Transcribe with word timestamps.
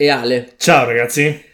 E 0.00 0.08
Ale. 0.08 0.52
Ciao 0.56 0.86
ragazzi. 0.86 1.44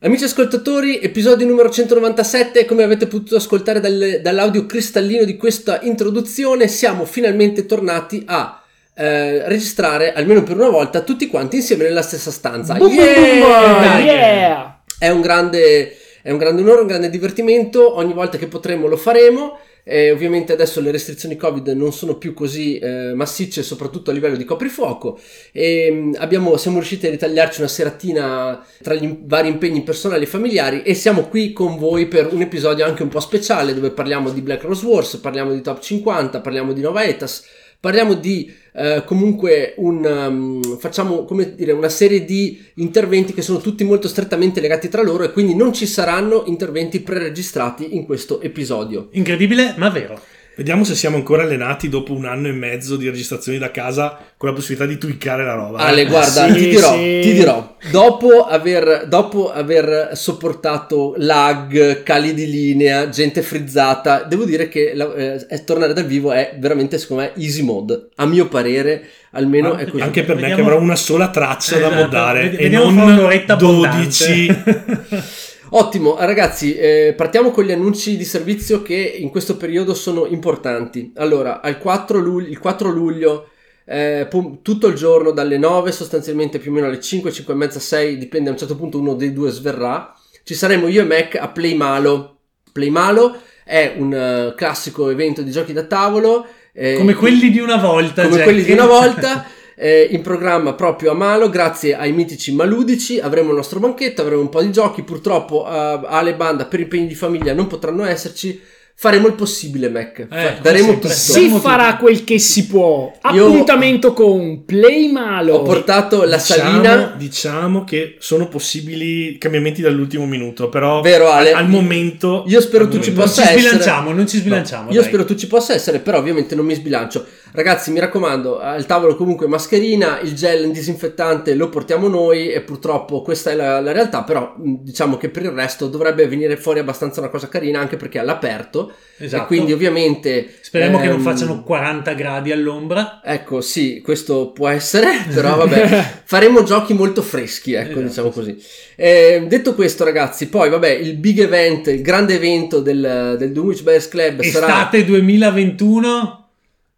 Amici 0.00 0.24
ascoltatori, 0.24 0.98
episodio 1.02 1.46
numero 1.46 1.68
197, 1.68 2.64
come 2.64 2.84
avete 2.84 3.06
potuto 3.06 3.36
ascoltare 3.36 3.80
dal- 3.80 4.20
dall'audio 4.22 4.64
cristallino 4.64 5.24
di 5.24 5.36
questa 5.36 5.78
introduzione, 5.82 6.68
siamo 6.68 7.04
finalmente 7.04 7.66
tornati 7.66 8.22
a 8.26 8.62
eh, 8.94 9.46
registrare, 9.46 10.14
almeno 10.14 10.42
per 10.42 10.56
una 10.56 10.70
volta, 10.70 11.02
tutti 11.02 11.26
quanti 11.26 11.56
insieme 11.56 11.84
nella 11.84 12.00
stessa 12.00 12.30
stanza. 12.30 12.76
Boom, 12.76 12.94
Yeah! 12.94 13.98
yeah! 13.98 14.82
È 14.98 15.10
un 15.10 15.20
grande, 15.20 15.94
è 16.22 16.30
un 16.30 16.38
grande 16.38 16.62
onore, 16.62 16.80
un 16.80 16.86
grande 16.86 17.10
divertimento. 17.10 17.94
Ogni 17.94 18.14
volta 18.14 18.38
che 18.38 18.46
potremo 18.46 18.86
lo 18.86 18.96
faremo. 18.96 19.58
Eh, 19.84 20.10
ovviamente 20.12 20.52
adesso 20.52 20.80
le 20.80 20.92
restrizioni 20.92 21.36
Covid 21.36 21.66
non 21.68 21.92
sono 21.92 22.16
più 22.16 22.34
così 22.34 22.78
eh, 22.78 23.14
massicce, 23.14 23.62
soprattutto 23.62 24.10
a 24.10 24.14
livello 24.14 24.36
di 24.36 24.44
coprifuoco. 24.44 25.18
E, 25.52 25.90
mh, 25.90 26.16
abbiamo- 26.18 26.56
siamo 26.56 26.76
riusciti 26.78 27.06
a 27.06 27.10
ritagliarci 27.10 27.60
una 27.60 27.68
seratina 27.68 28.64
tra 28.82 28.94
gli 28.94 29.18
vari 29.24 29.48
impegni 29.48 29.82
personali 29.82 30.24
e 30.24 30.26
familiari. 30.26 30.82
E 30.82 30.94
siamo 30.94 31.22
qui 31.28 31.52
con 31.52 31.76
voi 31.78 32.06
per 32.06 32.32
un 32.32 32.40
episodio 32.42 32.84
anche 32.84 33.02
un 33.02 33.08
po' 33.08 33.20
speciale 33.20 33.74
dove 33.74 33.90
parliamo 33.90 34.30
di 34.30 34.40
Black 34.40 34.62
Rose 34.62 34.86
Wars, 34.86 35.16
parliamo 35.16 35.52
di 35.52 35.60
Top 35.62 35.80
50, 35.80 36.40
parliamo 36.40 36.72
di 36.72 36.80
Nova 36.80 37.04
Etas. 37.04 37.44
Parliamo 37.82 38.14
di 38.14 38.48
eh, 38.74 39.02
comunque 39.04 39.74
un 39.78 40.04
um, 40.04 40.78
facciamo 40.78 41.24
come 41.24 41.56
dire 41.56 41.72
una 41.72 41.88
serie 41.88 42.24
di 42.24 42.64
interventi 42.74 43.34
che 43.34 43.42
sono 43.42 43.58
tutti 43.58 43.82
molto 43.82 44.06
strettamente 44.06 44.60
legati 44.60 44.88
tra 44.88 45.02
loro 45.02 45.24
e 45.24 45.32
quindi 45.32 45.56
non 45.56 45.72
ci 45.72 45.84
saranno 45.86 46.44
interventi 46.46 47.00
preregistrati 47.00 47.96
in 47.96 48.06
questo 48.06 48.40
episodio. 48.40 49.08
Incredibile, 49.10 49.74
ma 49.78 49.88
vero. 49.90 50.20
Vediamo 50.54 50.84
se 50.84 50.94
siamo 50.94 51.16
ancora 51.16 51.44
allenati 51.44 51.88
dopo 51.88 52.12
un 52.12 52.26
anno 52.26 52.46
e 52.46 52.52
mezzo 52.52 52.96
di 52.96 53.08
registrazioni 53.08 53.56
da 53.56 53.70
casa 53.70 54.18
con 54.36 54.50
la 54.50 54.54
possibilità 54.54 54.86
di 54.86 54.98
tweakare 54.98 55.44
la 55.46 55.54
roba. 55.54 55.78
Ale, 55.78 56.04
guarda, 56.04 56.46
Sì, 56.46 56.52
ti 56.52 56.68
dirò, 56.68 56.92
sì. 56.92 57.20
ti 57.22 57.32
dirò, 57.32 57.76
dopo 57.90 58.44
aver, 58.46 59.06
dopo 59.08 59.50
aver 59.50 60.10
sopportato 60.12 61.14
lag, 61.16 62.02
cali 62.02 62.34
di 62.34 62.50
linea, 62.50 63.08
gente 63.08 63.40
frizzata, 63.40 64.24
devo 64.24 64.44
dire 64.44 64.68
che 64.68 64.92
la- 64.94 65.14
eh, 65.14 65.64
tornare 65.64 65.94
dal 65.94 66.04
vivo 66.04 66.32
è 66.32 66.54
veramente, 66.58 66.98
secondo 66.98 67.22
me, 67.22 67.32
easy 67.42 67.62
mode. 67.62 68.08
A 68.16 68.26
mio 68.26 68.46
parere, 68.48 69.04
almeno 69.30 69.76
è 69.76 69.86
così. 69.86 70.02
Anche 70.02 70.22
per 70.22 70.34
me 70.34 70.42
che 70.42 70.48
Vediamo- 70.48 70.68
avrò 70.68 70.82
una 70.82 70.96
sola 70.96 71.30
traccia 71.30 71.78
da 71.78 71.86
Esatto, 71.86 72.02
moddare 72.02 72.42
ved- 72.42 72.60
e 72.60 72.62
vediamo 72.64 72.84
non 72.90 72.94
fra 72.94 73.04
un'oretta 73.04 73.54
12. 73.54 74.54
Ottimo, 75.74 76.16
ragazzi, 76.18 76.74
eh, 76.74 77.14
partiamo 77.16 77.50
con 77.50 77.64
gli 77.64 77.72
annunci 77.72 78.18
di 78.18 78.26
servizio 78.26 78.82
che 78.82 78.94
in 78.94 79.30
questo 79.30 79.56
periodo 79.56 79.94
sono 79.94 80.26
importanti. 80.26 81.12
Allora, 81.16 81.62
al 81.62 81.78
4 81.78 82.18
luglio, 82.18 82.48
il 82.50 82.58
4 82.58 82.90
luglio, 82.90 83.48
eh, 83.86 84.28
tutto 84.60 84.86
il 84.88 84.94
giorno 84.94 85.30
dalle 85.30 85.56
9 85.56 85.90
sostanzialmente 85.90 86.58
più 86.58 86.70
o 86.70 86.74
meno 86.74 86.88
alle 86.88 87.00
5, 87.00 87.32
5 87.32 87.54
e 87.54 87.56
mezza, 87.56 87.80
6, 87.80 88.18
dipende 88.18 88.50
a 88.50 88.52
un 88.52 88.58
certo 88.58 88.76
punto 88.76 88.98
uno 88.98 89.14
dei 89.14 89.32
due 89.32 89.50
sverrà. 89.50 90.14
Ci 90.44 90.52
saremo 90.52 90.88
io 90.88 91.00
e 91.00 91.04
Mac 91.06 91.36
a 91.36 91.48
Playmalo. 91.48 92.36
Playmalo 92.70 93.34
è 93.64 93.94
un 93.96 94.12
eh, 94.12 94.54
classico 94.54 95.08
evento 95.08 95.40
di 95.40 95.50
giochi 95.50 95.72
da 95.72 95.84
tavolo. 95.84 96.44
eh, 96.74 96.96
Come 96.98 97.14
quelli 97.14 97.48
di 97.50 97.60
una 97.60 97.76
volta. 97.76 98.24
come 98.24 98.34
Jack. 98.34 98.44
quelli 98.44 98.62
di 98.62 98.72
una 98.72 98.86
volta. 98.86 99.46
eh, 99.76 100.08
in 100.10 100.20
programma 100.22 100.74
proprio 100.74 101.10
a 101.10 101.14
Malo, 101.14 101.48
grazie 101.50 101.94
ai 101.96 102.12
mitici 102.12 102.52
Maludici, 102.54 103.18
avremo 103.18 103.50
il 103.50 103.56
nostro 103.56 103.80
banchetto, 103.80 104.22
avremo 104.22 104.40
un 104.42 104.48
po' 104.48 104.62
di 104.62 104.70
giochi. 104.72 105.02
Purtroppo 105.02 105.66
eh, 105.66 106.00
Ale 106.06 106.34
Banda 106.34 106.64
per 106.66 106.80
impegni 106.80 107.06
di 107.06 107.14
famiglia 107.14 107.52
non 107.54 107.66
potranno 107.66 108.04
esserci. 108.04 108.60
Faremo 108.94 109.26
il 109.26 109.32
possibile, 109.32 109.88
Mac. 109.88 110.28
Come 110.28 110.58
daremo 110.62 110.92
tutto. 110.92 111.08
Si 111.08 111.48
farà 111.48 111.96
quel 111.96 112.22
che 112.24 112.38
si 112.38 112.66
può. 112.66 113.10
Io- 113.32 113.46
Appuntamento 113.46 114.12
con 114.12 114.64
Play 114.64 115.10
Malo. 115.10 115.54
Ho 115.54 115.62
portato 115.62 116.24
la 116.24 116.36
Diciamo, 116.36 116.70
salina. 116.70 117.14
diciamo 117.16 117.84
che 117.84 118.16
sono 118.20 118.46
possibili 118.48 119.38
cambiamenti 119.38 119.80
dall'ultimo 119.80 120.26
minuto, 120.26 120.68
però 120.68 121.00
Vero, 121.00 121.30
Ale? 121.30 121.52
al 121.52 121.68
momento 121.68 122.44
Io 122.46 122.60
spero 122.60 122.84
tu 122.86 123.00
ci 123.00 123.10
momento- 123.10 123.18
Non 123.20 123.24
possa 123.26 123.42
ci 123.42 123.48
essere. 123.48 123.60
sbilanciamo, 123.62 124.12
non 124.12 124.28
ci 124.28 124.36
sbilanciamo. 124.38 124.90
Io 124.92 125.00
dai. 125.00 125.08
spero 125.08 125.24
tu 125.24 125.34
ci 125.34 125.46
possa 125.48 125.72
essere, 125.74 125.98
però 125.98 126.18
ovviamente 126.18 126.54
non 126.54 126.66
mi 126.66 126.74
sbilancio. 126.74 127.26
Ragazzi, 127.54 127.90
mi 127.90 128.00
raccomando, 128.00 128.60
al 128.60 128.86
tavolo 128.86 129.14
comunque 129.14 129.46
mascherina, 129.46 130.20
il 130.20 130.34
gel 130.34 130.70
disinfettante 130.70 131.54
lo 131.54 131.68
portiamo 131.68 132.08
noi 132.08 132.50
e 132.50 132.62
purtroppo 132.62 133.20
questa 133.20 133.50
è 133.50 133.54
la, 133.54 133.78
la 133.80 133.92
realtà, 133.92 134.22
però 134.22 134.54
diciamo 134.56 135.18
che 135.18 135.28
per 135.28 135.42
il 135.42 135.50
resto 135.50 135.88
dovrebbe 135.88 136.26
venire 136.26 136.56
fuori 136.56 136.78
abbastanza 136.78 137.20
una 137.20 137.28
cosa 137.28 137.48
carina 137.48 137.78
anche 137.78 137.98
perché 137.98 138.16
è 138.16 138.22
all'aperto 138.22 138.92
Esatto. 139.18 139.42
e 139.42 139.46
quindi 139.46 139.72
ovviamente... 139.72 140.48
Speriamo 140.62 140.98
che 140.98 141.08
non 141.08 141.16
ehm, 141.16 141.22
facciano 141.22 141.62
40 141.62 142.12
gradi 142.14 142.52
all'ombra. 142.52 143.20
Ecco, 143.22 143.60
sì, 143.60 144.00
questo 144.02 144.52
può 144.52 144.68
essere, 144.68 145.08
però 145.34 145.56
vabbè, 145.56 146.22
faremo 146.24 146.62
giochi 146.62 146.94
molto 146.94 147.20
freschi, 147.20 147.74
ecco, 147.74 148.00
Esatto. 148.00 148.06
diciamo 148.06 148.30
così. 148.30 148.56
Eh, 148.96 149.44
detto 149.46 149.74
questo, 149.74 150.04
ragazzi, 150.04 150.48
poi 150.48 150.70
vabbè, 150.70 150.88
il 150.88 151.16
big 151.16 151.40
event, 151.40 151.88
il 151.88 152.00
grande 152.00 152.34
evento 152.34 152.80
del, 152.80 153.36
del 153.38 153.52
Dunwich 153.52 153.82
Bears 153.82 154.08
Club 154.08 154.40
sarà 154.40 154.66
Estate 154.66 155.04
2021. 155.04 156.41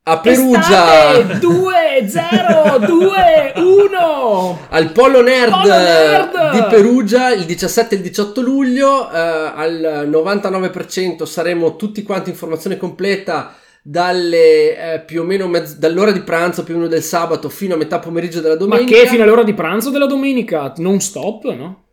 A 0.06 0.18
Perugia. 0.20 1.12
Estate 1.18 1.38
2 1.38 1.72
0 2.06 2.78
2 2.78 3.52
1 3.56 4.58
Al 4.68 4.92
Polo 4.92 5.22
Nerd, 5.22 5.50
Polo 5.50 5.74
Nerd! 5.74 6.50
di 6.52 6.62
Perugia 6.68 7.32
il 7.32 7.44
17 7.46 7.94
e 7.94 7.98
il 7.98 8.04
18 8.04 8.42
luglio, 8.42 9.10
eh, 9.10 9.18
al 9.18 10.06
99% 10.10 11.22
saremo 11.24 11.76
tutti 11.76 12.02
quanti 12.02 12.28
informazione 12.28 12.76
completa 12.76 13.54
dalle 13.82 14.94
eh, 14.94 15.00
più 15.00 15.22
o 15.22 15.24
meno 15.24 15.46
mezz- 15.48 15.76
dall'ora 15.78 16.10
di 16.10 16.20
pranzo 16.20 16.64
più 16.64 16.74
o 16.74 16.78
meno 16.78 16.88
del 16.90 17.02
sabato 17.02 17.48
fino 17.48 17.72
a 17.72 17.78
metà 17.78 17.98
pomeriggio 17.98 18.40
della 18.42 18.54
Ma 18.54 18.60
domenica. 18.60 18.94
che 18.94 19.06
fino 19.06 19.22
all'ora 19.22 19.42
di 19.42 19.54
pranzo 19.54 19.88
della 19.88 20.06
domenica? 20.06 20.70
Non 20.78 21.00
stop, 21.00 21.44
no? 21.54 21.83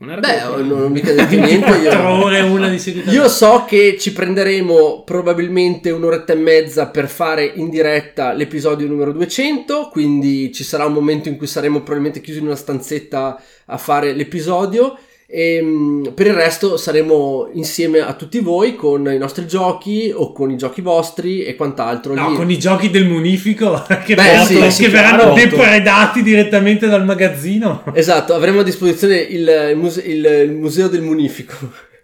No, 0.00 0.06
non 0.06 0.10
era 0.10 0.20
Beh, 0.20 0.62
non, 0.62 0.66
non 0.80 0.92
mica 0.92 1.12
detto 1.12 1.34
niente. 1.34 1.66
4 1.66 1.78
Io, 1.82 2.24
ore 2.24 2.40
una 2.40 2.68
di 2.68 2.78
seguito. 2.78 3.10
io 3.10 3.28
so 3.28 3.66
che 3.68 3.98
ci 3.98 4.14
prenderemo 4.14 5.02
probabilmente 5.04 5.90
un'oretta 5.90 6.32
e 6.32 6.36
mezza 6.36 6.86
per 6.86 7.06
fare 7.06 7.44
in 7.44 7.68
diretta 7.68 8.32
l'episodio 8.32 8.86
numero 8.86 9.12
200, 9.12 9.90
quindi 9.90 10.52
ci 10.52 10.64
sarà 10.64 10.86
un 10.86 10.94
momento 10.94 11.28
in 11.28 11.36
cui 11.36 11.46
saremo 11.46 11.78
probabilmente 11.80 12.22
chiusi 12.22 12.38
in 12.38 12.46
una 12.46 12.56
stanzetta 12.56 13.38
a 13.66 13.76
fare 13.76 14.14
l'episodio. 14.14 14.98
E 15.32 15.60
mm, 15.62 16.06
per 16.14 16.26
il 16.26 16.32
resto 16.34 16.76
saremo 16.76 17.48
insieme 17.52 18.00
a 18.00 18.14
tutti 18.14 18.40
voi 18.40 18.74
con 18.74 19.08
i 19.12 19.16
nostri 19.16 19.46
giochi 19.46 20.12
o 20.12 20.32
con 20.32 20.50
i 20.50 20.56
giochi 20.56 20.80
vostri 20.80 21.44
e 21.44 21.54
quant'altro. 21.54 22.14
No, 22.14 22.30
Lì- 22.30 22.36
con 22.36 22.50
i 22.50 22.58
giochi 22.58 22.90
del 22.90 23.06
munifico 23.06 23.80
che, 24.04 24.14
Beh, 24.16 24.22
portano- 24.24 24.44
sì, 24.44 24.56
che 24.58 24.70
sì, 24.70 24.86
verranno 24.88 25.32
chiaro. 25.32 25.34
depredati 25.34 26.22
direttamente 26.24 26.88
dal 26.88 27.04
magazzino. 27.04 27.84
Esatto, 27.94 28.34
avremo 28.34 28.60
a 28.60 28.64
disposizione 28.64 29.18
il, 29.18 29.68
il 29.70 29.76
muse- 29.76 30.00
il- 30.02 30.24
il 30.46 30.52
museo 30.52 30.88
del 30.88 31.02
munifico. 31.02 31.54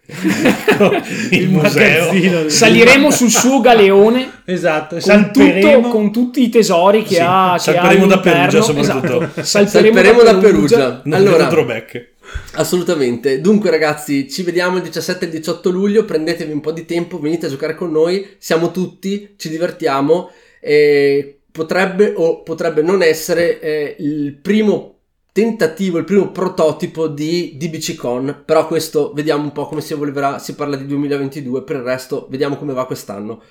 il 1.31 1.49
museo. 1.49 2.05
magazzino. 2.05 2.47
Saliremo 2.49 3.11
sul 3.11 3.29
suo 3.29 3.59
galeone 3.59 4.29
Esatto, 4.45 4.95
con, 4.95 5.01
salperemo. 5.01 5.75
tutto, 5.81 5.87
con 5.89 6.11
tutti 6.13 6.43
i 6.43 6.49
tesori 6.49 7.03
che 7.03 7.15
Sì, 7.15 7.21
ha. 7.21 7.53
Che 7.55 7.59
salperemo 7.59 8.05
ha 8.05 8.07
da. 8.07 8.19
Perugia, 8.19 8.61
soprattutto. 8.61 9.21
Esatto. 9.35 9.43
Salperemo 9.67 10.21
da 10.23 10.35
Perugia. 10.37 11.01
Non 11.03 11.19
Allora, 11.19 11.37
vedo 11.37 11.49
drawback. 11.49 12.07
Assolutamente. 12.53 13.41
Dunque, 13.41 13.69
ragazzi, 13.69 14.29
ci 14.29 14.43
vediamo 14.43 14.77
il 14.77 14.83
17 14.83 15.25
e 15.25 15.27
il 15.27 15.33
18 15.33 15.69
luglio. 15.69 16.05
Prendetevi 16.05 16.51
un 16.51 16.61
po' 16.61 16.71
di 16.71 16.85
tempo, 16.85 17.19
venite 17.19 17.45
a 17.45 17.49
giocare 17.49 17.75
con 17.75 17.91
noi. 17.91 18.27
Siamo 18.37 18.71
tutti, 18.71 19.35
ci 19.37 19.49
divertiamo. 19.49 20.31
E 20.59 21.39
potrebbe 21.51 22.13
o 22.15 22.43
potrebbe 22.43 22.81
non 22.81 23.01
essere 23.01 23.59
eh, 23.59 23.95
il 23.99 24.35
primo 24.35 24.95
tentativo, 25.31 25.99
il 25.99 26.03
primo 26.03 26.31
prototipo 26.31 27.07
di 27.07 27.55
DBC 27.57 27.95
Con. 27.95 28.43
Però 28.45 28.67
questo 28.67 29.13
vediamo 29.13 29.43
un 29.43 29.51
po' 29.51 29.67
come 29.67 29.81
si 29.81 29.93
evolverà. 29.93 30.39
Si 30.39 30.55
parla 30.55 30.75
di 30.75 30.85
2022. 30.85 31.63
Per 31.63 31.75
il 31.75 31.83
resto, 31.83 32.27
vediamo 32.29 32.57
come 32.57 32.73
va 32.73 32.85
quest'anno. 32.85 33.41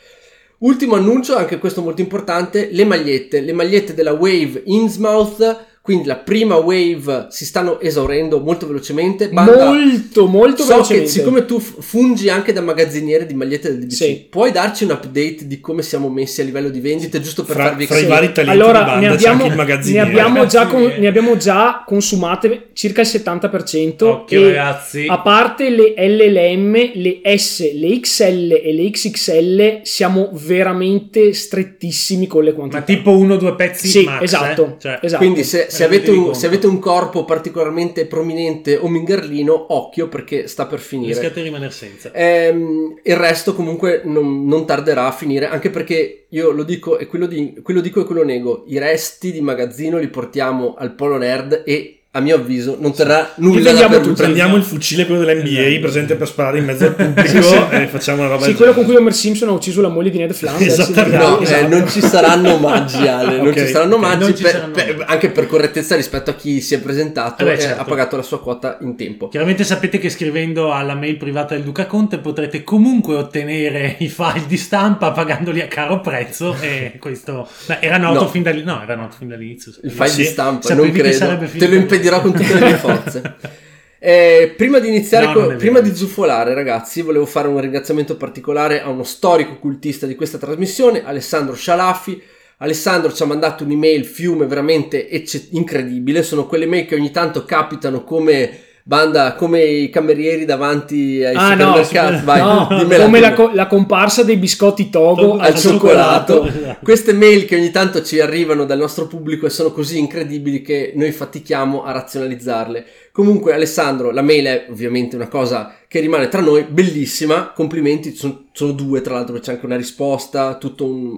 Ultimo 0.58 0.94
annuncio, 0.94 1.36
anche 1.36 1.58
questo 1.58 1.82
molto 1.82 2.00
importante, 2.00 2.70
le 2.72 2.86
magliette, 2.86 3.40
le 3.40 3.52
magliette 3.52 3.92
della 3.92 4.12
Wave 4.12 4.62
Innsmouth 4.64 5.64
quindi 5.86 6.06
la 6.08 6.16
prima 6.16 6.56
wave 6.56 7.26
si 7.30 7.44
stanno 7.46 7.78
esaurendo 7.80 8.40
molto 8.40 8.66
velocemente. 8.66 9.28
Banda, 9.28 9.66
molto, 9.70 10.26
molto 10.26 10.62
so 10.64 10.68
che 10.68 10.72
velocemente. 10.74 11.10
siccome 11.10 11.44
tu 11.46 11.60
fungi 11.60 12.28
anche 12.28 12.52
da 12.52 12.60
magazziniere 12.60 13.24
di 13.24 13.34
magliette 13.34 13.68
del 13.68 13.78
DBC, 13.84 13.94
Sì. 13.94 14.26
puoi 14.28 14.50
darci 14.50 14.82
un 14.82 14.90
update 14.90 15.46
di 15.46 15.60
come 15.60 15.82
siamo 15.82 16.08
messi 16.08 16.40
a 16.40 16.44
livello 16.44 16.70
di 16.70 16.80
vendite, 16.80 17.20
giusto 17.20 17.44
per 17.44 17.54
Fra, 17.54 17.64
farvi 17.66 17.86
fra 17.86 17.98
i 17.98 18.00
capire? 18.00 18.20
vari 18.20 18.32
talenti 18.32 18.60
allora, 18.60 18.78
di 18.80 18.84
banda 18.84 19.00
ne 19.00 19.06
c'è 19.06 19.28
abbiamo, 19.28 19.44
anche 19.60 19.72
il 19.88 19.92
ne, 19.94 20.00
abbiamo 20.00 20.46
già 20.46 20.66
con- 20.66 20.92
ne 20.98 21.06
abbiamo 21.06 21.36
già 21.36 21.82
consumate 21.86 22.68
circa 22.72 23.02
il 23.02 23.06
70%. 23.06 24.02
Occhio, 24.06 24.40
e 24.42 24.46
ragazzi. 24.48 25.06
A 25.08 25.20
parte 25.20 25.70
le 25.70 25.94
LLM, 25.96 26.72
le 26.94 27.20
S, 27.38 27.60
le 27.72 28.00
XL 28.00 28.60
e 28.62 28.72
le 28.72 28.90
XXL, 28.90 29.80
siamo 29.84 30.30
veramente 30.32 31.32
strettissimi 31.32 32.26
con 32.26 32.42
le 32.44 32.52
quantità. 32.52 32.78
Ma 32.78 32.84
tipo 32.84 33.10
uno 33.16 33.34
o 33.34 33.36
due 33.36 33.54
pezzi 33.54 33.86
Sì, 33.88 34.04
max, 34.04 34.22
esatto, 34.22 34.64
eh? 34.76 34.80
Cioè, 34.80 34.98
esatto. 35.02 35.22
Quindi 35.22 35.44
se, 35.44 35.66
se 35.76 35.84
avete 35.84 36.10
un, 36.10 36.34
se 36.34 36.46
avete 36.46 36.66
un 36.66 36.78
corpo 36.78 37.24
particolarmente 37.24 38.06
prominente 38.06 38.76
o 38.76 38.88
mingarlino, 38.88 39.74
occhio 39.74 40.08
perché 40.08 40.46
sta 40.46 40.66
per 40.66 40.78
finire. 40.78 41.12
rischiate 41.12 41.40
di 41.40 41.42
rimanere 41.42 41.72
senza. 41.72 42.10
Ehm, 42.12 42.98
il 43.02 43.16
resto 43.16 43.54
comunque 43.54 44.02
non, 44.04 44.46
non 44.46 44.66
tarderà 44.66 45.06
a 45.06 45.12
finire, 45.12 45.46
anche 45.46 45.70
perché 45.70 46.26
io 46.30 46.50
lo 46.50 46.62
dico 46.62 46.98
e 46.98 47.06
quello, 47.06 47.26
di- 47.26 47.60
quello 47.62 47.80
dico 47.80 48.00
e 48.00 48.04
quello 48.04 48.24
nego, 48.24 48.64
i 48.66 48.78
resti 48.78 49.32
di 49.32 49.40
magazzino 49.40 49.98
li 49.98 50.08
portiamo 50.08 50.74
al 50.76 50.94
Polo 50.94 51.18
Nerd 51.18 51.62
e 51.64 52.00
a 52.16 52.20
mio 52.20 52.36
avviso 52.36 52.76
non 52.80 52.94
terrà 52.94 53.32
nulla 53.36 53.72
da 53.72 53.88
per 53.88 54.00
tutti. 54.00 54.22
Prendiamo 54.22 54.56
il 54.56 54.62
fucile, 54.62 55.04
quello 55.06 55.22
dell'NBA, 55.24 55.60
Esatto. 55.66 55.80
presente 55.80 56.14
per 56.14 56.26
sparare 56.26 56.58
in 56.58 56.64
mezzo 56.64 56.84
al 56.86 56.94
pubblico 56.96 57.28
Sì, 57.28 57.42
sì. 57.42 57.54
e 57.72 57.86
facciamo 57.88 58.20
una 58.22 58.30
roba 58.30 58.44
Sì, 58.44 58.54
quello 58.54 58.72
con 58.72 58.84
cui 58.84 58.96
Homer 58.96 59.12
Simpson 59.14 59.48
ha 59.48 59.52
ucciso 59.52 59.80
la 59.82 59.88
moglie 59.88 60.10
di 60.10 60.18
Ned 60.18 60.32
Flanders. 60.32 60.78
Esattamente. 60.78 61.16
No, 61.18 61.40
Esatto. 61.40 61.64
eh, 61.64 61.68
non 61.68 61.88
ci 61.88 62.00
saranno 62.00 62.54
omaggi, 62.54 63.06
Ale. 63.06 63.36
Non 63.40 63.52
ci 63.54 63.66
saranno 63.66 63.94
omaggi, 63.96 64.34
ci 64.34 64.42
per- 64.42 64.50
saranno 64.52 64.72
per- 64.72 65.04
anche 65.06 65.30
per 65.30 65.46
correttezza 65.46 65.94
rispetto 65.96 66.30
a 66.30 66.34
chi 66.34 66.60
si 66.60 66.74
è 66.74 66.80
presentato 66.80 67.42
Eh 67.42 67.46
beh, 67.46 67.52
e 67.52 67.58
certo. 67.60 67.80
ha 67.82 67.84
pagato 67.84 68.16
la 68.16 68.22
sua 68.22 68.40
quota 68.40 68.78
in 68.80 68.96
tempo. 68.96 69.28
Chiaramente 69.28 69.64
sapete 69.64 69.98
che 69.98 70.08
scrivendo 70.10 70.72
alla 70.72 70.94
mail 70.94 71.16
privata 71.16 71.54
del 71.54 71.64
Duca 71.64 71.86
Conte 71.86 72.18
potrete 72.18 72.64
comunque 72.64 73.14
ottenere 73.16 73.96
i 73.98 74.08
file 74.08 74.44
di 74.46 74.56
stampa 74.56 75.10
pagandoli 75.12 75.60
a 75.60 75.66
caro 75.68 76.00
prezzo 76.00 76.56
e 76.60 76.96
questo 76.98 77.46
beh, 77.66 77.78
era 77.80 77.98
noto 77.98 78.20
No. 78.20 78.28
fin 78.28 78.42
dall'inizio. 78.42 78.72
No, 78.74 78.82
era 78.82 78.94
noto 78.96 79.16
fin 79.18 79.28
dall'inizio. 79.28 79.72
Il 79.82 79.90
file 79.90 80.08
Sì, 80.08 80.16
di 80.22 80.24
stampa, 80.24 80.68
sapevi 80.68 80.86
non 80.88 80.96
credo. 80.96 81.16
sarebbe 81.16 81.50
Te 81.52 81.68
lo 81.68 81.74
impedirò 82.06 82.20
con 82.20 82.32
tutte 82.32 82.54
le 82.54 82.60
mie 82.60 82.76
forze. 82.76 83.34
Eh, 83.98 84.52
prima 84.56 84.78
di 84.78 84.88
iniziare, 84.88 85.26
No, 85.26 85.32
co- 85.32 85.56
prima 85.56 85.80
di 85.80 85.92
zuffolare, 85.92 86.54
ragazzi, 86.54 87.00
volevo 87.00 87.26
fare 87.26 87.48
un 87.48 87.58
ringraziamento 87.58 88.16
particolare 88.16 88.80
a 88.80 88.90
uno 88.90 89.02
storico 89.02 89.58
cultista 89.58 90.06
di 90.06 90.14
questa 90.14 90.38
trasmissione, 90.38 91.04
Alessandro 91.04 91.56
Scialaffi. 91.56 92.22
Alessandro 92.58 93.12
ci 93.12 93.22
ha 93.22 93.26
mandato 93.26 93.64
un'email 93.64 94.04
fiume 94.04 94.46
veramente 94.46 95.08
ecce- 95.08 95.48
incredibile. 95.52 96.22
Sono 96.22 96.46
quelle 96.46 96.66
mail 96.66 96.86
che 96.86 96.94
ogni 96.94 97.10
tanto 97.10 97.44
capitano 97.44 98.04
come 98.04 98.65
banda, 98.88 99.34
come 99.34 99.64
i 99.64 99.90
camerieri 99.90 100.44
davanti 100.44 101.20
ai 101.24 101.34
Ah 101.34 101.54
no, 101.56 101.74
supermercati. 101.82 102.24
Vai, 102.24 102.40
no, 102.40 102.68
come 102.68 103.18
la, 103.18 103.32
co- 103.32 103.50
la 103.52 103.66
comparsa 103.66 104.22
dei 104.22 104.36
biscotti 104.36 104.90
Togo 104.90 105.22
Togo 105.22 105.38
al 105.38 105.46
al 105.46 105.58
cioccolato. 105.58 106.44
Esatto. 106.44 106.76
Queste 106.84 107.12
mail 107.12 107.46
che 107.46 107.56
ogni 107.56 107.72
tanto 107.72 108.00
ci 108.04 108.20
arrivano 108.20 108.64
dal 108.64 108.78
nostro 108.78 109.08
pubblico 109.08 109.46
e 109.46 109.50
sono 109.50 109.72
così 109.72 109.98
incredibili 109.98 110.62
che 110.62 110.92
noi 110.94 111.10
fatichiamo 111.10 111.82
a 111.82 111.90
razionalizzarle. 111.90 112.84
Comunque, 113.16 113.54
Alessandro, 113.54 114.10
la 114.10 114.20
mail 114.20 114.44
è 114.44 114.66
ovviamente 114.68 115.16
una 115.16 115.28
cosa 115.28 115.74
che 115.88 116.00
rimane 116.00 116.28
tra 116.28 116.42
noi, 116.42 116.64
bellissima. 116.64 117.50
Complimenti, 117.54 118.14
sono, 118.14 118.48
sono 118.52 118.72
due, 118.72 119.00
tra 119.00 119.14
l'altro, 119.14 119.38
c'è 119.38 119.52
anche 119.52 119.64
una 119.64 119.78
risposta, 119.78 120.58
tutto 120.58 120.84
un. 120.84 121.16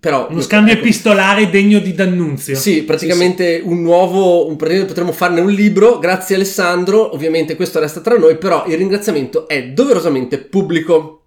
Però. 0.00 0.26
Uno 0.30 0.40
scambio 0.40 0.72
ecco, 0.72 0.82
epistolare 0.82 1.48
degno 1.48 1.78
di 1.78 1.94
D'Annunzio. 1.94 2.56
Sì, 2.56 2.82
praticamente 2.82 3.62
un 3.62 3.82
nuovo, 3.82 4.48
un, 4.48 4.56
potremmo 4.56 5.12
farne 5.12 5.40
un 5.40 5.52
libro, 5.52 6.00
grazie 6.00 6.34
Alessandro, 6.34 7.14
ovviamente 7.14 7.54
questo 7.54 7.78
resta 7.78 8.00
tra 8.00 8.18
noi, 8.18 8.36
però 8.36 8.64
il 8.66 8.76
ringraziamento 8.76 9.46
è 9.46 9.68
doverosamente 9.68 10.38
pubblico. 10.38 11.22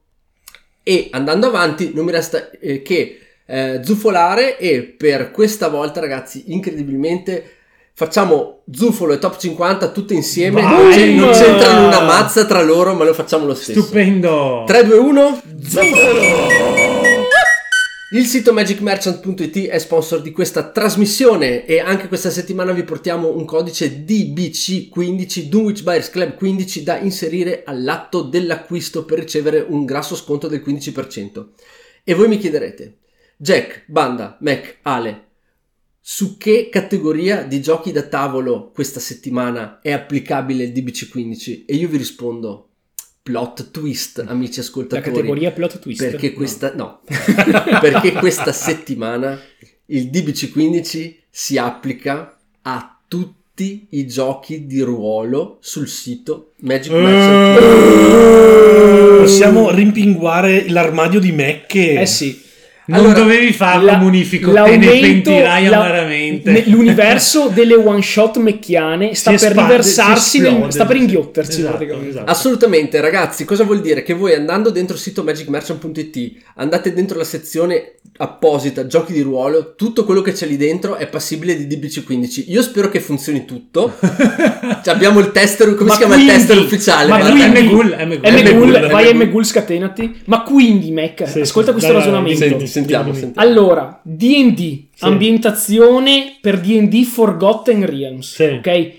E 0.83 1.07
andando 1.11 1.47
avanti 1.47 1.93
non 1.95 2.03
mi 2.03 2.11
resta 2.11 2.49
eh, 2.59 2.81
che 2.81 3.17
eh, 3.45 3.79
zuffolare 3.81 4.57
e 4.57 4.81
per 4.83 5.31
questa 5.31 5.69
volta 5.69 6.01
ragazzi 6.01 6.43
incredibilmente 6.47 7.59
facciamo 8.01 8.63
zufolo 8.71 9.13
e 9.13 9.19
top 9.19 9.37
50 9.37 9.91
tutte 9.91 10.15
insieme, 10.15 10.59
Vai! 10.63 10.71
non, 10.75 10.91
c'è- 10.91 11.09
non 11.11 11.29
c'entrano 11.31 11.85
una 11.85 12.01
mazza 12.01 12.45
tra 12.45 12.63
loro 12.63 12.95
ma 12.95 13.03
lo 13.03 13.13
facciamo 13.13 13.45
lo 13.45 13.53
stesso. 13.53 13.79
Stupendo. 13.79 14.63
3, 14.65 14.85
2, 14.85 14.97
1, 14.97 15.41
Il 18.13 18.25
sito 18.25 18.53
magicmerchant.it 18.53 19.67
è 19.67 19.77
sponsor 19.77 20.21
di 20.21 20.31
questa 20.31 20.63
trasmissione 20.69 21.63
e 21.65 21.79
anche 21.79 22.07
questa 22.07 22.31
settimana 22.31 22.71
vi 22.73 22.83
portiamo 22.83 23.33
un 23.35 23.45
codice 23.45 24.03
DBC15 24.03 25.41
Dunwich 25.43 25.83
Buyers 25.83 26.09
Club 26.09 26.33
15 26.35 26.81
da 26.83 26.97
inserire 26.97 27.61
all'atto 27.65 28.23
dell'acquisto 28.23 29.05
per 29.05 29.19
ricevere 29.19 29.63
un 29.65 29.85
grasso 29.85 30.15
sconto 30.15 30.47
del 30.47 30.63
15%. 30.65 31.45
E 32.03 32.13
voi 32.15 32.27
mi 32.27 32.39
chiederete, 32.39 32.97
Jack, 33.37 33.83
Banda, 33.85 34.37
Mac, 34.41 34.79
Ale, 34.81 35.27
su 36.03 36.35
che 36.37 36.69
categoria 36.71 37.43
di 37.43 37.61
giochi 37.61 37.91
da 37.91 38.01
tavolo 38.01 38.71
questa 38.73 38.99
settimana 38.99 39.79
è 39.81 39.91
applicabile 39.91 40.63
il 40.63 40.71
DBC15? 40.71 41.63
E 41.67 41.75
io 41.75 41.87
vi 41.87 41.97
rispondo, 41.97 42.69
plot 43.21 43.69
twist, 43.71 44.23
amici 44.27 44.57
La 44.57 44.63
ascoltatori. 44.63 45.11
categoria 45.13 45.51
plot 45.51 45.79
twist. 45.79 46.01
Perché 46.03 46.29
No. 46.29 46.33
questa, 46.35 46.73
no. 46.75 47.01
perché 47.79 48.13
questa 48.13 48.51
settimana 48.51 49.39
il 49.87 50.05
DBC15 50.07 51.13
si 51.29 51.57
applica 51.57 52.39
a 52.63 52.99
tutti 53.07 53.85
i 53.91 54.07
giochi 54.07 54.65
di 54.65 54.81
ruolo 54.81 55.59
sul 55.61 55.87
sito 55.87 56.53
Magic 56.61 56.91
Merchant. 56.93 57.59
Possiamo 59.19 59.69
rimpinguare 59.69 60.67
l'armadio 60.69 61.19
di 61.19 61.31
Mac 61.31 61.67
che... 61.67 62.01
Eh 62.01 62.05
sì. 62.07 62.49
Non 62.91 62.99
Allora, 63.05 63.19
dovevi 63.19 63.53
farlo, 63.53 63.85
La- 63.85 63.97
Munifico, 63.97 64.51
te 64.51 64.77
ne 64.77 64.87
pentirai 64.99 65.65
la- 65.67 65.77
amaramente. 65.77 66.51
ne- 66.51 66.63
L'universo 66.67 67.49
delle 67.53 67.75
one 67.75 68.01
shot 68.01 68.37
mecchiane 68.37 69.13
sta 69.15 69.31
Si 69.31 69.37
per 69.37 69.47
espande, 69.51 69.71
riversarsi, 69.71 70.29
si 70.29 70.39
nel- 70.41 70.65
sta 70.71 70.85
per 70.85 70.95
inghiottersi 70.97 71.59
Esatto, 71.59 71.75
praticamente. 71.77 72.09
esatto. 72.09 72.31
Assolutamente, 72.31 72.99
ragazzi, 73.01 73.45
cosa 73.45 73.63
vuol 73.63 73.81
dire? 73.81 74.03
Che 74.03 74.13
voi 74.13 74.33
andando 74.33 74.69
dentro 74.71 74.95
il 74.95 75.01
sito 75.01 75.23
magicmerchant.it, 75.23 76.31
andate 76.55 76.93
dentro 76.93 77.17
la 77.17 77.23
sezione 77.23 77.93
apposita 78.17 78.85
giochi 78.85 79.13
di 79.13 79.21
ruolo, 79.21 79.73
tutto 79.75 80.03
quello 80.03 80.21
che 80.21 80.33
c'è 80.33 80.45
lì 80.45 80.57
dentro 80.57 80.95
è 80.95 81.07
passibile 81.07 81.55
di 81.55 81.65
DBC15. 81.77 82.43
Io 82.47 82.61
spero 82.61 82.89
che 82.89 82.99
funzioni 82.99 83.45
tutto. 83.45 83.93
Cioè, 84.83 84.93
abbiamo 84.95 85.19
il 85.19 85.31
tester, 85.31 85.75
come 85.75 85.89
Ma 85.89 85.91
si 85.93 85.97
chiama 85.99 86.13
quindi- 86.15 86.31
il 86.33 86.37
tester 86.39 86.57
ufficiale? 86.57 87.07
Ma 87.09 87.19
quindi. 87.19 87.61
M-Ghoul, 87.61 87.95
M-Ghoul, 87.99 88.89
vai 88.89 89.03
M-Ghoul. 89.13 89.27
M-Ghoul, 89.27 89.45
scatenati. 89.45 90.21
Ma 90.25 90.41
quindi, 90.41 90.91
Mac, 90.91 91.27
Sì, 91.27 91.41
ascolta 91.41 91.71
sì, 91.71 91.77
questo 91.77 91.93
ragionamento. 91.97 92.39
Senti, 92.45 92.67
sentiamo, 92.81 93.13
sentiamo. 93.13 93.47
Allora, 93.47 93.99
D&D, 94.03 94.83
ambientazione 94.99 96.37
per 96.41 96.59
D&D 96.59 97.03
Forgotten 97.03 97.85
Realms, 97.85 98.33
Sì. 98.35 98.43
ok? 98.43 98.91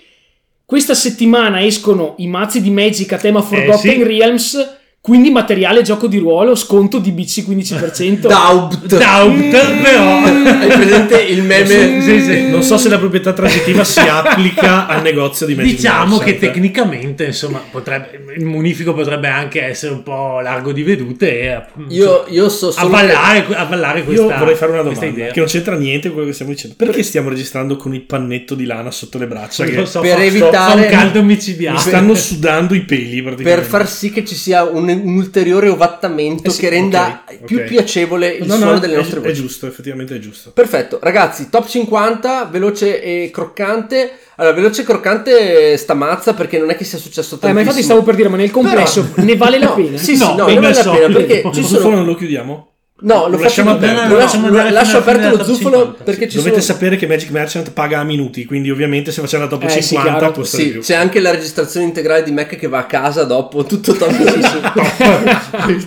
Questa 0.65 0.95
settimana 0.95 1.63
escono 1.65 2.15
i 2.19 2.27
mazzi 2.27 2.63
di 2.63 2.71
Magic 2.71 3.13
a 3.13 3.19
tema 3.19 3.43
Forgotten 3.43 3.79
sì. 3.79 4.03
Realms, 4.03 4.77
quindi 5.05 5.31
materiale 5.31 5.83
gioco 5.83 6.07
di 6.07 6.19
ruolo, 6.19 6.55
sconto 6.55 6.99
di 6.99 7.11
BC 7.11 7.39
15%. 7.49 8.19
Doubt. 8.29 8.87
Doubt, 8.87 9.81
però. 9.83 10.23
Hai 10.23 10.69
presente 10.69 11.21
il 11.23 11.43
meme? 11.43 12.01
Sì, 12.01 12.21
sì. 12.21 12.49
Non 12.49 12.63
so 12.63 12.79
se 12.79 12.89
la 12.89 12.99
proprietà 12.99 13.33
transitiva 13.33 13.83
si 13.83 13.99
applica 13.99 14.87
al 14.87 15.03
negozio 15.03 15.45
di 15.45 15.57
Magic 15.57 15.75
Diciamo 15.75 16.19
che 16.19 16.39
tecnicamente, 16.39 17.25
insomma, 17.25 17.61
potrebbe, 17.69 18.23
il 18.37 18.45
munifico 18.45 18.95
potrebbe 18.95 19.27
anche 19.27 19.61
essere 19.65 19.93
un 19.93 20.05
po' 20.05 20.39
largo 20.41 20.71
di 20.71 20.85
vedute 20.85 21.41
e 21.41 21.63
Io, 21.89 22.25
io 22.29 22.49
so 22.49 22.71
solo 22.71 22.89
che- 22.91 22.95
avvallare, 22.95 23.47
avvallare 23.57 24.05
questa 24.05 24.23
Io 24.23 24.39
vorrei 24.39 24.55
fare 24.55 24.71
una 24.71 24.83
domanda 24.83 25.05
idea. 25.07 25.33
che 25.33 25.41
non 25.41 25.49
c'entra 25.49 25.75
niente 25.77 26.03
con 26.07 26.13
quello 26.13 26.29
che 26.29 26.35
stiamo 26.35 26.53
dicendo. 26.53 26.77
Perché 26.79 27.03
stiamo 27.03 27.29
registrando 27.29 27.75
con 27.77 27.93
il 27.93 28.03
pannetto 28.03 28.55
di 28.55 28.67
lana 28.67 28.93
sotto 28.93 29.19
le 29.19 29.27
braccia? 29.27 29.65
Non 29.65 29.75
Che 29.75 29.87
so, 29.87 29.99
per 30.01 30.15
fa- 30.19 30.23
evitare- 30.25 30.51
fa 30.53 30.75
un 30.75 30.87
caldo 30.89 31.21
mi 31.23 31.35
micidiale. 31.35 31.79
stanno 31.79 32.15
sudando 32.15 32.75
i 32.75 32.83
peli 32.83 33.21
praticamente. 33.21 33.43
per 33.43 33.65
far 33.65 33.89
sì 33.89 34.13
che 34.13 34.25
ci 34.25 34.37
sia 34.37 34.63
un, 34.63 34.91
un 34.93 35.17
ulteriore 35.17 35.69
ovattamento 35.69 36.49
Eh 36.49 36.53
sì, 36.53 36.61
che 36.61 36.69
renda 36.69 37.25
ok, 37.29 37.45
più 37.45 37.65
piacevole 37.65 38.29
il 38.29 38.47
No, 38.47 38.55
no, 38.55 38.61
suono 38.61 38.79
delle 38.79 38.95
è- 38.95 38.97
nostre 38.97 39.19
È 39.21 39.23
voci. 39.23 39.35
giusto, 39.35 39.67
effettivamente 39.67 40.17
è 40.17 40.19
giusto. 40.19 40.51
Perfetto, 40.53 40.99
ragazzi, 41.03 41.49
top 41.51 41.67
50, 41.69 42.45
veloce 42.51 43.03
e 43.03 43.31
croccante. 43.33 44.13
Allora, 44.37 44.55
veloce 44.55 44.83
e 44.83 44.85
croccante 44.85 45.77
sta 45.77 45.95
mazza 45.95 46.35
perché 46.35 46.59
non 46.59 46.71
è 46.71 46.77
che 46.77 46.85
sia 46.85 46.99
successo 46.99 47.37
Eh, 47.37 47.39
tantissimo. 47.39 47.55
ma 47.55 47.61
infatti 47.61 47.83
stavo 47.83 48.03
per 48.03 48.15
dire, 48.15 48.29
ma 48.29 48.37
nel 48.37 48.51
complesso 48.51 49.05
Però- 49.09 49.27
ne 49.27 49.37
vale 49.37 49.59
la 49.59 49.67
No, 49.67 49.75
pena? 49.75 49.97
Sì, 49.99 50.17
sì, 50.17 50.23
No, 50.25 50.35
no, 50.37 50.47
ne 50.47 50.55
vale 50.55 50.75
la 50.75 50.91
pena 50.91 51.07
perché 51.09 51.51
ci 51.53 51.63
sono... 51.65 51.91
non 51.97 52.07
lo 52.07 52.15
chiudiamo? 52.15 52.72
No, 53.05 53.27
lo, 53.27 53.31
Lo 53.31 53.39
facciamo 53.39 53.71
lasciamo 53.71 53.71
aperto. 53.73 54.03
Lo 54.03 54.09
No, 54.09 54.17
lascio, 54.19 54.37
andare 54.37 54.71
lascio 54.71 54.97
aperto 54.99 55.37
lo 55.37 55.45
50. 55.57 56.05
perché 56.05 56.29
ci 56.29 56.37
Dovete 56.37 56.61
sono... 56.61 56.75
sapere 56.75 56.97
che 56.97 57.07
Magic 57.09 57.31
Merchant 57.31 57.73
paga 57.73 57.99
a 57.99 58.05
minuti, 58.05 58.45
quindi 58.45 58.71
ovviamente 58.71 59.11
se 59.11 59.21
facciamo 59.21 59.43
la 59.45 59.49
top 59.51 59.65
Eh, 59.65 59.69
sì, 59.71 59.83
50 59.83 60.19
chiaro. 60.19 60.33
costa 60.33 60.57
di 60.57 60.63
Sì, 60.63 60.71
più. 60.71 60.81
c'è 60.81 60.95
anche 60.95 61.19
la 61.21 61.31
registrazione 61.33 61.87
integrale 61.87 62.23
di 62.23 62.31
Mac 62.31 62.55
che 62.57 62.69
va 62.69 62.79
a 62.79 62.87
casa 62.87 63.25
dopo, 63.25 63.65
tutto 63.65 63.93
top. 63.99 64.11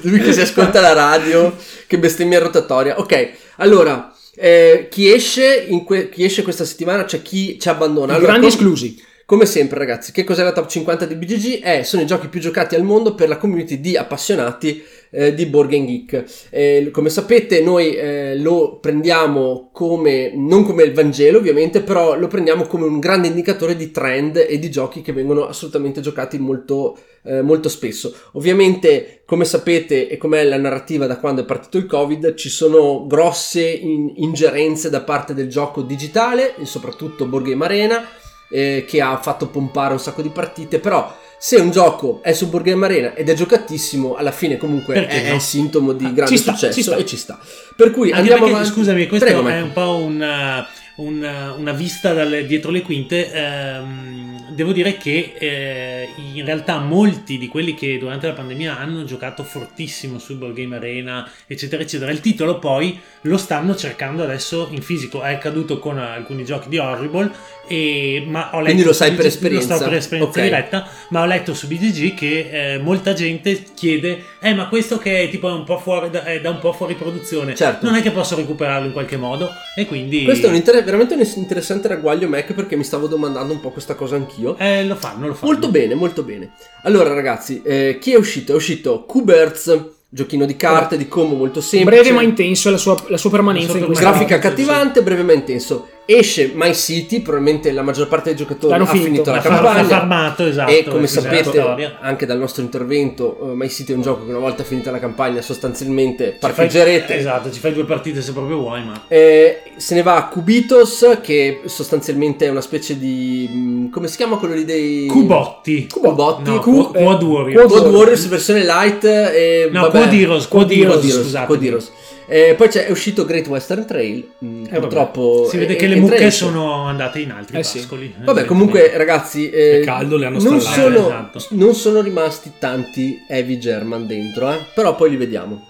Lui 0.01 0.19
che 0.19 0.34
si 0.34 0.41
ascolta 0.41 0.81
la 0.81 0.93
radio, 0.93 1.55
che 1.88 1.98
bestemmia 2.00 2.39
rotatoria. 2.39 3.00
Ok, 3.00 3.29
allora, 3.57 4.12
Eh, 4.38 4.89
chi, 4.91 5.10
esce 5.10 5.65
in 5.69 5.86
que- 5.86 6.10
chi 6.10 6.25
esce 6.25 6.43
questa 6.43 6.65
settimana, 6.65 7.05
cioè 7.05 7.22
chi 7.22 7.57
ci 7.57 7.69
abbandona. 7.69 8.12
I 8.12 8.15
Allora, 8.17 8.34
grandi 8.34 8.48
com- 8.48 8.55
esclusi. 8.57 9.01
Come 9.27 9.48
sempre, 9.48 9.79
ragazzi, 9.79 10.12
che 10.12 10.24
cos'è 10.24 10.44
la 10.44 10.51
top 10.51 10.67
50 10.67 11.08
di 11.08 11.15
BGG? 11.15 11.62
Eh, 11.63 11.84
sono 11.84 12.03
i 12.03 12.05
giochi 12.05 12.27
più 12.27 12.39
giocati 12.39 12.75
al 12.75 12.84
mondo 12.84 13.15
per 13.15 13.27
la 13.27 13.38
community 13.38 13.79
di 13.79 13.98
appassionati 13.98 14.84
eh, 15.10 15.34
di 15.34 15.48
Board 15.48 15.72
Game 15.72 15.88
Geek. 15.88 16.48
Eh, 16.51 16.89
come 16.91 17.10
sapete, 17.10 17.60
noi 17.62 17.96
eh, 17.96 18.38
lo 18.38 18.77
prendiamo 18.79 19.72
come 19.74 20.32
non 20.36 20.63
come 20.63 20.84
il 20.84 20.94
Vangelo, 20.94 21.39
ovviamente, 21.39 21.82
però 21.82 22.15
lo 22.15 22.27
prendiamo 22.27 22.67
come 22.67 22.86
un 22.86 23.00
grande 23.00 23.27
indicatore 23.27 23.75
di 23.75 23.89
trend 23.89 24.46
e 24.48 24.60
di 24.60 24.70
giochi 24.70 25.01
che 25.01 25.12
vengono 25.12 25.48
assolutamente 25.48 26.01
giocati 26.01 26.38
molto, 26.38 26.96
eh, 27.24 27.41
molto 27.41 27.67
spesso. 27.67 28.15
Ovviamente, 28.34 29.24
come 29.25 29.46
sapete, 29.46 30.08
e 30.08 30.17
com'è 30.17 30.44
la 30.44 30.58
narrativa 30.58 31.08
da 31.08 31.17
quando 31.17 31.41
è 31.41 31.46
partito 31.46 31.79
il 31.79 31.88
Covid, 31.88 32.36
ci 32.36 32.50
sono 32.50 33.08
grosse 33.08 33.63
in- 33.63 34.13
ingerenze 34.17 34.91
da 34.91 35.01
parte 35.01 35.34
del 35.34 35.50
gioco 35.50 35.82
digitale, 35.82 36.53
soprattutto 36.62 37.25
Board 37.25 37.48
Game 37.48 37.65
Arena 37.65 38.08
eh, 38.49 38.85
che 38.87 39.01
ha 39.01 39.17
fatto 39.21 39.47
pompare 39.47 39.93
un 39.93 39.99
sacco 39.99 40.21
di 40.21 40.29
partite, 40.29 40.79
però 40.79 41.15
se 41.37 41.57
un 41.57 41.69
gioco 41.71 42.19
è 42.23 42.31
su 42.33 42.49
Board 42.49 42.65
Game 42.65 42.85
Arena 42.85 43.13
ed 43.13 43.29
è 43.29 43.33
giocatissimo, 43.33 44.15
alla 44.15 44.31
fine 44.31 44.57
comunque 44.57 45.05
è, 45.07 45.29
no? 45.29 45.35
è 45.35 45.39
sintomo 45.39 45.91
di 45.93 46.05
Ah, 46.05 46.09
grande 46.11 46.37
sta, 46.37 46.51
successo 46.53 46.73
ci 46.73 46.83
sta. 46.83 46.95
e 46.95 47.05
ci 47.05 47.17
sta. 47.17 47.39
Per 47.75 47.91
cui 47.91 48.07
Anche 48.09 48.19
andiamo 48.19 48.41
perché, 48.43 48.55
avanti. 48.55 48.73
scusami, 48.73 49.07
questo 49.07 49.25
Prego, 49.25 49.47
è 49.47 49.61
un 49.61 49.73
po' 49.73 49.95
un, 49.97 50.65
un- 50.97 51.53
una 51.57 51.71
vista 51.73 52.13
dalle- 52.13 52.45
dietro 52.45 52.71
le 52.71 52.81
quinte. 52.81 53.31
ehm, 53.31 54.34
devo 54.49 54.71
dire 54.71 54.97
che 54.97 55.33
eh, 55.37 56.09
in 56.33 56.45
realtà 56.45 56.79
molti 56.79 57.37
di 57.37 57.47
quelli 57.47 57.73
che 57.73 57.97
durante 57.97 58.27
la 58.27 58.33
pandemia 58.33 58.77
hanno 58.77 59.03
giocato 59.03 59.43
fortissimo 59.43 60.19
su 60.19 60.37
Board 60.37 60.55
Game 60.55 60.75
Arena, 60.75 61.29
eccetera, 61.47 61.81
eccetera, 61.81 62.11
il 62.11 62.19
titolo 62.21 62.59
poi 62.59 62.99
lo 63.21 63.37
stanno 63.37 63.75
cercando 63.75 64.23
adesso 64.23 64.67
in 64.71 64.81
fisico. 64.81 65.21
È 65.21 65.33
accaduto 65.33 65.79
con 65.79 65.97
alcuni 65.97 66.45
giochi 66.45 66.69
di 66.69 66.77
Horrible, 66.77 67.31
e, 67.67 68.23
ma 68.27 68.49
ho 68.53 68.57
letto 68.57 68.65
Quindi 68.65 68.83
lo 68.83 68.93
sai 68.93 69.13
per 69.13 69.25
esperienza. 69.25 69.77
Per 69.77 69.93
esperienza 69.93 70.39
Ok. 70.39 70.43
diretta, 70.45 70.87
ma 71.09 71.21
ho 71.21 71.25
letto 71.25 71.53
su 71.53 71.67
BGG 71.67 72.13
che 72.13 72.73
eh, 72.73 72.77
molta 72.77 73.13
gente 73.13 73.63
chiede: 73.73 74.23
Eh, 74.39 74.53
ma 74.53 74.67
questo 74.67 74.97
che 74.97 75.23
è 75.23 75.29
tipo 75.29 75.47
un 75.47 75.63
po' 75.63 75.79
fuori 75.79 76.09
da, 76.09 76.23
è 76.23 76.39
da 76.41 76.49
un 76.51 76.59
po' 76.59 76.73
fuori 76.73 76.93
produzione, 76.95 77.55
Certo. 77.55 77.85
non 77.85 77.95
è 77.95 78.01
che 78.01 78.11
posso 78.11 78.35
recuperarlo 78.35 78.87
in 78.87 78.93
qualche 78.93 79.17
modo? 79.17 79.49
E 79.75 79.85
quindi 79.85 80.23
Questo 80.23 80.45
è 80.47 80.49
un 80.49 80.55
inter- 80.55 80.83
veramente 80.83 81.15
un 81.15 81.23
interessante 81.35 81.87
ragguaglio 81.87 82.27
Mac 82.27 82.53
perché 82.53 82.75
mi 82.75 82.83
stavo 82.83 83.07
domandando 83.07 83.53
un 83.53 83.59
po' 83.59 83.71
questa 83.71 83.95
cosa 83.95 84.15
anch'io. 84.15 84.34
Eh, 84.57 84.85
lo 84.85 84.95
fanno, 84.95 85.27
lo 85.27 85.33
fanno. 85.33 85.51
Molto 85.51 85.69
bene, 85.69 85.95
molto 85.95 86.23
bene. 86.23 86.51
Allora 86.83 87.13
ragazzi, 87.13 87.61
eh, 87.63 87.97
chi 87.99 88.13
è 88.13 88.17
uscito? 88.17 88.53
È 88.53 88.55
uscito 88.55 89.05
Q-Birds, 89.05 89.89
giochino 90.09 90.45
di 90.45 90.55
carte, 90.55 90.97
di 90.97 91.07
combo 91.07 91.35
molto 91.35 91.61
semplice. 91.61 92.01
Breve 92.01 92.15
ma 92.15 92.21
intenso 92.21 92.69
la 92.69 92.77
sua, 92.77 92.95
la 93.07 93.17
sua 93.17 93.29
permanenza 93.29 93.67
La 93.67 93.71
sua 93.73 93.79
in 93.79 93.85
questa 93.85 94.09
Grafica 94.09 94.27
Sì, 94.27 94.33
accattivante, 94.33 95.03
breve 95.03 95.23
ma 95.23 95.33
intenso. 95.33 95.89
Esce 96.07 96.51
My 96.53 96.74
City, 96.75 97.21
probabilmente 97.21 97.71
la 97.71 97.81
maggior 97.81 98.07
parte 98.07 98.29
dei 98.29 98.38
giocatori 98.38 98.71
L'hanno 98.71 98.83
ha 98.83 98.88
finito, 98.88 99.05
finito. 99.07 99.31
la 99.31 99.39
campagna. 99.39 99.81
l'ha 99.81 99.88
farmato, 99.88 100.45
esatto. 100.45 100.71
e 100.71 100.83
come 100.83 100.97
è 100.97 101.01
la 101.01 101.07
sapete, 101.07 101.43
storia. 101.50 101.97
anche 102.00 102.25
dal 102.27 102.38
nostro 102.38 102.62
intervento, 102.62 103.38
uh, 103.39 103.45
My 103.55 103.67
City 103.69 103.93
è 103.93 103.95
un 103.95 104.03
gioco 104.03 104.24
che 104.24 104.29
una 104.29 104.39
volta 104.39 104.63
finita 104.63 104.91
la 104.91 105.00
campagna 105.00 105.41
sostanzialmente 105.41 106.24
Ci 106.25 106.29
fai- 106.31 106.39
parcheggerete. 106.39 107.15
Esatto, 107.17 107.51
ci 107.51 107.59
fai 107.59 107.74
due 107.74 107.85
partite 107.85 108.21
se 108.21 108.33
proprio 108.33 108.57
vuoi, 108.57 108.83
ma 108.85 109.01
Eh, 109.07 109.62
se 109.77 109.95
ne 109.95 110.03
va 110.03 110.15
a 110.17 110.27
Cubitos, 110.27 111.17
che 111.24 111.62
sostanzialmente 111.65 112.45
è 112.45 112.50
una 112.50 112.62
specie 112.62 113.00
di. 113.00 113.50
mm, 113.51 113.89
come 113.89 114.07
si 114.07 114.17
chiama 114.17 114.38
quello 114.38 114.53
lì 114.53 114.63
dei. 114.65 115.07
Cubotti. 115.07 115.88
Cubotti. 115.91 116.50
No, 116.51 116.59
Cu- 116.59 116.91
Quad- 116.91 117.03
Quad 117.03 117.24
Warriors. 117.24 117.65
Quad 117.67 117.81
Quad 117.81 117.93
Warriors. 117.93 118.27
Versione 118.27 118.63
light 118.63 119.03
e 119.05 119.69
No, 119.71 119.81
vabbè. 119.81 119.91
Quad 119.97 120.13
Heroes, 120.13 120.47
Quad 120.47 120.71
Heroes, 120.71 121.03
scusate. 121.12 121.45
Quad 121.47 121.63
Heroes. 121.63 121.91
Eh, 122.27 122.55
poi 122.58 122.67
c'è, 122.70 122.86
è 122.88 122.91
uscito 122.91 123.24
Great 123.25 123.48
Western 123.48 123.86
Trail. 123.86 124.27
mm, 124.44 124.65
Eh, 124.65 124.67
vabbè. 124.70 124.79
purtroppo 124.79 125.48
si 125.50 125.58
vede 125.58 125.74
è- 125.74 125.75
che 125.77 125.86
è- 125.86 125.88
le 125.89 125.96
mucche 125.96 126.15
trash. 126.17 126.36
sono 126.36 126.84
andate 126.86 127.20
in 127.20 127.32
altri 127.32 127.58
Eh 127.60 127.63
sì. 127.63 127.79
pascoli. 127.79 128.13
Vabbè, 128.17 128.46
comunque, 128.46 128.91
ragazzi, 128.96 129.50
eh, 129.50 129.82
È 129.82 129.84
caldo, 129.84 130.17
le 130.17 130.25
hanno 130.25 130.39
non, 130.41 130.60
sono, 130.60 131.05
Esatto. 131.08 131.46
non 131.51 131.74
sono 131.75 132.01
rimasti 132.01 132.53
tanti 132.60 133.17
Heavy 133.27 133.58
German 133.58 134.08
dentro, 134.08 134.51
eh, 134.51 134.60
però 134.74 134.96
poi 134.96 135.12
li 135.12 135.17
vediamo. 135.17 135.67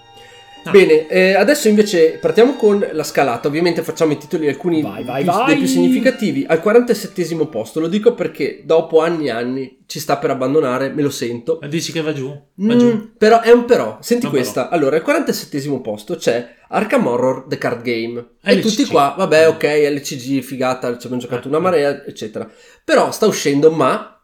Ah. 0.65 0.71
Bene, 0.71 1.07
eh, 1.07 1.33
adesso 1.35 1.67
invece 1.67 2.17
partiamo 2.19 2.55
con 2.55 2.85
la 2.91 3.03
scalata. 3.03 3.47
Ovviamente 3.47 3.83
facciamo 3.83 4.13
i 4.13 4.17
titoli 4.17 4.47
alcuni 4.47 4.81
Vai, 4.81 5.03
vai, 5.03 5.23
più- 5.23 5.31
vai. 5.31 5.45
dei 5.45 5.57
più 5.57 5.67
significativi. 5.67 6.43
Al 6.47 6.59
47 6.59 7.23
posto, 7.49 7.79
lo 7.79 7.87
dico 7.87 8.15
perché 8.15 8.61
dopo 8.63 8.99
anni 9.01 9.27
e 9.27 9.29
anni 9.29 9.83
ci 9.85 9.99
sta 9.99 10.17
per 10.17 10.31
abbandonare, 10.31 10.89
me 10.89 11.03
lo 11.03 11.11
sento. 11.11 11.59
Ma 11.61 11.67
dici 11.67 11.91
che 11.91 12.01
va 12.01 12.13
giù? 12.13 12.27
Va 12.55 12.73
Mm, 12.73 12.77
giù. 12.79 13.09
però 13.17 13.41
è 13.41 13.51
un 13.51 13.65
però. 13.65 13.99
Senti 14.01 14.25
Un 14.25 14.31
questa. 14.31 14.69
Allora, 14.69 14.95
al 14.95 15.03
47 15.03 15.79
posto 15.81 16.15
c'è 16.15 16.55
Arkham 16.69 17.05
Horror 17.05 17.45
The 17.47 17.57
Card 17.59 17.83
Game. 17.83 18.25
E 18.43 18.55
LCG. 18.55 18.61
tutti 18.61 18.85
qua, 18.85 19.13
vabbè, 19.15 19.47
ok, 19.47 19.63
LCG, 19.63 20.41
figata, 20.41 20.89
ci 20.97 21.05
abbiamo 21.05 21.17
giocato 21.21 21.45
Eh, 21.45 21.49
una 21.51 21.59
marea, 21.59 22.03
eccetera. 22.05 22.49
Però 22.83 23.11
sta 23.11 23.27
uscendo, 23.27 23.69
ma 23.69 24.14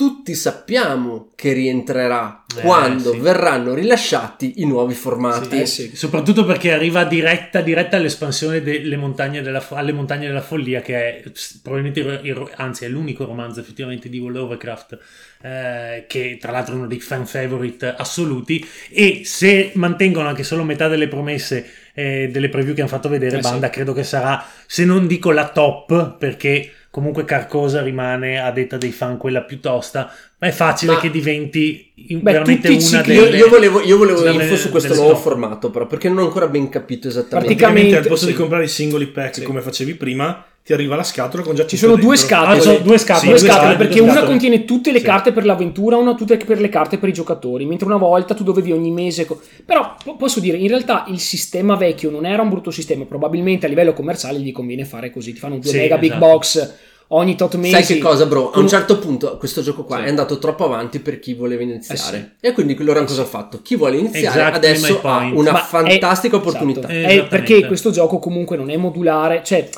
tutti 0.00 0.34
sappiamo 0.34 1.32
che 1.34 1.52
rientrerà 1.52 2.42
Eh, 2.56 2.62
quando 2.62 3.12
sì. 3.12 3.18
verranno 3.18 3.74
rilasciati 3.74 4.62
i 4.62 4.64
nuovi 4.66 4.94
formati. 4.94 5.60
Eh 5.60 5.66
sì. 5.66 5.90
Soprattutto 5.94 6.46
perché 6.46 6.72
arriva 6.72 7.04
diretta, 7.04 7.60
diretta 7.60 7.98
all'espansione 7.98 8.62
delle 8.62 8.96
montagne 8.96 9.42
della, 9.42 9.62
alle 9.72 9.92
montagne 9.92 10.26
della 10.26 10.40
follia, 10.40 10.80
che 10.80 10.94
è 11.20 11.22
probabilmente 11.62 12.00
il, 12.00 12.20
il- 12.22 12.50
anzi 12.56 12.86
è 12.86 12.88
l'unico 12.88 13.26
romanzo 13.26 13.60
effettivamente 13.60 14.08
di 14.08 14.18
World 14.18 14.38
of 14.38 14.48
Warcraft, 14.48 14.98
eh, 15.42 16.04
che 16.08 16.38
tra 16.40 16.50
l'altro 16.50 16.72
è 16.74 16.78
uno 16.78 16.86
dei 16.86 17.00
fan 17.00 17.26
favorite 17.26 17.94
assoluti. 17.94 18.66
E 18.90 19.20
se 19.24 19.72
mantengono 19.74 20.28
anche 20.28 20.44
solo 20.44 20.64
metà 20.64 20.88
delle 20.88 21.08
promesse 21.08 21.70
eh, 21.92 22.30
delle 22.32 22.48
preview 22.48 22.72
che 22.72 22.80
hanno 22.80 22.88
fatto 22.88 23.10
vedere, 23.10 23.36
Eh 23.36 23.42
sì. 23.42 23.50
Banda 23.50 23.68
credo 23.68 23.92
che 23.92 24.02
sarà, 24.04 24.42
se 24.66 24.86
non 24.86 25.06
dico 25.06 25.30
la 25.30 25.48
top, 25.50 26.16
perché 26.16 26.72
comunque 26.90 27.24
Carcosa 27.24 27.82
rimane 27.82 28.38
a 28.40 28.50
detta 28.50 28.76
dei 28.76 28.92
fan 28.92 29.16
quella 29.16 29.44
più 29.44 29.60
tosta, 29.60 30.10
ma 30.40 30.48
è 30.48 30.50
facile 30.52 30.92
Ma- 30.94 31.00
che 31.00 31.10
diventi 31.10 31.92
Beh, 31.94 32.18
veramente 32.32 32.68
una 32.68 32.80
cicli- 32.80 33.14
Io, 33.14 33.24
delle... 33.24 33.36
io 33.36 33.48
volevo, 33.48 33.80
io 33.82 33.96
volevo 33.98 34.20
delle- 34.22 34.42
info 34.44 34.56
su 34.56 34.70
questo 34.70 34.94
nuovo 34.94 35.10
stop. 35.10 35.22
formato, 35.22 35.70
però, 35.70 35.86
perché 35.86 36.08
non 36.08 36.18
ho 36.18 36.24
ancora 36.24 36.48
ben 36.48 36.68
capito 36.70 37.08
esattamente. 37.08 37.54
Praticamente- 37.54 37.96
al 37.98 38.06
posto 38.06 38.24
sì. 38.26 38.32
di 38.32 38.38
comprare 38.38 38.64
i 38.64 38.68
singoli 38.68 39.06
pack 39.06 39.34
Sì. 39.36 39.42
come 39.42 39.60
facevi 39.60 39.94
prima, 39.94 40.44
ti 40.64 40.72
arriva 40.74 40.96
la 40.96 41.02
scatola 41.02 41.42
con 41.42 41.54
già 41.54 41.66
Ci 41.66 41.76
sono 41.76 41.96
due 41.96 42.16
scatole. 42.16 42.56
Ah, 42.58 42.60
sono 42.60 42.78
due 42.78 42.96
scatole, 42.98 43.28
Due 43.30 43.38
Sì, 43.38 43.44
scatole, 43.44 43.58
scatole, 43.60 43.76
perché 43.76 43.94
due 43.94 44.02
una 44.02 44.12
scatole. 44.12 44.30
contiene 44.30 44.64
tutte 44.64 44.92
le 44.92 44.98
Sì. 45.00 45.04
carte 45.04 45.32
per 45.32 45.44
l'avventura, 45.44 45.96
una 45.96 46.14
tutte 46.14 46.36
per 46.38 46.58
le 46.60 46.68
carte 46.70 46.96
per 46.98 47.08
i 47.10 47.12
giocatori, 47.12 47.66
mentre 47.66 47.86
una 47.86 47.96
volta 47.98 48.34
tu 48.34 48.42
dovevi 48.42 48.72
ogni 48.72 48.90
mese... 48.90 49.26
co- 49.26 49.40
Però 49.66 49.94
po- 50.02 50.16
posso 50.16 50.40
dire, 50.40 50.56
in 50.56 50.68
realtà 50.68 51.04
il 51.08 51.18
sistema 51.20 51.76
vecchio 51.76 52.10
non 52.10 52.24
era 52.24 52.40
un 52.42 52.48
brutto 52.48 52.70
sistema, 52.70 53.04
probabilmente 53.04 53.66
a 53.66 53.68
livello 53.68 53.92
commerciale 53.92 54.38
gli 54.38 54.52
conviene 54.52 54.84
fare 54.86 55.10
così, 55.10 55.32
ti 55.34 55.38
fanno 55.38 55.58
due 55.58 55.70
Sì, 55.70 55.76
mega 55.76 55.98
big 55.98 56.12
esatto. 56.12 56.26
box 56.26 56.74
ogni 57.12 57.36
tot 57.36 57.54
mesi. 57.56 57.72
Sai 57.72 57.84
che 57.84 57.98
cosa, 57.98 58.26
bro? 58.26 58.50
A 58.50 58.58
un 58.58 58.68
certo 58.68 58.98
punto 58.98 59.36
questo 59.38 59.62
gioco 59.62 59.84
qua 59.84 59.98
Sì. 59.98 60.04
è 60.04 60.08
andato 60.08 60.38
troppo 60.38 60.64
avanti 60.64 60.98
per 61.00 61.18
chi 61.20 61.34
voleva 61.34 61.62
iniziare. 61.62 62.16
Eh 62.16 62.20
sì. 62.40 62.46
E 62.48 62.52
quindi 62.52 62.76
loro 62.82 63.04
cosa 63.04 63.22
ha 63.22 63.26
fatto? 63.26 63.60
Chi 63.62 63.76
vuole 63.76 63.96
iniziare 63.98 64.26
Exactly 64.26 64.56
adesso 64.56 65.00
ha 65.02 65.30
una 65.32 65.52
Ma 65.52 65.60
è- 65.60 65.66
fantastica 65.66 66.36
opportunità. 66.36 66.80
esatto. 66.80 66.92
Eh, 66.92 66.96
È 66.96 67.04
esattamente. 67.12 67.28
perché 67.36 67.66
questo 67.66 67.90
gioco 67.90 68.18
comunque 68.18 68.56
non 68.56 68.70
è 68.70 68.76
modulare, 68.76 69.42
cioè 69.44 69.68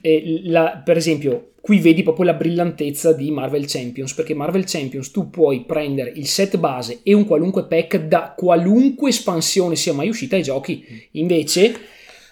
eh, 0.00 0.40
la- 0.44 0.80
per 0.84 0.96
esempio 0.96 1.50
qui 1.60 1.78
vedi 1.78 2.02
proprio 2.02 2.26
la 2.26 2.34
brillantezza 2.34 3.12
di 3.14 3.30
Marvel 3.30 3.64
Champions, 3.66 4.12
perché 4.12 4.34
Marvel 4.34 4.64
Champions 4.66 5.10
tu 5.10 5.30
puoi 5.30 5.64
prendere 5.66 6.12
il 6.14 6.26
set 6.26 6.58
base 6.58 7.00
e 7.02 7.14
un 7.14 7.24
qualunque 7.24 7.64
pack 7.64 8.00
da 8.06 8.34
qualunque 8.36 9.08
espansione 9.08 9.74
sia 9.74 9.94
mai 9.94 10.08
uscita 10.10 10.36
ai 10.36 10.42
giochi. 10.42 10.84
Invece 11.12 11.74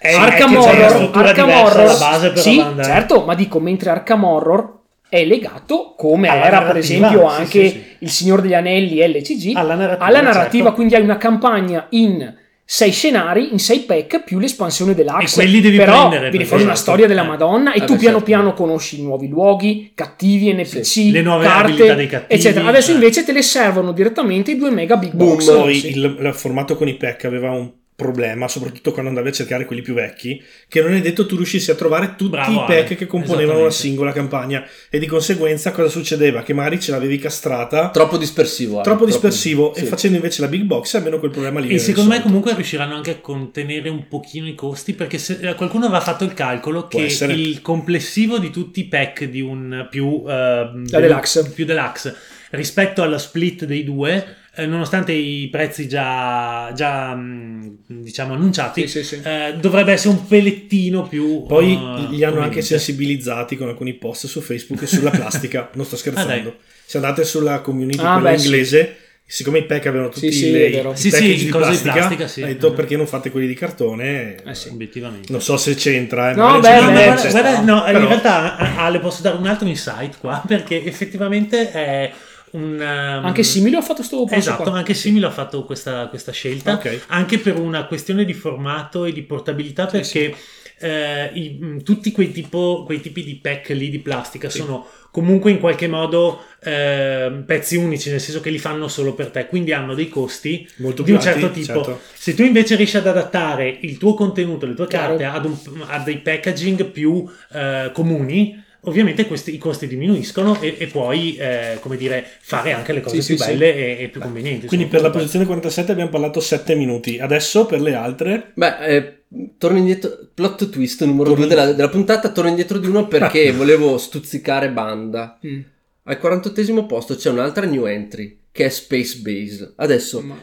È- 0.03 0.15
Arkham 0.15 0.55
è 0.55 0.59
Horror, 0.59 1.11
Arkham 1.17 1.49
Horror 1.51 1.99
base 1.99 2.31
per 2.31 2.39
sì, 2.43 2.59
andare. 2.59 2.89
certo, 2.89 3.25
ma 3.25 3.35
dico 3.35 3.61
mentre 3.61 3.91
Arkham 3.91 4.25
Horror 4.25 4.81
è 5.09 5.25
legato 5.25 5.95
come 5.97 6.29
Alla 6.29 6.45
era 6.45 6.63
per 6.63 6.77
esempio 6.79 7.29
sì, 7.29 7.35
anche 7.41 7.69
sì, 7.69 7.69
sì. 7.69 7.85
il 8.01 8.11
Signore 8.11 8.43
degli 8.43 8.55
Anelli 8.55 8.97
LCG 9.07 9.53
Alla 9.57 9.75
narrativa, 9.75 10.05
alla 10.07 10.21
narrativa, 10.21 10.63
certo. 10.65 10.75
quindi 10.75 10.95
hai 10.95 11.03
una 11.03 11.17
campagna 11.19 11.87
in 11.91 12.35
sei 12.65 12.91
scenari, 12.91 13.53
in 13.53 13.59
sei 13.59 13.81
pack 13.81 14.23
più 14.25 14.39
l'espansione 14.39 14.95
deluxe. 14.95 15.41
E 15.41 15.45
quelli 15.45 15.61
devi 15.61 15.77
Però 15.77 16.09
prendere, 16.09 16.31
viene 16.31 16.47
fuori 16.47 16.63
una 16.63 16.75
storia 16.75 17.07
della 17.07 17.25
Eh. 17.25 17.27
Madonna 17.27 17.73
e 17.75 17.83
Eh 17.83 17.85
tu 17.85 17.93
beh, 17.95 17.99
piano 17.99 18.17
certo. 18.19 18.25
piano 18.25 18.53
conosci 18.55 19.03
nuovi 19.03 19.29
luoghi, 19.29 19.93
cattivi, 19.95 20.51
NPC, 20.55 21.11
Le 21.13 21.21
nuove 21.21 21.45
carte, 21.45 21.71
abilità 21.73 21.95
dei 21.95 22.07
cattivi, 22.07 22.41
eccetera. 22.41 22.67
Adesso 22.69 22.91
eh. 22.91 22.95
invece 22.95 23.25
te 23.25 23.33
le 23.33 23.43
servono 23.43 23.93
direttamente 23.93 24.53
i 24.53 24.57
due 24.57 24.71
mega 24.71 24.97
big 24.97 25.13
Boom, 25.13 25.35
box. 25.35 25.53
Poi 25.55 25.75
Sì. 25.75 25.89
il, 25.91 26.17
il 26.19 26.33
formato 26.35 26.75
con 26.77 26.89
i 26.89 26.95
pack 26.95 27.25
aveva 27.27 27.51
un 27.51 27.71
problema, 28.03 28.49
soprattutto 28.49 28.91
quando 28.93 29.09
andavi 29.09 29.29
a 29.29 29.33
cercare 29.33 29.65
quelli 29.65 29.81
più 29.83 29.95
vecchi, 29.95 30.43
che 30.69 30.83
non 30.83 30.93
è 30.93 31.01
detto 31.01 31.25
tu 31.27 31.37
riuscissi 31.37 31.71
a 31.71 31.75
trovare 31.75 32.15
tutti 32.17 32.31
Bravo, 32.33 32.53
i 32.53 32.57
pack 32.67 32.87
Ale. 32.87 32.95
che 32.97 33.07
componevano 33.07 33.61
una 33.61 33.71
singola 33.71 34.13
campagna 34.13 34.67
e 34.91 34.99
di 34.99 35.07
conseguenza 35.07 35.71
cosa 35.71 35.89
succedeva? 35.89 36.43
Che 36.43 36.53
magari 36.53 36.81
ce 36.81 36.91
l'avevi 36.91 37.19
castrata 37.19 37.91
Troppo 37.91 38.17
dispersivo. 38.19 38.75
Ale, 38.75 38.83
troppo 38.85 39.07
dispersivo 39.07 39.73
sì. 39.75 39.83
e 39.85 39.87
facendo 39.87 40.17
invece 40.17 40.41
la 40.43 40.49
big 40.49 40.63
box 40.65 40.95
almeno 40.95 41.19
quel 41.19 41.31
problema 41.31 41.61
lì 41.61 41.69
E 41.73 41.79
secondo 41.79 42.09
me 42.11 42.17
risolto. 42.17 42.27
comunque 42.29 42.55
riusciranno 42.55 42.95
anche 42.95 43.11
a 43.13 43.17
contenere 43.21 43.89
un 43.89 44.09
pochino 44.09 44.47
i 44.49 44.55
costi 44.55 44.93
perché 44.95 45.19
se, 45.19 45.39
eh, 45.41 45.55
qualcuno 45.55 45.85
aveva 45.87 46.01
fatto 46.01 46.25
il 46.25 46.35
calcolo 46.35 46.87
Può 46.89 46.99
che 46.99 47.07
essere. 47.07 47.33
il 47.35 47.63
complessivo 47.63 48.39
di 48.39 48.51
tutti 48.51 48.81
i 48.81 48.85
pack 48.89 49.25
di 49.25 49.41
un 49.41 49.87
più, 49.91 50.25
eh, 50.27 50.31
La 50.33 51.01
deluxe. 51.01 51.51
più 51.51 51.65
deluxe 51.65 52.15
rispetto 52.51 53.03
alla 53.03 53.19
split 53.19 53.65
dei 53.65 53.85
due 53.85 54.37
eh, 54.55 54.67
nonostante 54.67 55.13
i 55.13 55.49
prezzi 55.51 55.89
già, 55.89 56.71
già 56.75 57.15
mh, 57.15 57.77
diciamo 57.87 58.35
annunciati, 58.35 58.87
Sì, 58.87 59.03
sì, 59.03 59.17
sì. 59.17 59.21
eh, 59.25 59.55
dovrebbe 59.59 59.93
essere 59.93 60.15
un 60.15 60.27
pelettino 60.27 61.09
più. 61.09 61.45
Poi 61.47 61.73
eh, 61.73 62.07
li 62.11 62.23
hanno 62.25 62.41
anche 62.41 62.61
sensibilizzati 62.63 63.57
con 63.57 63.69
alcuni 63.69 63.95
post 63.95 64.27
su 64.27 64.41
Facebook 64.41 64.87
sulla 64.87 65.11
plastica. 65.11 65.71
non 65.75 65.85
sto 65.87 65.95
Ah, 65.95 65.99
scherzando. 65.99 66.31
dai. 66.51 66.55
Se 66.85 66.97
andate 66.99 67.25
sulla 67.25 67.61
community 67.61 68.03
Ah, 68.03 68.15
quella 68.15 68.31
beh, 68.33 68.39
sì. 68.39 68.45
inglese, 68.47 68.97
siccome 69.25 69.59
i 69.61 69.65
pack 69.65 69.87
avevano 69.87 70.11
tutti 70.11 70.31
Sì, 70.31 70.39
sì, 70.39 70.51
le, 70.51 70.67
i 70.67 70.83
Sì, 70.97 71.11
sì, 71.11 71.23
di 71.23 71.29
cosi 71.31 71.45
di 71.45 71.51
plastica, 71.51 71.93
plastica, 71.95 72.27
sì. 72.27 72.43
ha 72.43 72.47
detto 72.47 72.69
Mhm. 72.71 72.75
perché 72.77 72.97
non 72.99 73.07
fate 73.07 73.31
quelli 73.31 73.47
di 73.47 73.55
cartone. 73.55 74.35
Eh 74.45 74.55
sì. 74.55 74.69
Obiettivamente. 74.69 75.33
Non 75.33 75.41
so 75.41 75.57
se 75.57 75.75
c'entra. 75.75 76.33
eh, 76.33 76.35
No, 76.35 76.61
beh, 76.61 76.69
c'entra, 76.69 76.91
beh, 76.91 77.07
non 77.07 77.31
guarda, 77.31 77.61
no, 77.63 77.77
in 77.87 77.93
Però- 77.93 78.09
realtà 78.09 78.57
a- 78.59 78.85
Ale 78.85 78.99
posso 78.99 79.23
dare 79.23 79.39
un 79.39 79.47
altro 79.47 79.67
insight 79.67 80.19
qua 80.19 80.43
perché 80.47 80.85
effettivamente 80.85 81.71
è 81.71 82.13
un 82.53 82.73
um, 82.75 83.25
Anche 83.27 83.43
Similo 83.43 83.79
ha 83.79 83.83
fatto 83.83 84.03
sto 84.03 84.25
passo 84.25 84.35
Esatto, 84.37 84.63
qua. 84.65 84.73
anche 84.79 84.95
Similo 84.95 85.27
ha 85.27 85.31
fatto 85.31 85.65
questa, 85.65 86.07
questa 86.09 86.33
scelta 86.33 86.75
Ok. 86.75 87.03
anche 87.09 87.39
per 87.39 87.59
una 87.59 87.87
questione 87.87 88.25
di 88.25 88.35
formato 88.35 89.05
e 89.05 89.13
di 89.13 89.23
portabilità 89.23 89.87
perché 89.87 90.35
eh, 90.79 91.31
i- 91.35 91.81
tutti 91.85 92.11
quei, 92.13 92.33
tipo, 92.33 92.83
quei 92.85 93.01
tipi 93.01 93.23
di 93.23 93.37
pack 93.37 93.69
lì 93.71 93.89
di 93.89 94.01
plastica 94.01 94.51
sono 94.51 94.85
comunque 95.13 95.51
in 95.53 95.61
qualche 95.61 95.87
modo 95.87 96.43
eh, 96.65 97.43
pezzi 97.47 97.77
unici, 97.77 98.11
nel 98.11 98.21
senso 98.21 98.41
che 98.41 98.51
li 98.51 98.59
fanno 98.59 98.89
solo 98.89 99.15
per 99.15 99.29
te, 99.31 99.47
quindi 99.47 99.73
hanno 99.73 99.95
dei 99.95 100.09
costi 100.09 100.69
Molto 100.79 101.03
di 101.03 101.13
un 101.13 101.19
alti, 101.19 101.29
certo 101.29 101.51
tipo. 101.53 101.85
certo. 101.85 102.01
Se 102.15 102.35
tu 102.35 102.43
invece 102.43 102.75
riesci 102.77 102.97
ad 102.97 103.07
adattare 103.07 103.69
il 103.83 103.97
tuo 103.99 104.15
contenuto, 104.15 104.67
le 104.67 104.75
tue 104.75 104.87
carte 104.89 105.25
ad, 105.25 105.45
un- 105.45 105.85
a 105.87 105.99
dei 106.01 106.19
packaging 106.19 106.87
più 106.87 107.31
eh, 107.53 107.91
comuni, 107.93 108.61
ovviamente 108.85 109.27
questi, 109.27 109.55
i 109.55 109.59
costi 109.59 109.87
diminuiscono 109.87 110.61
e, 110.61 110.77
e 110.79 110.87
puoi, 110.87 111.37
eh, 111.37 111.79
come 111.81 111.97
dire, 111.97 112.25
fare 112.41 112.73
anche 112.73 112.93
le 112.93 113.01
cose 113.01 113.21
Sì, 113.21 113.35
più 113.35 113.37
sì, 113.37 113.43
sì. 113.43 113.51
belle 113.51 113.75
e, 113.99 114.05
e 114.05 114.09
più 114.09 114.21
convenienti. 114.21 114.67
Quindi 114.67 114.87
per 114.87 115.03
la 115.03 115.11
posizione 115.11 115.45
47 115.45 115.93
abbiamo 115.93 116.11
parlato 116.11 116.41
7 116.41 116.75
minuti. 116.75 117.19
Adesso 117.19 117.67
per 117.67 117.81
le 117.81 117.95
altre 117.95 118.53
Beh, 118.55 118.87
eh, 118.87 119.17
torno 119.59 119.79
indietro. 119.79 120.19
Plot 120.35 120.71
twist 120.71 121.05
numero 121.05 121.35
2 121.35 121.47
della, 121.47 121.73
della 121.73 121.89
puntata. 121.89 122.31
Torno 122.31 122.51
indietro 122.51 122.79
di 122.79 122.87
uno 122.87 123.07
perché 123.09 123.53
volevo 123.53 123.99
stuzzicare 123.99 124.71
banda. 124.71 125.39
Mm. 125.47 125.61
Al 126.05 126.19
48 126.19 126.85
posto 126.87 127.15
c'è 127.15 127.31
un'altra 127.31 127.65
new 127.65 127.87
entry 127.87 128.39
che 128.51 128.65
è 128.65 128.69
Space 128.69 129.19
Base. 129.19 129.73
Adesso, 129.77 130.21
Ma- 130.21 130.35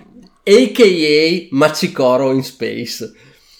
a.k.a. 0.44 1.48
Machikoro 1.52 2.32
in 2.32 2.44
Space. 2.44 3.12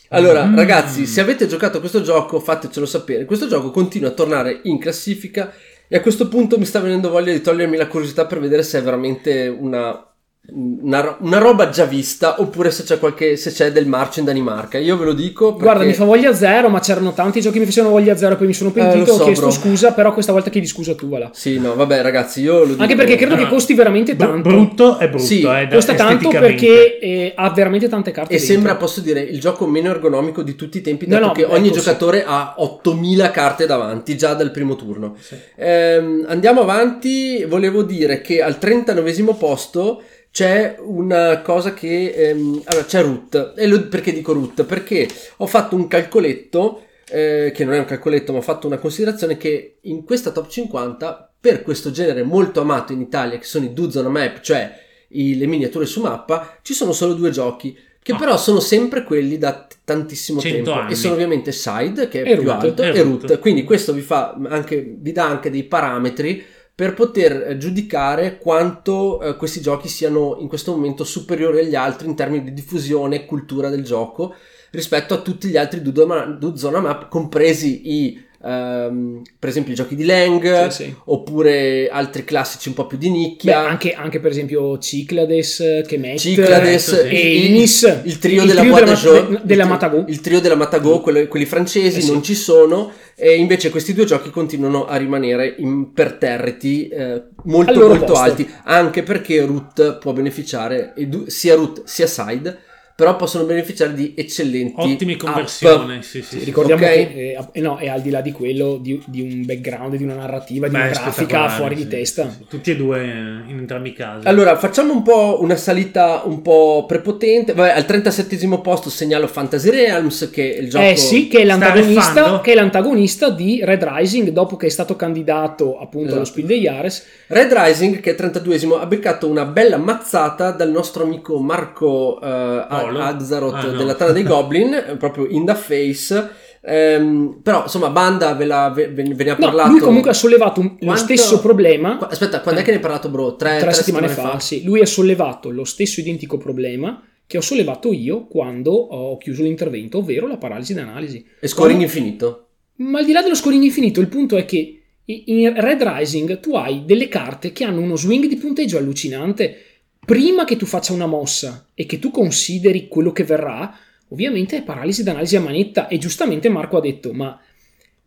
Allora, 0.10 0.46
Mm. 0.46 0.56
ragazzi, 0.56 1.06
se 1.06 1.22
avete 1.22 1.46
giocato 1.48 1.78
a 1.78 1.80
questo 1.80 2.02
gioco, 2.02 2.40
fatelo 2.40 2.86
sapere. 2.86 3.26
Questo 3.26 3.48
gioco 3.48 3.70
continua 3.72 4.10
a 4.10 4.14
tornare 4.14 4.60
in 4.64 4.80
classifica 4.80 5.54
e 5.88 5.96
a 5.98 6.02
questo 6.02 6.28
punto 6.28 6.58
mi 6.58 6.66
sta 6.66 6.80
venendo 6.80 7.10
voglia 7.10 7.32
di 7.32 7.42
togliermi 7.42 7.78
la 7.78 7.88
curiosità 7.88 8.26
per 8.26 8.40
vedere 8.40 8.64
se 8.64 8.80
è 8.80 8.82
veramente 8.84 9.48
una, 9.48 10.09
una, 10.52 11.18
una 11.20 11.38
roba 11.38 11.70
già 11.70 11.86
vista 11.86 12.42
oppure 12.42 12.72
se 12.72 12.82
c'è, 12.82 12.98
qualche, 12.98 13.36
se 13.36 13.52
c'è 13.52 13.72
del 13.72 13.86
marcio 13.86 14.20
in 14.20 14.26
Danimarca. 14.26 14.80
Io 14.80 14.98
ve 14.98 15.06
lo 15.06 15.14
dico 15.14 15.50
perché... 15.52 15.64
Guarda, 15.64 15.84
mi 15.84 15.94
fa 15.94 16.06
voglia 16.06 16.34
zero, 16.34 16.70
ma 16.70 16.80
c'erano 16.80 17.14
tanti 17.14 17.40
giochi 17.40 17.56
che 17.56 17.60
mi 17.60 17.66
facevano 17.66 17.94
voglia 17.94 18.18
zero, 18.18 18.36
poi 18.36 18.48
mi 18.48 18.54
sono 18.54 18.72
pentito, 18.72 19.04
Eh, 19.04 19.16
so, 19.16 19.22
ho 19.22 19.26
chiesto 19.26 19.46
bro. 19.46 19.52
scusa, 19.54 19.94
però 19.94 20.12
questa 20.12 20.32
volta 20.32 20.50
chiedi 20.50 20.66
scusa 20.66 20.96
tu, 20.96 21.08
va 21.08 21.20
là. 21.20 21.30
Sì, 21.34 21.60
no, 21.60 21.76
vabbè, 21.76 22.02
ragazzi, 22.02 22.42
io 22.42 22.60
lo 22.60 22.66
dico... 22.72 22.82
Anche 22.82 22.96
perché 22.96 23.16
credo 23.16 23.34
Allora, 23.34 23.48
che 23.50 23.54
costi 23.54 23.74
veramente 23.76 24.16
tanto. 24.16 24.50
brutto 24.50 24.98
è 24.98 25.08
brutto, 25.08 25.24
Sì, 25.24 25.40
eh, 25.42 25.44
da- 25.44 25.68
Costa 25.76 25.94
tanto 25.94 26.30
perché 26.30 26.98
eh, 27.00 27.34
ha 27.36 27.50
veramente 27.52 27.88
tante 27.88 28.10
carte. 28.10 28.34
E 28.34 28.38
dentro. 28.38 28.54
sembra, 28.54 28.76
posso 28.76 29.02
dire, 29.02 29.22
il 29.22 29.40
gioco 29.40 29.68
meno 29.68 29.92
ergonomico 29.92 30.42
di 30.42 30.56
tutti 30.56 30.80
i 30.80 30.82
tempi, 30.82 31.06
No, 31.06 31.14
dato 31.16 31.26
no, 31.28 31.32
che 31.34 31.44
ogni 31.44 31.68
ecco, 31.68 31.78
sì. 31.78 31.84
giocatore 31.84 32.24
ha 32.26 32.56
8000 32.58 33.30
carte 33.30 33.68
davanti 33.68 34.18
già 34.18 34.34
dal 34.34 34.50
primo 34.50 34.76
turno. 34.76 35.16
Ehm, 35.58 36.26
andiamo 36.28 36.62
avanti, 36.62 37.44
volevo 37.48 37.84
dire 37.84 38.22
che 38.22 38.42
al 38.42 38.58
39 38.58 39.08
posto 39.38 40.02
c'è 40.32 40.76
una 40.80 41.42
cosa 41.42 41.74
che... 41.74 42.12
ehm, 42.16 42.62
allora, 42.66 42.86
c'è 42.86 43.02
Root. 43.02 43.54
E 43.58 43.68
lo- 43.68 43.88
perché 43.88 44.14
dico 44.14 44.34
Root? 44.34 44.64
Perché 44.64 45.08
ho 45.38 45.48
fatto 45.48 45.76
un 45.76 45.88
calcoletto, 45.88 46.84
eh, 47.10 47.52
che 47.54 47.66
non 47.66 47.74
è 47.74 47.80
un 47.80 47.86
calcoletto, 47.86 48.32
ma 48.32 48.38
ho 48.38 48.42
fatto 48.44 48.68
una 48.68 48.78
considerazione 48.78 49.38
che 49.38 49.78
in 49.82 50.04
questa 50.04 50.32
top 50.32 50.48
50, 50.48 51.34
per 51.40 51.62
questo 51.64 51.90
genere 51.92 52.24
molto 52.24 52.62
amato 52.62 52.94
in 52.94 53.02
Italia, 53.02 53.38
che 53.38 53.46
sono 53.46 53.66
i 53.66 53.74
a 53.74 54.10
Map, 54.10 54.42
cioè 54.42 54.72
i- 55.10 55.38
le 55.38 55.48
miniature 55.48 55.86
su 55.86 56.02
mappa, 56.02 56.60
ci 56.62 56.74
sono 56.74 56.92
solo 56.92 57.14
due 57.14 57.32
giochi. 57.32 57.78
Che 58.02 58.14
Ah. 58.14 58.18
però 58.18 58.38
sono 58.38 58.60
sempre 58.62 59.04
quelli 59.04 59.38
da 59.38 59.52
t- 59.54 59.78
tantissimo 59.84 60.40
100 60.40 60.56
tempo 60.64 60.72
anni. 60.80 60.92
e 60.94 60.96
sono 60.96 61.14
ovviamente 61.16 61.52
Side 61.52 62.08
che 62.08 62.22
è 62.24 62.32
E 62.32 62.38
più 62.38 62.48
Root. 62.48 62.64
alto 62.64 62.82
E 62.82 62.86
e 62.88 63.02
Root. 63.04 63.22
Root 63.28 63.40
quindi 63.40 63.64
questo 63.66 63.92
vi 63.92 64.02
fa 64.02 64.38
anche 64.48 64.96
vi 64.98 65.12
dà 65.12 65.26
anche 65.28 65.50
dei 65.50 65.64
parametri 65.66 66.44
per 66.80 66.94
poter 66.94 67.44
eh, 67.46 67.58
giudicare 67.58 68.38
quanto 68.38 69.20
eh, 69.20 69.36
questi 69.36 69.60
giochi 69.60 69.90
siano 69.90 70.38
in 70.40 70.48
questo 70.48 70.72
momento 70.72 71.04
superiori 71.04 71.60
agli 71.60 71.76
altri 71.76 72.08
in 72.08 72.16
termini 72.16 72.42
di 72.42 72.54
diffusione 72.54 73.18
e 73.18 73.26
cultura 73.26 73.68
del 73.68 73.84
gioco 73.84 74.34
rispetto 74.72 75.14
a 75.14 75.20
tutti 75.20 75.50
gli 75.50 75.58
altri 75.58 75.82
Dude 75.82 76.06
Ma- 76.06 76.24
Dude 76.24 76.58
Zona 76.58 76.80
Map 76.80 77.10
compresi 77.10 77.82
i 77.98 78.26
ehm, 78.44 79.22
per 79.38 79.50
esempio 79.50 79.74
i 79.74 79.76
giochi 79.76 79.96
di 79.96 80.06
Lang 80.06 80.70
Sì, 80.70 80.84
sì. 80.84 80.96
oppure 81.06 81.90
altri 81.90 82.24
classici 82.24 82.68
un 82.70 82.74
po' 82.76 82.88
più 82.88 82.98
di 82.98 83.08
Beh, 83.10 83.16
nicchia 83.18 83.60
anche, 83.68 83.94
anche 83.94 84.20
per 84.20 84.32
esempio 84.32 84.78
Ciclades, 84.78 85.84
Kemet, 85.88 86.18
Cyclades 86.18 87.02
sì. 87.02 87.08
e 87.08 87.36
il- 87.36 87.46
Inis, 87.56 88.00
il 88.04 88.20
trio 88.20 88.42
il 88.44 88.48
della 88.48 88.62
trio 88.62 88.74
della, 88.76 88.86
de- 88.96 89.02
della 89.02 89.42
il 89.42 89.46
tri- 89.46 89.64
Matago. 89.68 90.06
il 90.08 90.22
trio 90.22 90.40
della 90.40 90.56
Matago 90.56 91.02
quelli, 91.02 91.28
quelli 91.28 91.46
francesi 91.46 91.98
Eh 91.98 92.02
sì. 92.02 92.12
non 92.12 92.24
ci 92.24 92.36
sono 92.36 92.92
e 93.16 93.36
invece 93.36 93.70
questi 93.70 93.94
due 93.94 94.06
giochi 94.06 94.30
continuano 94.30 94.86
a 94.86 94.96
rimanere 94.96 95.56
imperterriti 95.58 96.88
eh, 96.88 97.24
molto 97.46 97.80
molto 97.88 98.06
posto. 98.06 98.14
alti 98.24 98.50
anche 98.64 99.04
perché 99.04 99.46
Root 99.46 99.98
può 99.98 100.14
beneficiare 100.14 100.94
sia 101.28 101.56
Root 101.56 101.84
sia 101.86 102.08
Side 102.08 102.58
però 103.00 103.16
possono 103.16 103.46
beneficiare 103.46 103.94
di 103.94 104.12
eccellenti 104.14 104.74
Ottime 104.76 105.14
app. 105.14 105.20
conversioni, 105.20 106.04
sì, 106.04 106.22
sì, 106.22 106.40
Sì, 106.40 106.44
ricordiamo 106.44 106.84
Ok. 106.84 106.90
che 106.92 106.98
eh, 107.00 107.48
eh, 107.50 107.62
no, 107.62 107.78
è 107.78 107.88
al 107.88 108.02
di 108.02 108.10
là 108.10 108.20
di 108.20 108.34
quello 108.34 108.76
di, 108.76 109.02
di 109.06 109.22
un 109.22 109.46
background, 109.46 109.96
di 109.96 110.04
una 110.04 110.16
narrativa, 110.16 110.68
di 110.68 110.74
Beh, 110.74 110.82
una 110.82 110.90
grafica 110.90 111.48
fuori 111.48 111.78
sì, 111.78 111.84
di 111.84 111.90
testa. 111.90 112.30
Tutti 112.50 112.72
e 112.72 112.76
due 112.76 113.00
eh, 113.02 113.08
in 113.08 113.56
entrambi 113.58 113.90
i 113.90 113.94
casi. 113.94 114.28
Allora, 114.28 114.58
facciamo 114.58 114.92
un 114.92 115.02
po' 115.02 115.38
una 115.42 115.56
salita 115.56 116.24
un 116.26 116.42
po' 116.42 116.84
prepotente. 116.86 117.54
Vabbè, 117.54 117.70
al 117.70 117.86
37 117.86 118.36
posto 118.62 118.90
segnalo 118.90 119.28
Fantasy 119.28 119.70
Realms, 119.70 120.30
che 120.30 120.56
è 120.56 120.60
il 120.60 120.70
gioco. 120.70 120.84
Eh 120.84 120.98
sì, 120.98 121.30
che 121.30 121.38
è, 121.40 121.46
Sta 121.46 121.56
l'antagonista, 121.56 122.42
che 122.42 122.52
è 122.52 122.56
l'antagonista 122.56 123.30
di 123.30 123.62
Red 123.64 123.82
Rising 123.82 124.30
dopo 124.32 124.58
che 124.58 124.66
è 124.66 124.70
stato 124.70 124.98
candidato 124.98 125.80
appunto 125.80 126.12
allo 126.12 126.24
Esatto. 126.24 126.26
Spiel 126.32 126.46
dei 126.48 126.60
Jahres. 126.60 127.06
Red 127.28 127.54
Rising, 127.54 128.02
che 128.02 128.14
è 128.14 128.22
32esimo, 128.22 128.78
ha 128.78 128.86
beccato 128.86 129.26
una 129.30 129.46
bella 129.46 129.78
mazzata 129.78 130.52
dal 130.52 130.70
nostro 130.70 131.04
amico 131.04 131.40
Marco 131.40 132.20
eh, 132.22 132.66
Polo? 132.92 133.04
Agzaroth 133.04 133.54
Ah, 133.56 133.66
no. 133.72 133.78
della 133.78 133.96
Tana 133.96 134.12
dei 134.12 134.24
Goblin, 134.24 134.74
eh, 134.74 134.96
proprio 134.98 135.28
in 135.28 135.46
the 135.46 135.56
face. 135.56 136.30
Ehm, 136.62 137.40
però, 137.42 137.64
insomma, 137.64 137.90
Banda 137.90 138.34
ve, 138.34 138.46
la, 138.46 138.70
ve, 138.70 138.88
ve 138.90 139.04
ne 139.04 139.30
ha 139.30 139.36
No, 139.40 139.46
parlato. 139.46 139.70
lui 139.72 139.80
comunque 139.80 140.12
ha 140.12 140.14
sollevato 140.14 140.60
un- 140.60 140.76
lo 140.80 140.86
Quanto- 140.88 141.04
stesso 141.04 141.40
problema 141.40 141.98
Qua- 141.98 142.10
Aspetta, 142.10 142.42
quando 142.42 142.60
è 142.62 142.64
che 142.64 142.70
ne 142.72 142.76
hai 142.78 142.82
parlato, 142.82 143.10
bro? 143.10 143.36
Tre, 143.36 143.60
tre 143.60 143.72
settimane 143.74 144.08
fa. 144.10 144.40
Sì, 144.40 144.64
lui 144.64 144.82
ha 144.82 144.86
sollevato 144.86 145.50
lo 145.52 145.64
stesso 145.64 146.00
identico 146.02 146.38
problema 146.38 147.02
che 147.26 147.38
ho 147.38 147.42
sollevato 147.42 147.94
io 147.94 148.26
quando 148.28 148.72
ho 148.72 149.18
chiuso 149.18 149.44
l'intervento, 149.44 150.00
ovvero 150.00 150.28
la 150.28 150.38
paralisi 150.38 150.74
d'analisi. 150.74 151.26
E 151.40 151.48
scoring 151.48 151.78
Quando- 151.80 151.84
infinito. 151.98 152.48
Ma 152.78 153.00
al 153.00 153.06
di 153.06 153.12
là 153.12 153.22
dello 153.22 153.36
scoring 153.36 153.64
infinito, 153.64 154.00
il 154.02 154.08
punto 154.08 154.36
è 154.36 154.46
che 154.46 154.74
in 155.06 155.54
Red 155.60 155.82
Rising 155.82 156.40
tu 156.40 156.56
hai 156.56 156.84
delle 156.86 157.08
carte 157.08 157.52
che 157.52 157.64
hanno 157.64 157.82
uno 157.82 157.96
swing 157.96 158.26
di 158.26 158.36
punteggio 158.36 158.78
allucinante. 158.78 159.64
Prima 160.10 160.44
che 160.44 160.58
tu 160.58 160.66
faccia 160.66 160.92
una 160.92 161.06
mossa 161.06 161.68
e 161.76 161.86
che 161.86 162.00
tu 162.00 162.10
consideri 162.10 162.88
quello 162.88 163.12
che 163.12 163.24
verrà, 163.24 163.72
ovviamente 164.08 164.58
è 164.58 164.64
paralisi 164.64 165.04
d'analisi 165.04 165.36
a 165.36 165.40
manetta. 165.40 165.88
E 165.88 166.00
giustamente 166.00 166.50
Marco 166.50 166.78
ha 166.78 166.82
detto: 166.82 167.14
Ma 167.14 167.40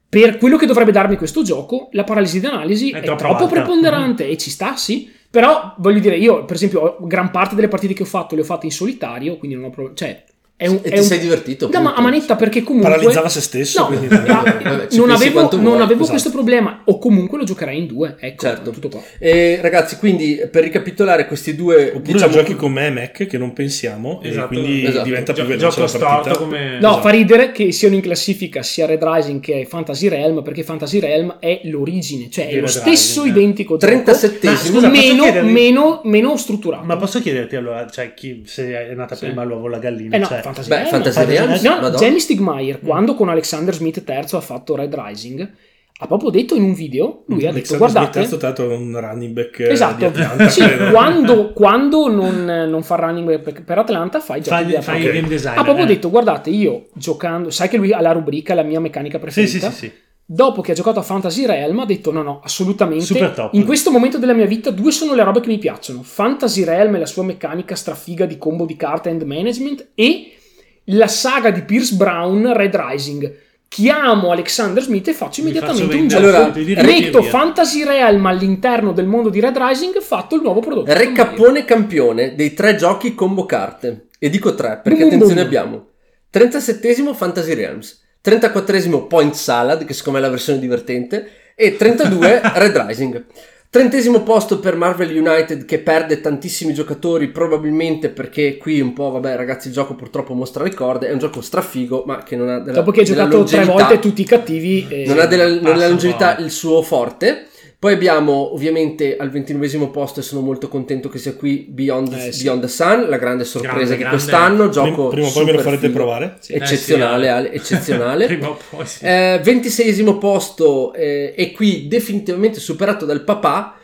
per 0.09 0.37
quello 0.37 0.57
che 0.57 0.67
dovrebbe 0.67 0.91
darmi 0.91 1.17
questo 1.17 1.45
gioco, 1.45 1.91
la 1.93 2.03
paralisi 2.03 2.41
d'analisi 2.41 2.91
È 2.91 2.99
è, 2.99 3.05
troppo 3.05 3.23
troppo, 3.23 3.47
preponderante 3.47 4.27
e 4.27 4.37
ci 4.37 4.51
sta, 4.51 4.75
sì. 4.75 5.09
Però 5.31 5.77
voglio 5.79 6.01
dire, 6.01 6.17
io, 6.17 6.45
per 6.45 6.57
esempio, 6.57 6.97
gran 7.03 7.31
parte 7.31 7.55
delle 7.55 7.69
partite 7.69 7.95
che 7.95 8.03
ho 8.03 8.07
fatto 8.07 8.35
le 8.35 8.41
ho 8.41 8.45
fatte 8.45 8.67
in 8.67 8.73
solitario, 8.73 9.37
quindi 9.37 9.57
non 9.57 9.67
ho 9.67 9.71
problemi. 9.71 9.97
Cioè, 9.97 10.25
è 10.63 10.67
un, 10.69 10.77
E 10.83 10.89
è 10.89 10.93
ti 10.93 10.99
un- 10.99 11.05
sei 11.05 11.19
divertito? 11.19 11.69
No, 11.73 11.81
ma 11.81 11.95
a 11.95 12.01
manetta 12.01 12.37
perché 12.37 12.63
comunque. 12.63 12.91
Paralizzava 12.91 13.29
se 13.29 13.41
stesso. 13.41 13.81
No, 13.81 13.87
quindi- 13.89 14.07
eh, 14.07 14.19
Vabbè, 14.19 14.89
non 14.93 15.11
avevo, 15.11 15.41
non 15.51 15.61
vuoi, 15.61 15.75
avevo 15.81 15.93
esatto. 15.95 16.09
questo 16.11 16.31
problema, 16.31 16.83
o 16.85 16.99
comunque 16.99 17.39
lo 17.39 17.45
giocherai 17.45 17.77
in 17.79 17.87
due. 17.87 18.17
Ecco, 18.19 18.47
Certo. 18.47 18.71
tutto 18.71 18.89
qua. 18.89 19.01
E, 19.19 19.59
ragazzi, 19.61 19.97
quindi 19.97 20.41
per 20.51 20.63
ricapitolare 20.63 21.27
questi 21.27 21.55
due. 21.55 21.89
Oppure 21.95 22.13
diciamo, 22.13 22.33
giochi 22.33 22.55
con 22.55 22.73
me 22.73 22.87
e 22.87 22.91
Mac 22.91 23.27
che 23.27 23.39
non 23.39 23.53
pensiamo 23.53 24.21
Esatto. 24.23 24.55
e 24.55 24.59
quindi 24.59 24.85
Esatto. 24.87 25.05
diventa 25.05 25.33
più 25.33 25.43
Gio- 25.43 25.49
veloce 25.49 25.81
gioco 25.81 25.99
la 25.99 26.07
partita. 26.07 26.37
come... 26.39 26.79
No, 26.81 26.89
Esatto. 26.89 27.01
fa 27.01 27.11
ridere 27.11 27.53
che 27.53 27.73
siano 27.73 27.95
in 27.95 28.01
classifica 28.01 28.63
sia 28.63 28.87
Red 28.87 29.03
Rising 29.03 29.41
che 29.41 29.67
Fantasy 29.69 30.09
Realm, 30.09 30.43
perché 30.43 30.63
Fantasy 30.63 30.99
Realm 31.01 31.37
è 31.41 31.61
l'origine, 31.65 32.29
cioè 32.31 32.49
è 32.49 32.61
lo 32.61 32.67
stesso 32.67 33.23
Rising, 33.23 33.27
eh. 33.37 33.41
identico 33.41 33.77
gioco, 33.77 33.87
37 33.93 34.47
Ma 34.49 34.57
scusa, 34.57 34.89
meno, 34.89 35.43
meno, 35.43 36.01
meno 36.05 36.37
strutturato. 36.37 36.85
Ma 36.85 36.97
posso 36.97 37.21
chiederti 37.21 37.57
allora, 37.57 37.89
cioè, 37.89 38.13
chi, 38.15 38.43
se 38.47 38.89
è 38.91 38.95
nata 38.95 39.15
Sì. 39.15 39.27
prima 39.27 39.43
l'uovo 39.45 39.65
o 39.65 39.69
la 39.69 39.79
gallina? 39.79 40.17
Eh 40.17 40.19
no, 40.19 40.27
Cioè, 40.27 40.41
Fantasy 40.55 41.25
Realms, 41.25 41.63
No. 41.63 41.91
Jamie 41.91 42.21
Stigmaier, 42.21 42.81
quando 42.81 43.15
con 43.15 43.29
Alexander 43.29 43.75
Smith 43.75 44.03
III 44.07 44.25
ha 44.33 44.41
fatto 44.41 44.77
Red 44.77 44.95
Rising, 44.95 45.51
ha 45.99 46.07
proprio 46.07 46.31
detto 46.31 46.55
in 46.57 46.65
un 46.65 46.75
video, 46.75 47.23
lui 47.27 47.47
ha 47.47 47.53
detto 47.53 47.75
Alexander 47.75 48.11
Smith 48.11 48.11
guardate... 48.11 48.21
è 48.21 48.25
stato 48.25 48.69
un 48.69 48.99
running 48.99 49.33
back 49.33 49.61
eh, 49.61 49.71
Esatto, 49.71 50.07
Atlanta, 50.07 50.49
sì, 50.49 50.63
quando, 50.91 51.53
quando 51.53 52.09
non, 52.11 52.45
non 52.69 52.83
fa 52.83 52.97
running 52.97 53.41
back 53.41 53.63
per, 53.63 53.79
Atlanta 53.79 54.19
Fai, 54.19 54.41
Atlanta. 54.41 54.97
il 54.97 55.13
game 55.13 55.29
design. 55.29 55.57
Ha 55.59 55.63
proprio 55.63 55.87
detto, 55.87 56.11
guardate, 56.11 56.51
io 56.51 56.89
giocando, 56.95 57.51
sai 57.51 57.69
che 57.69 57.77
lui 57.77 57.93
ha 57.93 58.01
la 58.01 58.13
rubrica, 58.13 58.55
la 58.55 58.63
mia 58.63 58.81
meccanica 58.81 59.19
Sì, 59.19 59.23
preferita. 59.23 59.71
sì, 59.71 59.77
sì, 59.77 59.87
sì. 59.87 59.93
Dopo 60.25 60.63
che 60.63 60.73
ha 60.73 60.75
giocato 60.75 60.99
a 60.99 61.03
Fantasy 61.03 61.45
Realm 61.45 61.81
ha 61.81 61.85
detto 61.85 62.11
no, 62.11 62.23
no, 62.23 62.41
assolutamente. 62.43 63.05
Super 63.05 63.31
top. 63.33 63.55
In 63.55 63.65
questo 63.67 63.91
momento 63.91 64.19
della 64.19 64.33
mia 64.33 64.47
vita 64.47 64.71
due 64.71 64.91
sono 64.91 65.15
le 65.15 65.23
robe 65.25 65.41
che 65.41 65.49
mi 65.49 65.59
piacciono. 65.59 66.03
Fantasy 66.03 66.65
Realm 66.65 66.95
e 66.95 66.99
la 67.01 67.07
sua 67.07 67.23
meccanica 67.23 67.75
strafiga 67.75 68.25
di 68.25 68.39
combo 68.39 68.65
di 68.65 68.77
carte 68.77 69.11
and 69.11 69.23
management 69.23 69.91
e 69.95 70.37
la 70.85 71.07
saga 71.07 71.51
di 71.51 71.63
Pierce 71.63 71.95
Brown 71.95 72.53
Red 72.53 72.75
Rising. 72.75 73.35
Chiamo 73.69 74.33
Alexander 74.33 74.83
Smith 74.83 75.09
e 75.09 75.15
faccio 75.15 75.43
Mi 75.43 75.49
immediatamente 75.49 75.87
faccio 75.87 76.03
un 76.03 76.09
gioco. 76.09 76.23
Allora, 76.27 76.53
Metto. 76.83 77.23
Fantasy 77.23 77.85
Realm 77.85 78.27
all'interno 78.27 78.93
del 78.93 79.07
mondo 79.07 79.31
di 79.31 79.41
Red 79.41 79.57
Rising 79.57 79.99
fatto 80.01 80.35
il 80.35 80.43
nuovo 80.43 80.61
prodotto. 80.61 80.93
Re 80.93 81.13
Cappone 81.13 81.65
campione 81.65 82.35
dei 82.35 82.53
tre 82.53 82.77
giochi 82.77 83.15
combo 83.15 83.47
carte. 83.47 84.09
E 84.19 84.29
dico 84.29 84.55
tre 84.55 84.81
perché 84.83 85.01
Boom, 85.01 85.07
attenzione 85.07 85.35
boom. 85.35 85.47
abbiamo 85.47 85.87
37esimo 86.33 87.15
Fantasy 87.15 87.55
Realms, 87.55 88.01
34esimo 88.25 89.07
Point 89.07 89.35
Salad, 89.35 89.85
che 89.85 89.93
secondo 89.93 90.19
me 90.19 90.25
è 90.25 90.29
la 90.29 90.35
versione 90.35 90.59
divertente, 90.59 91.31
e 91.55 91.77
32 91.77 92.41
Red 92.55 92.77
Rising. 92.77 93.25
Trentesimo 93.73 94.23
posto 94.23 94.61
per 94.61 94.77
Marvel 94.77 95.17
United 95.17 95.65
che 95.65 95.79
perde 95.79 96.21
tantissimi 96.21 96.75
giocatori, 96.75 97.29
probabilmente 97.29 98.11
perché 98.11 98.59
qui 98.59 98.83
un 98.83 98.93
po', 98.93 99.09
vabbè 99.13 99.35
ragazzi, 99.35 99.69
il 99.69 99.73
gioco 99.73 99.95
purtroppo 99.95 100.35
mostra 100.35 100.63
le 100.63 100.75
corde, 100.75 101.09
è 101.09 101.13
un 101.13 101.19
gioco 101.19 101.41
strafigo, 101.41 102.03
ma 102.05 102.23
che 102.23 102.37
non 102.37 102.51
ha 102.51 102.59
della 102.59 102.81
Dopo 102.81 102.91
che 102.91 103.01
hai 103.01 103.07
giocato 103.07 103.45
tre 103.45 103.65
volte 103.65 103.99
tutti 103.99 104.21
i 104.21 104.25
cattivi. 104.27 104.87
eh, 104.91 105.05
non 105.07 105.19
ha 105.19 105.25
della, 105.25 105.47
non 105.47 105.73
un 105.73 105.79
longevità 105.79 106.37
il 106.37 106.51
suo 106.51 106.83
forte. 106.83 107.47
Poi 107.83 107.95
abbiamo 107.95 108.55
ovviamente 108.55 109.17
al 109.17 109.29
ventinovesimo 109.31 109.91
posto 109.91 110.21
e 110.21 110.23
sono 110.23 110.41
molto 110.41 110.69
contento 110.69 111.09
che 111.09 111.19
sia 111.19 111.35
qui 111.35 111.67
Beyond, 111.69 112.13
Eh, 112.13 112.31
sì. 112.31 112.45
Beyond 112.45 112.61
the 112.61 112.69
Sun, 112.69 113.09
la 113.09 113.17
grande 113.17 113.43
sorpresa 113.43 113.75
Grande, 113.77 113.97
di 113.97 114.01
grande. 114.03 114.17
quest'anno, 114.19 114.69
Prima, 114.69 114.71
gioco 114.71 115.09
prima 115.09 115.27
o 115.27 115.33
poi 115.33 115.45
me 115.47 115.53
lo 115.53 115.59
farete 115.59 115.87
figo. 115.89 115.93
provare. 115.95 116.37
Sì. 116.39 116.53
Eccezionale, 116.53 117.25
Eh, 117.25 117.29
sì, 117.29 117.35
Ale, 117.35 117.53
eccezionale. 117.53 118.27
Prima 118.31 118.49
o 118.51 118.59
poi 118.71 118.87
sì. 118.87 119.05
Eh, 119.05 119.41
26esimo 119.43 120.17
posto 120.19 120.93
eh, 120.95 121.35
e 121.37 121.51
qui 121.51 121.89
definitivamente 121.89 122.61
superato 122.61 123.05
dal 123.05 123.25
papà 123.25 123.77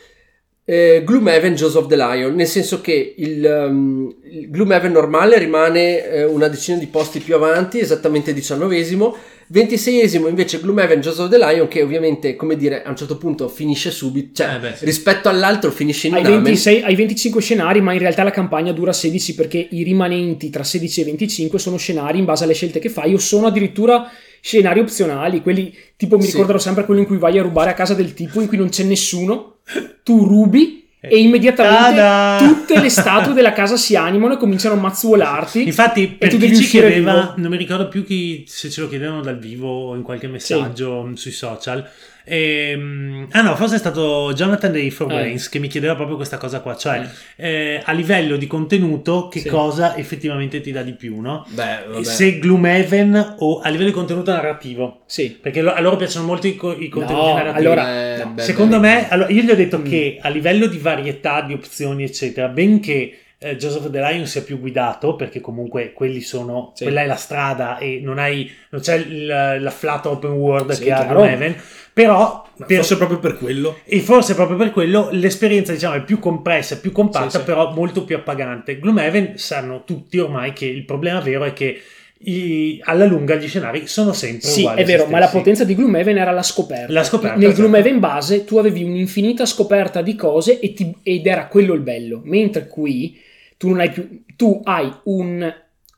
eh, 0.65 1.03
Gloomhaven 1.05 1.55
Joseph 1.57 1.89
the 1.89 1.97
Lion 1.97 2.35
nel 2.37 2.47
senso 2.47 2.81
che 2.81 3.15
il, 3.17 3.67
um, 3.69 4.15
il 4.31 4.49
Gloomhaven 4.49 4.93
normale 4.93 5.39
rimane 5.39 6.05
eh, 6.09 6.25
una 6.25 6.47
decina 6.47 6.79
di 6.79 6.87
posti 6.87 7.19
più 7.19 7.35
avanti 7.35 7.81
esattamente 7.81 8.33
diciannovesimo 8.33 9.17
26esimo 9.53 10.29
invece 10.29 10.61
Gloomhaven 10.61 11.01
Joseph 11.01 11.31
the 11.31 11.39
Lion 11.39 11.69
che 11.69 11.83
ovviamente 11.83 12.37
come 12.37 12.57
dire 12.57 12.83
a 12.83 12.91
un 12.91 12.97
certo 12.97 13.17
punto 13.17 13.49
finisce 13.49 13.91
subito 13.91 14.43
cioè 14.43 14.57
Eh 14.57 14.59
beh, 14.59 14.75
sì. 14.77 14.85
rispetto 14.85 15.29
all'altro 15.29 15.71
finisce 15.71 16.09
in 16.09 16.15
Hai, 16.15 16.23
Namen 16.23 16.43
26 16.43 16.83
hai 16.83 16.95
25 16.95 17.41
scenari, 17.41 17.81
ma 17.81 17.93
in 17.95 17.99
realtà 17.99 18.23
la 18.25 18.31
campagna 18.31 18.73
dura 18.73 18.93
16 18.93 19.35
perché 19.35 19.67
i 19.71 19.83
rimanenti 19.83 20.51
tra 20.51 20.63
16 20.63 21.01
e 21.01 21.05
25 21.05 21.59
sono 21.59 21.77
scenari 21.79 22.19
in 22.19 22.25
base 22.27 22.45
alle 22.45 22.53
scelte 22.55 22.79
che 22.79 22.91
fai 22.91 23.15
o 23.15 23.19
sono 23.19 23.47
addirittura 23.47 24.11
scenari 24.41 24.81
opzionali. 24.81 25.41
Quelli 25.41 25.75
tipo 25.97 26.17
mi 26.17 26.23
Sì. 26.25 26.33
ricorderò 26.33 26.59
sempre 26.59 26.85
quello 26.85 27.01
in 27.01 27.07
cui 27.07 27.17
vai 27.19 27.39
a 27.39 27.43
rubare 27.43 27.71
a 27.71 27.75
casa 27.75 27.95
del 27.95 28.13
tipo 28.15 28.41
in 28.43 28.49
cui 28.49 28.57
non 28.59 28.69
c'è 28.69 28.85
nessuno, 28.85 29.57
tu 30.03 30.25
rubi. 30.25 30.88
E 31.01 31.19
immediatamente 31.19 31.97
Tada! 31.97 32.37
tutte 32.39 32.81
le 32.81 32.89
statue 32.89 33.33
della 33.33 33.53
casa 33.53 33.77
si 33.77 33.95
animano 33.95 34.35
e 34.35 34.37
cominciano 34.37 34.75
a 34.75 34.79
mazzuolarti. 34.79 35.65
Infatti, 35.65 36.09
per 36.09 36.37
chi 36.37 36.57
ci 36.57 36.65
chiedeva, 36.65 37.35
non 37.37 37.51
mi 37.51 37.57
ricordo 37.57 37.89
più 37.89 38.05
chi, 38.05 38.45
se 38.47 38.69
ce 38.69 38.81
lo 38.81 38.89
chiedevano 38.89 39.21
dal 39.21 39.39
vivo 39.39 39.91
o 39.91 39.95
in 39.95 40.03
qualche 40.03 40.27
messaggio 40.27 41.03
mh, 41.03 41.15
sui 41.15 41.31
social. 41.31 41.89
Ehm, 42.29 43.27
ah 43.31 43.43
no, 43.43 43.57
forse 43.57 43.77
è 43.77 43.79
stato 43.79 44.33
Jonathan 44.35 44.73
dei 44.73 44.91
For 44.91 45.11
Eh. 45.13 45.37
Che 45.51 45.59
mi 45.59 45.69
chiedeva 45.69 45.95
proprio 45.95 46.17
questa 46.17 46.37
cosa 46.37 46.61
qua, 46.61 46.77
cioè 46.77 47.07
eh, 47.37 47.81
a 47.85 47.93
livello 47.93 48.37
di 48.37 48.47
contenuto 48.47 49.29
che 49.29 49.41
Sì. 49.41 49.49
cosa 49.49 49.97
effettivamente 49.97 50.61
ti 50.61 50.71
dà 50.73 50.83
di 50.83 50.93
più, 50.93 51.21
no? 51.21 51.47
beh 51.51 51.85
vabbè 51.89 52.05
Se 52.05 52.39
Gloomhaven 52.39 53.37
o 53.39 53.61
a 53.61 53.69
livello 53.69 53.89
di 53.89 53.95
contenuto 53.95 54.31
narrativo, 54.33 55.03
Sì. 55.07 55.37
perché 55.41 55.63
lo- 55.63 55.73
a 55.73 55.81
loro 55.81 55.97
piacciono 55.97 56.27
molto 56.27 56.47
i, 56.47 56.57
co- 56.57 56.77
i 56.79 56.89
contenuti 56.89 57.27
No, 57.27 57.35
narrativi. 57.35 57.67
allora, 57.67 58.15
Eh, 58.15 58.25
no. 58.25 58.31
beh, 58.33 58.43
Secondo 58.43 58.81
beh. 58.81 58.87
me, 58.89 59.09
allora, 59.09 59.31
io 59.31 59.43
gli 59.43 59.51
ho 59.51 59.55
detto 59.57 59.79
Mm. 59.79 59.85
che 59.85 60.19
a 60.21 60.29
livello 60.29 60.67
di 60.67 60.79
varietà 60.79 61.43
di 61.43 61.53
opzioni, 61.55 62.05
eccetera, 62.05 62.49
benché 62.49 63.13
eh, 63.41 63.57
Joseph 63.57 63.91
the 63.91 64.01
Lion 64.01 64.27
sia 64.27 64.43
più 64.43 64.59
guidato, 64.59 65.15
perché 65.17 65.41
comunque 65.41 65.93
quelli 65.93 66.21
sono, 66.21 66.73
Sì. 66.75 66.85
quella 66.85 67.03
è 67.03 67.07
la 67.07 67.15
strada 67.17 67.79
e 67.79 68.01
non 68.03 68.19
hai, 68.19 68.51
non 68.71 68.81
c'è 68.81 68.97
il, 68.97 69.27
la 69.61 69.71
flat 69.71 70.07
open 70.07 70.31
world 70.33 70.73
Sì, 70.73 70.85
che 70.85 70.93
ha. 70.93 71.05
Gloomhaven, 71.05 71.55
però 71.93 72.45
per- 72.67 72.77
forse 72.79 72.97
proprio 72.97 73.19
per 73.21 73.37
quello. 73.39 73.79
e 73.85 74.01
forse 74.01 74.35
proprio 74.35 74.57
per 74.57 74.71
quello 74.73 75.09
l'esperienza 75.13 75.73
diciamo 75.73 75.95
è 75.95 76.03
più 76.03 76.19
compressa, 76.19 76.75
è 76.75 76.81
più 76.81 76.91
compatta, 76.93 77.31
Sì, 77.31 77.39
sì. 77.39 77.45
però 77.45 77.73
molto 77.73 78.05
più 78.05 78.17
appagante. 78.17 78.79
Gloomhaven 78.81 79.39
sanno 79.39 79.85
tutti 79.85 80.19
ormai 80.19 80.53
che 80.53 80.67
il 80.67 80.85
problema 80.85 81.21
vero 81.21 81.45
è 81.45 81.53
che 81.53 81.81
i- 82.23 82.81
alla 82.83 83.05
lunga 83.05 83.37
gli 83.37 83.47
scenari 83.47 83.87
sono 83.87 84.13
sempre 84.13 84.49
Sì, 84.49 84.61
uguali. 84.63 84.81
è 84.81 84.83
a 84.83 84.87
se 84.87 84.93
vero, 84.97 85.07
ma 85.09 85.21
la 85.21 85.29
potenza 85.29 85.63
di 85.63 85.77
Gloomhaven 85.77 86.19
era 86.19 86.33
la 86.33 86.43
scoperta. 86.43 86.93
La 86.93 87.05
scoperta, 87.05 87.37
Nel 87.37 87.47
esatto. 87.51 87.61
Gloomhaven 87.63 88.01
base 88.01 88.45
tu 88.45 88.57
avevi 88.59 88.83
un'infinita 88.83 89.47
scoperta 89.47 90.03
di 90.03 90.17
cose 90.17 90.59
e 90.59 90.73
ti- 90.75 90.93
ed 91.05 91.25
era 91.27 91.47
quello 91.47 91.75
il 91.75 91.81
bello. 91.83 92.21
Mentre 92.25 92.67
qui 92.67 93.17
tu 93.59 93.69
non 93.69 93.81
hai 93.81 93.91
più. 93.91 94.23
Tu 94.37 94.61
hai 94.65 94.91
un, 95.05 95.53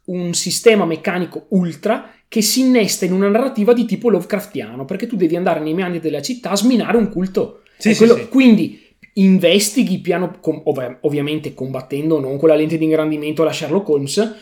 un 0.07 0.35
sistema 0.35 0.85
meccanico 0.85 1.47
ultra 1.51 2.11
che 2.27 2.43
si 2.43 2.61
innesta 2.61 3.05
in 3.05 3.13
una 3.13 3.29
narrativa 3.29 3.73
di 3.73 3.85
tipo 3.85 4.09
Lovecraftiano, 4.11 4.85
perché 4.85 5.07
tu 5.07 5.15
devi 5.17 5.37
andare 5.37 5.61
nei 5.61 5.75
meandri 5.75 6.01
della 6.01 6.23
città 6.23 6.51
a 6.51 6.57
sminare 6.57 6.97
un 6.97 7.09
culto. 7.11 7.63
Sì, 7.79 7.95
quello- 7.97 8.17
sì. 8.17 8.29
Quindi 8.29 8.81
investighi 9.15 9.99
piano, 9.99 10.39
ov- 10.41 10.97
ovviamente 11.03 11.55
combattendo 11.55 12.19
non 12.21 12.39
con 12.39 12.49
la 12.49 12.55
lente 12.55 12.79
di 12.79 12.85
ingrandimento 12.85 13.43
alla 13.43 13.53
Sherlock 13.53 13.89
Holmes, 13.89 14.35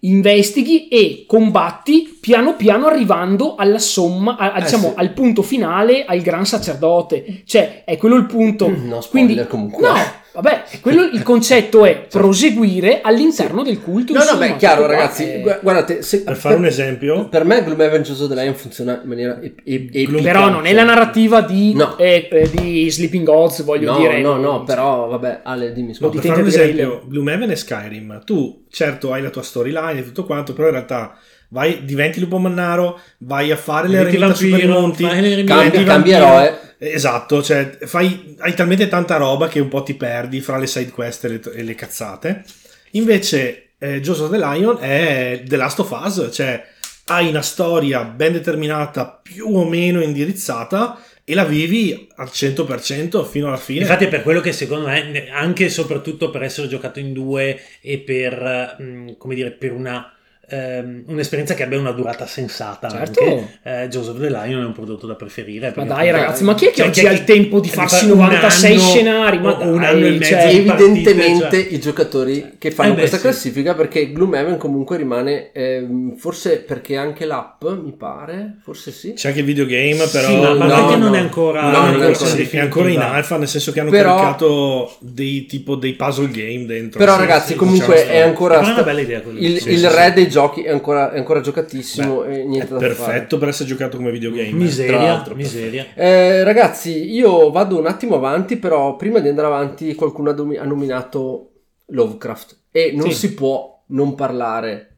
investighi 0.00 0.88
e 0.88 1.24
combatti 1.26 2.18
piano 2.20 2.54
piano 2.56 2.86
arrivando 2.86 3.54
alla 3.56 3.78
somma, 3.78 4.36
a- 4.36 4.52
a- 4.52 4.58
Eh, 4.58 4.62
diciamo 4.62 4.88
sì. 4.88 4.92
al 4.96 5.12
punto 5.12 5.42
finale, 5.42 6.04
al 6.04 6.20
gran 6.20 6.44
sacerdote. 6.46 7.42
Cioè, 7.44 7.84
è 7.84 7.96
quello 7.96 8.16
il 8.16 8.26
punto. 8.26 8.68
No 8.68 9.00
spoiler 9.00 9.46
Quindi, 9.46 9.46
comunque 9.46 9.86
no, 9.86 9.94
vabbè, 10.40 10.64
quello, 10.80 11.02
il 11.02 11.22
concetto 11.22 11.84
è 11.84 12.06
proseguire 12.08 13.00
all'interno 13.02 13.62
del 13.62 13.80
culto. 13.80 14.12
no 14.12 14.18
no 14.20 14.24
insomma, 14.24 14.46
beh 14.46 14.56
chiaro 14.56 14.86
ragazzi 14.86 15.24
è- 15.24 15.40
gu- 15.40 15.58
guardate 15.60 16.02
se- 16.02 16.22
Per 16.22 16.36
fare 16.36 16.54
un 16.54 16.66
esempio, 16.66 17.28
per 17.28 17.44
me 17.44 17.62
Gloomhaven 17.64 18.02
Joseph 18.02 18.28
the 18.28 18.34
Lion 18.34 18.54
funziona 18.54 19.00
in 19.02 19.08
maniera 19.08 19.38
ep- 19.42 19.60
epica 19.64 20.20
Però 20.22 20.48
non 20.48 20.66
è 20.66 20.72
la 20.72 20.84
narrativa 20.84 21.40
di, 21.40 21.74
No. 21.74 21.96
eh, 21.98 22.28
eh, 22.30 22.50
di 22.50 22.90
Sleeping 22.90 23.24
Gods, 23.26 23.62
voglio 23.64 23.92
no, 23.92 23.98
dire. 23.98 24.20
no, 24.20 24.36
no, 24.36 24.62
però 24.64 25.08
vabbè, 25.08 25.40
Ale, 25.42 25.72
dimmi 25.72 25.94
scusa. 25.94 26.10
di 26.10 26.18
per 26.18 26.26
fare 26.28 26.40
un 26.42 26.46
esempio, 26.46 26.86
Grail. 26.88 27.00
Gloomhaven 27.08 27.50
e 27.50 27.56
Skyrim, 27.56 28.22
tu 28.24 28.64
certo 28.70 29.12
hai 29.12 29.22
la 29.22 29.30
tua 29.30 29.42
storyline 29.42 29.98
e 29.98 30.04
tutto 30.04 30.24
quanto, 30.24 30.52
però 30.52 30.68
in 30.68 30.74
realtà 30.74 31.16
vai, 31.50 31.80
diventi 31.84 32.20
lupo 32.20 32.38
mannaro, 32.38 33.00
vai 33.18 33.50
a 33.50 33.56
fare 33.56 33.88
le 33.88 33.98
arenite 33.98 34.34
super 34.34 34.68
monti, 34.68 35.04
cambia 35.44 35.84
vampiro. 35.84 36.16
eroe. 36.16 36.58
Esatto, 36.78 37.42
cioè 37.42 37.76
fai, 37.82 38.36
hai 38.38 38.54
talmente 38.54 38.86
tanta 38.88 39.16
roba 39.16 39.48
che 39.48 39.58
un 39.58 39.68
po' 39.68 39.82
ti 39.82 39.94
perdi 39.94 40.40
fra 40.40 40.58
le 40.58 40.66
side 40.66 40.90
quest 40.90 41.24
e 41.24 41.28
le, 41.28 41.40
e 41.54 41.62
le 41.62 41.74
cazzate. 41.74 42.44
Invece 42.92 43.70
eh, 43.78 44.00
Joseph 44.00 44.30
the 44.30 44.38
Lion 44.38 44.78
è 44.80 45.42
The 45.44 45.56
Last 45.56 45.80
of 45.80 45.90
Us, 45.90 46.28
cioè 46.32 46.64
hai 47.06 47.28
una 47.28 47.42
storia 47.42 48.04
ben 48.04 48.32
determinata, 48.32 49.20
più 49.22 49.48
o 49.56 49.64
meno 49.64 50.02
indirizzata 50.02 51.00
e 51.24 51.34
la 51.34 51.44
vivi 51.44 52.08
al 52.16 52.28
100% 52.32 53.24
fino 53.26 53.48
alla 53.48 53.56
fine. 53.56 53.80
Infatti 53.80 54.04
è 54.04 54.08
per 54.08 54.22
quello 54.22 54.40
che 54.40 54.52
secondo 54.52 54.86
me, 54.86 55.28
anche 55.30 55.66
e 55.66 55.70
soprattutto 55.70 56.30
per 56.30 56.42
essere 56.42 56.68
giocato 56.68 57.00
in 57.00 57.12
due 57.12 57.60
e 57.80 57.98
per, 57.98 58.76
mh, 58.78 59.16
come 59.18 59.34
dire, 59.34 59.50
per 59.50 59.72
una, 59.72 60.10
ehm, 60.48 61.02
un'esperienza 61.06 61.54
che 61.54 61.62
abbia 61.62 61.78
una 61.78 61.92
durata 61.92 62.26
sensata 62.26 62.88
Certo. 62.88 63.22
anche, 63.24 63.58
eh, 63.62 63.88
Joseph 63.88 64.18
the 64.20 64.28
Lion 64.28 64.62
è 64.62 64.64
un 64.64 64.72
prodotto 64.72 65.06
da 65.06 65.14
preferire. 65.14 65.72
Ma 65.76 65.84
dai 65.84 66.10
ragazzi, 66.10 66.44
ma 66.44 66.54
chi 66.54 66.66
è 66.66 66.70
che 66.70 66.76
Cioè, 66.76 66.86
oggi 66.88 67.06
ha 67.06 67.12
il 67.12 67.24
tempo 67.24 67.60
di 67.60 67.68
farsi 67.68 68.06
fare 68.06 68.12
un 68.12 68.18
96 68.18 68.72
anno 68.72 68.80
scenari? 68.80 69.38
Ma 69.38 69.58
o 69.58 69.68
un 69.68 69.80
dai, 69.80 69.94
anno 69.94 70.06
e 70.06 70.10
mezzo 70.10 70.24
cioè- 70.24 70.48
di 70.50 70.60
partite, 70.62 70.84
Evidentemente 70.84 71.62
cioè. 71.64 71.72
i 71.74 71.80
giocatori 71.80 72.52
che 72.58 72.70
fanno 72.70 72.88
Eh 72.88 72.92
beh, 72.94 72.98
questa 72.98 73.16
sì. 73.16 73.22
classifica 73.22 73.74
perché 73.74 74.12
Gloomhaven 74.12 74.56
comunque 74.56 74.96
rimane 74.96 75.52
ehm, 75.52 76.16
forse 76.16 76.58
perché 76.60 76.96
anche 76.96 77.24
l'app 77.24 77.62
mi 77.64 77.92
pare 77.92 78.56
forse 78.62 78.90
sì 78.90 79.12
C'è 79.14 79.28
anche 79.28 79.40
il 79.40 79.46
videogame, 79.46 80.06
però 80.10 80.28
Sì, 80.28 80.36
ma, 80.36 80.54
ma 80.54 80.66
no, 80.66 80.74
perché 80.74 80.96
non 80.96 81.10
no. 81.10 81.14
è 81.16 81.18
ancora, 81.18 81.62
No, 81.62 81.70
No, 81.70 81.90
non 81.90 82.02
è 82.02 82.06
ancora- 82.06 82.26
sì, 82.30 82.42
è 82.50 82.58
ancora 82.58 82.88
in 82.88 83.00
alfa, 83.00 83.36
nel 83.36 83.48
senso 83.48 83.72
che 83.72 83.80
hanno 83.80 83.90
Però- 83.90 84.14
caricato 84.16 84.96
dei 85.00 85.46
tipo 85.46 85.74
dei 85.76 85.92
puzzle 85.94 86.30
game 86.30 86.64
dentro. 86.66 86.98
però 86.98 87.14
Sì, 87.14 87.20
ragazzi 87.20 87.52
sì, 87.52 87.54
comunque 87.56 88.06
è 88.08 88.18
ancora 88.20 88.54
è 88.56 88.58
una 88.58 88.72
sta- 88.72 88.82
bella 88.82 89.00
idea 89.00 89.22
il, 89.36 89.62
il 89.66 89.90
re 89.90 90.12
dei 90.14 90.24
giochi 90.28 90.36
è 90.42 90.70
ancora, 90.70 91.12
è 91.12 91.18
ancora 91.18 91.40
giocatissimo 91.40 92.24
e 92.24 92.44
niente 92.44 92.72
da 92.74 92.78
fare 92.80 92.94
Perfetto 92.94 93.38
per 93.38 93.48
essere 93.48 93.68
giocato 93.68 93.96
come 93.96 94.10
videogame. 94.10 94.48
Tra 94.48 94.56
Miseria, 94.58 95.24
miseria. 95.34 95.86
Eh, 95.94 96.44
ragazzi, 96.44 97.12
io 97.12 97.50
vado 97.50 97.78
un 97.78 97.86
attimo 97.86 98.14
avanti, 98.16 98.56
però 98.56 98.96
prima 98.96 99.18
di 99.20 99.28
andare 99.28 99.46
avanti 99.48 99.94
qualcuno 99.94 100.30
ha, 100.30 100.32
domi- 100.32 100.56
ha 100.56 100.64
nominato 100.64 101.50
Lovecraft 101.86 102.56
e 102.70 102.92
non 102.94 103.10
Sì. 103.10 103.28
si 103.28 103.34
può 103.34 103.82
non 103.88 104.14
parlare 104.14 104.97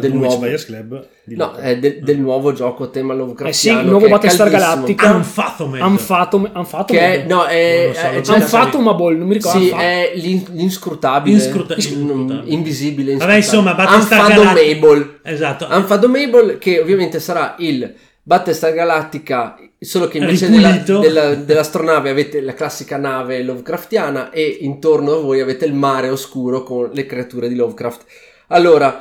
del 0.00 0.12
nuovo, 0.14 0.38
Buyers 0.38 0.64
Club 0.64 1.06
di 1.24 1.36
no, 1.36 1.54
è 1.54 1.78
del, 1.78 1.98
del 2.02 2.18
nuovo 2.18 2.52
gioco 2.52 2.84
a 2.84 2.86
tema 2.88 3.14
Lovecraftiano. 3.14 3.48
Eh 3.48 3.52
sì, 3.52 3.68
il 3.70 3.78
che 3.78 3.84
nuovo 3.90 4.08
Battlestar. 4.08 4.48
Galactica. 4.50 5.12
Unfathomable. 5.14 5.82
Unfathom- 5.84 6.50
Unfathomable. 6.54 7.08
Che 7.16 7.22
è, 7.22 7.26
no, 7.26 7.44
è, 7.44 7.84
Non 7.86 7.94
so, 7.94 8.00
è- 8.00 8.12
non 8.26 8.40
Unfathomable, 8.42 9.16
non 9.16 9.26
mi 9.28 9.34
ricordo. 9.34 9.58
Sì, 9.58 9.68
è 9.70 10.12
l'in- 10.16 10.46
l'inscrutabile, 10.52 11.36
Inscruta- 11.36 11.74
inscrutabile. 11.74 12.42
invisibile, 12.52 13.16
Vabbè, 13.16 13.34
insomma, 13.36 13.74
Battlestar. 13.74 14.32
Galactica. 14.32 15.18
Esatto. 15.22 15.66
Unfathomable 15.70 16.58
che 16.58 16.80
ovviamente 16.80 17.20
sarà 17.20 17.54
il 17.58 17.92
Battlestar 18.22 18.72
Galactica 18.72 19.56
solo 19.78 20.08
che 20.08 20.16
invece 20.16 20.48
della, 20.48 20.70
della- 20.78 21.34
dell'astronave 21.34 22.08
avete 22.08 22.40
la 22.40 22.54
classica 22.54 22.96
nave 22.96 23.42
Lovecraftiana 23.42 24.30
e 24.30 24.58
intorno 24.62 25.12
a 25.12 25.20
voi 25.20 25.40
avete 25.40 25.66
il 25.66 25.74
mare 25.74 26.08
oscuro 26.08 26.62
con 26.62 26.88
le 26.90 27.04
creature 27.04 27.48
di 27.48 27.54
Lovecraft 27.54 28.04
allora 28.48 28.98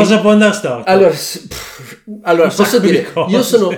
Cosa 0.00 0.20
può 0.20 0.30
andare 0.30 0.52
storto? 0.54 0.90
allora, 0.90 1.08
pff, 1.10 1.98
allora 2.22 2.48
posso 2.48 2.78
di 2.78 2.86
dire 2.90 3.12
cose. 3.12 3.34
io 3.36 3.42
sono 3.42 3.70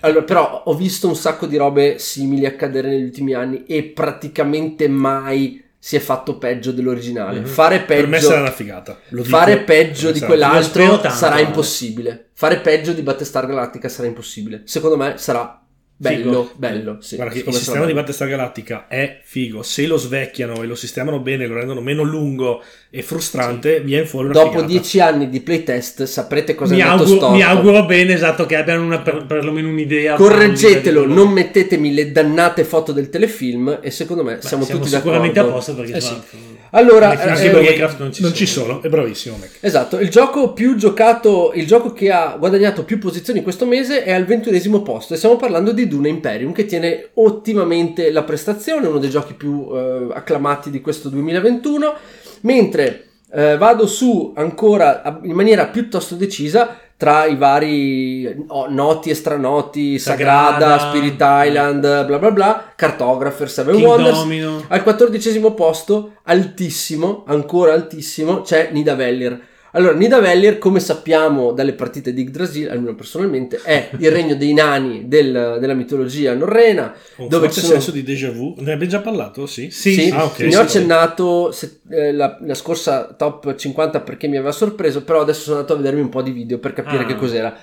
allora, 0.00 0.22
però 0.24 0.62
ho 0.64 0.74
visto 0.74 1.06
un 1.08 1.14
sacco 1.16 1.46
di 1.46 1.56
robe 1.56 1.98
simili 1.98 2.46
accadere 2.46 2.88
negli 2.88 3.04
ultimi 3.04 3.34
anni 3.34 3.64
e 3.66 3.82
praticamente 3.84 4.88
mai 4.88 5.62
si 5.78 5.94
è 5.96 6.00
fatto 6.00 6.38
peggio 6.38 6.72
dell'originale 6.72 7.40
Mhm. 7.40 7.46
fare 7.46 7.80
peggio 7.82 8.00
Per 8.00 8.10
me 8.10 8.20
sarà 8.20 8.40
una 8.40 8.50
figata. 8.50 8.98
Fare 9.22 9.58
peggio 9.60 10.06
me 10.08 10.12
di 10.14 10.20
quell'altro 10.20 10.98
tanto, 10.98 11.16
sarà 11.16 11.34
Ale. 11.34 11.42
impossibile. 11.44 12.30
Fare 12.32 12.58
peggio 12.60 12.92
di 12.92 13.02
Battlestar 13.02 13.46
Galactica 13.46 13.88
sarà 13.88 14.08
impossibile. 14.08 14.62
Secondo 14.64 14.96
me 14.96 15.14
sarà 15.18 15.62
bello, 16.00 16.44
Figo. 16.44 16.52
bello. 16.56 16.96
Sì, 17.00 17.16
Guarda 17.16 17.34
che 17.34 17.40
il 17.46 17.52
sistema 17.52 17.80
di 17.80 17.82
sarà 17.86 17.94
Battlestar 17.94 18.28
Galactica 18.28 18.86
è 18.88 19.20
figo. 19.24 19.62
Se 19.62 19.86
lo 19.86 19.96
svecchiano 19.96 20.62
e 20.62 20.66
lo 20.66 20.74
sistemano 20.76 21.18
bene, 21.20 21.46
lo 21.46 21.54
rendono 21.56 21.80
meno 21.80 22.02
lungo 22.04 22.62
e 22.88 23.02
frustrante, 23.02 23.80
viene 23.80 24.06
fuori 24.06 24.26
una 24.28 24.34
bello. 24.34 24.46
Dopo 24.46 24.58
figata. 24.60 24.72
dieci 24.72 25.00
anni 25.00 25.28
di 25.28 25.40
playtest 25.40 26.04
saprete 26.04 26.54
cosa 26.54 26.72
mi, 26.74 26.80
è 26.80 26.82
andato 26.84 27.02
auguro, 27.02 27.18
storto. 27.18 27.34
mi 27.36 27.42
auguro 27.42 27.84
bene, 27.84 28.14
esatto, 28.14 28.46
che 28.46 28.56
abbiano 28.56 28.84
una, 28.84 29.00
per, 29.00 29.26
perlomeno 29.26 29.68
un'idea. 29.68 30.14
Correggetelo, 30.14 31.04
di 31.04 31.12
non 31.12 31.30
mettetemi 31.30 31.92
le 31.92 32.12
dannate 32.12 32.64
foto 32.64 32.92
del 32.92 33.10
telefilm 33.10 33.80
e 33.82 33.90
secondo 33.90 34.22
me 34.22 34.36
Beh, 34.36 34.42
siamo, 34.42 34.64
tutti 34.64 34.88
sicuramente 34.88 35.34
d'accordo. 35.34 35.56
a 35.56 35.58
posto 35.58 35.74
perché 35.74 35.92
Eh 35.92 35.96
insomma, 35.96 36.24
Allora, 36.70 37.12
eh, 37.12 37.50
di 37.50 37.66
eh, 37.66 37.78
non 37.98 38.12
ci 38.12 38.22
non 38.22 38.30
sono. 38.30 38.32
ci 38.32 38.46
sono, 38.46 38.82
è 38.82 38.88
bravissimo 38.88 39.36
Mac. 39.36 39.58
Esatto, 39.60 39.98
il 39.98 40.10
gioco 40.10 40.52
più 40.52 40.76
giocato, 40.76 41.52
il 41.54 41.66
gioco 41.66 41.92
che 41.92 42.10
ha 42.10 42.36
guadagnato 42.38 42.84
più 42.84 42.98
posizioni 42.98 43.42
questo 43.42 43.66
mese 43.66 44.04
è 44.04 44.12
al 44.12 44.24
ventunesimo 44.24 44.82
posto 44.82 45.14
e 45.14 45.16
stiamo 45.16 45.36
parlando 45.36 45.72
di 45.72 45.88
Dune 45.88 46.08
Imperium 46.08 46.52
che 46.52 46.66
tiene 46.66 47.10
ottimamente 47.14 48.10
la 48.10 48.22
prestazione, 48.22 48.86
uno 48.86 48.98
dei 48.98 49.10
giochi 49.10 49.34
più 49.34 49.68
eh, 49.72 50.08
acclamati 50.12 50.70
di 50.70 50.80
questo 50.80 51.08
2021, 51.08 51.94
mentre 52.42 53.04
eh, 53.32 53.56
vado 53.56 53.86
su 53.86 54.32
ancora 54.36 55.20
in 55.22 55.34
maniera 55.34 55.66
piuttosto 55.66 56.14
decisa 56.14 56.78
tra 56.98 57.26
i 57.26 57.36
vari 57.36 58.44
oh, 58.48 58.66
noti 58.68 59.10
e 59.10 59.14
stranoti, 59.14 60.00
Sagrada, 60.00 60.76
Sagrada. 60.76 60.88
Spirit 60.88 61.16
Island, 61.20 62.06
bla 62.06 62.18
bla 62.18 62.30
bla, 62.32 62.72
Cartographer, 62.74 63.48
Seven 63.48 63.76
King 63.76 63.86
Wonders. 63.86 64.18
Domino. 64.18 64.64
Al 64.66 64.82
quattordicesimo 64.82 65.54
posto, 65.54 66.16
altissimo, 66.24 67.22
ancora 67.28 67.72
altissimo, 67.72 68.40
c'è 68.40 68.70
Nidavellir. 68.72 69.40
Allora, 69.72 69.94
Nidavellir, 69.94 70.58
come 70.58 70.80
sappiamo 70.80 71.52
dalle 71.52 71.74
partite 71.74 72.12
di 72.14 72.22
Yggdrasil, 72.22 72.70
almeno 72.70 72.94
personalmente, 72.94 73.60
è 73.62 73.90
il 73.98 74.10
regno 74.10 74.34
dei 74.34 74.54
nani 74.54 75.08
del- 75.08 75.58
della 75.60 75.74
mitologia 75.74 76.32
norrena. 76.34 76.94
Un 77.16 77.28
Dove 77.28 77.50
ci 77.50 77.60
sono- 77.60 77.72
senso 77.74 77.90
di 77.90 78.02
déjà 78.02 78.30
vu. 78.30 78.54
Ne 78.58 78.72
abbiamo 78.72 78.90
già 78.90 79.00
parlato? 79.00 79.46
Sì. 79.46 79.70
Sì, 79.70 79.92
Sì, 79.92 80.10
Ah, 80.10 80.24
ok, 80.24 80.38
ne 80.40 80.46
ho 80.46 80.50
sì. 80.50 80.56
accennato 80.56 81.52
se- 81.52 81.80
eh, 81.90 82.12
la, 82.12 82.38
la 82.40 82.54
scorsa 82.54 83.14
top 83.16 83.54
50 83.56 84.00
perché 84.00 84.26
mi 84.26 84.36
aveva 84.36 84.52
sorpreso, 84.52 85.04
però 85.04 85.20
adesso 85.20 85.42
sono 85.42 85.56
andato 85.56 85.74
a 85.74 85.76
vedermi 85.76 86.00
un 86.00 86.08
po' 86.08 86.22
di 86.22 86.30
video 86.30 86.58
per 86.58 86.72
capire 86.72 87.02
Ah. 87.02 87.06
che 87.06 87.16
cos'era. 87.16 87.54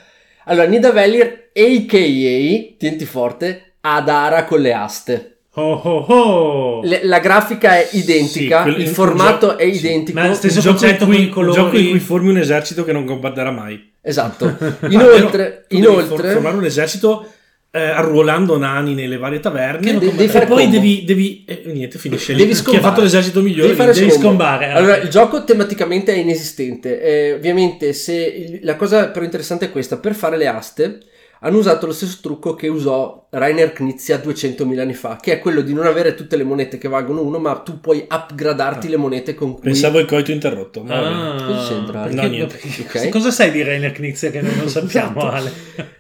Allora, 0.46 0.68
Nidavellir, 0.68 1.50
a.k.a. 1.54 2.76
tienti 2.78 3.06
forte, 3.06 3.74
Adara 3.82 4.46
con 4.46 4.60
le 4.62 4.74
aste. 4.74 5.35
Oh, 5.58 5.72
oh, 5.74 6.06
oh. 6.14 6.82
Le- 6.84 7.02
la 7.04 7.20
grafica 7.20 7.78
è 7.78 7.88
identica, 7.92 8.64
Sì, 8.66 8.72
quel- 8.72 8.82
il 8.82 8.88
formato 8.90 9.48
gioco- 9.48 9.58
è 9.58 9.72
sì. 9.72 9.78
identico. 9.80 10.20
Ma 10.20 10.34
stesso 10.34 10.60
in 10.60 10.66
concetto 10.66 11.06
cui, 11.06 11.30
con 11.30 11.44
colori. 11.46 11.54
gioco 11.56 11.78
in 11.78 11.90
cui 11.92 12.00
formi 12.00 12.30
un 12.30 12.38
esercito 12.38 12.84
che 12.84 12.92
non 12.92 13.06
combatterà 13.06 13.52
mai. 13.52 13.92
Esatto. 14.02 14.46
Inoltre, 14.90 15.66
devi 15.68 15.82
inoltre 15.82 16.06
for- 16.18 16.32
formare 16.34 16.58
un 16.58 16.66
esercito 16.66 17.28
eh, 17.72 17.80
arruolando 17.82 18.58
nani 18.58 18.94
nelle 18.94 19.18
varie 19.18 19.40
taverne 19.40 19.80
Che 19.92 19.94
devi- 20.00 20.08
e 20.08 20.16
devi 20.16 20.30
fare 20.30 20.46
poi 20.46 20.64
combo. 20.64 20.78
devi, 20.78 21.04
devi 21.06 21.44
eh, 21.46 21.64
niente 21.66 21.98
finisce 22.00 22.32
lì 22.34 22.40
devi 22.46 22.54
chi 22.62 22.76
ha 22.78 22.80
fatto 22.80 23.02
l'esercito 23.02 23.42
migliore 23.42 23.68
Devi 23.68 23.80
fare 23.80 23.92
devi 23.94 24.12
scombare. 24.12 24.70
Allora, 24.72 24.96
il 24.98 25.10
gioco 25.10 25.44
tematicamente 25.44 26.14
è 26.14 26.18
inesistente. 26.18 27.02
Eh, 27.02 27.34
ovviamente, 27.34 27.92
se 27.94 28.14
il- 28.16 28.60
la 28.64 28.76
cosa 28.76 29.08
però 29.10 29.24
interessante 29.26 29.66
è 29.66 29.72
questa: 29.72 29.98
per 29.98 30.16
fare 30.16 30.38
le 30.38 30.48
aste 30.48 31.00
hanno 31.42 31.58
usato 31.58 31.86
lo 31.86 31.94
stesso 31.94 32.20
trucco 32.22 32.56
che 32.56 32.68
usò 32.68 33.28
Rainer 33.30 33.74
Knizia 33.74 34.18
200.000 34.18 34.80
anni 34.80 34.94
fa, 34.94 35.18
che 35.22 35.34
è 35.34 35.40
quello 35.40 35.62
di 35.62 35.74
non 35.74 35.86
avere 35.86 36.16
tutte 36.16 36.36
le 36.38 36.44
monete 36.44 36.78
che 36.78 36.88
valgono 36.88 37.22
uno, 37.22 37.38
ma 37.38 37.56
tu 37.58 37.80
puoi 37.82 38.08
upgradarti 38.10 38.88
le 38.90 38.98
monete 38.98 39.34
con 39.36 39.54
cui 39.54 39.62
pensavo 39.62 40.00
il 40.00 40.06
coito 40.06 40.32
interrotto 40.32 40.82
ma. 40.84 41.36
Ah, 41.36 41.44
Cosa 41.44 41.68
c'entra? 41.74 42.02
perché- 42.04 42.16
No, 42.16 42.28
niente. 42.28 42.58
perché- 42.58 43.06
Ok. 43.06 43.10
Cosa 43.10 43.32
sai 43.32 43.52
di 43.52 43.62
Rainer 43.64 43.92
Knizia 43.92 44.32
che 44.32 44.42
noi 44.42 44.56
non 44.56 44.68
sappiamo, 44.70 45.20
Esatto. 45.20 45.36
Ale? 45.36 45.54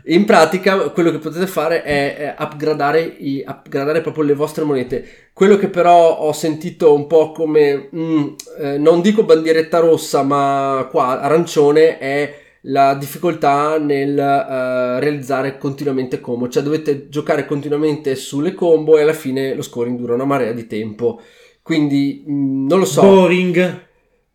In 0.05 0.23
pratica, 0.25 0.77
quello 0.89 1.11
che 1.11 1.17
potete 1.17 1.47
fare 1.47 1.81
è, 1.83 2.15
è 2.15 2.35
upgradare, 2.39 3.01
i- 3.01 3.43
upgradare 3.45 4.01
proprio 4.01 4.23
le 4.23 4.33
vostre 4.35 4.63
monete. 4.63 5.05
Quello 5.33 5.57
che 5.57 5.67
però 5.67 6.17
ho 6.19 6.31
sentito 6.31 6.93
un 6.93 7.07
po' 7.07 7.31
come, 7.31 7.89
mm, 7.93 8.27
eh, 8.61 8.77
non 8.77 9.01
dico 9.01 9.23
bandieretta 9.23 9.79
rossa, 9.79 10.23
ma 10.23 10.87
qua 10.89 11.19
arancione, 11.19 11.97
è 11.97 12.43
la 12.67 12.95
difficoltà 12.95 13.77
nel 13.77 14.17
eh, 14.17 14.99
realizzare 14.99 15.57
continuamente 15.57 16.19
combo. 16.19 16.47
Cioè 16.49 16.63
dovete 16.63 17.09
giocare 17.09 17.45
continuamente 17.45 18.15
sulle 18.15 18.53
combo 18.53 18.97
e 18.97 19.01
alla 19.01 19.13
fine 19.13 19.53
lo 19.53 19.61
scoring 19.61 19.97
dura 19.97 20.13
una 20.15 20.25
marea 20.25 20.51
di 20.51 20.67
tempo. 20.67 21.21
Quindi 21.61 22.23
mm, 22.29 22.67
non 22.67 22.79
lo 22.79 22.85
so. 22.85 23.01
Boring. 23.01 23.83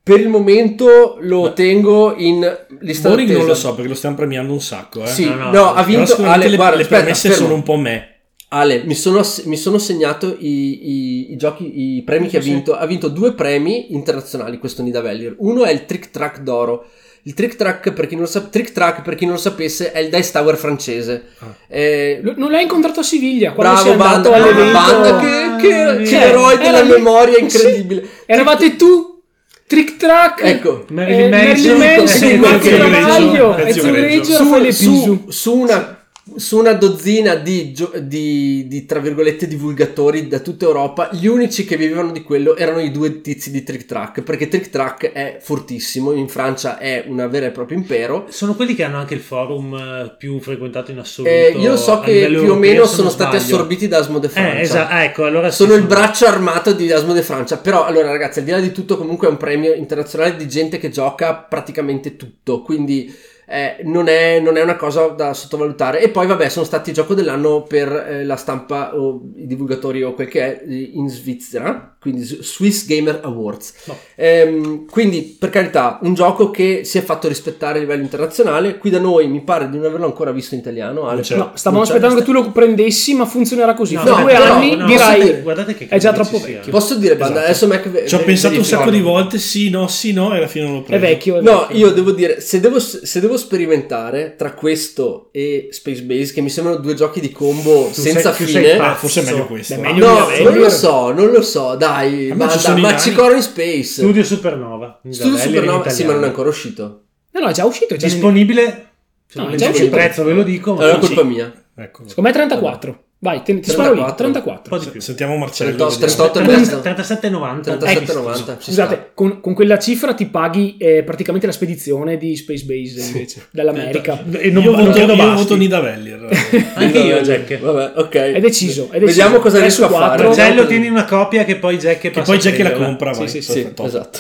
Per 0.03 0.19
il 0.19 0.29
momento 0.29 1.19
lo 1.21 1.53
tengo 1.53 2.15
in 2.17 2.41
lista 2.81 3.11
Boring 3.11 3.31
non 3.33 3.47
lo 3.47 3.55
so 3.55 3.75
perché 3.75 3.89
lo 3.89 3.95
stiamo 3.95 4.17
premiando 4.17 4.53
un 4.53 4.61
sacco 4.61 5.03
eh. 5.05 5.07
Sì, 5.07 5.27
No, 5.29 5.35
no, 5.35 5.51
no, 5.51 5.75
ha 5.75 5.83
vinto 5.85 6.17
Ale, 6.25 6.49
le, 6.49 6.57
guarda, 6.57 6.77
le 6.77 6.83
aspetta, 6.83 7.01
premesse 7.03 7.29
fermo. 7.29 7.45
sono 7.45 7.55
un 7.57 7.63
po' 7.63 7.77
me 7.77 8.21
Ale, 8.49 8.83
mi 8.85 8.95
sono, 8.95 9.21
mi 9.45 9.57
sono 9.57 9.79
segnato 9.79 10.35
i, 10.37 10.89
i- 11.29 11.33
i 11.33 11.37
giochi, 11.37 11.97
i 11.99 12.03
premi 12.03 12.27
che 12.27 12.39
ha 12.39 12.43
sì. 12.43 12.51
vinto. 12.51 12.75
Ha 12.75 12.85
vinto 12.87 13.07
due 13.09 13.35
premi 13.35 13.93
internazionali 13.93 14.59
questo 14.59 14.83
Nidavellir. 14.83 15.37
Uno 15.39 15.65
è 15.65 15.71
il 15.71 15.85
Trick 15.85 16.11
Track 16.11 16.41
d'oro. 16.41 16.87
Il 17.25 17.35
Trick 17.35 17.57
Track, 17.57 17.93
per 17.93 18.07
chi 18.07 18.17
non 18.17 18.27
lo, 18.33 18.49
Trick 18.49 18.73
Track, 18.73 19.03
per 19.03 19.15
chi 19.15 19.25
non 19.27 19.35
lo 19.35 19.41
sapesse, 19.41 19.93
è 19.93 19.99
il 19.99 20.09
Dice 20.09 20.31
Tower 20.33 20.57
francese. 20.57 21.23
Ah. 21.41 21.55
Eh, 21.69 22.21
Non 22.37 22.51
l'hai 22.51 22.63
incontrato 22.63 23.01
a 23.01 23.03
Siviglia 23.03 23.53
quando 23.53 23.75
bravo, 23.75 23.87
sei 23.89 23.93
andato 23.93 24.31
banda, 24.31 24.45
all'evento? 24.45 24.73
banda 24.73 25.19
che, 25.19 25.67
che, 25.69 25.97
che 25.99 26.07
Cioè, 26.07 26.21
eroe 26.29 26.57
della 26.59 26.81
lì- 26.81 26.89
memoria 26.91 27.35
sì. 27.35 27.41
incredibile. 27.43 28.09
Eravate 28.27 28.77
tu, 28.77 29.21
Trick 29.67 29.97
Track, 29.99 30.43
Ecco. 30.43 30.87
Marilyn 30.89 31.33
eh, 31.33 31.47
Manson, 31.47 31.77
Marilyn 31.77 32.01
Manson, 32.01 32.29
eh, 32.29 32.37
Max 32.39 33.67
Ezio 33.67 33.91
Greggio, 33.93 34.57
e 34.65 34.73
su, 34.73 34.95
su- 35.03 35.25
su 35.31 35.57
una, 35.59 36.00
su 36.37 36.59
una 36.59 36.75
dozzina 36.75 37.35
di, 37.35 37.75
di, 38.03 38.67
di, 38.69 38.87
tra 38.87 39.01
virgolette 39.01 39.49
divulgatori 39.49 40.29
da 40.29 40.39
tutta 40.41 40.65
Europa, 40.65 41.09
gli 41.13 41.27
unici 41.27 41.65
che 41.65 41.77
vivevano 41.77 42.13
di 42.13 42.23
quello 42.23 42.57
erano 42.57 42.81
i 42.81 42.91
due 42.91 43.21
tizi 43.21 43.51
di 43.51 43.63
Trick 43.63 43.87
Track, 43.87 44.23
perché 44.23 44.49
Trick 44.49 44.71
Track 44.71 45.13
è 45.13 45.39
fortissimo, 45.41 46.13
in 46.13 46.29
Francia 46.29 46.79
è 46.79 47.05
una 47.09 47.27
vera 47.27 47.47
e 47.47 47.51
propria 47.51 47.77
impero. 47.79 48.27
Sono 48.29 48.55
quelli 48.55 48.75
che 48.75 48.85
hanno 48.85 48.99
anche 48.99 49.15
il 49.15 49.21
forum 49.21 49.75
eh, 49.75 50.15
più 50.17 50.39
frequentato 50.41 50.91
in 50.91 50.99
assoluto. 50.99 51.33
Eh, 51.33 51.55
io 51.57 51.77
so 51.77 52.01
che 52.01 52.27
più 52.27 52.53
o 52.53 52.57
meno 52.57 52.85
sono 52.85 53.09
stati 53.09 53.37
assorbiti 53.37 53.89
da 53.89 53.99
Asmo 53.99 54.19
de 54.19 54.29
Francia. 54.29 54.59
Eh, 54.59 54.61
esatto, 54.61 54.95
ecco, 54.95 55.25
allora 55.25 55.51
sì, 55.51 55.65
sono 55.65 55.75
il 55.75 55.85
braccio 55.85 56.27
armato 56.27 56.73
di 56.73 56.91
Asmo 56.93 57.13
de 57.13 57.23
Francia. 57.23 57.57
Però, 57.57 57.85
allora, 57.85 58.11
ragazzi, 58.11 58.39
al 58.39 58.45
di 58.45 58.51
là 58.51 58.61
di 58.61 58.73
tutto, 58.73 58.97
comunque 58.97 59.27
è 59.27 59.31
un 59.31 59.37
premio 59.37 59.73
internazionale 59.73 60.37
di 60.37 60.47
gente 60.47 60.79
che 60.79 60.91
gioca 60.91 61.35
praticamente 61.35 62.17
tutto. 62.17 62.63
Quindi 62.63 63.13
eh, 63.51 63.79
non, 63.83 64.07
è, 64.07 64.39
non 64.39 64.57
è 64.57 64.63
una 64.63 64.77
cosa 64.77 65.09
da 65.09 65.35
sottovalutare. 65.35 66.01
E 66.01 66.09
poi, 66.11 66.27
vabbè, 66.29 66.49
sono 66.49 66.65
stati 66.65 66.93
gioco 66.93 67.15
dell'anno 67.15 67.63
per 67.63 67.89
eh, 67.93 68.25
la 68.25 68.37
stampa 68.37 68.97
o 68.97 69.21
i 69.37 69.47
divulgatori 69.47 70.03
o 70.05 70.15
quel 70.15 70.29
che 70.29 70.41
è 70.41 70.63
in 70.69 71.09
Svizzera. 71.09 71.97
Quindi 72.01 72.23
Swiss 72.25 72.87
Gamer 72.87 73.21
Awards. 73.25 73.75
No. 73.85 73.97
Ehm, 74.15 74.87
quindi, 74.87 75.37
per 75.39 75.51
carità, 75.51 75.99
un 76.03 76.15
gioco 76.15 76.51
che 76.51 76.83
si 76.85 76.97
è 76.97 77.03
fatto 77.03 77.29
rispettare 77.29 77.79
a 77.79 77.81
livello 77.81 78.03
internazionale. 78.03 78.79
Qui 78.79 78.89
da 78.89 78.99
noi 79.01 79.27
mi 79.29 79.41
pare 79.43 79.69
di 79.69 79.77
non 79.77 79.87
averlo 79.87 80.07
ancora 80.07 80.31
visto 80.31 80.55
in 80.55 80.61
italiano. 80.61 81.09
Ale, 81.09 81.23
però- 81.27 81.39
No, 81.41 81.51
stavamo 81.55 81.83
aspettando 81.83 82.15
che 82.17 82.23
tu 82.23 82.33
lo 82.33 82.51
prendessi, 82.53 83.15
ma 83.15 83.27
funzionerà 83.27 83.75
così. 83.75 83.95
No, 83.95 84.05
no, 84.05 84.15
due 84.23 84.33
però- 84.33 84.55
anni 84.55 84.77
no, 84.77 84.87
dirai 84.87 85.17
posso 85.17 85.25
dire- 85.31 85.43
guardate 85.43 85.75
che 85.75 85.87
è 85.89 85.99
già 85.99 86.13
troppo 86.13 86.39
vecchio. 86.39 86.71
Posso 86.71 86.95
dire, 86.95 87.17
Banda, 87.17 87.45
Esatto. 87.47 87.67
adesso 87.67 87.91
Mac 87.91 88.05
ci 88.07 88.15
ho 88.15 88.19
pensato 88.21 88.57
un 88.57 88.65
sacco 88.65 88.91
di 88.91 89.01
volte 89.01 89.39
sì 89.39 89.69
no 89.71 89.87
sì 89.89 90.13
no 90.13 90.33
e 90.33 90.37
alla 90.39 90.47
fine 90.47 90.65
non 90.65 90.75
l'ho 90.75 90.81
È 90.81 90.85
preso 90.85 91.01
vecchio. 91.05 91.39
è 91.39 91.41
No, 91.43 91.61
vecchio. 91.69 91.77
io 91.77 91.91
devo 91.93 92.11
dire, 92.13 92.41
se 92.41 92.61
devo, 92.61 92.79
se 92.79 93.21
devo 93.21 93.37
sperimentare 93.41 94.35
tra 94.37 94.53
questo 94.53 95.29
e 95.33 95.69
Space 95.71 96.03
Base, 96.03 96.33
che 96.33 96.41
mi 96.41 96.49
sembrano 96.51 96.79
due 96.79 96.95
giochi 96.95 97.21
di 97.21 97.31
combo 97.33 97.91
Tu 97.93 98.01
senza 98.01 98.33
sei- 98.33 98.47
fine. 98.47 98.77
pazzo. 98.77 98.99
forse 99.01 99.21
è 99.23 99.25
meglio 99.25 99.47
questo 99.47 99.75
Beh, 99.75 99.81
eh. 99.81 99.83
meglio 99.93 100.07
No, 100.07 100.29
non 100.45 100.59
lo 100.59 100.69
so, 100.71 101.13
non 101.13 101.31
lo 101.31 101.43
so, 101.43 101.75
dai, 101.77 102.31
A 102.31 102.35
me 102.35 102.49
ci 102.49 102.49
Banda, 102.49 102.59
sono 102.59 102.79
i 102.79 102.81
ma 102.81 102.97
ci 102.97 103.13
corro 103.13 103.35
in 103.35 103.43
Space. 103.43 103.83
Studio 103.85 104.23
Supernova. 104.25 105.01
Studio 105.09 105.37
Davelli 105.37 105.55
Supernova, 105.57 105.89
sì, 105.91 106.05
ma 106.05 106.13
non 106.13 106.23
è 106.25 106.27
ancora 106.27 106.49
uscito. 106.49 107.03
No, 107.33 107.41
no, 107.41 107.49
è 107.49 107.53
già 107.53 107.65
uscito. 107.65 107.95
È 107.95 107.97
già 107.97 108.07
Disponibile. 108.07 108.89
No, 109.35 109.43
non 109.45 109.53
è 109.53 109.57
già 109.57 109.67
il 109.67 109.71
uscito. 109.73 109.91
prezzo 109.91 110.25
ve 110.25 110.33
lo 110.33 110.43
dico. 110.43 110.75
ma 110.75 110.83
Allora 110.83 110.97
è 110.97 111.01
colpa 111.01 111.23
mia. 111.23 111.53
Ecco. 111.77 112.03
Secondo 112.07 112.29
me 112.29 112.35
34. 112.35 113.05
Vai, 113.23 113.43
te, 113.43 113.61
ti 113.61 113.69
sparo 113.69 113.93
lì. 113.93 114.01
34. 114.01 114.17
34. 114.17 114.73
Un 114.73 114.79
po' 114.79 114.85
di 114.85 114.91
più. 114.93 115.01
Sentiamo 115.03 115.37
Marcello. 115.37 115.77
38, 115.77 116.01
vediamo. 116.09 116.31
38 116.31 116.39
e 116.39 116.57
mezzo. 116.57 116.77
37,90. 116.79 117.77
37,90. 117.77 118.59
ci 118.59 118.71
Scusate, 118.71 119.11
con, 119.13 119.41
con 119.43 119.53
quella 119.53 119.79
cifra 119.79 120.15
ti 120.15 120.25
paghi 120.25 120.79
eh, 120.79 121.03
praticamente 121.03 121.45
la 121.45 121.53
spedizione 121.53 122.17
di 122.17 122.35
Space 122.35 122.65
Base 122.65 122.99
invece, 122.99 123.49
dall'America. 123.51 124.25
E 124.33 124.51
non, 124.51 124.63
Io, 124.63 124.75
voto, 124.75 124.99
io 124.99 125.35
voto 125.35 125.55
Nidavelli. 125.55 126.13
allora. 126.13 126.35
Anche 126.75 126.99
io, 126.99 127.21
Jack. 127.21 127.59
Vabbè, 127.59 127.93
ok. 128.01 128.15
È 128.15 128.41
deciso, 128.41 128.89
è 128.91 128.99
deciso. 128.99 129.05
Vediamo 129.05 129.39
cosa 129.39 129.61
riesco 129.61 129.85
a 129.85 129.89
fare. 129.91 130.25
Marcello, 130.25 130.67
tieni 130.67 130.89
una 130.89 131.05
copia 131.05 131.45
che 131.45 131.57
poi 131.57 131.77
Jack 131.77 132.01
che 132.01 132.11
poi 132.11 132.39
che 132.39 132.49
la 132.51 132.71
prenderla. 132.71 132.87
compra. 132.87 133.13
vai. 133.13 133.29
Sì, 133.29 133.43
sì, 133.43 133.53
Sì, 133.53 133.73
esatto. 133.85 134.19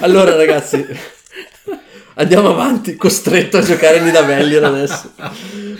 Allora, 0.00 0.36
ragazzi, 0.36 0.86
andiamo 2.14 2.50
avanti. 2.50 2.94
Costretto 2.94 3.56
a 3.56 3.62
giocare 3.62 3.98
Nidavelli 4.00 4.54
adesso. 4.54 5.10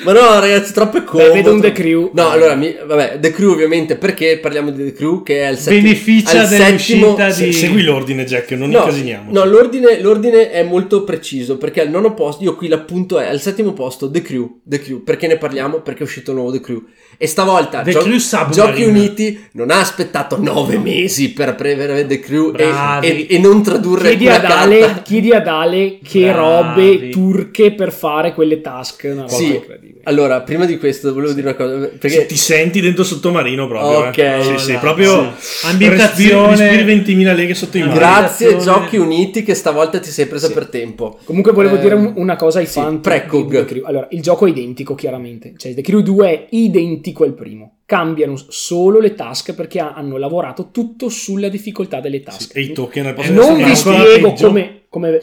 Ma 0.05 0.13
no, 0.13 0.41
ragazzi, 0.41 0.73
troppo 0.73 0.99
è 0.99 1.05
comodo. 1.05 1.33
vedo 1.33 1.53
un 1.53 1.61
The 1.61 1.73
Crew. 1.73 2.11
No, 2.15 2.29
allora, 2.31 2.55
mi- 2.55 2.75
vabbè, 2.85 3.19
The 3.21 3.31
Crew, 3.31 3.53
ovviamente, 3.53 3.97
perché 3.97 4.39
parliamo 4.39 4.71
di 4.71 4.85
The 4.85 4.93
Crew, 4.93 5.23
che 5.23 5.43
è 5.43 5.51
il 5.51 5.57
settimo. 5.59 5.83
Beneficia 5.83 6.41
al 6.41 6.47
settimo- 6.49 6.67
dell'uscita 7.15 7.31
Se- 7.31 7.45
di... 7.45 7.53
Segui 7.53 7.83
l'ordine, 7.83 8.25
Jack, 8.25 8.51
non 8.53 8.71
No, 8.71 8.79
incasiniamoci. 8.79 9.33
no 9.35 9.45
l'ordine, 9.45 10.01
l'ordine 10.01 10.51
è 10.51 10.63
molto 10.63 11.05
preciso 11.05 11.57
perché 11.59 11.81
al 11.83 11.91
nono 11.91 12.15
posto, 12.15 12.43
io 12.45 12.55
qui 12.57 12.69
l'appunto 12.69 13.19
è 13.19 13.27
al 13.29 13.41
settimo 13.41 13.73
posto 13.73 14.11
The 14.11 14.23
Crew, 14.23 14.61
The 14.65 14.81
Crew. 14.81 15.03
Perché 15.05 15.27
ne 15.27 15.37
parliamo? 15.39 15.81
Perché 15.81 16.01
è 16.01 16.03
uscito 16.05 16.31
il 16.31 16.37
nuovo 16.39 16.53
The 16.53 16.61
Crew. 16.61 16.83
E 17.17 17.27
stavolta 17.27 17.83
The 17.83 17.91
Gio- 17.93 18.01
Crew. 18.01 18.19
Giochi 18.51 18.83
Uniti 18.85 19.47
non 19.53 19.71
ha 19.71 19.79
aspettato 19.81 20.41
nove 20.41 20.79
mesi 20.79 21.33
per 21.33 21.55
prendere 21.55 22.07
The 22.07 22.19
Crew 22.19 22.53
e, 22.57 22.67
e- 23.03 23.27
e 23.31 23.39
non 23.39 23.63
tradurre 23.63 24.09
Chiedi 24.17 24.29
ad, 24.29 24.45
Ale, 24.45 24.79
carta. 24.81 25.03
chiedi 25.03 25.31
ad 25.33 25.47
Ale 25.47 25.99
che 26.03 26.21
Bravi. 26.31 26.87
robe 26.97 27.09
turche 27.11 27.73
per 27.73 27.93
fare 27.93 28.33
quelle 28.35 28.61
task. 28.61 29.03
Una 29.13 29.23
roba 29.23 29.33
Sì, 29.33 29.55
incredibile. 29.55 29.92
Allora, 30.05 30.41
prima 30.43 30.65
di 30.67 30.79
questo 30.79 31.13
volevo 31.13 31.33
dire 31.33 31.49
una 31.49 31.57
cosa. 31.57 31.81
Se 31.83 31.89
Perché 31.99 32.27
ti 32.27 32.37
senti 32.37 32.81
dentro 32.81 33.05
sottomarino 33.05 33.67
proprio. 33.69 34.09
Ok, 34.09 34.19
eh. 34.19 34.39
Sì, 34.43 34.59
sì, 34.59 34.65
voilà, 34.73 34.79
proprio 34.81 35.33
sì. 35.39 35.67
Ambientazione. 35.67 36.49
Respiri, 36.51 36.85
respiri 36.85 37.25
20.000 37.25 37.35
leghe 37.35 37.55
sotto 37.55 37.77
i 37.77 37.81
mani. 37.81 37.95
grazie. 37.95 38.57
Giochi 38.59 38.97
Uniti 38.97 39.43
che 39.43 39.55
stavolta 39.55 39.99
ti 40.01 40.11
sei 40.11 40.27
presa 40.27 40.49
Sì. 40.49 40.53
per 40.55 40.67
tempo. 40.67 41.19
Comunque 41.25 41.53
volevo 41.53 41.77
Ehm, 41.77 41.81
dire 41.83 41.95
un- 41.95 42.13
una 42.17 42.37
cosa 42.37 42.59
ai 42.59 42.67
sì, 42.67 42.73
fan 42.81 43.01
Precog. 43.01 43.83
Allora, 43.85 44.09
il 44.11 44.21
gioco 44.23 44.47
è 44.47 44.51
identico 44.51 44.95
chiaramente, 44.95 45.55
cioè 45.57 45.75
The 45.75 45.83
Crew 45.83 46.01
2 46.01 46.29
è 46.29 46.47
identico 46.51 47.25
al 47.25 47.35
primo. 47.35 47.77
Cambiano 47.87 48.37
solo 48.49 48.99
le 49.01 49.15
task 49.15 49.53
perché 49.55 49.79
ha- 49.79 49.93
hanno 49.95 50.17
lavorato 50.17 50.71
tutto 50.73 51.09
sulla 51.09 51.49
difficoltà 51.49 52.01
delle 52.01 52.19
Sì, 52.19 52.23
task. 52.25 52.57
e 52.57 52.61
i 52.63 52.73
token 52.73 53.07
al 53.07 53.13
Eh, 53.13 53.15
posto 53.15 53.33
non 53.33 53.63
vi 53.63 53.77
spiego 53.77 54.33
come, 54.33 54.83
come 54.89 55.23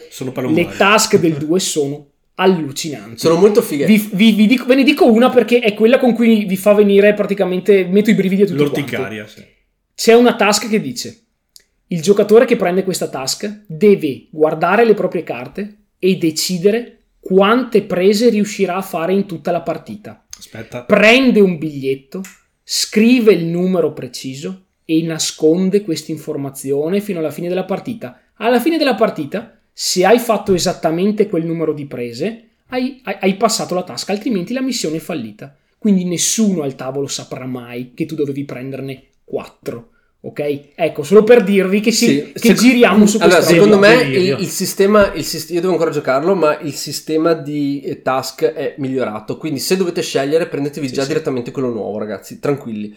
le 0.54 0.68
task 0.78 1.18
del 1.18 1.34
2 1.34 1.60
sono 1.60 2.06
allucinanti. 2.40 3.20
Sono 3.20 3.36
molto 3.36 3.62
fighe. 3.62 3.86
Vi, 3.86 4.10
vi- 4.14 4.32
vi 4.32 4.48
dico- 4.48 4.66
ve 4.66 4.76
ne 4.76 4.84
dico 4.84 5.06
una 5.12 5.30
perché 5.30 5.60
è 5.60 5.74
quella 5.74 6.00
con 6.00 6.14
cui 6.14 6.46
vi 6.46 6.56
fa 6.56 6.74
venire 6.74 7.14
praticamente 7.14 7.86
metto 7.86 8.10
i 8.10 8.16
brividi 8.16 8.44
a 8.44 8.46
tutti 8.46 8.58
quanti. 8.58 8.80
L'orticaria, 8.80 9.28
sì. 9.28 9.44
C'è 9.94 10.14
una 10.14 10.36
task 10.36 10.70
che 10.70 10.80
dice: 10.80 11.26
il 11.88 12.02
giocatore 12.02 12.46
che 12.46 12.56
prende 12.56 12.84
questa 12.84 13.10
task 13.10 13.64
deve 13.68 14.28
guardare 14.32 14.86
le 14.86 14.94
proprie 14.94 15.24
carte 15.24 15.88
e 16.00 16.16
decidere 16.16 16.96
quante 17.20 17.84
prese 17.84 18.30
riuscirà 18.30 18.78
a 18.78 18.82
fare 18.82 19.12
in 19.14 19.26
tutta 19.26 19.52
la 19.52 19.62
partita. 19.62 20.26
Aspetta. 20.38 20.84
Prende 20.86 21.42
un 21.42 21.58
biglietto, 21.58 22.22
scrive 22.64 23.34
il 23.34 23.44
numero 23.46 23.92
preciso 23.92 24.68
e 24.86 25.02
nasconde 25.04 25.82
questa 25.82 26.12
informazione 26.14 27.02
fino 27.02 27.20
alla 27.20 27.32
fine 27.32 27.50
della 27.50 27.66
partita. 27.66 28.22
Alla 28.36 28.62
fine 28.62 28.78
della 28.78 28.96
partita, 28.96 29.59
se 29.82 30.04
hai 30.06 30.20
fatto 30.20 30.54
esattamente 30.54 31.30
quel 31.30 31.46
numero 31.46 31.72
di 31.72 31.86
prese, 31.86 32.48
hai, 32.68 33.00
hai- 33.06 33.16
hai 33.22 33.36
passato 33.38 33.76
la 33.76 33.84
task, 33.84 34.10
altrimenti 34.10 34.52
la 34.52 34.62
missione 34.62 34.98
è 34.98 35.00
fallita. 35.00 35.56
Quindi 35.78 36.04
nessuno 36.04 36.64
al 36.64 36.76
tavolo 36.76 37.08
saprà 37.08 37.46
mai 37.46 37.94
che 37.94 38.06
tu 38.06 38.14
dovevi 38.14 38.44
prenderne 38.44 39.04
4. 39.24 39.90
Ok? 40.20 40.72
Ecco, 40.76 41.04
solo 41.04 41.24
per 41.24 41.46
dirvi 41.46 41.80
che, 41.80 41.92
si- 41.94 42.08
Sì, 42.08 42.32
che 42.34 42.40
sec- 42.50 42.60
giriamo 42.60 43.08
su 43.08 43.20
allora, 43.22 43.36
questa 43.38 43.54
secondo 43.54 43.78
me 43.78 44.02
il, 44.02 44.36
il 44.42 44.48
sistema, 44.50 45.14
il 45.14 45.26
io 45.48 45.62
devo 45.62 45.72
ancora 45.72 45.92
giocarlo, 45.92 46.36
ma 46.36 46.60
il 46.60 46.74
sistema 46.74 47.32
di 47.32 47.80
eh, 47.80 48.02
task 48.02 48.44
è 48.44 48.76
migliorato. 48.80 49.38
Quindi, 49.38 49.60
se 49.62 49.78
dovete 49.78 50.02
scegliere, 50.02 50.48
prendetevi 50.50 50.90
Sì, 50.90 50.94
già 50.94 51.04
sì. 51.04 51.08
direttamente 51.08 51.52
quello 51.52 51.70
nuovo, 51.70 51.98
ragazzi. 52.00 52.38
Tranquilli. 52.40 52.94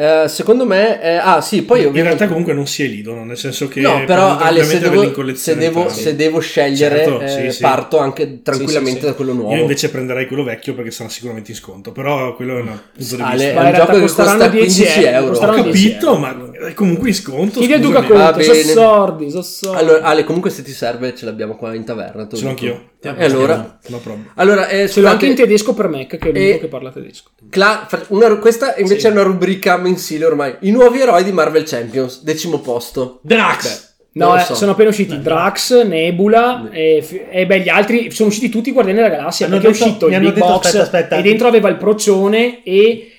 Eh, 0.00 0.28
secondo 0.28 0.64
me, 0.64 1.02
eh, 1.02 1.16
ah, 1.16 1.40
sì, 1.40 1.62
poi 1.62 1.80
in 1.80 1.86
ovviamente- 1.86 2.02
realtà 2.16 2.28
comunque 2.28 2.52
non 2.52 2.68
si 2.68 2.84
elidono, 2.84 3.24
nel 3.24 3.36
senso 3.36 3.66
che 3.66 3.80
No, 3.80 4.04
però 4.04 4.36
Ale, 4.36 4.62
se 4.62 4.76
in 4.76 4.82
devo, 4.82 5.02
se, 5.02 5.10
collezione 5.10 5.58
devo, 5.58 5.88
se 5.88 6.14
devo 6.14 6.38
scegliere, 6.38 6.98
Certo, 6.98 7.20
eh, 7.20 7.28
sì, 7.28 7.50
sì. 7.50 7.62
parto 7.62 7.98
anche 7.98 8.40
tranquillamente 8.42 8.90
Sì, 8.90 8.94
sì, 8.94 9.00
sì. 9.00 9.06
da 9.06 9.14
quello 9.14 9.32
nuovo. 9.32 9.54
Io 9.56 9.60
invece 9.62 9.90
prenderei 9.90 10.26
quello 10.28 10.44
vecchio 10.44 10.74
perché 10.74 10.92
sarà 10.92 11.08
sicuramente 11.08 11.50
in 11.50 11.56
sconto, 11.56 11.90
però 11.90 12.36
quello 12.36 12.58
è 12.58 12.60
un 12.60 12.78
punto 12.94 13.16
di 13.16 13.22
Ale, 13.22 13.32
vista. 13.34 13.48
è 13.50 13.54
Ma 13.54 13.60
un 13.60 13.66
in 13.66 13.74
gioco 13.74 13.92
che 13.94 14.00
costa 14.00 14.22
10 14.48 14.48
15 14.50 14.84
euro, 14.84 15.08
euro. 15.08 15.24
Ho 15.26 15.28
costeranno 15.30 15.62
10 15.62 15.82
capito, 15.88 16.06
euro. 16.06 16.18
ma 16.20 16.47
è 16.66 16.74
comunque 16.74 17.08
in 17.08 17.14
sconto. 17.14 17.58
Chiedi 17.60 17.74
a. 17.74 17.78
Duca 17.78 18.02
Conto, 18.02 18.40
sono 18.42 18.52
bene. 18.54 18.62
sordi, 18.72 19.30
sono 19.30 19.42
sordi. 19.42 19.78
Allora, 19.80 20.02
Ale, 20.02 20.24
comunque 20.24 20.50
se 20.50 20.62
ti 20.62 20.72
serve 20.72 21.14
ce 21.14 21.24
l'abbiamo 21.24 21.56
qua 21.56 21.74
in 21.74 21.84
taverna. 21.84 22.26
Ce 22.32 22.42
l'ho 22.42 22.48
anch'io. 22.50 22.90
E 23.00 23.24
allora? 23.24 23.78
No 23.88 23.98
problem. 23.98 24.30
Allora, 24.34 24.68
eh, 24.68 24.88
Ce 24.88 25.00
l'ho 25.00 25.08
anche 25.08 25.26
in 25.26 25.34
tedesco 25.34 25.72
per 25.74 25.88
Mac, 25.88 26.16
che 26.16 26.28
è 26.28 26.32
l'unico 26.32 26.56
E- 26.56 26.58
che 26.60 26.66
parla 26.66 26.90
tedesco. 26.90 27.30
Cla- 27.48 27.86
una- 28.08 28.36
questa 28.38 28.74
invece 28.76 29.00
Sì. 29.00 29.06
è 29.06 29.10
una 29.10 29.22
rubrica 29.22 29.76
mensile 29.76 30.24
ormai. 30.24 30.56
I 30.60 30.70
nuovi 30.70 31.00
eroi 31.00 31.22
di 31.24 31.32
Marvel 31.32 31.64
Champions, 31.64 32.22
decimo 32.22 32.58
posto. 32.60 33.20
Drax. 33.22 33.86
No, 34.10 34.24
Non 34.28 34.34
lo 34.36 34.40
eh, 34.40 34.44
so. 34.46 34.54
sono 34.56 34.72
appena 34.72 34.88
usciti 34.88 35.20
Drax, 35.20 35.84
Nebula 35.84 36.68
e, 36.72 37.00
f- 37.02 37.26
e 37.30 37.46
beh, 37.46 37.60
gli 37.60 37.68
altri 37.68 38.10
sono 38.10 38.30
usciti 38.30 38.48
tutti 38.48 38.70
i 38.70 38.72
Guardiani 38.72 39.00
della 39.00 39.14
Galassia 39.14 39.46
Hanno 39.46 39.56
perché 39.58 39.70
detto- 39.72 39.84
è 39.84 39.86
uscito 39.88 40.06
il 40.08 40.18
Big 40.18 40.32
detto, 40.34 40.46
Box 40.46 40.64
aspetta, 40.64 40.82
aspetta. 40.82 41.16
e 41.16 41.22
dentro 41.22 41.46
aveva 41.46 41.68
il 41.68 41.76
procione 41.76 42.64
e 42.64 43.12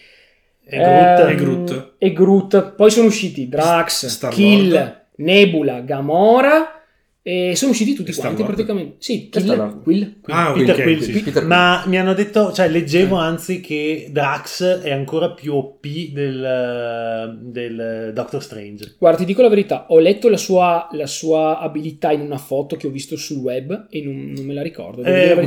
E 0.72 0.78
Groot. 0.78 1.20
ehm, 1.20 1.30
E 1.30 1.36
Groot. 1.36 1.92
e 1.98 2.14
Groot. 2.14 2.72
Poi 2.76 2.92
sono 2.92 3.08
usciti 3.08 3.48
Drax, 3.50 4.06
Star-Lord. 4.06 4.36
Kill, 4.42 4.96
Nebula, 5.18 5.80
Gamora 5.82 6.79
e 7.30 7.56
sono 7.56 7.72
usciti 7.72 7.94
tutti 7.94 8.10
E 8.12 8.16
quanti 8.16 8.42
Star-Lord. 8.42 8.54
praticamente. 8.66 8.96
Sì, 9.00 9.30
Kill, 9.30 9.44
Star-Lord. 9.44 9.84
Quill. 9.84 10.16
Ah, 10.28 10.52
Peter 10.54 10.76
ok, 10.76 10.82
Quill. 10.82 11.00
sì. 11.02 11.12
Peter 11.12 11.34
Quill. 11.34 11.46
Ma 11.46 11.84
mi 11.86 11.98
hanno 12.00 12.14
detto, 12.14 12.52
cioè 12.54 12.68
leggevo 12.70 13.16
anzi 13.18 13.60
che 13.62 14.08
Drax 14.12 14.64
è 14.82 14.92
ancora 14.92 15.32
più 15.32 15.54
OP 15.54 15.86
del, 16.12 17.38
del 17.42 18.12
Doctor 18.14 18.42
Strange. 18.42 18.96
Guarda, 18.98 19.18
ti 19.20 19.26
dico 19.26 19.42
la 19.42 19.50
verità, 19.50 19.86
ho 19.90 20.00
letto 20.00 20.30
la 20.30 20.38
sua, 20.38 20.88
la 20.94 21.08
sua 21.08 21.60
abilità 21.60 22.12
in 22.12 22.22
una 22.22 22.38
foto 22.38 22.76
che 22.76 22.88
ho 22.88 22.90
visto 22.90 23.16
sul 23.18 23.38
web 23.38 23.88
e 23.90 24.02
non, 24.02 24.34
non 24.36 24.46
me 24.46 24.54
la 24.54 24.62
ricordo. 24.62 25.02
la 25.02 25.10
Eh, 25.10 25.30
eh, 25.30 25.36
lui 25.36 25.46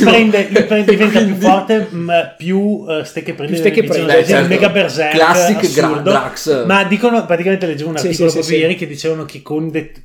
prende, 0.00 0.48
lui 0.50 0.62
prende- 0.64 0.84
diventa 0.96 1.24
più 1.24 1.34
forte, 1.36 1.86
ma 1.90 2.34
più 2.36 2.84
eh, 2.88 3.04
stecche 3.04 3.34
prende. 3.34 3.52
Più 3.52 3.62
stecche 3.62 3.84
prende, 3.84 4.14
così, 4.16 4.30
certo. 4.32 4.48
Mega 4.48 4.68
Berserk 4.70 5.12
Classic 5.14 5.56
assurdo. 5.56 6.02
Drax. 6.10 6.64
Ma 6.66 6.84
dicono, 6.84 7.24
praticamente 7.26 7.66
leggevo 7.66 7.90
un 7.90 7.96
articolo 7.96 8.28
sì, 8.28 8.34
sì, 8.34 8.38
proprio 8.38 8.56
sì. 8.56 8.60
ieri 8.62 8.74
che 8.76 8.86
dicevano 8.86 9.24
che 9.24 9.42
con 9.42 9.70
de- 9.70 9.92
mh, 9.94 10.00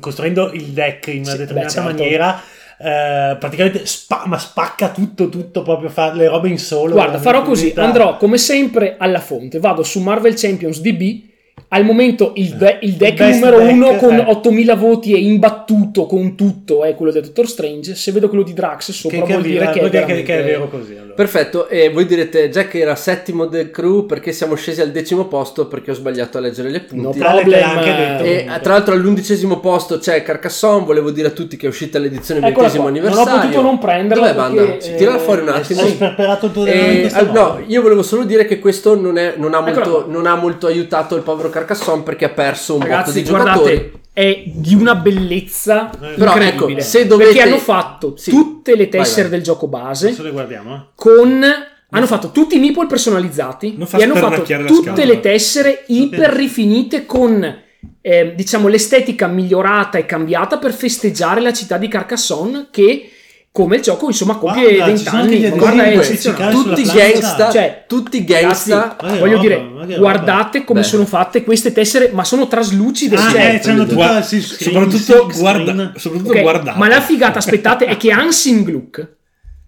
costruendo 0.00 0.50
il 0.52 0.66
deck 0.66 1.06
in 1.08 1.20
una 1.20 1.30
Sì, 1.32 1.36
determinata 1.38 1.80
beh, 1.82 1.86
certo. 1.88 1.90
maniera 2.02 2.40
eh, 2.76 3.36
praticamente 3.38 3.86
spa- 3.86 4.24
ma 4.26 4.36
spacca 4.36 4.88
tutto 4.90 5.28
tutto 5.28 5.62
proprio 5.62 5.88
fa 5.88 6.12
le 6.12 6.26
robe 6.28 6.48
in 6.48 6.58
solo 6.58 6.94
Guarda, 6.94 7.18
farò 7.18 7.42
così, 7.42 7.72
andrò 7.76 8.16
come 8.16 8.36
sempre 8.36 8.96
alla 8.98 9.20
fonte, 9.20 9.60
vado 9.60 9.84
su 9.84 10.00
Marvel 10.00 10.34
Champions 10.34 10.80
DB, 10.80 11.32
al 11.74 11.84
momento 11.84 12.32
il, 12.36 12.54
de- 12.54 12.78
il 12.82 12.92
deck 12.94 13.16
best 13.18 13.40
numero 13.40 13.58
deck, 13.58 13.72
1 13.72 13.96
con 13.96 14.14
eh. 14.14 14.24
8000 14.26 14.74
voti 14.76 15.12
e 15.14 15.18
imbattuto 15.18 16.06
con 16.06 16.34
tutto 16.36 16.84
è 16.84 16.94
quello 16.94 17.10
del 17.12 17.22
Dottor 17.22 17.48
Strange, 17.48 17.94
se 17.94 18.12
vedo 18.12 18.28
quello 18.28 18.44
di 18.44 18.52
Drax 18.52 18.86
che, 18.86 18.92
sopra 18.92 19.22
che, 19.22 19.32
vuol 19.32 19.42
dire 19.42 19.70
che, 19.70 19.78
vuol 19.80 19.90
è, 19.90 19.90
dire 19.90 20.04
che- 20.04 20.06
che 20.06 20.20
è 20.20 20.24
veramente- 20.42 20.42
vero 20.52 20.68
così 20.68 20.92
allora. 20.96 21.14
Perfetto, 21.14 21.68
e 21.68 21.90
voi 21.90 22.06
direte 22.06 22.48
Jack 22.50 22.74
era 22.74 22.94
settimo 22.96 23.46
del 23.46 23.70
crew 23.70 24.06
perché 24.06 24.32
siamo 24.32 24.54
scesi 24.56 24.80
al 24.80 24.90
decimo 24.90 25.26
posto 25.26 25.66
perché 25.66 25.90
ho 25.92 25.94
sbagliato 25.94 26.38
a 26.38 26.40
leggere 26.40 26.70
le 26.70 26.84
No 26.90 27.10
punti. 27.10 27.18
Te 27.18 27.24
problem. 27.24 27.60
l'ha 27.60 27.70
anche 27.70 27.94
detto. 27.94 28.24
E 28.24 28.60
tra 28.60 28.72
l'altro 28.72 28.94
all'undicesimo 28.94 29.60
posto 29.60 29.98
c'è 29.98 30.22
Carcassonne, 30.22 30.84
volevo 30.84 31.10
dire 31.10 31.28
a 31.28 31.30
tutti 31.30 31.56
che 31.56 31.66
è 31.66 31.68
uscita 31.68 31.98
l'edizione 31.98 32.40
Eccola 32.40 32.68
ventesimo 32.68 32.82
qua, 32.84 32.92
non 32.92 33.02
ho 33.04 33.08
anniversario. 33.10 33.40
potuto 33.48 33.62
non 33.62 33.78
prenderla 33.78 34.22
Dov'è 34.26 34.36
Banda? 34.36 34.62
perché, 34.62 34.80
Sì, 34.80 34.94
tirala 34.96 35.16
eh, 35.16 35.20
fuori 35.20 35.40
un 35.42 35.48
hai 35.48 35.60
attimo. 35.60 35.80
sperperato 35.86 36.46
il 36.46 36.52
tuo 36.52 36.64
E, 36.66 37.10
al- 37.12 37.26
modo. 37.26 37.40
no, 37.40 37.62
io 37.66 37.82
volevo 37.82 38.02
solo 38.02 38.24
dire 38.24 38.44
che 38.44 38.58
questo 38.58 38.98
non, 39.00 39.16
è- 39.18 39.34
non 39.36 39.54
ha, 39.54 39.60
molto, 39.60 40.06
non 40.08 40.26
ha 40.26 40.34
molto 40.36 40.66
aiutato 40.66 41.14
il 41.16 41.22
povero 41.22 41.48
Carcassonne 41.48 41.62
perché 42.02 42.24
ha 42.26 42.30
perso 42.30 42.74
un 42.74 42.80
botto 42.80 42.90
Ragazzi, 42.90 43.12
di 43.12 43.24
giocatori. 43.24 43.74
guardate, 43.74 43.92
è 44.12 44.42
di 44.46 44.74
una 44.74 44.94
bellezza 44.94 45.90
Però, 45.98 46.32
incredibile. 46.36 46.72
ecco, 46.72 46.80
se 46.80 47.06
dovete- 47.06 47.32
Perché 47.32 47.48
hanno 47.48 47.58
fatto 47.58 48.14
Sì. 48.16 48.30
tutte 48.30 48.76
le 48.76 48.88
tessere 48.88 49.22
Vai, 49.22 49.30
vai. 49.30 49.30
del 49.30 49.42
gioco 49.42 49.66
base 49.66 50.06
adesso 50.08 50.22
le 50.22 50.30
guardiamo 50.30 50.74
eh. 50.74 50.80
con 50.94 51.44
hanno 51.90 52.06
fatto 52.06 52.30
tutti 52.30 52.56
i 52.56 52.60
meeple 52.60 52.86
personalizzati 52.86 53.76
e 53.96 54.02
hanno 54.02 54.14
fatto 54.16 54.42
tutte 54.66 55.04
le 55.04 55.20
tessere 55.20 55.84
iper 55.88 56.30
rifinite 56.30 57.06
con 57.06 57.62
eh, 58.00 58.32
diciamo 58.34 58.68
l'estetica 58.68 59.26
migliorata 59.26 59.98
e 59.98 60.06
cambiata 60.06 60.58
per 60.58 60.72
festeggiare 60.72 61.40
la 61.40 61.52
città 61.52 61.76
di 61.76 61.88
Carcassonne 61.88 62.68
che 62.70 63.10
come 63.56 63.76
il 63.76 63.82
gioco 63.82 64.06
insomma 64.08 64.34
compie 64.34 64.74
Guarda, 64.78 64.96
ci 64.96 65.04
sono 65.04 65.22
20 65.22 65.32
anche 65.34 65.38
gli 65.38 65.46
anni 65.46 65.58
guarda 65.58 65.84
è 65.84 66.50
tutti 66.50 66.82
gangsta, 66.82 67.50
Cioè, 67.52 67.84
tutti 67.86 68.24
gangsta. 68.24 68.96
Ragazzi, 68.98 69.12
che 69.12 69.18
voglio 69.20 69.38
dire 69.38 69.56
roba. 69.58 69.96
guardate 69.96 70.64
come 70.64 70.80
Beh. 70.80 70.86
sono 70.86 71.06
fatte 71.06 71.44
queste 71.44 71.70
tessere 71.70 72.10
ma 72.12 72.24
sono 72.24 72.48
traslucide 72.48 73.14
Ah, 73.14 73.30
cioè, 73.30 73.54
eh, 73.54 73.58
c'hanno 73.60 73.82
tutta 73.84 73.94
Guarda- 73.94 74.14
la 74.14 74.22
silk 74.22 74.44
screen, 74.44 74.90
soprattutto, 74.90 75.38
guarda, 75.38 75.92
soprattutto 75.94 76.30
Ok, 76.32 76.40
guardate. 76.40 76.78
ma 76.80 76.88
la 76.88 77.00
figata 77.00 77.38
aspettate 77.38 77.84
è 77.84 77.96
che 77.96 78.10
Hansing 78.10 78.64
Gluck 78.64 79.08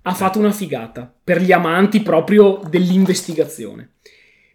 ha 0.03 0.15
fatto 0.15 0.41
una 0.41 0.51
figata 0.53 1.09
per 1.23 1.41
gli 1.41 1.53
amanti 1.53 2.01
proprio 2.01 2.61
dell'investigazione 2.69 3.91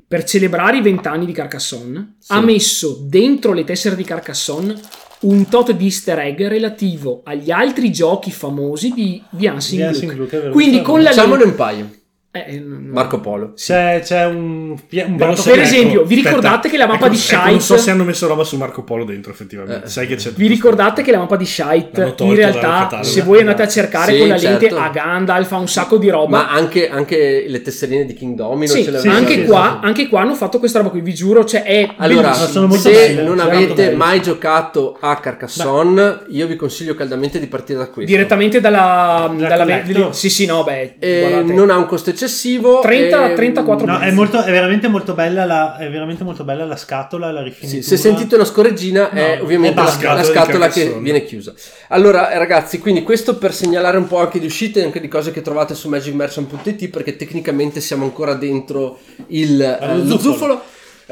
per 0.06 0.26
celebrare 0.26 0.76
i 0.80 0.82
vent'anni 0.82 1.26
di 1.26 1.32
Carcassonne 1.32 2.16
Sì. 2.20 2.34
ha 2.34 2.42
messo 2.42 2.98
dentro 3.04 3.54
le 3.54 3.64
tessere 3.64 3.96
di 3.96 4.04
Carcassonne 4.04 4.76
un 5.22 5.48
tot 5.48 5.72
di 5.72 5.86
easter 5.86 6.20
egg 6.20 6.42
relativo 6.48 7.22
agli 7.24 7.52
altri 7.52 7.92
giochi 7.92 8.32
famosi 8.32 8.92
di, 8.92 9.22
di 9.30 9.48
Hansing 9.48 10.52
quindi 10.52 10.82
con 10.82 11.02
la 11.02 11.10
Diciamone 11.10 11.44
un 11.44 11.56
paio. 11.56 11.90
Eh, 12.34 12.46
eh, 12.56 12.62
Marco 12.62 13.20
Polo. 13.20 13.52
C'è, 13.56 14.00
c'è 14.02 14.26
un, 14.26 14.70
un 14.72 14.78
so- 14.80 15.16
Per 15.18 15.36
fresco. 15.36 15.60
esempio, 15.60 16.04
vi 16.06 16.16
Aspetta, 16.16 16.30
ricordate 16.36 16.70
che 16.70 16.78
la 16.78 16.88
mappa 16.88 17.08
ecco- 17.08 17.14
di 17.16 17.22
ecco, 17.30 17.50
non 17.50 17.60
so 17.60 17.66
Shite- 17.74 17.80
se 17.82 17.92
hanno 17.92 18.04
messo 18.06 18.28
roba 18.28 18.44
su 18.46 18.56
Marco 18.56 18.84
Polo 18.84 19.04
dentro, 19.04 19.34
effettivamente. 19.34 19.86
Eh. 19.86 19.90
Sai 19.90 20.08
che 20.08 20.16
c'è 20.16 20.32
Vi 20.32 20.48
ricordate 20.48 21.02
che 21.02 21.12
la 21.12 21.18
mappa 21.18 21.36
di 21.36 21.46
Shite 21.46 22.16
in 22.20 22.36
realtà 22.36 23.04
se 23.04 23.22
voi 23.24 23.40
andate 23.40 23.64
a 23.64 23.68
cercare 23.68 24.14
Sì, 24.14 24.20
con 24.20 24.28
la 24.30 24.38
lente 24.38 24.70
certo. 24.70 24.78
a 24.78 24.88
Gandalf 24.90 25.52
ha 25.52 25.58
un 25.58 25.68
sacco 25.68 25.98
di 25.98 26.10
roba 26.10 26.38
Ma 26.38 26.50
anche, 26.52 26.88
anche 26.90 27.44
le 27.48 27.62
tesserine 27.62 28.06
di 28.06 28.14
King 28.14 28.36
Domino 28.36 28.72
Sì, 28.72 28.84
sì, 28.84 29.08
anche, 29.10 29.34
sì, 29.34 29.44
qua, 29.46 29.80
sì. 29.82 29.86
anche 29.88 30.08
qua 30.08 30.22
hanno 30.22 30.36
fatto 30.36 30.58
questa 30.60 30.78
roba 30.78 30.90
qui, 30.92 31.02
vi 31.02 31.14
giuro, 31.14 31.44
cioè 31.44 31.64
è 31.64 31.90
Allora, 31.98 32.30
bellissimo. 32.30 32.48
sono 32.50 32.68
molto 32.68 32.82
se 32.84 32.92
belle, 32.92 33.24
non 33.24 33.40
avete 33.40 33.92
mai 33.94 34.22
giocato 34.22 34.98
a 35.02 35.18
Carcassonne, 35.18 36.22
io 36.30 36.48
vi 36.48 36.56
consiglio 36.56 36.96
caldamente 36.96 37.40
di 37.42 37.48
partire 37.48 37.80
da 37.80 37.90
questo. 37.90 38.10
direttamente 38.10 38.62
dalla, 38.62 39.30
La 39.38 39.48
dalla 39.58 40.14
sì 40.14 40.30
sì 40.30 40.46
no 40.46 40.64
beh 40.64 40.96
Eh, 41.00 41.42
non 41.46 41.70
ha 41.70 41.76
un 41.78 41.86
costo 41.88 42.10
eccessivo. 42.26 42.80
30, 42.82 43.30
ehm, 43.30 43.36
34 43.36 43.86
No, 43.86 44.00
è, 44.00 44.12
molto, 44.12 44.44
è 44.44 44.52
veramente 44.52 44.88
molto 44.88 45.14
bella 45.14 45.46
la, 45.46 45.78
è 45.78 45.90
veramente 45.90 46.24
molto 46.24 46.44
bella 46.44 46.66
la 46.66 46.76
scatola, 46.76 47.32
la 47.32 47.42
rifinitura. 47.42 47.82
Sì, 47.82 47.88
se 47.88 47.98
sentite 47.98 48.36
una 48.36 48.46
scorreggina 48.46 49.10
è 49.10 49.38
No, 49.38 49.44
ovviamente 49.44 49.80
è 49.80 49.84
la, 49.84 49.90
basta. 49.90 50.14
la 50.14 50.24
Scatola 50.24 50.44
scatola 50.44 50.68
che 50.68 51.00
viene 51.00 51.24
chiusa. 51.24 51.54
Allora, 51.90 52.32
eh, 52.32 52.38
ragazzi, 52.38 52.80
quindi 52.80 53.04
questo 53.04 53.38
per 53.38 53.54
segnalare 53.54 53.98
un 53.98 54.08
po' 54.08 54.20
anche 54.20 54.40
di 54.40 54.46
uscite 54.46 54.82
e 54.82 54.84
anche 54.84 55.00
di 55.00 55.08
cose 55.08 55.32
che 55.32 55.42
trovate 55.42 55.76
su 55.76 55.90
magicmerchant.it 55.90 56.90
perché 56.90 57.16
tecnicamente 57.16 57.80
siamo 57.82 58.04
ancora 58.04 58.34
dentro 58.34 59.00
il, 59.28 59.62
eh, 59.62 59.88
lo 59.88 59.94
lo 59.96 60.18
zuffolo. 60.18 60.20
zuffolo. 60.20 60.62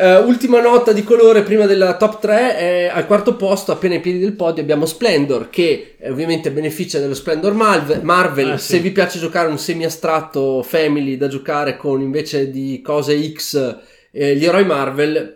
Eh, 0.02 0.18
ultima 0.20 0.62
nota 0.62 0.94
di 0.94 1.04
colore 1.04 1.44
prima 1.44 1.66
della 1.66 1.98
top 1.98 2.22
3 2.22 2.56
è 2.56 2.90
al 2.90 3.06
quarto 3.06 3.36
posto 3.36 3.74
appena 3.74 3.96
ai 3.96 4.00
piedi 4.00 4.20
del 4.20 4.32
podio 4.32 4.64
abbiamo 4.64 4.86
Splendor 4.86 5.50
che 5.50 5.96
eh, 6.00 6.10
ovviamente 6.10 6.52
beneficia 6.52 7.00
dello 7.00 7.14
Splendor 7.14 7.54
Marvel, 7.54 8.02
Marvel. 8.02 8.52
Ah, 8.52 8.58
sì. 8.58 8.76
se 8.76 8.80
vi 8.80 8.92
piace 8.92 9.20
giocare 9.20 9.50
un 9.50 9.60
semi 9.60 9.84
astratto 9.84 10.64
family 10.64 11.18
da 11.18 11.28
giocare 11.28 11.76
con 11.76 12.00
invece 12.00 12.50
di 12.50 12.80
cose 12.82 13.22
X 13.34 13.78
eh, 14.12 14.38
gli 14.38 14.46
eroi 14.46 14.64
Marvel 14.64 15.36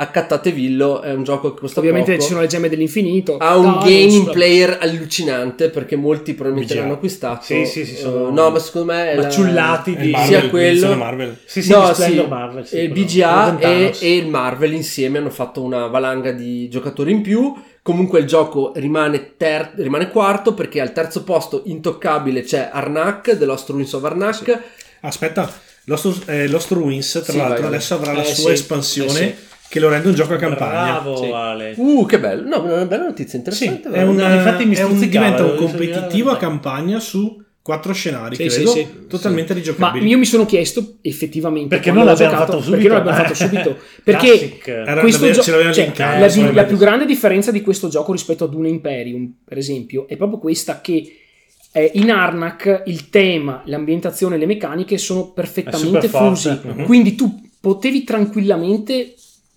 accattatevillo 0.00 1.02
è 1.02 1.12
un 1.12 1.24
gioco 1.24 1.52
che 1.54 1.60
costa 1.60 1.80
ovviamente 1.80 2.12
poco 2.12 2.22
ci 2.22 2.28
sono 2.28 2.40
le 2.40 2.46
gemme 2.46 2.68
dell'infinito 2.68 3.36
ha 3.38 3.56
un 3.56 3.78
gaming 3.80 4.26
vabbè. 4.26 4.32
player 4.32 4.78
allucinante 4.80 5.70
perché 5.70 5.96
molti 5.96 6.34
probabilmente 6.34 6.74
l'hanno 6.76 6.92
acquistato 6.94 7.42
Sì, 7.44 7.64
sì, 7.66 7.84
sì, 7.84 7.96
sono 7.96 8.28
Eh, 8.28 8.32
no 8.32 8.50
ma 8.50 8.58
secondo 8.58 8.92
me 8.92 9.10
è 9.10 9.16
la- 9.16 9.22
maciullati 9.22 9.94
È 9.94 9.96
di... 10.00 10.10
Marvel, 10.10 10.28
sia 10.40 10.48
quello- 10.50 10.96
Marvel. 10.96 11.36
Sì, 11.44 11.62
sì, 11.62 11.70
no, 11.72 11.92
sì, 11.94 12.24
Marvel. 12.28 12.66
Sì, 12.66 12.76
e 12.76 12.82
il 12.84 12.90
BGA 12.92 13.58
e, 13.58 13.94
e 14.00 14.16
il 14.16 14.26
Marvel 14.28 14.72
insieme 14.72 15.18
hanno 15.18 15.30
fatto 15.30 15.62
una 15.62 15.86
valanga 15.86 16.30
di 16.32 16.68
giocatori 16.68 17.10
in 17.12 17.22
più. 17.22 17.54
Comunque 17.82 18.20
il 18.20 18.26
gioco 18.26 18.72
rimane, 18.76 19.34
ter- 19.36 19.72
rimane 19.76 20.10
quarto 20.10 20.54
perché 20.54 20.80
al 20.80 20.92
terzo 20.92 21.24
posto 21.24 21.62
intoccabile 21.66 22.42
c'è 22.42 22.68
Arnak, 22.72 23.36
The 23.38 23.44
Lost 23.44 23.68
Ruins 23.70 23.92
of 23.94 24.04
Arnak. 24.04 24.58
Aspetta, 25.00 25.50
Lost, 25.84 26.28
eh, 26.28 26.48
Lost 26.48 26.70
Ruins, 26.72 27.12
tra 27.24 27.32
Sì, 27.32 27.36
l'altro, 27.38 27.54
vai, 27.54 27.62
vai. 27.62 27.74
adesso 27.74 27.94
avrà 27.94 28.12
la 28.12 28.22
Eh, 28.22 28.34
sua 28.34 28.48
sì, 28.48 28.52
espansione 28.54 29.20
eh, 29.20 29.36
che 29.68 29.80
lo 29.80 29.88
rende 29.88 30.08
un 30.08 30.14
gioco 30.14 30.34
a 30.34 30.36
campagna. 30.36 30.92
Bravo, 31.00 31.16
Sì. 31.16 31.30
Ale. 31.30 31.74
Uh, 31.76 32.06
che 32.06 32.18
bello! 32.18 32.48
No, 32.48 32.62
una 32.64 32.86
bella 32.86 33.04
notizia 33.04 33.30
Sì, 33.30 33.36
interessante. 33.36 33.90
è 33.90 34.02
un, 34.02 34.14
No, 34.16 34.32
infatti 34.34 34.64
mi 34.64 34.74
è 34.74 34.82
un- 34.82 34.98
diventa 34.98 35.44
un 35.44 35.56
competitivo 35.56 36.30
la 36.30 36.34
a 36.36 36.38
campagna 36.38 36.98
su 37.00 37.42
quattro 37.60 37.92
scenari, 37.92 38.34
Sì, 38.34 38.46
credo, 38.46 38.70
sì, 38.70 38.78
sì. 38.78 39.06
totalmente 39.08 39.52
ma 39.52 39.58
rigiocabili. 39.58 40.06
io 40.08 40.16
mi 40.16 40.24
sono 40.24 40.46
chiesto 40.46 40.94
effettivamente 41.02 41.68
Perché 41.68 41.92
non 41.92 42.06
l'abbiamo 42.06 42.32
giocato, 42.32 42.52
fatto 42.60 42.70
perché 42.70 42.88
non 42.88 42.96
subito? 42.96 43.10
l'abbiamo 43.10 43.18
fatto 43.18 43.34
subito 43.34 43.76
perché 44.04 44.26
Classic. 44.26 44.68
Era- 44.68 45.00
questo 45.02 45.20
l'ave- 45.26 45.34
gio- 45.34 45.42
cioè, 45.42 45.84
linkato, 45.84 46.18
la, 46.20 46.28
di- 46.28 46.40
la 46.40 46.46
avete- 46.48 46.64
più 46.66 46.76
grande 46.78 47.04
differenza 47.04 47.50
di 47.50 47.60
questo 47.60 47.88
gioco 47.88 48.12
rispetto 48.12 48.44
ad 48.44 48.54
un 48.54 48.66
Imperium, 48.66 49.30
per 49.44 49.58
esempio, 49.58 50.08
è 50.08 50.16
proprio 50.16 50.38
questa 50.38 50.80
che 50.80 51.12
eh, 51.72 51.90
in 51.96 52.10
Arnak 52.10 52.84
il 52.86 53.10
tema, 53.10 53.60
l'ambientazione 53.66 54.36
e 54.36 54.38
le 54.38 54.46
meccaniche 54.46 54.96
sono 54.96 55.30
perfettamente 55.32 56.06
È 56.06 56.08
fusi. 56.08 56.48
Mhm. 56.62 56.84
Quindi 56.84 57.14
tu 57.16 57.38
potevi 57.60 58.02
tranquillamente 58.02 59.12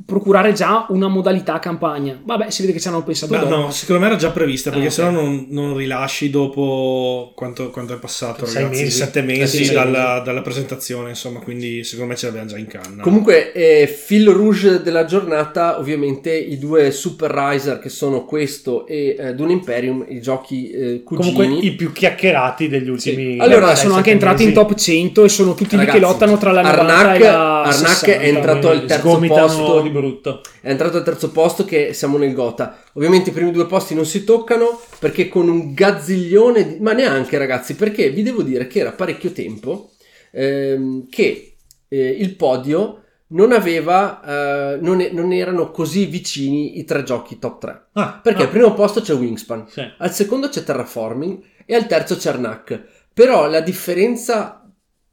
procurare 0.06 0.54
già 0.54 0.86
una 0.90 1.08
modalità 1.08 1.60
campagna. 1.60 2.20
Vabbè, 2.24 2.50
si 2.50 2.62
vede 2.62 2.74
che 2.74 2.80
ci 2.80 2.88
hanno 2.88 3.04
pensato 3.04 3.36
dopo. 3.36 3.48
no, 3.48 3.72
secondo 3.72 4.02
me 4.02 4.08
era 4.08 4.16
già 4.18 4.32
prevista 4.32 4.70
perché 4.70 4.86
Ah, 4.86 4.90
ok. 4.90 4.94
sennò 4.96 5.12
non, 5.12 5.46
non 5.50 5.76
rilasci 5.78 6.30
dopo 6.30 7.32
quanto, 7.36 7.70
quanto 7.70 7.94
è 7.94 7.98
passato, 7.98 8.46
Sei 8.46 8.64
ragazzi? 8.64 8.84
mesi. 8.84 8.98
Sette 8.98 9.22
mesi 9.22 9.66
sì, 9.66 9.74
dalla, 9.74 10.20
dalla 10.24 10.42
presentazione, 10.42 11.10
insomma, 11.10 11.40
quindi 11.40 11.84
secondo 11.84 12.12
me 12.12 12.18
ce 12.18 12.26
l'abbiamo 12.28 12.48
già 12.48 12.58
in 12.58 12.68
canna. 12.68 13.02
Comunque, 13.04 13.52
eh, 13.54 13.88
fil 13.88 14.28
rouge 14.30 14.82
della 14.82 15.06
giornata, 15.06 15.80
ovviamente 15.80 16.34
i 16.36 16.58
due 16.58 16.92
Super 16.92 17.32
Riser 17.32 17.80
che 17.80 17.90
sono 17.90 18.26
questo 18.26 18.86
e 18.88 19.16
eh, 19.18 19.34
Dune 19.34 19.54
Imperium, 19.54 20.06
i 20.08 20.22
giochi 20.22 20.70
eh, 20.72 21.04
cugini. 21.04 21.34
Comunque 21.34 21.66
i 21.68 21.72
più 21.74 21.92
chiacchierati 21.92 22.68
degli 22.68 22.90
ultimi... 22.90 23.34
Allora, 23.40 23.58
Allora, 23.58 23.76
sei, 23.76 23.84
sono 23.86 23.96
anche 23.96 24.12
entrati 24.12 24.44
in 24.44 24.50
mesi. 24.50 24.62
top 24.62 24.76
100 24.76 25.24
e 25.24 25.30
sono 25.30 25.54
tutti 25.54 25.76
Ragazzi, 25.76 25.98
lì 25.98 26.04
che 26.04 26.12
lottano 26.12 26.38
tra 26.38 26.52
la 26.52 26.62
90 26.62 26.96
Arnak, 26.96 27.16
e 27.16 27.20
la 27.24 27.62
Arnak 27.64 27.74
60. 27.76 28.20
è 28.20 28.28
entrato 28.28 28.70
al 28.70 28.86
terzo 28.86 29.20
posto. 29.20 29.90
Di 29.92 29.98
brutto. 30.00 30.42
È 30.62 30.70
entrato 30.70 30.98
al 30.98 31.04
terzo 31.04 31.32
posto 31.32 31.66
che 31.66 31.94
siamo 31.94 32.18
nel 32.18 32.34
Gota. 32.34 32.82
Ovviamente 32.94 33.30
i 33.30 33.34
primi 33.34 33.52
due 33.52 33.66
posti 33.68 33.94
non 33.96 34.06
si 34.06 34.24
toccano 34.24 34.80
perché 35.00 35.28
con 35.28 35.48
un 35.50 35.74
gazziglione, 35.74 36.68
di- 36.68 36.80
ma 36.80 36.94
neanche 36.94 37.38
ragazzi, 37.38 37.76
perché 37.76 38.10
vi 38.10 38.24
devo 38.24 38.42
dire 38.44 38.68
che 38.68 38.80
era 38.80 38.92
parecchio 38.92 39.32
tempo 39.32 39.92
ehm, 40.32 41.08
che 41.10 41.56
eh, 41.88 42.08
il 42.10 42.36
podio 42.36 42.98
non 43.28 43.52
aveva, 43.54 44.74
eh, 44.76 44.78
non, 44.82 45.00
e- 45.02 45.12
non 45.12 45.32
erano 45.32 45.72
così 45.72 46.06
vicini 46.06 46.80
i 46.80 46.84
tre 46.86 47.04
giochi 47.04 47.40
top 47.40 47.60
3. 47.60 47.82
Ah, 47.94 48.20
Perché 48.22 48.40
no. 48.40 48.46
al 48.46 48.50
primo 48.52 48.74
posto 48.74 49.02
c'è 49.02 49.14
Wingspan, 49.14 49.68
Sì. 49.70 49.82
al 49.98 50.12
secondo 50.14 50.50
c'è 50.50 50.64
Terraforming 50.64 51.42
e 51.66 51.76
al 51.76 51.88
terzo 51.88 52.16
c'è 52.18 52.30
Arnak. 52.30 52.82
Però 53.14 53.48
la 53.50 53.60
differenza 53.62 54.61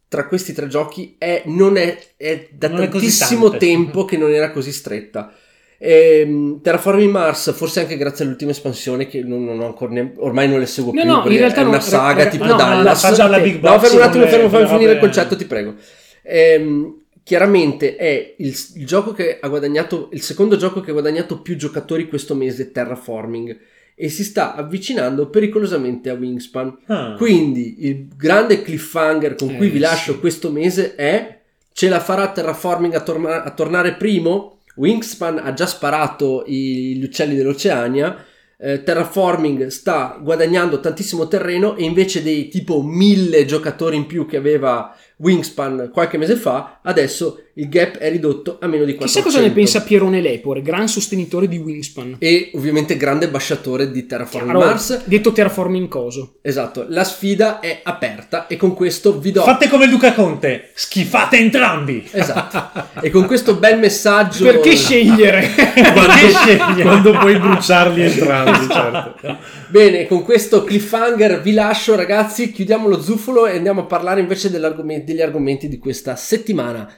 tra 0.09 0.27
questi 0.27 0.53
tre 0.53 0.67
giochi 0.69 1.17
è, 1.19 1.43
non 1.47 1.77
è, 1.77 1.97
è 2.17 2.49
da 2.51 2.69
Non 2.69 2.83
è 2.83 2.89
tantissimo 2.89 3.51
tante. 3.51 3.67
tempo 3.67 4.05
che 4.05 4.17
non 4.17 4.33
era 4.33 4.51
così 4.51 4.73
stretta. 4.73 5.33
Ehm, 5.81 6.61
Terraforming 6.61 7.11
Mars, 7.11 7.53
forse 7.55 7.81
anche 7.81 7.97
grazie 7.97 8.25
all'ultima 8.25 8.51
espansione 8.51 9.07
che 9.07 9.23
non, 9.23 9.45
non 9.45 9.61
ho 9.61 9.67
ancora 9.67 9.93
ne- 9.93 10.13
ormai 10.17 10.49
non 10.49 10.59
le 10.59 10.67
seguo 10.67 10.93
No, 10.93 11.01
più. 11.03 11.11
no, 11.11 11.23
in 11.31 11.39
realtà 11.39 11.61
è 11.61 11.65
una 11.65 11.79
saga 11.81 12.15
raga- 12.25 12.31
tipo 12.31 12.45
no, 12.47 12.57
Dallas. 12.57 13.17
la 13.17 13.25
alla 13.25 13.39
Big 13.39 13.55
No, 13.55 13.61
Box 13.61 13.81
fermo 13.83 13.97
un 13.99 14.03
attimo, 14.03 14.27
fermo, 14.27 14.49
fammi 14.49 14.67
finire 14.67 14.93
il 14.93 14.99
concetto, 14.99 15.37
ti 15.37 15.45
prego. 15.45 15.75
Ehm, 16.23 17.03
chiaramente 17.23 17.95
è 17.97 18.35
il, 18.39 18.57
il 18.75 18.87
gioco 18.87 19.13
che 19.13 19.39
ha 19.41 19.49
guadagnato, 19.49 20.09
il 20.13 20.23
secondo 20.23 20.57
gioco 20.57 20.81
che 20.81 20.91
ha 20.91 20.95
guadagnato 20.95 21.41
più 21.43 21.57
giocatori 21.57 22.09
questo 22.09 22.35
mese, 22.35 22.73
Terraforming, 22.73 23.57
e 24.01 24.09
si 24.09 24.23
sta 24.23 24.55
avvicinando 24.55 25.29
pericolosamente 25.29 26.09
a 26.09 26.15
Wingspan. 26.15 26.79
Ah. 26.87 27.15
Quindi 27.17 27.87
il 27.87 28.07
grande 28.17 28.63
cliffhanger 28.63 29.35
con 29.35 29.57
cui 29.57 29.67
Eh, 29.67 29.71
vi 29.71 29.79
lascio 29.81 30.13
sì. 30.13 30.19
questo 30.21 30.53
mese 30.53 30.95
è 30.95 31.41
ce 31.73 31.89
la 31.89 31.99
farà 32.01 32.31
Terraforming 32.31 32.95
a, 32.95 33.01
torna- 33.01 33.43
a 33.43 33.51
tornare 33.51 33.95
primo? 33.95 34.61
Wingspan 34.77 35.39
ha 35.43 35.53
già 35.53 35.67
sparato 35.67 36.45
i- 36.47 36.95
gli 36.97 37.05
uccelli 37.05 37.35
dell'Oceania. 37.35 38.25
eh, 38.61 38.83
Terraforming 38.83 39.67
sta 39.69 40.19
guadagnando 40.21 40.81
tantissimo 40.81 41.29
terreno 41.29 41.77
e 41.77 41.85
invece 41.85 42.25
dei 42.25 42.49
tipo 42.49 42.83
mille 42.83 43.45
giocatori 43.45 43.95
in 43.97 44.07
più 44.07 44.27
che 44.27 44.37
aveva 44.37 44.93
Wingspan 45.19 45.91
qualche 45.93 46.17
mese 46.17 46.37
fa, 46.37 46.81
adesso 46.83 47.43
il 47.55 47.69
gap 47.69 47.97
è 47.97 48.09
ridotto 48.09 48.59
a 48.61 48.69
meno 48.69 48.85
di 48.85 48.95
400. 48.95 49.05
Chissà 49.05 49.23
cosa 49.23 49.41
ne 49.41 49.53
pensa 49.53 49.83
Pierone 49.83 50.21
Lepore, 50.21 50.63
gran 50.63 50.87
sostenitore 50.87 51.49
di 51.49 51.57
Wingspan. 51.59 52.17
E 52.21 52.53
ovviamente 52.55 52.97
grande 52.97 53.29
basciatore 53.29 53.91
di 53.91 54.07
Terraforming 54.07 54.53
Chiaro, 54.57 54.67
Mars. 54.71 55.05
detto 55.07 55.33
terraforming 55.33 55.89
coso. 55.89 56.37
Esatto, 56.41 56.87
la 56.89 57.03
sfida 57.03 57.59
è 57.59 57.81
aperta 57.83 58.47
e 58.47 58.57
con 58.57 58.75
questo 58.75 59.19
vi 59.19 59.33
do 59.33 59.43
Fate 59.43 59.69
come 59.69 59.87
Luca 59.89 60.13
Conte, 60.15 60.71
schifate 60.75 61.39
entrambi. 61.39 62.09
Esatto. 62.13 63.01
e 63.01 63.11
con 63.11 63.27
questo 63.27 63.57
bel 63.57 63.79
messaggio 63.79 64.45
Perché 64.45 64.77
scegliere? 64.77 65.49
Perché 65.51 66.31
sceglie? 66.31 66.83
Quando 66.83 67.11
puoi 67.19 67.37
bruciarli 67.39 68.03
entrambi, 68.03 68.73
certo. 68.73 69.37
Bene, 69.67 70.07
con 70.07 70.23
questo 70.23 70.63
cliffhanger 70.63 71.41
vi 71.43 71.55
lascio 71.55 71.97
ragazzi, 71.97 72.53
chiudiamo 72.53 72.87
lo 72.89 73.03
zufolo 73.03 73.47
e 73.47 73.57
andiamo 73.57 73.81
a 73.81 73.85
parlare 73.85 74.21
invece 74.21 74.49
dell'argom- 74.49 75.07
degli 75.09 75.23
argomenti 75.23 75.69
di 75.69 75.79
questa 75.79 76.15
settimana. 76.17 76.89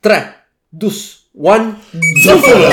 3, 0.00 0.46
2, 0.68 0.90
1, 1.32 1.78
zufolo! 2.22 2.68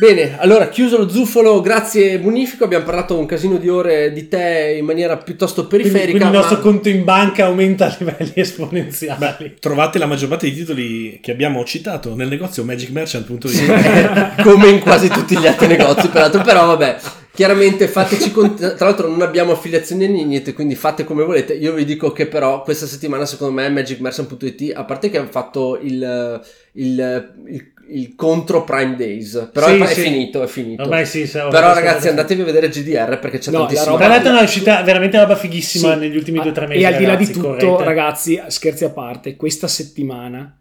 Bene, 0.00 0.36
allora 0.40 0.68
chiuso 0.68 0.96
lo 0.96 1.08
zufolo, 1.08 1.60
grazie 1.60 2.18
Bonifico, 2.18 2.64
abbiamo 2.64 2.84
parlato 2.84 3.16
un 3.16 3.24
casino 3.26 3.56
di 3.56 3.68
ore 3.68 4.12
di 4.12 4.26
te 4.26 4.74
in 4.76 4.84
maniera 4.84 5.16
piuttosto 5.16 5.66
Quindi, 5.68 5.90
periferica. 5.90 6.18
quindi 6.18 6.34
il 6.34 6.40
nostro 6.40 6.56
ma- 6.56 6.62
conto 6.62 6.88
in 6.88 7.04
banca 7.04 7.44
aumenta 7.44 7.86
a 7.86 7.96
livelli 8.00 8.32
esponenziali. 8.40 9.56
Trovate 9.60 9.98
la 10.00 10.06
maggior 10.06 10.28
parte 10.28 10.46
dei 10.46 10.56
titoli 10.56 11.20
che 11.22 11.30
abbiamo 11.30 11.62
citato 11.64 12.16
nel 12.16 12.26
negozio 12.26 12.64
magicmerchant.it. 12.64 14.42
Come 14.42 14.68
in 14.70 14.80
quasi 14.80 15.08
tutti 15.08 15.38
gli 15.38 15.46
altri 15.46 15.68
negozi, 15.68 16.08
peraltro, 16.08 16.42
però 16.42 16.66
vabbè. 16.66 16.96
Chiaramente 17.34 17.88
fateci 17.88 18.30
con- 18.30 18.54
tra 18.56 18.74
l'altro 18.78 19.08
non 19.08 19.22
abbiamo 19.22 19.52
affiliazioni 19.52 20.06
né 20.06 20.22
niente, 20.22 20.52
quindi 20.52 20.74
fate 20.74 21.04
come 21.04 21.24
volete. 21.24 21.54
Io 21.54 21.72
vi 21.72 21.84
dico 21.84 22.12
che 22.12 22.26
però 22.26 22.62
questa 22.62 22.86
settimana 22.86 23.24
secondo 23.24 23.54
me 23.54 23.68
magicmerchant.it, 23.70 24.72
a 24.74 24.84
parte 24.84 25.08
che 25.10 25.18
hanno 25.18 25.30
fatto 25.30 25.78
il, 25.80 26.40
il, 26.72 27.32
il- 27.46 27.70
il 27.88 28.14
contro 28.14 28.62
Prime 28.64 28.94
Days, 28.96 29.50
però 29.52 29.66
Sì, 29.66 29.74
è, 29.74 29.82
è 29.82 29.86
sì. 29.88 30.00
finito, 30.02 30.42
è 30.42 30.46
finito. 30.46 30.82
Ormai 30.82 31.04
sì, 31.04 31.28
però 31.28 31.74
ragazzi 31.74 32.08
andatevi 32.08 32.40
a 32.40 32.44
vedere 32.44 32.68
GDR 32.68 33.18
perché 33.18 33.38
c'è 33.38 33.50
No, 33.50 33.58
la 33.58 33.64
tantissima 33.64 33.90
roba- 33.90 34.04
Tra 34.04 34.08
l'altro 34.14 34.30
è 34.30 34.32
una 34.34 34.42
uscita 34.42 34.82
veramente 34.82 35.18
roba 35.18 35.36
fighissima 35.36 35.92
Sì. 35.94 35.98
negli 35.98 36.16
ultimi 36.16 36.38
due 36.40 36.50
o 36.50 36.52
tre 36.52 36.66
mesi. 36.68 36.80
E 36.80 36.86
al 36.86 36.96
di 36.96 37.04
là 37.04 37.16
di 37.16 37.26
tutto, 37.30 37.48
correte. 37.48 37.84
ragazzi, 37.84 38.40
scherzi 38.46 38.84
a 38.84 38.90
parte, 38.90 39.36
questa 39.36 39.66
settimana 39.66 40.56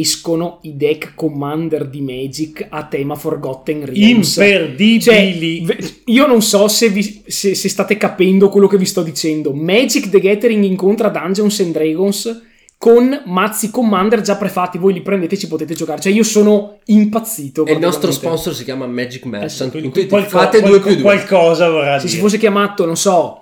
escono 0.00 0.58
i 0.62 0.76
deck 0.76 1.14
Commander 1.14 1.88
di 1.88 2.00
Magic 2.00 2.66
a 2.68 2.84
tema 2.84 3.14
Forgotten 3.14 3.84
Realms. 3.86 4.32
Cioè, 4.34 4.46
imperdibili. 4.46 5.64
ve- 5.64 5.78
io 6.06 6.26
non 6.26 6.42
so 6.42 6.68
se, 6.68 6.88
vi- 6.88 7.22
se- 7.26 7.54
se 7.54 7.68
state 7.68 7.96
capendo 7.96 8.48
quello 8.48 8.66
che 8.66 8.78
vi 8.78 8.84
sto 8.86 9.02
dicendo. 9.02 9.52
Magic 9.52 10.08
the 10.10 10.20
Gathering 10.20 10.64
incontra 10.64 11.08
Dungeons 11.08 11.60
and 11.60 11.72
Dragons 11.72 12.42
con 12.78 13.22
mazzi 13.26 13.70
Commander 13.70 14.20
già 14.22 14.36
prefatti. 14.36 14.76
Voi 14.78 14.92
li 14.92 15.02
prendete 15.02 15.34
e 15.36 15.38
ci 15.38 15.46
potete 15.46 15.74
giocare. 15.74 16.00
Cioè, 16.00 16.12
io 16.12 16.24
sono 16.24 16.78
impazzito. 16.86 17.64
E 17.66 17.72
il 17.72 17.78
nostro 17.78 18.10
sponsor 18.10 18.54
si 18.54 18.64
chiama 18.64 18.86
Magic 18.86 19.24
Merchant. 19.24 19.70
Quindi 19.70 19.90
Quindi 19.90 20.08
qualco- 20.10 20.28
fate 20.30 20.60
due 20.60 20.68
qualco- 20.80 20.86
più 20.86 20.94
due. 20.96 21.02
Qualcosa 21.04 21.70
vorrà 21.70 21.98
Se 22.00 22.06
si 22.08 22.14
dire. 22.14 22.26
fosse 22.26 22.38
chiamato, 22.38 22.84
non 22.84 22.96
so. 22.96 23.41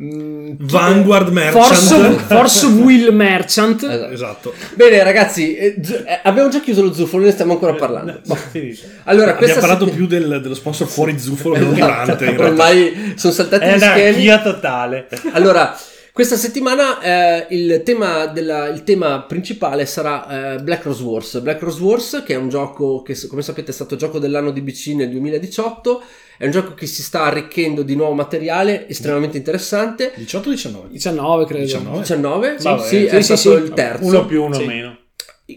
Mm, 0.00 0.52
Vanguard 0.60 1.28
Merchant. 1.32 1.64
Force, 1.64 2.18
Force 2.34 2.66
Will 2.66 3.12
Merchant. 3.12 3.82
Esatto. 3.82 4.12
Esatto. 4.12 4.54
Bene 4.74 5.02
ragazzi, 5.02 5.56
eh, 5.56 5.76
z- 5.82 6.04
eh, 6.06 6.20
abbiamo 6.22 6.48
già 6.48 6.60
chiuso 6.60 6.82
lo 6.82 6.92
zufolo, 6.92 7.24
ne 7.24 7.30
stiamo 7.32 7.52
ancora 7.52 7.74
parlando. 7.74 8.20
No, 8.24 8.34
finito. 8.34 8.82
Allora, 9.04 9.32
Abbiamo 9.32 9.38
questa 9.38 9.60
parlato 9.60 9.84
setti- 9.84 9.96
più 9.96 10.06
del- 10.06 10.40
dello 10.42 10.54
sponsor 10.54 10.86
fuori 10.86 11.18
zufolo 11.18 11.54
che 11.54 11.60
Esatto, 11.72 12.14
durante. 12.16 12.36
Ormai 12.42 13.12
sono 13.16 13.32
saltati 13.32 13.64
È 13.64 13.74
gli 13.74 13.78
schemi. 13.80 13.94
anarchia 14.28 14.40
totale. 14.40 15.08
Allora, 15.32 15.76
questa 16.12 16.36
settimana 16.36 17.00
eh, 17.00 17.46
il, 17.54 17.82
tema 17.84 18.26
della- 18.26 18.68
il 18.68 18.84
tema 18.84 19.22
principale 19.22 19.86
sarà 19.86 20.56
eh, 20.56 20.62
Black 20.62 20.84
Rose 20.84 21.02
Wars. 21.02 21.40
Black 21.40 21.60
Rose 21.62 21.82
Wars, 21.82 22.22
che 22.26 22.34
è 22.34 22.36
un 22.36 22.48
gioco 22.50 23.00
che, 23.02 23.16
come 23.28 23.40
sapete, 23.42 23.70
è 23.70 23.74
stato 23.74 23.96
gioco 23.96 24.18
dell'anno 24.18 24.50
di 24.50 24.60
BC 24.60 24.88
nel 24.88 25.10
2018. 25.10 26.02
È 26.36 26.44
un 26.44 26.50
gioco 26.50 26.74
che 26.74 26.86
si 26.86 27.02
sta 27.02 27.22
arricchendo 27.24 27.82
di 27.82 27.94
nuovo 27.96 28.12
materiale, 28.12 28.88
estremamente 28.88 29.36
interessante. 29.38 30.12
18-19. 30.18 30.88
19, 30.90 31.44
credo. 31.46 31.64
19. 31.64 31.98
19, 32.00 32.54
sì, 32.58 32.64
Vabbè, 32.64 32.82
sì, 32.82 32.88
sì, 32.88 33.04
è 33.06 33.22
sì, 33.22 33.36
stato 33.36 33.56
sì. 33.56 33.62
il 33.64 33.72
terzo. 33.72 34.06
Uno 34.06 34.26
più, 34.26 34.42
uno 34.44 34.54
Sì. 34.54 34.64
meno. 34.66 34.96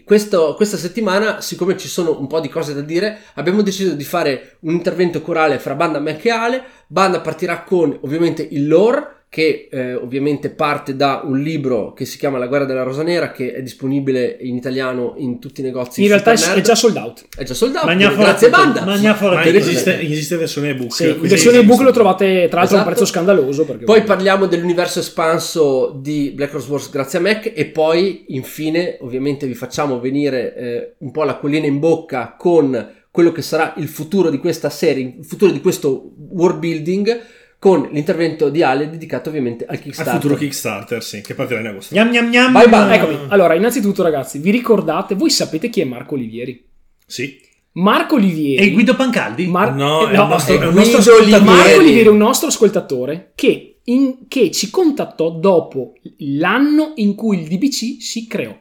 Questo- 0.04 0.54
questa 0.54 0.76
settimana, 0.76 1.40
siccome 1.40 1.76
ci 1.76 1.88
sono 1.88 2.18
un 2.18 2.26
po' 2.26 2.40
di 2.40 2.48
cose 2.48 2.74
da 2.74 2.80
dire, 2.82 3.18
abbiamo 3.34 3.62
deciso 3.62 3.92
di 3.94 4.04
fare 4.04 4.56
un 4.60 4.72
intervento 4.74 5.22
corale 5.22 5.58
fra 5.58 5.74
Banda, 5.74 6.00
Mac 6.00 6.24
e 6.24 6.30
Ale. 6.30 6.62
Banda 6.86 7.20
partirà 7.20 7.62
con 7.62 7.98
ovviamente 8.02 8.46
il 8.50 8.66
lore, 8.68 9.15
che 9.28 9.68
eh, 9.70 9.94
ovviamente 9.94 10.50
parte 10.50 10.96
da 10.96 11.20
un 11.24 11.40
libro 11.40 11.92
che 11.92 12.04
si 12.04 12.16
chiama 12.16 12.38
La 12.38 12.46
guerra 12.46 12.64
della 12.64 12.84
rosa 12.84 13.02
nera, 13.02 13.32
che 13.32 13.52
è 13.52 13.60
disponibile 13.60 14.36
in 14.40 14.56
italiano 14.56 15.14
in 15.18 15.38
tutti 15.40 15.60
i 15.60 15.64
negozi. 15.64 16.02
In 16.02 16.08
realtà 16.08 16.32
è, 16.32 16.60
già 16.62 16.74
sold 16.74 16.96
out. 16.96 17.26
È 17.36 17.42
già 17.42 17.52
sold 17.52 17.74
out. 17.74 17.84
Magna 17.84 18.12
grazie 18.14 18.48
forte, 18.48 18.64
Banda. 18.64 18.84
magna 18.84 19.14
forte. 19.14 19.34
Ma 19.36 19.42
Vedete- 19.42 19.68
esiste, 19.68 20.00
esiste 20.00 20.36
versione 20.36 20.70
ebook. 20.70 20.92
Sì, 20.94 21.08
in 21.08 21.20
versione 21.20 21.58
ebook 21.58 21.80
lo 21.80 21.90
trovate 21.90 22.46
tra 22.48 22.60
l'altro 22.60 22.76
a 22.78 22.82
un 22.82 22.86
Esatto. 22.86 22.88
prezzo 22.88 23.04
scandaloso. 23.04 23.64
Poi 23.84 24.02
parliamo 24.04 24.46
dell'universo 24.46 25.00
espanso 25.00 25.98
di 26.00 26.32
Black 26.34 26.52
Rose 26.52 26.70
Wars 26.70 26.90
grazie 26.90 27.18
a 27.18 27.22
Mac 27.22 27.52
e 27.54 27.66
poi 27.66 28.24
infine 28.28 28.96
ovviamente 29.00 29.46
vi 29.46 29.54
facciamo 29.54 30.00
venire 30.00 30.54
eh, 30.54 30.94
un 30.98 31.10
po' 31.10 31.24
la 31.24 31.36
collina 31.36 31.66
in 31.66 31.78
bocca 31.78 32.36
con 32.38 32.94
quello 33.10 33.32
che 33.32 33.42
sarà 33.42 33.74
il 33.78 33.88
futuro 33.88 34.30
di 34.30 34.38
questa 34.38 34.70
serie, 34.70 35.16
il 35.18 35.24
futuro 35.24 35.50
di 35.50 35.60
questo 35.60 36.12
world 36.30 36.58
building 36.58 37.20
con 37.66 37.88
l'intervento 37.90 38.48
di 38.48 38.62
Ale 38.62 38.88
dedicato 38.88 39.28
ovviamente 39.28 39.64
al 39.64 39.74
Al 39.74 39.82
Kickstarter. 39.82 40.14
futuro 40.14 40.36
Kickstarter, 40.36 41.02
sì, 41.02 41.20
che 41.20 41.34
partirà 41.34 41.58
in 41.58 41.66
agosto. 41.66 41.96
Gnam 41.96 42.10
gnam 42.12 42.30
gnam. 42.30 42.52
Vai, 42.52 42.68
vai, 42.68 42.96
Eccomi. 42.96 43.16
Allora, 43.26 43.54
innanzitutto, 43.54 44.04
ragazzi, 44.04 44.38
vi 44.38 44.52
ricordate, 44.52 45.16
voi 45.16 45.30
sapete 45.30 45.68
chi 45.68 45.80
è 45.80 45.84
Marco 45.84 46.14
Olivieri? 46.14 46.64
Sì. 47.04 47.40
Marco 47.72 48.14
Olivieri. 48.14 48.68
E 48.68 48.70
Guido 48.70 48.94
Pancaldi? 48.94 49.48
Mar- 49.48 49.74
No, 49.74 50.08
eh, 50.08 50.12
è 50.12 50.18
un 50.20 50.28
nostro, 50.28 50.60
è 50.60 50.64
un 50.64 50.74
nostro 50.74 50.98
ascoltatore. 50.98 51.40
Marco 51.42 51.78
Olivieri. 51.80 52.06
È 52.06 52.10
un 52.10 52.16
nostro 52.18 52.46
ascoltatore 52.46 53.32
che, 53.34 53.78
in- 53.82 54.28
che 54.28 54.52
ci 54.52 54.70
contattò 54.70 55.30
dopo 55.30 55.94
l'anno 56.18 56.92
in 56.94 57.16
cui 57.16 57.40
il 57.40 57.48
DBC 57.48 58.00
si 58.00 58.28
creò. 58.28 58.56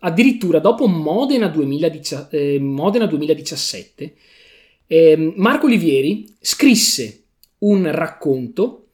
Addirittura 0.00 0.58
dopo 0.58 0.88
Modena, 0.88 1.46
2010 1.46 2.16
eh, 2.30 2.58
Modena 2.58 3.06
2017, 3.06 4.14
ehm, 4.88 5.34
Marco 5.36 5.66
Olivieri 5.66 6.34
scrisse 6.40 7.19
un 7.60 7.90
racconto, 7.90 8.86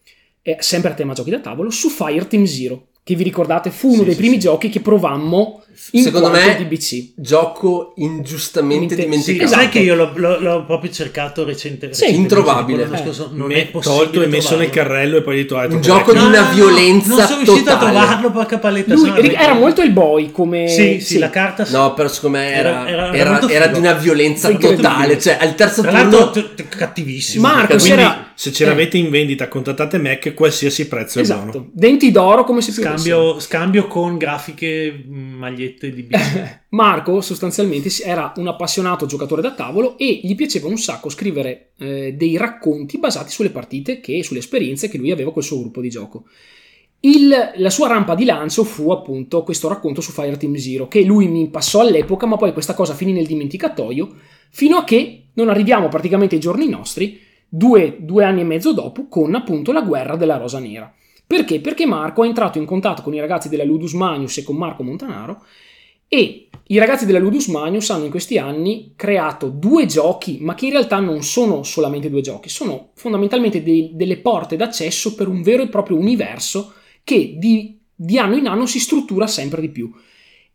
eh, 0.43 0.57
sempre 0.61 0.93
a 0.93 0.95
tema 0.95 1.13
giochi 1.13 1.31
da 1.31 1.41
tavolo, 1.41 1.71
su 1.71 1.89
Fireteam 1.89 2.45
Zero, 2.45 2.89
che 3.03 3.15
vi 3.15 3.23
ricordate 3.25 3.71
fu 3.71 3.89
uno 3.89 3.99
Sì, 3.99 4.05
dei 4.05 4.15
sì, 4.15 4.21
primi 4.21 4.35
sì. 4.35 4.41
giochi 4.41 4.69
che 4.69 4.81
provammo 4.81 5.63
in 5.93 6.03
Secondo 6.03 6.31
me 6.31 6.57
DBC. 6.59 7.13
gioco 7.17 7.93
ingiustamente 7.97 8.95
Mente- 8.95 9.03
dimenticato. 9.05 9.47
Sì, 9.47 9.53
sai 9.55 9.61
Esatto. 9.65 9.79
che 9.79 9.85
io 9.85 9.95
l'ho, 9.95 10.11
l'ho- 10.15 10.41
l'ho 10.41 10.65
proprio 10.65 10.91
cercato 10.91 11.45
recente, 11.45 11.93
Sì, 11.93 12.05
recentemente, 12.05 12.35
introvabile. 12.35 12.89
scorso, 12.97 13.31
non 13.33 13.49
Me- 13.49 13.55
è 13.55 13.67
possibile 13.67 14.03
tolto 14.05 14.23
e 14.23 14.27
messo 14.27 14.57
nel 14.57 14.71
carrello 14.71 15.17
e 15.19 15.23
poi 15.23 15.37
hai 15.37 15.43
detto 15.43 15.57
ah, 15.57 15.65
è 15.65 15.67
Un 15.73 15.81
gioco 15.81 16.13
di 16.13 16.19
una 16.25 16.43
violenza 16.53 17.09
non 17.15 17.27
sono 17.27 17.43
riuscito 17.43 17.71
totale. 17.71 17.99
a 17.99 18.03
trovarlo, 18.03 18.31
porca 18.31 18.59
paletta. 18.59 18.95
Lui 18.95 19.05
sono- 19.07 19.17
era 19.19 19.53
molto 19.55 19.83
il 19.83 19.91
boy 19.91 20.31
come... 20.33 20.69
Sì, 20.69 21.01
sì, 21.01 21.19
la 21.19 21.31
carta 21.31 21.65
sì. 21.65 21.73
No, 21.73 21.93
però 21.95 22.09
secondo 22.09 22.39
me 22.39 22.53
era, 22.53 22.69
Era- 22.69 22.89
era- 22.89 23.15
era- 23.15 23.39
era 23.41 23.51
era 23.51 23.67
di 23.69 23.79
una 23.79 23.93
violenza 23.93 24.51
totale. 24.55 25.19
Cioè, 25.21 25.39
al 25.41 25.55
terzo 25.55 25.83
turno 25.83 26.31
cattivissimo. 26.69 27.47
Marco, 27.47 27.77
Quindi 27.77 28.03
se 28.35 28.53
ce 28.53 28.65
l'avete 28.67 28.99
in 28.99 29.09
vendita 29.11 29.49
contattate 29.49 29.99
Mac, 29.99 30.35
qualsiasi 30.35 30.87
prezzo 30.89 31.21
è 31.21 31.23
buono. 31.25 31.43
Esatto, 31.51 31.67
denti 31.73 32.11
d'oro 32.11 32.45
come 32.45 32.61
più 32.63 32.73
Scambio, 32.73 33.41
scambio 33.41 33.87
con 33.87 34.17
grafiche, 34.19 34.93
mh, 35.07 35.15
magliette 35.67 35.93
di 35.93 36.03
BC. 36.03 36.61
Marco 36.71 37.21
sostanzialmente 37.21 37.91
era 38.03 38.33
un 38.37 38.49
appassionato 38.49 39.07
giocatore 39.07 39.43
da 39.43 39.53
tavolo 39.53 39.99
e 39.99 40.21
gli 40.23 40.35
piaceva 40.35 40.69
un 40.69 40.79
sacco 40.79 41.09
scrivere 41.09 41.73
eh, 41.79 42.15
dei 42.15 42.37
racconti 42.37 42.99
basati 42.99 43.31
sulle 43.31 43.51
partite 43.51 44.01
che, 44.01 44.23
sulle 44.23 44.39
esperienze 44.39 44.89
che 44.89 44.99
lui 44.99 45.11
aveva 45.11 45.33
col 45.33 45.43
suo 45.43 45.61
gruppo 45.61 45.81
di 45.81 45.91
gioco. 45.91 46.25
Il- 47.01 47.53
la 47.57 47.71
sua 47.71 47.89
rampa 47.89 48.15
di 48.15 48.25
lancio 48.25 48.65
fu 48.65 48.91
appunto 48.91 49.43
questo 49.43 49.69
racconto 49.69 50.01
su 50.01 50.13
Fireteam 50.13 50.57
Zero 50.57 50.89
che 50.89 51.03
lui 51.03 51.29
mi 51.29 51.49
passò 51.51 51.81
all'epoca 51.81 52.27
ma 52.27 52.37
poi 52.37 52.53
questa 52.53 52.75
cosa 52.75 52.95
finì 52.95 53.13
nel 53.13 53.27
dimenticatoio 53.27 54.15
fino 54.51 54.79
a 54.79 54.85
che 54.85 55.27
non 55.35 55.51
arriviamo 55.51 55.89
praticamente 55.89 56.37
ai 56.37 56.41
giorni 56.41 56.69
nostri 56.69 57.21
due, 57.49 57.99
due 58.01 58.25
anni 58.25 58.41
e 58.41 58.45
mezzo 58.45 58.73
dopo 58.73 59.09
con 59.09 59.35
appunto 59.35 59.73
la 59.73 59.83
guerra 59.83 60.17
della 60.17 60.39
Rosa 60.39 60.59
Nera. 60.59 60.93
Perché? 61.27 61.61
Perché 61.61 61.87
Marco 61.87 62.23
è 62.23 62.27
entrato 62.27 62.59
in 62.59 62.65
contatto 62.65 63.03
con 63.03 63.13
i 63.13 63.21
ragazzi 63.21 63.49
della 63.49 63.65
Ludus 63.65 63.93
Magnus 63.95 64.39
e 64.39 64.45
con 64.45 64.57
Marco 64.57 64.83
Montanaro 64.83 65.43
e 66.09 66.49
i 66.69 66.79
ragazzi 66.79 67.07
della 67.07 67.19
Ludus 67.19 67.49
Magnus 67.49 67.91
hanno 67.91 68.05
in 68.05 68.11
questi 68.11 68.39
anni 68.39 68.93
creato 68.97 69.49
due 69.49 69.87
giochi, 69.87 70.39
ma 70.41 70.55
che 70.55 70.67
in 70.67 70.73
realtà 70.73 70.99
non 70.99 71.23
sono 71.23 71.63
solamente 71.63 72.11
due 72.11 72.21
giochi, 72.21 72.49
sono 72.49 72.91
fondamentalmente 72.95 73.63
dei- 73.63 73.91
delle 73.95 74.19
porte 74.19 74.57
d'accesso 74.57 75.15
per 75.15 75.29
un 75.29 75.43
vero 75.43 75.63
e 75.63 75.69
proprio 75.69 75.97
universo 75.97 76.75
che 77.03 77.37
di, 77.39 77.79
di 77.95 78.19
anno 78.19 78.37
in 78.37 78.47
anno 78.47 78.67
si 78.67 78.79
struttura 78.81 79.27
sempre 79.27 79.61
di 79.61 79.69
più. 79.69 79.93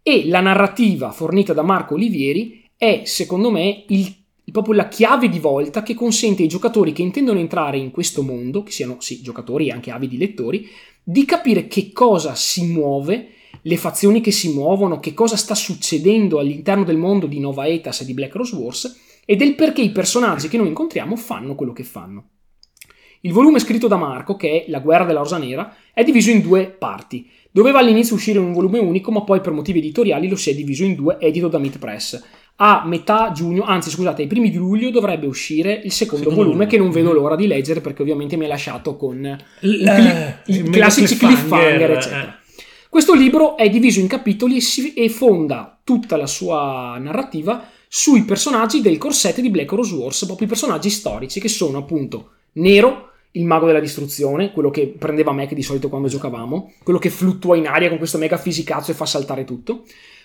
E 0.04 0.28
la 0.28 0.42
narrativa 0.42 1.12
fornita 1.12 1.54
da 1.54 1.62
Marco 1.62 1.94
Olivieri 1.94 2.64
è, 2.76 3.04
secondo 3.06 3.52
me, 3.52 3.86
il 3.88 4.21
proprio 4.52 4.74
la 4.74 4.88
chiave 4.88 5.30
di 5.30 5.40
volta 5.40 5.84
che 5.84 5.94
consente 5.94 6.42
ai 6.44 6.48
giocatori 6.48 6.92
che 6.92 7.02
intendono 7.02 7.40
entrare 7.40 7.78
in 7.78 7.92
questo 7.92 8.22
mondo, 8.22 8.64
che 8.64 8.72
siano 8.72 8.98
sì 9.00 9.22
giocatori 9.22 9.68
e 9.68 9.72
anche 9.72 9.92
avidi 9.92 10.18
lettori, 10.18 10.68
di 11.04 11.26
capire 11.26 11.68
che 11.68 11.92
cosa 11.92 12.36
si 12.36 12.66
muove, 12.66 13.30
le 13.62 13.78
fazioni 13.78 14.22
che 14.22 14.32
si 14.32 14.54
muovono, 14.54 15.00
che 15.00 15.14
cosa 15.14 15.36
sta 15.36 15.56
succedendo 15.56 16.40
all'interno 16.40 16.84
del 16.84 16.98
mondo 16.98 17.28
di 17.28 17.40
Nova 17.40 17.68
Etas 17.68 18.02
e 18.02 18.06
di 18.06 18.14
Black 18.14 18.36
Rose 18.36 18.56
Wars 18.56 19.00
e 19.26 19.36
del 19.36 19.56
perché 19.56 19.82
i 19.82 19.92
personaggi 19.92 20.48
che 20.48 20.58
noi 20.58 20.68
incontriamo 20.68 21.16
fanno 21.16 21.56
quello 21.56 21.74
che 21.74 21.84
fanno. 21.84 22.30
Il 23.24 23.34
volume 23.34 23.60
scritto 23.60 23.88
da 23.88 23.98
Marco, 23.98 24.36
che 24.36 24.66
è 24.66 24.70
La 24.70 24.80
guerra 24.80 25.06
della 25.06 25.20
Rosa 25.20 25.38
Nera, 25.38 25.76
è 25.94 26.04
diviso 26.04 26.32
in 26.32 26.42
due 26.42 26.66
parti. 26.68 27.30
Doveva 27.52 27.78
all'inizio 27.78 28.16
uscire 28.16 28.40
in 28.40 28.46
un 28.46 28.54
volume 28.54 28.80
unico, 28.80 29.12
ma 29.12 29.22
poi 29.22 29.42
per 29.42 29.52
motivi 29.52 29.78
editoriali 29.78 30.28
lo 30.28 30.36
si 30.36 30.50
è 30.50 30.56
diviso 30.56 30.84
in 30.84 30.96
due, 30.96 31.18
edito 31.20 31.48
da 31.48 31.60
Meat 31.60 31.78
Press. 31.78 32.20
A 32.64 32.84
metà 32.86 33.32
giugno, 33.32 33.64
anzi 33.64 33.90
scusate, 33.90 34.22
ai 34.22 34.28
primi 34.28 34.52
di 34.52 34.58
luglio 34.58 34.92
dovrebbe 34.92 35.26
uscire 35.26 35.82
il 35.84 35.92
secondo, 35.92 36.30
Secondo 36.30 36.44
volume 36.44 36.68
che 36.68 36.78
non 36.78 36.92
vedo 36.92 37.12
l'ora 37.12 37.36
di 37.36 37.48
leggere 37.48 37.82
perché 37.82 38.04
ovviamente 38.04 38.38
mi 38.38 38.46
ha 38.46 38.50
lasciato 38.50 38.96
con 38.96 39.20
L- 39.62 39.68
i, 39.68 39.84
eh, 39.84 40.36
i 40.46 40.64
classici 40.70 41.18
cliffhanger, 41.18 41.90
eh. 41.90 41.94
eccetera. 41.96 42.40
Questo 42.88 43.16
libro 43.16 43.58
è 43.58 43.68
diviso 43.68 44.00
in 44.00 44.06
capitoli 44.06 44.58
e, 44.58 44.62
si- 44.62 44.94
e 44.94 45.10
fonda 45.10 45.80
tutta 45.84 46.18
la 46.18 46.28
sua 46.28 46.98
narrativa 47.00 47.68
sui 47.88 48.26
personaggi 48.26 48.82
del 48.82 49.00
corsetto 49.00 49.42
di 49.42 49.50
Black 49.50 49.72
Rose 49.72 49.96
Wars, 49.96 50.26
proprio 50.26 50.46
i 50.46 50.50
personaggi 50.50 50.92
storici 50.92 51.40
che 51.40 51.48
sono 51.48 51.80
appunto 51.80 52.30
Nero, 52.54 53.10
il 53.32 53.46
mago 53.46 53.66
della 53.66 53.80
distruzione, 53.80 54.52
quello 54.52 54.70
che 54.70 54.94
prendeva 54.98 55.32
Mac 55.32 55.54
di 55.54 55.64
solito 55.64 55.90
quando 55.90 56.10
giocavamo, 56.10 56.74
quello 56.84 57.00
che 57.00 57.10
fluttua 57.10 57.56
in 57.56 57.66
aria 57.66 57.90
con 57.90 57.98
questo 57.98 58.18
mega 58.18 58.38
fisicazzo 58.38 58.92
e 58.92 58.94
fa 58.94 59.06
saltare 59.06 59.46
tutto. 59.46 59.84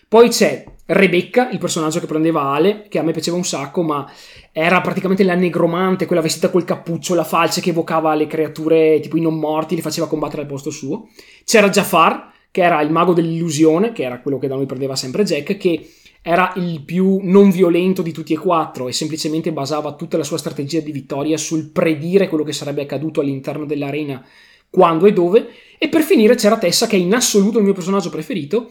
Poi 0.08 0.28
c'è 0.28 0.64
Rebecca, 0.86 1.50
il 1.50 1.58
personaggio 1.58 1.98
che 1.98 2.06
prendeva 2.06 2.52
Ale, 2.52 2.86
che 2.88 3.00
a 3.00 3.02
me 3.02 3.10
piaceva 3.10 3.36
un 3.36 3.44
sacco, 3.44 3.82
ma 3.82 4.08
era 4.52 4.80
praticamente 4.80 5.24
la 5.24 5.34
negromante, 5.34 6.06
quella 6.06 6.22
vestita 6.22 6.48
col 6.48 6.64
cappuccio, 6.64 7.14
la 7.14 7.24
falce 7.24 7.60
che 7.60 7.70
evocava 7.70 8.14
le 8.14 8.28
creature 8.28 9.00
tipo 9.00 9.16
i 9.16 9.20
non 9.20 9.36
morti, 9.36 9.74
li 9.74 9.80
faceva 9.80 10.06
combattere 10.06 10.42
al 10.42 10.48
posto 10.48 10.70
suo. 10.70 11.08
C'era 11.44 11.70
Jafar, 11.70 12.32
che 12.52 12.62
era 12.62 12.80
il 12.82 12.92
mago 12.92 13.14
dell'illusione, 13.14 13.90
che 13.90 14.04
era 14.04 14.20
quello 14.20 14.38
che 14.38 14.46
da 14.46 14.54
noi 14.54 14.66
prendeva 14.66 14.94
sempre 14.94 15.24
Jack, 15.24 15.56
che 15.56 15.90
era 16.22 16.52
il 16.56 16.82
più 16.82 17.18
non 17.22 17.50
violento 17.50 18.02
di 18.02 18.12
tutti 18.12 18.32
e 18.32 18.38
quattro 18.38 18.88
e 18.88 18.92
semplicemente 18.92 19.52
basava 19.52 19.94
tutta 19.94 20.16
la 20.16 20.24
sua 20.24 20.38
strategia 20.38 20.80
di 20.80 20.90
vittoria 20.90 21.36
sul 21.36 21.70
predire 21.70 22.28
quello 22.28 22.44
che 22.44 22.52
sarebbe 22.52 22.82
accaduto 22.82 23.20
all'interno 23.20 23.64
dell'arena 23.64 24.24
quando 24.70 25.06
e 25.06 25.12
dove. 25.12 25.48
E 25.78 25.88
per 25.88 26.02
finire 26.02 26.34
c'era 26.36 26.58
Tessa, 26.58 26.86
che 26.86 26.96
è 26.96 26.98
in 26.98 27.14
assoluto 27.14 27.58
il 27.58 27.64
mio 27.64 27.74
personaggio 27.74 28.10
preferito, 28.10 28.70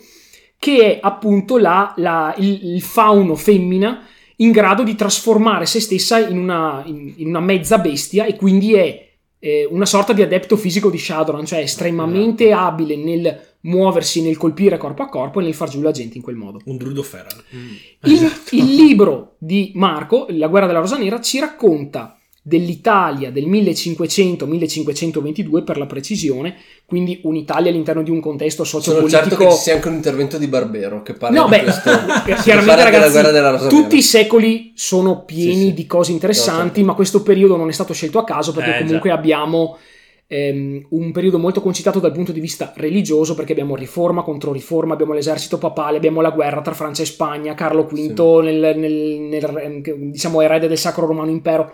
che 0.66 0.96
è 0.96 1.00
appunto 1.00 1.60
la, 1.60 1.94
la, 1.98 2.34
il, 2.40 2.74
il, 2.74 2.82
fauno 2.82 3.36
femmina 3.36 4.04
in 4.38 4.50
grado 4.50 4.82
di 4.82 4.96
trasformare 4.96 5.68
se 5.68 5.80
stessa 5.80 6.18
in 6.18 6.40
una, 6.40 6.82
in, 6.88 7.14
in 7.18 7.28
una 7.28 7.40
mezza 7.40 7.78
bestia 7.78 8.26
e 8.26 8.36
quindi 8.36 8.74
è 8.74 9.10
eh, 9.38 9.68
una 9.70 9.86
sorta 9.86 10.12
di 10.12 10.24
adepto 10.24 10.58
fisico 10.58 10.90
di 10.90 10.98
Shadowrun, 10.98 11.46
cioè 11.46 11.60
estremamente 11.60 12.48
esatto. 12.48 12.66
abile 12.66 12.96
nel 12.96 13.40
muoversi, 13.60 14.24
nel 14.24 14.38
colpire 14.38 14.78
corpo 14.78 15.04
a 15.04 15.08
corpo 15.08 15.40
e 15.40 15.44
nel 15.44 15.54
far 15.54 15.70
giù 15.70 15.84
la 15.84 15.92
gente 15.92 16.18
in 16.18 16.24
quel 16.24 16.36
modo. 16.36 16.60
Un 16.66 16.78
druido 16.78 17.04
feral. 17.04 17.44
Mm. 17.56 17.74
Il, 18.06 18.14
esatto. 18.14 18.56
il 18.56 18.66
libro 18.66 19.36
di 19.38 19.72
Marco, 19.76 20.26
La 20.30 20.48
guerra 20.48 20.66
della 20.66 20.80
Rosa 20.80 20.98
Nera, 20.98 21.22
ci 21.22 21.40
racconta 21.40 22.18
dell'Italia 22.48 23.32
del 23.32 23.50
1500-1522 23.50 25.64
per 25.64 25.80
la 25.80 25.88
precisione, 25.88 26.56
quindi 26.86 27.20
un'Italia 27.24 27.72
all'interno 27.72 28.04
di 28.04 28.12
un 28.12 28.20
contesto 28.20 28.64
sociopolitico. 28.64 29.18
Sono 29.18 29.30
certo 29.30 29.44
che 29.44 29.50
ci 29.50 29.58
sia 29.58 29.74
anche 29.74 29.88
un 29.88 29.96
intervento 29.96 30.38
di 30.38 30.46
Barbero 30.46 31.02
che 31.02 31.14
parla 31.14 31.40
no, 31.40 31.46
di 31.46 31.56
beh, 31.56 31.64
questo. 31.64 31.90
chiaramente 32.44 32.84
ragazzi, 32.84 33.68
tutti 33.68 33.98
i 33.98 34.04
secoli 34.04 34.74
sono 34.76 35.24
pieni 35.24 35.56
sì, 35.56 35.62
sì. 35.62 35.74
di 35.74 35.88
cose 35.88 36.12
interessanti, 36.12 36.62
no, 36.62 36.74
certo. 36.74 36.86
ma 36.86 36.94
questo 36.94 37.24
periodo 37.24 37.56
non 37.56 37.68
è 37.68 37.72
stato 37.72 37.94
scelto 37.94 38.20
a 38.20 38.24
caso 38.24 38.52
perché 38.52 38.76
eh, 38.76 38.84
comunque 38.84 39.10
già. 39.10 39.16
abbiamo 39.16 39.80
ehm, 40.28 40.86
un 40.90 41.12
periodo 41.12 41.40
molto 41.40 41.62
concitato 41.62 42.00
dal 42.00 42.12
punto 42.12 42.32
di 42.32 42.40
vista 42.40 42.74
religioso 42.76 43.34
perché 43.34 43.54
abbiamo 43.54 43.76
riforma 43.76 44.22
contro 44.22 44.54
riforma, 44.54 44.94
abbiamo 44.94 45.14
l'esercito 45.14 45.58
papale, 45.58 45.98
abbiamo 45.98 46.22
la 46.22 46.30
guerra 46.30 46.62
tra 46.62 46.76
Francia 46.76 47.02
e 47.02 47.08
Spagna, 47.08 47.56
Carlo 47.56 47.86
V 47.86 47.96
sì. 47.96 48.14
nel, 48.44 48.78
nel, 48.78 49.20
nel, 49.20 49.82
diciamo 50.12 50.42
erede 50.42 50.68
del 50.68 50.78
Sacro 50.78 51.08
Romano 51.08 51.32
Impero 51.32 51.74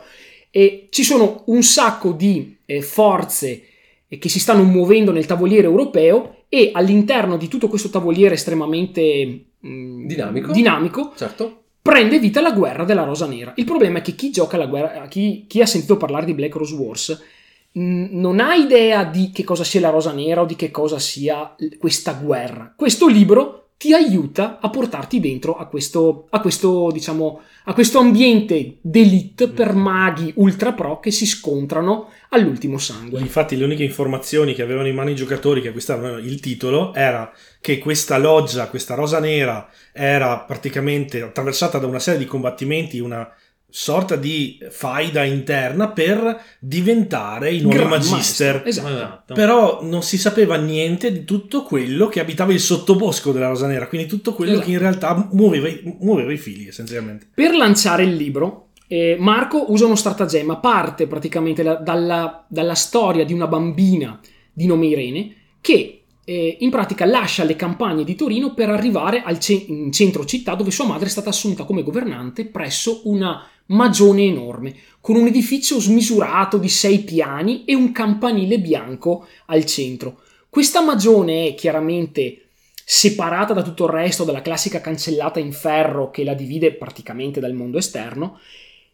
e 0.51 0.87
ci 0.91 1.03
sono 1.03 1.43
un 1.45 1.63
sacco 1.63 2.11
di 2.11 2.57
eh, 2.65 2.81
forze 2.81 3.63
eh, 4.07 4.17
che 4.17 4.29
si 4.29 4.39
stanno 4.39 4.63
muovendo 4.63 5.11
nel 5.11 5.25
tavoliere 5.25 5.65
europeo 5.65 6.43
e 6.49 6.71
all'interno 6.73 7.37
di 7.37 7.47
tutto 7.47 7.69
questo 7.69 7.89
tavoliere 7.89 8.35
estremamente 8.35 9.45
mh, 9.57 9.69
mm, 9.69 10.05
dinamico, 10.05 10.51
dinamico 10.51 11.13
certo. 11.15 11.63
prende 11.81 12.19
vita 12.19 12.41
la 12.41 12.51
guerra 12.51 12.83
della 12.83 13.05
Rosa 13.05 13.25
Nera. 13.25 13.53
Il 13.55 13.63
problema 13.63 13.99
è 13.99 14.01
che 14.01 14.13
chi 14.13 14.29
gioca 14.29 14.57
la 14.57 14.67
guerra, 14.67 15.07
chi, 15.07 15.45
chi 15.47 15.61
ha 15.61 15.65
sentito 15.65 15.95
parlare 15.95 16.25
di 16.25 16.33
Black 16.33 16.53
Rose 16.55 16.75
Wars, 16.75 17.23
mh, 17.71 18.07
non 18.11 18.41
ha 18.41 18.53
idea 18.53 19.05
di 19.05 19.31
che 19.33 19.45
cosa 19.45 19.63
sia 19.63 19.79
la 19.79 19.89
Rosa 19.89 20.11
Nera 20.11 20.41
o 20.41 20.45
di 20.45 20.57
che 20.57 20.69
cosa 20.69 20.99
sia 20.99 21.55
questa 21.79 22.11
guerra. 22.13 22.73
Questo 22.75 23.07
libro 23.07 23.60
ti 23.81 23.95
aiuta 23.95 24.59
a 24.61 24.69
portarti 24.69 25.19
dentro 25.19 25.57
a 25.57 25.65
questo, 25.65 26.27
a 26.29 26.39
questo, 26.39 26.91
diciamo, 26.91 27.41
a 27.63 27.73
questo 27.73 27.97
ambiente 27.97 28.77
d'elite 28.79 29.47
per 29.47 29.73
maghi 29.73 30.31
ultra 30.35 30.73
pro 30.73 30.99
che 30.99 31.09
si 31.09 31.25
scontrano 31.25 32.11
all'ultimo 32.29 32.77
sangue. 32.77 33.19
Infatti, 33.19 33.57
le 33.57 33.63
uniche 33.63 33.83
informazioni 33.83 34.53
che 34.53 34.61
avevano 34.61 34.87
in 34.87 34.93
mano 34.93 35.09
i 35.09 35.15
giocatori 35.15 35.61
che 35.61 35.69
acquistavano 35.69 36.19
il 36.19 36.39
titolo 36.39 36.93
era 36.93 37.33
che 37.59 37.79
questa 37.79 38.19
loggia, 38.19 38.67
questa 38.67 38.93
rosa 38.93 39.19
nera, 39.19 39.67
era 39.91 40.37
praticamente 40.37 41.23
attraversata 41.23 41.79
da 41.79 41.87
una 41.87 41.97
serie 41.97 42.19
di 42.19 42.25
combattimenti, 42.25 42.99
una 42.99 43.27
sorta 43.71 44.17
di 44.17 44.59
faida 44.69 45.23
interna 45.23 45.89
per 45.89 46.43
diventare 46.59 47.53
i 47.53 47.61
nuovi 47.61 47.77
Gran 47.77 47.89
Magister. 47.89 48.63
Esatto. 48.65 48.87
esatto. 48.93 49.33
Però 49.33 49.79
non 49.81 50.03
si 50.03 50.17
sapeva 50.17 50.57
niente 50.57 51.11
di 51.11 51.23
tutto 51.23 51.63
quello 51.63 52.07
che 52.07 52.19
abitava 52.19 52.51
il 52.51 52.59
sottobosco 52.59 53.31
della 53.31 53.47
Rosa 53.47 53.67
Nera, 53.67 53.87
quindi 53.87 54.07
tutto 54.07 54.33
quello 54.33 54.51
esatto. 54.51 54.67
che 54.67 54.71
in 54.73 54.79
realtà 54.79 55.29
muoveva, 55.31 55.69
muoveva, 55.99 56.33
i 56.33 56.37
figli 56.37 56.67
essenzialmente. 56.67 57.27
Per 57.33 57.55
lanciare 57.55 58.03
il 58.03 58.13
libro, 58.13 58.67
eh, 58.87 59.15
Marco 59.17 59.71
usa 59.71 59.85
uno 59.85 59.95
stratagemma, 59.95 60.57
parte 60.57 61.07
praticamente 61.07 61.63
la, 61.63 61.75
dalla, 61.75 62.45
dalla 62.49 62.75
storia 62.75 63.23
di 63.23 63.31
una 63.33 63.47
bambina 63.47 64.19
di 64.51 64.65
nome 64.65 64.87
Irene 64.87 65.35
che 65.61 66.01
eh, 66.23 66.57
in 66.59 66.69
pratica 66.69 67.05
lascia 67.05 67.43
le 67.43 67.55
campagne 67.55 68.03
di 68.03 68.15
Torino 68.15 68.53
per 68.53 68.69
arrivare 68.69 69.23
al 69.23 69.39
ce- 69.39 69.65
in 69.67 69.91
centro 69.91 70.25
città 70.25 70.55
dove 70.55 70.71
sua 70.71 70.85
madre 70.85 71.07
è 71.07 71.09
stata 71.09 71.29
assunta 71.29 71.63
come 71.63 71.83
governante 71.83 72.45
presso 72.45 73.01
una 73.05 73.45
magione 73.71 74.23
enorme, 74.23 74.75
con 75.01 75.15
un 75.15 75.27
edificio 75.27 75.79
smisurato 75.79 76.57
di 76.57 76.69
sei 76.69 76.99
piani 76.99 77.65
e 77.65 77.75
un 77.75 77.91
campanile 77.91 78.59
bianco 78.59 79.27
al 79.47 79.65
centro. 79.65 80.21
Questa 80.49 80.81
magione 80.81 81.47
è 81.47 81.55
chiaramente 81.55 82.47
separata 82.83 83.53
da 83.53 83.63
tutto 83.63 83.85
il 83.85 83.91
resto 83.91 84.23
dalla 84.23 84.41
classica 84.41 84.81
cancellata 84.81 85.39
in 85.39 85.53
ferro 85.53 86.11
che 86.11 86.23
la 86.23 86.33
divide 86.33 86.73
praticamente 86.73 87.39
dal 87.39 87.53
mondo 87.53 87.77
esterno, 87.77 88.39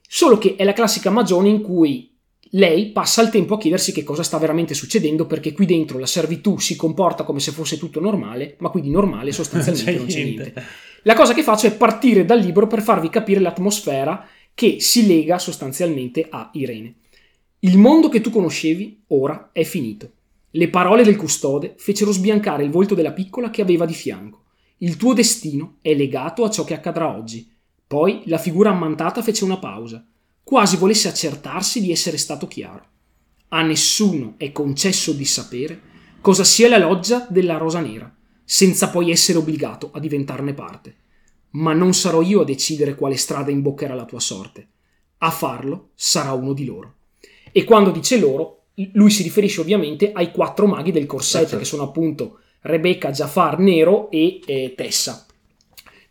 solo 0.07 0.37
che 0.37 0.55
è 0.55 0.63
la 0.63 0.73
classica 0.73 1.09
magione 1.09 1.49
in 1.49 1.61
cui 1.61 2.13
lei 2.51 2.91
passa 2.91 3.21
il 3.21 3.29
tempo 3.29 3.55
a 3.55 3.57
chiedersi 3.57 3.91
che 3.91 4.03
cosa 4.03 4.23
sta 4.23 4.37
veramente 4.37 4.73
succedendo 4.73 5.25
perché 5.25 5.51
qui 5.51 5.65
dentro 5.65 5.99
la 5.99 6.05
servitù 6.05 6.59
si 6.59 6.75
comporta 6.75 7.23
come 7.23 7.39
se 7.39 7.51
fosse 7.51 7.77
tutto 7.77 7.99
normale, 7.99 8.55
ma 8.59 8.69
qui 8.69 8.81
di 8.81 8.89
normale 8.89 9.31
sostanzialmente 9.31 9.91
non 9.97 10.05
c'è, 10.05 10.05
non 10.05 10.07
c'è 10.07 10.23
niente. 10.23 10.41
niente. 10.43 10.63
La 11.03 11.15
cosa 11.15 11.33
che 11.33 11.43
faccio 11.43 11.67
è 11.67 11.75
partire 11.75 12.23
dal 12.23 12.39
libro 12.39 12.67
per 12.67 12.81
farvi 12.81 13.09
capire 13.09 13.39
l'atmosfera 13.39 14.27
che 14.57 14.77
si 14.79 15.05
lega 15.05 15.37
sostanzialmente 15.37 16.25
a 16.31 16.49
Irene. 16.53 16.95
Il 17.59 17.77
mondo 17.77 18.09
che 18.09 18.21
tu 18.21 18.31
conoscevi 18.31 19.03
ora 19.09 19.51
è 19.51 19.63
finito. 19.63 20.13
Le 20.49 20.67
parole 20.69 21.03
del 21.03 21.15
custode 21.15 21.75
fecero 21.77 22.11
sbiancare 22.11 22.63
il 22.63 22.71
volto 22.71 22.95
della 22.95 23.11
piccola 23.11 23.51
che 23.51 23.61
aveva 23.61 23.85
di 23.85 23.93
fianco. 23.93 24.45
Il 24.77 24.97
tuo 24.97 25.13
destino 25.13 25.75
è 25.79 25.93
legato 25.93 26.43
a 26.43 26.49
ciò 26.49 26.63
che 26.63 26.73
accadrà 26.73 27.15
oggi. 27.15 27.47
Poi 27.85 28.23
la 28.25 28.39
figura 28.39 28.71
ammantata 28.71 29.21
fece 29.21 29.43
una 29.43 29.59
pausa, 29.59 30.03
quasi 30.41 30.75
volesse 30.75 31.07
accertarsi 31.07 31.79
di 31.79 31.91
essere 31.91 32.17
stato 32.17 32.47
chiaro. 32.47 32.83
A 33.49 33.61
nessuno 33.61 34.33
è 34.37 34.51
concesso 34.51 35.13
di 35.13 35.25
sapere 35.25 35.79
cosa 36.19 36.43
sia 36.43 36.67
la 36.67 36.79
loggia 36.79 37.27
della 37.29 37.57
Rosa 37.57 37.79
Nera, 37.79 38.11
senza 38.43 38.89
poi 38.89 39.11
essere 39.11 39.37
obbligato 39.37 39.91
a 39.93 39.99
diventarne 39.99 40.55
parte 40.55 40.95
ma 41.57 41.73
non 41.73 41.93
sarò 41.93 42.21
io 42.21 42.41
a 42.41 42.45
decidere 42.45 42.95
quale 42.95 43.17
strada 43.17 43.51
imboccherà 43.51 43.93
la 43.93 44.05
tua 44.05 44.19
sorte. 44.19 44.67
A 45.19 45.31
farlo 45.31 45.89
sarà 45.95 46.31
uno 46.33 46.53
di 46.53 46.65
loro. 46.65 46.93
E 47.51 47.63
quando 47.63 47.89
dice 47.91 48.19
loro, 48.19 48.65
lui 48.93 49.09
si 49.09 49.23
riferisce 49.23 49.61
ovviamente 49.61 50.11
ai 50.11 50.31
quattro 50.31 50.67
maghi 50.67 50.91
del 50.91 51.07
corsetto, 51.07 51.45
certo. 51.45 51.57
che 51.57 51.65
sono 51.65 51.83
appunto 51.83 52.39
Rebecca, 52.61 53.11
Jafar, 53.11 53.57
Nero 53.57 54.11
e 54.11 54.39
eh, 54.45 54.73
Tessa. 54.75 55.25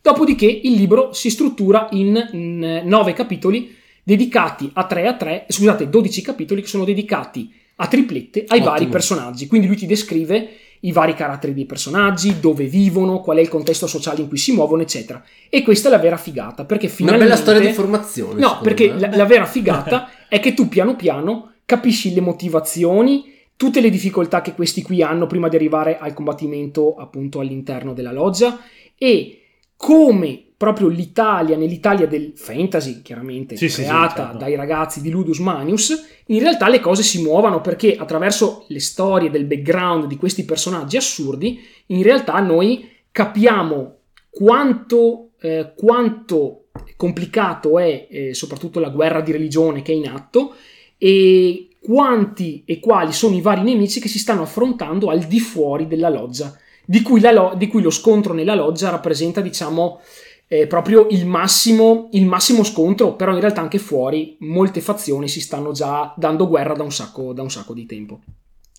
Dopodiché 0.02 0.46
il 0.46 0.72
libro 0.72 1.12
si 1.12 1.30
struttura 1.30 1.88
in, 1.92 2.28
in 2.32 2.82
nove 2.84 3.12
capitoli 3.12 3.74
dedicati 4.02 4.70
a 4.72 4.84
3 4.84 5.06
a 5.06 5.16
3, 5.16 5.46
scusate, 5.48 5.88
12 5.88 6.22
capitoli 6.22 6.62
che 6.62 6.68
sono 6.68 6.84
dedicati 6.84 7.52
a 7.76 7.86
triplette 7.86 8.44
ai 8.48 8.58
Ottimo. 8.58 8.64
vari 8.64 8.86
personaggi. 8.88 9.46
Quindi 9.46 9.66
lui 9.66 9.76
ti 9.76 9.86
descrive 9.86 10.48
i 10.80 10.92
vari 10.92 11.14
caratteri 11.14 11.54
dei 11.54 11.66
personaggi, 11.66 12.40
dove 12.40 12.64
vivono, 12.64 13.20
qual 13.20 13.38
è 13.38 13.40
il 13.40 13.48
contesto 13.48 13.86
sociale 13.86 14.22
in 14.22 14.28
cui 14.28 14.38
si 14.38 14.52
muovono, 14.52 14.82
eccetera. 14.82 15.22
E 15.48 15.62
questa 15.62 15.88
è 15.88 15.90
la 15.90 15.98
vera 15.98 16.16
figata, 16.16 16.64
perché 16.64 16.88
finalmente... 16.88 17.26
Una 17.26 17.34
bella 17.34 17.50
storia 17.50 17.68
di 17.68 17.74
formazione. 17.74 18.40
No, 18.40 18.60
perché 18.62 18.92
la, 18.92 19.14
la, 19.14 19.24
vera 19.24 19.46
figata 19.46 20.10
è 20.28 20.40
che 20.40 20.54
tu 20.54 20.68
piano 20.68 20.96
piano 20.96 21.52
capisci 21.64 22.14
le 22.14 22.20
motivazioni, 22.20 23.32
tutte 23.56 23.80
le 23.80 23.90
difficoltà 23.90 24.42
che 24.42 24.54
questi 24.54 24.82
qui 24.82 25.02
hanno 25.02 25.26
prima 25.26 25.48
di 25.48 25.56
arrivare 25.56 25.98
al 25.98 26.12
combattimento 26.12 26.94
appunto 26.96 27.40
all'interno 27.40 27.92
della 27.92 28.12
loggia 28.12 28.58
e 28.96 29.45
come 29.76 30.46
proprio 30.56 30.88
l'Italia, 30.88 31.56
nell'Italia 31.56 32.06
del 32.06 32.32
fantasy, 32.34 33.02
chiaramente 33.02 33.56
sì, 33.56 33.68
creata 33.68 34.08
sì, 34.08 34.16
certo. 34.16 34.38
dai 34.38 34.54
ragazzi 34.54 35.00
di 35.02 35.10
Ludus 35.10 35.38
Manius, 35.38 36.06
in 36.26 36.38
realtà 36.38 36.68
le 36.68 36.80
cose 36.80 37.02
si 37.02 37.22
muovono 37.22 37.60
perché 37.60 37.96
attraverso 37.96 38.64
le 38.68 38.80
storie 38.80 39.30
del 39.30 39.44
background 39.44 40.06
di 40.06 40.16
questi 40.16 40.44
personaggi 40.44 40.96
assurdi, 40.96 41.60
in 41.86 42.02
realtà 42.02 42.40
noi 42.40 42.90
capiamo 43.10 43.96
quanto, 44.30 45.30
eh, 45.40 45.72
quanto 45.76 46.66
complicato 46.96 47.78
è 47.78 48.06
eh, 48.10 48.34
soprattutto 48.34 48.80
la 48.80 48.90
guerra 48.90 49.20
di 49.20 49.32
religione 49.32 49.82
che 49.82 49.92
è 49.92 49.94
in 49.94 50.08
atto 50.08 50.54
e 50.98 51.68
quanti 51.82 52.62
e 52.66 52.80
quali 52.80 53.12
sono 53.12 53.36
i 53.36 53.40
vari 53.40 53.62
nemici 53.62 54.00
che 54.00 54.08
si 54.08 54.18
stanno 54.18 54.42
affrontando 54.42 55.08
al 55.08 55.20
di 55.20 55.38
fuori 55.38 55.86
della 55.86 56.08
loggia, 56.08 56.54
di 56.86 57.02
cui, 57.02 57.20
lo- 57.20 57.54
di 57.56 57.66
cui 57.66 57.82
lo 57.82 57.90
scontro 57.90 58.32
nella 58.32 58.54
loggia 58.54 58.88
rappresenta, 58.88 59.40
diciamo, 59.42 60.00
è 60.46 60.66
proprio 60.68 61.08
il 61.10 61.26
massimo, 61.26 62.08
il 62.12 62.24
massimo 62.24 62.62
scontro, 62.62 63.16
però 63.16 63.32
in 63.32 63.40
realtà 63.40 63.60
anche 63.60 63.78
fuori 63.78 64.36
molte 64.40 64.80
fazioni 64.80 65.28
si 65.28 65.40
stanno 65.40 65.72
già 65.72 66.14
dando 66.16 66.46
guerra 66.46 66.74
da 66.74 66.84
un 66.84 66.92
sacco, 66.92 67.32
da 67.32 67.42
un 67.42 67.50
sacco 67.50 67.74
di 67.74 67.84
tempo. 67.84 68.20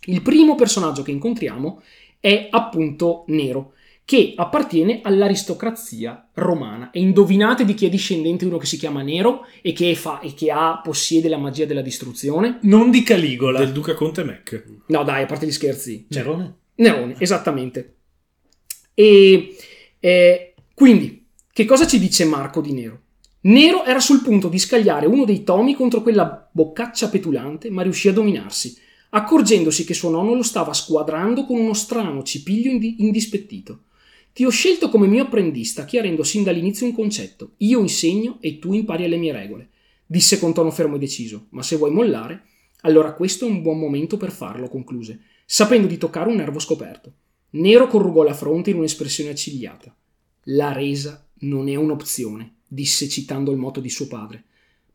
Il 0.05 0.21
primo 0.21 0.55
personaggio 0.55 1.03
che 1.03 1.11
incontriamo 1.11 1.81
è 2.21 2.47
appunto 2.49 3.25
Nero, 3.27 3.73
che 4.05 4.33
appartiene 4.37 5.01
all'aristocrazia 5.03 6.29
romana. 6.35 6.91
E 6.91 7.01
indovinate 7.01 7.65
di 7.65 7.73
chi 7.73 7.85
è 7.85 7.89
discendente 7.89 8.45
uno 8.45 8.57
che 8.57 8.65
si 8.65 8.77
chiama 8.77 9.01
Nero 9.01 9.45
e 9.61 9.73
che, 9.73 9.93
fa, 9.95 10.21
e 10.21 10.33
che 10.33 10.49
ha, 10.49 10.79
possiede 10.81 11.27
la 11.27 11.37
magia 11.37 11.65
della 11.65 11.81
distruzione? 11.81 12.59
Non 12.61 12.89
di 12.89 13.03
Caligola. 13.03 13.59
Del 13.59 13.73
Duca 13.73 13.93
Conte 13.93 14.23
Mac. 14.23 14.63
No, 14.85 15.03
dai, 15.03 15.23
a 15.23 15.25
parte 15.25 15.45
gli 15.45 15.51
scherzi. 15.51 16.05
Nerone? 16.07 16.55
Nerone, 16.75 17.15
esattamente. 17.19 17.96
E 18.99 19.55
eh, 19.99 20.55
quindi, 20.73 21.27
che 21.53 21.65
cosa 21.65 21.85
ci 21.85 21.99
dice 21.99 22.25
Marco 22.25 22.61
di 22.61 22.73
Nero? 22.73 23.01
Nero 23.41 23.85
era 23.85 23.99
sul 23.99 24.23
punto 24.23 24.47
di 24.47 24.57
scagliare 24.57 25.05
uno 25.05 25.23
dei 25.23 25.43
tomi 25.43 25.75
contro 25.75 26.01
quella 26.01 26.49
boccaccia 26.51 27.09
petulante, 27.09 27.69
ma 27.69 27.83
riuscì 27.83 28.07
a 28.07 28.13
dominarsi, 28.13 28.75
accorgendosi 29.11 29.85
che 29.85 29.93
suo 29.93 30.09
nonno 30.09 30.33
lo 30.33 30.41
stava 30.41 30.73
squadrando 30.73 31.45
con 31.45 31.59
uno 31.59 31.75
strano 31.75 32.23
cipiglio 32.23 32.71
indi- 32.71 32.95
indispettito. 33.03 33.83
Ti 34.33 34.43
ho 34.43 34.49
scelto 34.49 34.89
come 34.89 35.05
mio 35.05 35.25
apprendista, 35.25 35.85
chiarendo 35.85 36.23
sin 36.23 36.41
dall'inizio 36.41 36.87
un 36.87 36.95
concetto. 36.95 37.51
Io 37.57 37.79
insegno 37.79 38.39
e 38.41 38.57
tu 38.57 38.73
impari 38.73 39.03
alle 39.03 39.17
mie 39.17 39.31
regole. 39.31 39.69
Disse 40.07 40.39
con 40.39 40.55
tono 40.55 40.71
fermo 40.71 40.95
e 40.95 40.99
deciso, 40.99 41.45
ma 41.51 41.61
se 41.61 41.75
vuoi 41.75 41.91
mollare, 41.91 42.45
allora 42.81 43.13
questo 43.13 43.45
è 43.45 43.49
un 43.49 43.61
buon 43.61 43.77
momento 43.77 44.17
per 44.17 44.31
farlo, 44.31 44.67
concluse, 44.67 45.19
sapendo 45.45 45.85
di 45.85 45.99
toccare 45.99 46.29
un 46.29 46.37
nervo 46.37 46.57
scoperto. 46.57 47.13
Nero 47.51 47.87
corrugò 47.87 48.23
la 48.23 48.33
fronte 48.33 48.71
in 48.71 48.77
un'espressione 48.77 49.29
accigliata. 49.29 49.95
La 50.49 50.73
resa 50.73 51.25
non 51.39 51.69
è 51.69 51.75
un'opzione, 51.75 52.55
disse 52.67 53.07
citando 53.07 53.51
il 53.51 53.57
motto 53.57 53.79
di 53.79 53.89
suo 53.89 54.07
padre. 54.07 54.43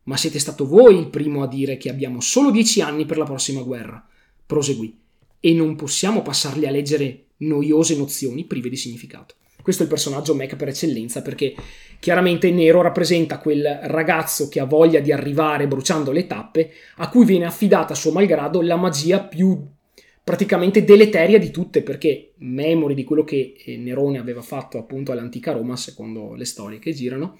Ma 0.03 0.17
siete 0.17 0.37
stato 0.37 0.67
voi 0.67 0.97
il 0.97 1.09
primo 1.09 1.41
a 1.41 1.47
dire 1.47 1.77
che 1.77 1.89
abbiamo 1.89 2.21
solo 2.21 2.51
dieci 2.51 2.81
anni 2.81 3.05
per 3.05 3.17
la 3.17 3.25
prossima 3.25 3.61
guerra. 3.61 4.05
Proseguì. 4.45 4.99
E 5.39 5.53
non 5.53 5.75
possiamo 5.75 6.21
passarli 6.21 6.67
a 6.67 6.71
leggere 6.71 7.25
noiose 7.37 7.95
nozioni 7.95 8.45
prive 8.45 8.69
di 8.69 8.77
significato. 8.77 9.35
Questo 9.63 9.83
è 9.83 9.85
il 9.85 9.91
personaggio 9.91 10.35
Mac 10.35 10.55
per 10.57 10.67
eccellenza 10.67 11.21
perché 11.21 11.55
chiaramente 11.99 12.51
Nero 12.51 12.81
rappresenta 12.81 13.39
quel 13.39 13.79
ragazzo 13.83 14.49
che 14.49 14.59
ha 14.59 14.65
voglia 14.65 14.99
di 14.99 15.11
arrivare 15.11 15.67
bruciando 15.67 16.11
le 16.11 16.27
tappe, 16.27 16.71
a 16.97 17.09
cui 17.09 17.23
viene 17.23 17.45
affidata 17.45 17.93
a 17.93 17.95
suo 17.95 18.11
malgrado 18.11 18.61
la 18.61 18.75
magia 18.75 19.21
più 19.21 19.65
praticamente 20.23 20.83
deleteria 20.83 21.37
di 21.37 21.51
tutte 21.51 21.81
perché 21.81 22.31
memori 22.37 22.93
di 22.93 23.03
quello 23.03 23.23
che 23.23 23.55
eh, 23.65 23.77
Nerone 23.77 24.19
aveva 24.19 24.41
fatto 24.41 24.77
appunto 24.77 25.11
all'antica 25.11 25.51
Roma 25.51 25.75
secondo 25.75 26.33
le 26.33 26.45
storie 26.45 26.79
che 26.79 26.93
girano 26.93 27.39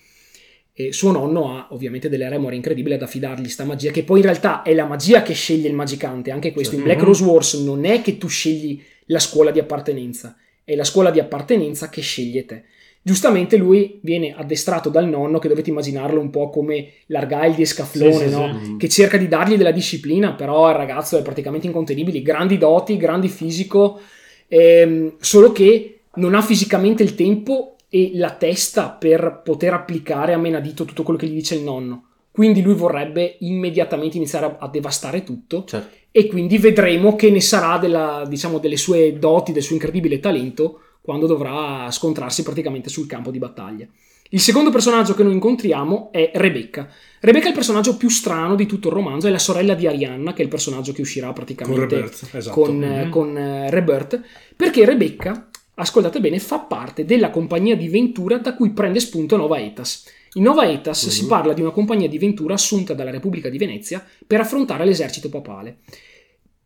e 0.73 0.91
suo 0.91 1.11
nonno 1.11 1.55
ha 1.55 1.67
ovviamente 1.71 2.09
delle 2.09 2.27
remore 2.27 2.55
incredibili 2.55 2.95
ad 2.95 3.01
affidargli 3.03 3.47
sta 3.47 3.63
magia 3.63 3.91
che 3.91 4.03
poi 4.03 4.19
in 4.19 4.25
realtà 4.25 4.63
è 4.63 4.73
la 4.73 4.85
magia 4.85 5.21
che 5.21 5.33
sceglie 5.33 5.69
il 5.69 5.75
magicante 5.75 6.31
anche 6.31 6.51
questo. 6.51 6.75
In 6.75 6.83
Black 6.83 7.01
Rose 7.01 7.23
Wars 7.23 7.53
non 7.55 7.85
è 7.85 8.01
che 8.01 8.17
tu 8.17 8.27
scegli 8.27 8.81
la 9.05 9.19
scuola 9.19 9.51
di 9.51 9.59
appartenenza 9.59 10.35
è 10.63 10.75
la 10.75 10.83
scuola 10.83 11.11
di 11.11 11.19
appartenenza 11.19 11.89
che 11.89 12.01
sceglie 12.01 12.45
te 12.45 12.63
giustamente 13.03 13.57
lui 13.57 13.99
viene 14.01 14.33
addestrato 14.35 14.89
dal 14.89 15.07
nonno 15.07 15.37
che 15.37 15.49
dovete 15.49 15.69
immaginarlo 15.69 16.19
un 16.19 16.29
po' 16.29 16.49
come 16.49 16.87
l'Argyle 17.07 17.53
di 17.53 17.61
Escaflone 17.61 18.13
Sì, 18.13 18.27
sì, 18.29 18.29
no? 18.29 18.59
sì. 18.63 18.77
che 18.77 18.89
cerca 18.89 19.17
di 19.17 19.27
dargli 19.27 19.57
della 19.57 19.71
disciplina 19.71 20.33
però 20.33 20.69
il 20.69 20.75
ragazzo 20.75 21.17
è 21.17 21.21
praticamente 21.21 21.67
incontenibile 21.67 22.21
grandi 22.21 22.57
doti, 22.57 22.95
grandi 22.97 23.27
fisico 23.27 23.99
ehm, 24.47 25.15
solo 25.19 25.51
che 25.51 25.99
non 26.15 26.33
ha 26.35 26.41
fisicamente 26.41 27.03
il 27.03 27.15
tempo 27.15 27.75
e 27.89 28.11
la 28.15 28.31
testa 28.31 28.89
per 28.89 29.41
poter 29.43 29.73
applicare 29.73 30.33
a 30.33 30.37
menadito 30.37 30.85
tutto 30.85 31.03
quello 31.03 31.19
che 31.19 31.27
gli 31.27 31.33
dice 31.33 31.55
il 31.55 31.61
nonno. 31.61 32.05
Quindi 32.31 32.63
lui 32.63 32.73
vorrebbe 32.73 33.35
immediatamente 33.41 34.17
iniziare 34.17 34.45
a, 34.47 34.55
a 34.59 34.67
devastare 34.67 35.23
tutto 35.23 35.65
Certo. 35.65 35.95
e 36.09 36.25
quindi 36.27 36.57
vedremo 36.57 37.15
che 37.15 37.29
ne 37.29 37.41
sarà 37.41 37.77
della, 37.77 38.25
diciamo, 38.27 38.57
delle 38.57 38.77
sue 38.77 39.17
doti, 39.19 39.51
del 39.51 39.61
suo 39.61 39.75
incredibile 39.75 40.19
talento 40.19 40.79
quando 41.03 41.27
dovrà 41.27 41.91
scontrarsi 41.91 42.43
praticamente 42.43 42.89
sul 42.89 43.07
campo 43.07 43.29
di 43.29 43.37
battaglia. 43.37 43.85
Il 44.29 44.39
secondo 44.39 44.71
personaggio 44.71 45.13
che 45.13 45.21
noi 45.21 45.33
incontriamo 45.33 46.09
è 46.11 46.31
Rebecca. 46.33 46.89
Rebecca 47.19 47.45
è 47.45 47.49
il 47.49 47.53
personaggio 47.53 47.97
più 47.97 48.09
strano 48.09 48.55
di 48.55 48.65
tutto 48.65 48.87
il 48.87 48.95
romanzo, 48.95 49.27
è 49.27 49.29
la 49.29 49.37
sorella 49.37 49.75
di 49.75 49.85
Arianna, 49.85 50.33
che 50.33 50.41
è 50.41 50.43
il 50.45 50.49
personaggio 50.49 50.91
che 50.91 51.01
uscirà 51.01 51.27
Con 51.27 51.35
praticamente 51.35 51.95
Rebirth, 51.95 52.29
esatto. 52.33 52.59
con, 52.59 52.83
eh, 52.83 53.09
con 53.09 53.37
eh, 53.37 53.69
Rebirth, 53.69 54.21
perché 54.55 54.85
Rebecca, 54.85 55.49
ascoltate 55.75 56.19
bene, 56.19 56.39
fa 56.39 56.59
parte 56.61 57.05
della 57.05 57.29
compagnia 57.29 57.75
di 57.75 57.89
Ventura 57.89 58.37
da 58.37 58.55
cui 58.55 58.71
prende 58.71 58.99
spunto 58.99 59.37
Nova 59.37 59.59
Etas. 59.59 60.05
In 60.35 60.43
Nova 60.43 60.67
Etas 60.67 61.09
si 61.09 61.27
parla 61.27 61.53
di 61.53 61.61
una 61.61 61.69
compagnia 61.69 62.07
di 62.07 62.17
Ventura 62.17 62.55
assunta 62.55 62.95
dalla 62.95 63.11
Repubblica 63.11 63.49
di 63.49 63.59
Venezia 63.59 64.03
per 64.25 64.39
affrontare 64.39 64.83
l'esercito 64.83 65.29
papale. 65.29 65.77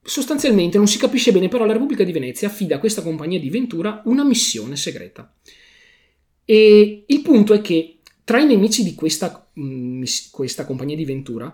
Sostanzialmente 0.09 0.77
non 0.77 0.87
si 0.87 0.97
capisce 0.97 1.33
bene, 1.33 1.49
però 1.49 1.65
la 1.65 1.73
Repubblica 1.73 2.05
di 2.05 2.13
Venezia 2.13 2.47
affida 2.47 2.77
a 2.77 2.79
questa 2.79 3.01
compagnia 3.01 3.41
di 3.41 3.49
Ventura 3.49 4.01
una 4.05 4.23
missione 4.23 4.77
segreta. 4.77 5.35
E 6.45 7.03
il 7.05 7.21
punto 7.21 7.53
è 7.53 7.59
che 7.59 7.97
tra 8.23 8.39
i 8.39 8.45
nemici 8.45 8.83
di 8.83 8.95
questa, 8.95 9.49
mm, 9.59 10.05
questa 10.31 10.65
compagnia 10.65 10.95
di 10.95 11.03
Ventura, 11.03 11.53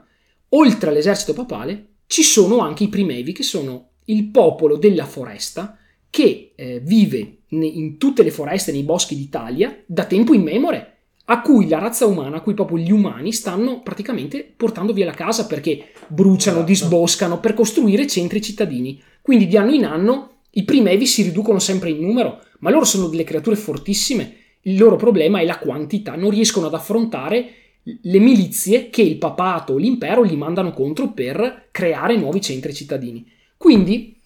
oltre 0.50 0.92
all'esercito 0.92 1.34
papale, 1.34 1.88
ci 2.06 2.22
sono 2.22 2.60
anche 2.60 2.84
i 2.84 2.90
primevi, 2.90 3.32
che 3.32 3.42
sono 3.42 3.94
il 4.06 4.26
popolo 4.26 4.78
della 4.78 5.08
foresta 5.08 5.76
che 6.12 6.52
eh, 6.56 6.80
vive 6.80 7.38
in 7.48 7.98
tutte 7.98 8.22
le 8.22 8.30
foreste, 8.30 8.72
nei 8.72 8.84
boschi 8.84 9.16
d'Italia, 9.16 9.84
da 9.88 10.06
tempo 10.06 10.36
immemore, 10.36 10.93
a 11.26 11.42
cui 11.42 11.68
la 11.70 11.80
razza 11.80 12.06
umana, 12.06 12.38
a 12.38 12.42
cui 12.42 12.54
proprio 12.54 12.78
gli 12.78 12.92
umani 12.92 13.32
stanno 13.32 13.82
praticamente 13.82 14.52
portando 14.56 14.92
via 14.92 15.06
la 15.06 15.14
casa 15.14 15.46
perché 15.46 15.92
bruciano, 16.08 16.58
Esatto. 16.58 16.72
disboscano 16.72 17.40
per 17.40 17.54
costruire 17.54 18.08
centri 18.08 18.42
cittadini. 18.42 19.02
Quindi 19.22 19.48
di 19.48 19.56
anno 19.56 19.74
in 19.74 19.86
anno 19.86 20.32
i 20.52 20.64
primevi 20.64 21.06
si 21.06 21.24
riducono 21.24 21.60
sempre 21.60 21.90
in 21.90 22.02
numero, 22.02 22.42
ma 22.60 22.70
loro 22.70 22.86
sono 22.86 23.08
delle 23.08 23.24
creature 23.24 23.56
fortissime. 23.56 24.36
Il 24.62 24.78
loro 24.78 24.98
problema 24.98 25.40
è 25.40 25.46
la 25.46 25.58
quantità, 25.58 26.16
non 26.16 26.30
riescono 26.30 26.68
ad 26.68 26.74
affrontare 26.74 27.50
le 27.84 28.20
milizie 28.20 28.90
che 28.90 29.02
il 29.02 29.18
papato 29.18 29.74
o 29.74 29.78
l'impero 29.78 30.26
gli 30.26 30.36
mandano 30.36 30.72
contro 30.72 31.12
per 31.12 31.68
creare 31.72 32.18
nuovi 32.18 32.42
centri 32.42 32.74
cittadini. 32.74 33.26
Quindi 33.58 34.18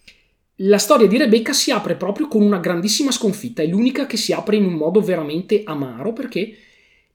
la 0.62 0.78
storia 0.78 1.06
di 1.06 1.16
Rebecca 1.16 1.52
si 1.52 1.70
apre 1.70 1.94
proprio 1.94 2.26
con 2.26 2.42
una 2.42 2.58
grandissima 2.58 3.12
sconfitta, 3.12 3.62
è 3.62 3.66
l'unica 3.66 4.06
che 4.06 4.16
si 4.16 4.32
apre 4.32 4.56
in 4.56 4.64
un 4.64 4.74
modo 4.74 5.00
veramente 5.00 5.62
amaro 5.64 6.12
perché 6.12 6.56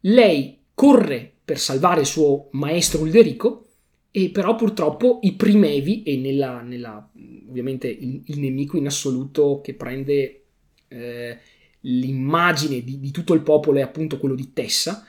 lei 0.06 0.60
corre 0.74 1.32
per 1.44 1.60
salvare 1.60 2.02
il 2.02 2.08
suo 2.08 2.50
maestro 2.52 3.02
Ulderico 3.02 3.68
e 4.12 4.30
però 4.30 4.56
purtroppo 4.56 5.20
i 5.24 5.34
primevi 5.34 6.04
e 6.04 6.18
nella, 6.18 6.62
nella- 6.62 7.10
ovviamente 7.50 7.88
il, 7.88 8.22
il 8.26 8.40
nemico 8.40 8.78
in 8.78 8.86
assoluto 8.86 9.62
che 9.62 9.74
prende 9.74 10.44
eh, 10.88 11.38
l'immagine 11.82 12.84
di, 12.84 13.00
di 13.00 13.12
tutto 13.12 13.34
il 13.34 13.42
popolo 13.42 13.80
è 13.80 13.82
appunto 13.82 14.18
quello 14.20 14.36
di 14.36 14.54
Tessa 14.54 15.06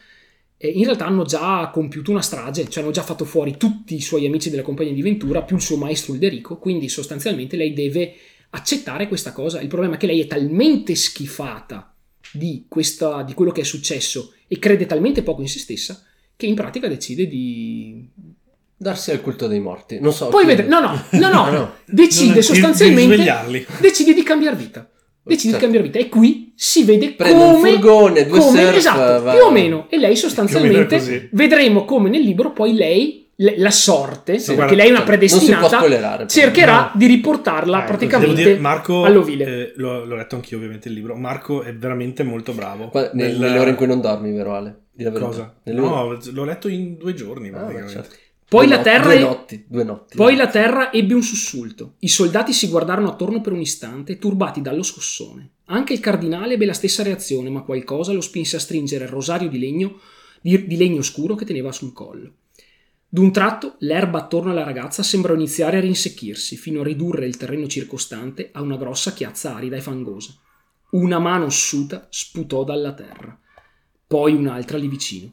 eh, 0.57 0.69
in 0.69 0.85
realtà 0.85 1.07
hanno 1.07 1.25
già 1.25 1.69
compiuto 1.73 2.11
una 2.11 2.23
strage, 2.23 2.69
cioè 2.69 2.83
hanno 2.83 2.93
già 2.93 3.03
fatto 3.03 3.25
fuori 3.25 3.57
tutti 3.57 3.95
i 3.95 4.01
suoi 4.01 4.27
amici 4.27 4.51
della 4.51 4.63
compagnia 4.63 4.93
di 4.93 5.03
Ventura 5.03 5.43
più 5.43 5.57
il 5.57 5.63
suo 5.63 5.77
maestro 5.77 6.13
Ulderico, 6.13 6.59
quindi 6.59 6.89
sostanzialmente 6.89 7.57
lei 7.57 7.73
deve 7.73 8.15
accettare 8.51 9.09
questa 9.09 9.33
cosa. 9.33 9.61
Il 9.61 9.69
problema 9.69 9.95
è 9.95 9.99
che 9.99 10.07
lei 10.07 10.21
è 10.21 10.27
talmente 10.27 10.95
schifata 10.95 11.95
di, 12.33 12.67
questa, 12.69 13.23
di 13.23 13.35
quello 13.35 13.53
che 13.53 13.63
è 13.63 13.65
successo 13.65 14.34
e 14.47 14.59
crede 14.59 14.87
talmente 14.87 15.23
poco 15.23 15.41
in 15.41 15.49
se 15.49 15.59
stessa 15.59 16.03
che 16.37 16.47
in 16.47 16.55
pratica 16.55 16.89
decide 16.89 17.27
di... 17.27 18.09
Darsi 18.77 19.13
al 19.13 19.21
culto 19.21 19.47
dei 19.47 19.61
morti. 19.61 20.01
Non 20.01 20.13
so. 20.13 20.29
Poi 20.29 20.45
vedere... 20.45 20.67
No, 20.69 20.81
no, 20.81 21.01
no, 21.13 21.29
no, 21.31 21.51
no. 21.51 21.75
decide 21.87 22.43
sostanzialmente... 22.43 23.11
di 23.17 23.23
svegliarli. 23.23 23.67
decide 23.81 24.13
di 24.13 24.23
cambiare 24.23 24.57
vita. 24.57 24.89
Decide 25.27 25.53
Certo. 25.53 25.57
di 25.57 25.73
cambiare 25.73 25.87
vita 25.87 25.99
e 25.99 26.09
qui 26.11 26.53
si 26.55 26.85
vede 26.85 27.13
Prende 27.13 27.43
un 27.43 27.53
come... 27.55 27.71
furgone, 27.71 28.27
due 28.27 28.39
come- 28.41 28.63
surf, 28.63 28.77
esatto, 28.77 29.23
va- 29.23 29.33
più 29.33 29.45
o 29.45 29.51
meno. 29.51 29.87
E 29.89 29.97
lei 29.97 30.17
sostanzialmente 30.17 31.29
vedremo 31.33 31.85
come 31.87 32.11
nel 32.11 32.21
libro 32.21 32.53
poi 32.53 32.75
lei, 32.75 33.07
le- 33.07 33.24
la 33.37 33.71
sorte, 33.71 34.39
Sì, 34.39 34.55
perché 34.55 34.55
guarda, 34.55 34.75
lei 34.77 34.89
è 34.89 34.91
una 34.91 35.03
predestinata, 35.03 36.27
cercherà 36.27 36.81
No. 36.81 36.91
di 36.95 37.07
riportarla 37.07 37.83
Eh, 37.83 37.87
praticamente 37.87 38.35
dire, 38.35 38.59
Marco, 38.59 39.05
all'ovile. 39.05 39.45
eh, 39.45 39.73
l'ho, 39.77 40.05
l'ho 40.05 40.15
letto 40.17 40.37
anch'io 40.37 40.57
ovviamente 40.57 40.89
il 40.89 40.95
libro. 40.95 41.17
Marco 41.17 41.63
è 41.63 41.75
veramente 41.75 42.23
molto 42.23 42.53
bravo. 42.53 42.89
Qua- 42.89 43.11
nel- 43.13 43.31
Nel- 43.33 43.39
Nelle 43.41 43.59
ore 43.59 43.71
in 43.71 43.77
cui 43.77 43.87
non 43.87 44.01
dormi, 44.01 44.33
vero 44.33 44.55
Ale? 44.55 44.83
Cosa? 45.19 45.57
No, 45.65 46.17
l'ho 46.31 46.45
letto 46.45 46.69
in 46.69 46.97
due 46.97 47.15
giorni. 47.15 47.49
Ah, 47.49 47.53
praticamente. 47.59 47.93
certo. 47.93 48.15
Poi 48.47 48.67
Due 48.67 48.77
la 48.77 48.81
notti- 48.83 48.91
terra 48.91 49.05
Due 49.09 49.17
è- 49.17 49.21
notti. 49.21 49.65
Due 49.67 49.85
notti. 49.85 50.17
Poi 50.17 50.37
la 50.37 50.47
terra 50.47 50.93
ebbe 50.93 51.15
un 51.15 51.23
sussulto. 51.23 51.95
I 52.01 52.09
soldati 52.09 52.53
si 52.53 52.69
guardarono 52.69 53.09
attorno 53.09 53.41
per 53.41 53.53
un 53.53 53.61
istante, 53.61 54.19
turbati 54.19 54.61
dallo 54.61 54.85
scossone. 54.85 55.51
Anche 55.67 55.93
il 55.95 55.99
cardinale 56.01 56.55
ebbe 56.55 56.67
la 56.67 56.73
stessa 56.75 57.03
reazione, 57.03 57.51
ma 57.51 57.63
qualcosa 57.63 58.13
lo 58.13 58.21
spinse 58.21 58.57
a 58.57 58.61
stringere 58.61 59.05
il 59.05 59.11
rosario 59.11 59.49
di 59.49 59.59
legno, 59.59 59.99
di, 60.41 60.67
di 60.67 60.77
legno 60.77 61.03
scuro 61.03 61.35
che 61.35 61.45
teneva 61.47 61.73
sul 61.73 61.93
collo. 61.93 62.31
D'un 63.15 63.31
tratto, 63.31 63.77
l'erba 63.79 64.19
attorno 64.19 64.51
alla 64.51 64.65
ragazza 64.65 65.05
sembrò 65.05 65.35
iniziare 65.35 65.77
a 65.77 65.81
rinsecchirsi, 65.81 66.57
fino 66.57 66.81
a 66.81 66.83
ridurre 66.83 67.27
il 67.27 67.37
terreno 67.37 67.69
circostante 67.69 68.49
a 68.51 68.61
una 68.61 68.77
grossa 68.77 69.13
chiazza 69.13 69.55
arida 69.55 69.77
e 69.77 69.81
fangosa. 69.81 70.35
Una 70.91 71.21
mano 71.21 71.45
ossuta 71.45 72.09
sputò 72.11 72.65
dalla 72.65 72.93
terra. 72.93 73.39
poi 74.09 74.35
un'altra 74.35 74.79
lì 74.79 74.89
vicino. 74.89 75.31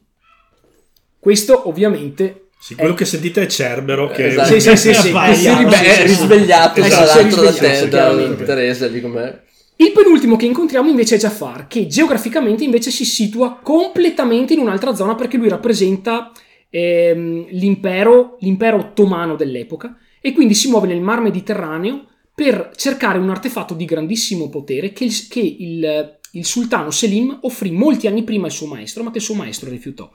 Questo 1.18 1.68
ovviamente 1.68 2.50
Sì, 2.60 2.76
quello 2.76 2.92
Eh. 2.92 2.96
che 2.96 3.04
sentite 3.04 3.42
è 3.42 3.46
Cerbero 3.46 4.08
che 4.10 4.28
Esatto. 4.28 4.52
Sì, 4.52 4.60
sì, 4.60 4.76
sì, 4.76 4.94
sì. 4.94 5.08
Eh, 5.14 5.30
E 5.30 5.34
si 5.34 5.40
Sì, 5.42 5.56
ribe- 5.56 5.74
sì, 5.74 5.84
è 5.84 5.94
sì, 5.94 6.02
risvegliato 6.04 6.82
sì, 6.84 6.88
tra 6.88 7.04
l'altro 7.04 7.42
da 7.42 7.52
te, 7.52 7.88
da. 7.88 8.34
Teresa 8.44 8.86
lì 8.86 9.00
com'è. 9.00 9.42
Il 9.76 9.90
penultimo 9.90 10.36
che 10.36 10.46
incontriamo 10.46 10.88
invece 10.88 11.16
è 11.16 11.18
Jafar, 11.18 11.66
che 11.66 11.88
geograficamente 11.88 12.62
invece 12.62 12.92
si 12.92 13.04
situa 13.04 13.58
completamente 13.60 14.52
in 14.52 14.60
un'altra 14.60 14.94
zona 14.94 15.16
perché 15.16 15.36
lui 15.36 15.48
rappresenta 15.48 16.30
ehm, 16.74 17.46
l'impero, 17.50 18.36
l'impero 18.40 18.78
ottomano 18.78 19.36
dell'epoca 19.36 19.96
e 20.20 20.32
quindi 20.32 20.54
si 20.54 20.70
muove 20.70 20.86
nel 20.86 21.00
mar 21.02 21.20
Mediterraneo 21.20 22.06
per 22.34 22.70
cercare 22.76 23.18
un 23.18 23.28
artefatto 23.28 23.74
di 23.74 23.84
grandissimo 23.84 24.48
potere 24.48 24.92
che 24.92 25.04
il, 25.04 25.28
che 25.28 25.40
il- 25.40 26.16
il 26.34 26.46
sultano 26.46 26.90
Selim 26.90 27.40
offrì 27.42 27.70
molti 27.70 28.06
anni 28.06 28.22
prima 28.22 28.46
al 28.46 28.52
suo 28.52 28.66
maestro, 28.66 29.02
ma 29.02 29.10
che 29.10 29.18
il 29.18 29.22
suo 29.24 29.34
maestro 29.34 29.68
rifiutò. 29.68 30.10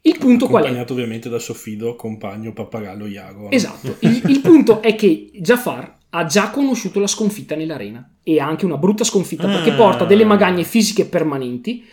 Il 0.00 0.16
punto 0.16 0.46
qual 0.46 0.62
è? 0.62 0.66
accompagnato 0.66 0.92
ovviamente 0.94 1.28
dal 1.28 1.42
suo 1.42 1.52
fido 1.52 1.94
compagno 1.94 2.54
pappagallo 2.54 3.06
Iago. 3.06 3.50
Esatto, 3.50 3.96
il, 4.00 4.22
il 4.28 4.40
punto 4.40 4.80
è 4.80 4.94
che 4.94 5.28
Jafar 5.34 5.96
ha 6.08 6.24
già 6.24 6.48
conosciuto 6.48 7.00
la 7.00 7.06
sconfitta 7.06 7.54
nell'arena 7.54 8.14
e 8.22 8.40
anche 8.40 8.64
una 8.64 8.78
brutta 8.78 9.04
sconfitta 9.04 9.46
perché 9.46 9.72
Ah. 9.72 9.74
porta 9.76 10.04
delle 10.06 10.24
magagne 10.24 10.64
fisiche 10.64 11.04
permanenti 11.04 11.84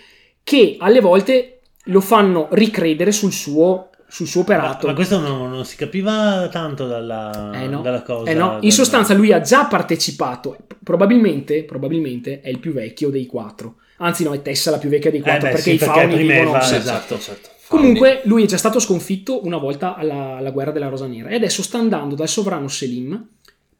che 0.41 0.77
alle 0.79 1.01
volte 1.01 1.59
lo 1.85 1.99
fanno 1.99 2.47
ricredere 2.51 3.11
sul 3.11 3.33
suo, 3.33 3.89
sul 4.15 4.27
suo 4.27 4.45
Ma, 4.47 4.53
operato. 4.53 4.87
ma 4.87 4.93
questo 4.93 5.19
non, 5.19 5.51
non 5.51 5.65
si 5.65 5.75
capiva 5.75 6.47
tanto 6.49 6.87
dalla, 6.87 7.51
Eh 7.53 7.67
no, 7.67 7.81
dalla 7.81 8.01
cosa. 8.01 8.31
eh 8.31 8.33
no, 8.33 8.53
in 8.53 8.59
dal- 8.61 8.71
sostanza 8.71 9.13
lui 9.13 9.33
ha 9.33 9.41
già 9.41 9.65
partecipato, 9.65 10.55
probabilmente, 10.81 11.65
probabilmente 11.65 12.39
è 12.39 12.47
il 12.47 12.59
più 12.59 12.71
vecchio 12.71 13.09
dei 13.09 13.25
quattro. 13.25 13.75
Anzi 13.97 14.23
no, 14.23 14.31
è 14.31 14.41
Tessa 14.41 14.71
la 14.71 14.77
più 14.77 14.87
vecchia 14.87 15.11
dei 15.11 15.19
quattro 15.19 15.47
Eh 15.49 15.51
beh, 15.51 15.55
perché 15.55 15.69
sì, 15.69 15.75
i 15.75 15.77
perché 15.77 15.93
fauni 15.99 16.15
vivono... 16.15 16.49
Eva- 16.51 16.61
sì. 16.61 16.75
esatto. 16.75 17.19
certo. 17.19 17.49
Comunque 17.67 18.21
lui 18.23 18.43
è 18.43 18.45
già 18.45 18.57
stato 18.57 18.79
sconfitto 18.79 19.45
una 19.45 19.57
volta 19.57 19.95
alla, 19.95 20.37
alla 20.37 20.51
guerra 20.51 20.71
della 20.71 20.87
Rosa 20.87 21.07
Nera 21.07 21.27
e 21.27 21.35
adesso 21.35 21.61
sta 21.61 21.77
andando 21.77 22.15
dal 22.15 22.29
sovrano 22.29 22.69
Selim 22.69 23.21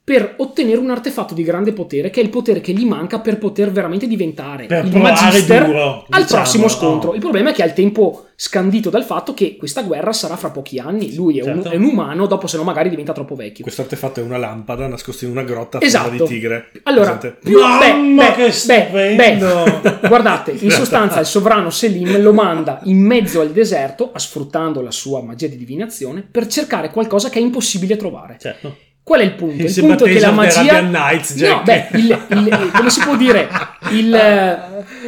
per 0.06 0.36
ottenere 0.38 0.78
un 0.78 0.92
artefatto 0.92 1.34
di 1.34 1.42
grande 1.42 1.74
potere 1.74 2.12
che 2.12 2.22
è 2.22 2.24
il 2.24 2.30
potere 2.30 2.62
che 2.62 2.74
gli 2.74 2.86
manca 2.86 3.20
per 3.22 3.40
poter 3.40 3.72
veramente 3.72 4.06
diventare 4.06 4.68
Per 4.68 4.86
il 4.86 4.96
magister 4.98 5.66
duro, 5.66 6.06
al 6.12 6.22
diciamo, 6.22 6.42
prossimo 6.42 6.68
scontro. 6.68 7.10
oh. 7.10 7.14
Il 7.16 7.20
problema 7.22 7.50
è 7.50 7.54
che 7.54 7.64
ha 7.64 7.66
il 7.66 7.74
tempo 7.74 8.28
scandito 8.36 8.92
dal 8.92 9.04
fatto 9.04 9.34
che 9.34 9.56
questa 9.58 9.82
guerra 9.82 10.14
sarà 10.14 10.36
fra 10.36 10.52
pochi 10.52 10.78
anni. 10.78 11.16
Lui 11.16 11.40
è, 11.40 11.44
Certo. 11.44 11.70
un, 11.70 11.74
è 11.74 11.76
un 11.78 11.86
umano, 11.86 12.28
dopo 12.28 12.46
se 12.46 12.56
no 12.58 12.62
magari 12.64 12.90
diventa 12.90 13.14
troppo 13.14 13.34
vecchio. 13.34 13.64
Questo 13.64 13.82
artefatto 13.82 14.20
è 14.20 14.24
una 14.24 14.38
lampada 14.38 14.86
nascosta 14.86 15.26
in 15.26 15.32
una 15.32 15.42
grotta 15.42 15.82
Esatto. 15.82 16.12
di 16.12 16.24
tigre. 16.24 16.70
Allora, 16.84 17.18
più, 17.18 17.60
Mamma, 17.60 18.26
beh, 18.28 18.34
che 18.36 18.44
beh, 18.46 18.52
stupendo! 18.52 19.80
beh, 19.82 19.98
guardate, 20.08 20.52
in 20.52 20.70
sostanza 20.70 21.20
il 21.20 21.26
sovrano 21.26 21.72
Selim 21.72 22.22
lo 22.22 22.32
manda 22.32 22.80
in 22.84 23.00
mezzo 23.00 23.42
al 23.42 23.50
deserto, 23.50 24.12
sfruttando 24.16 24.82
la 24.82 24.92
sua 24.92 25.24
magia 25.24 25.48
di 25.48 25.58
divinazione, 25.58 26.22
per 26.30 26.46
cercare 26.46 26.92
qualcosa 26.92 27.30
che 27.30 27.40
è 27.40 27.42
impossibile 27.42 27.98
trovare. 27.98 28.38
Certo. 28.40 28.76
Qual 29.06 29.20
è 29.20 29.24
il 29.24 29.36
punto? 29.36 29.62
Il 29.62 29.70
Se 29.70 29.82
punto 29.82 30.06
è 30.06 30.12
che 30.14 30.20
la 30.20 30.32
magia... 30.32 30.82
Nights, 30.82 31.36
No, 31.36 31.62
beh, 31.64 31.90
il, 31.94 32.26
il- 32.30 32.72
come 32.74 32.90
si 32.90 33.00
può 33.02 33.16
dire? 33.16 33.48
Il, 33.92 34.20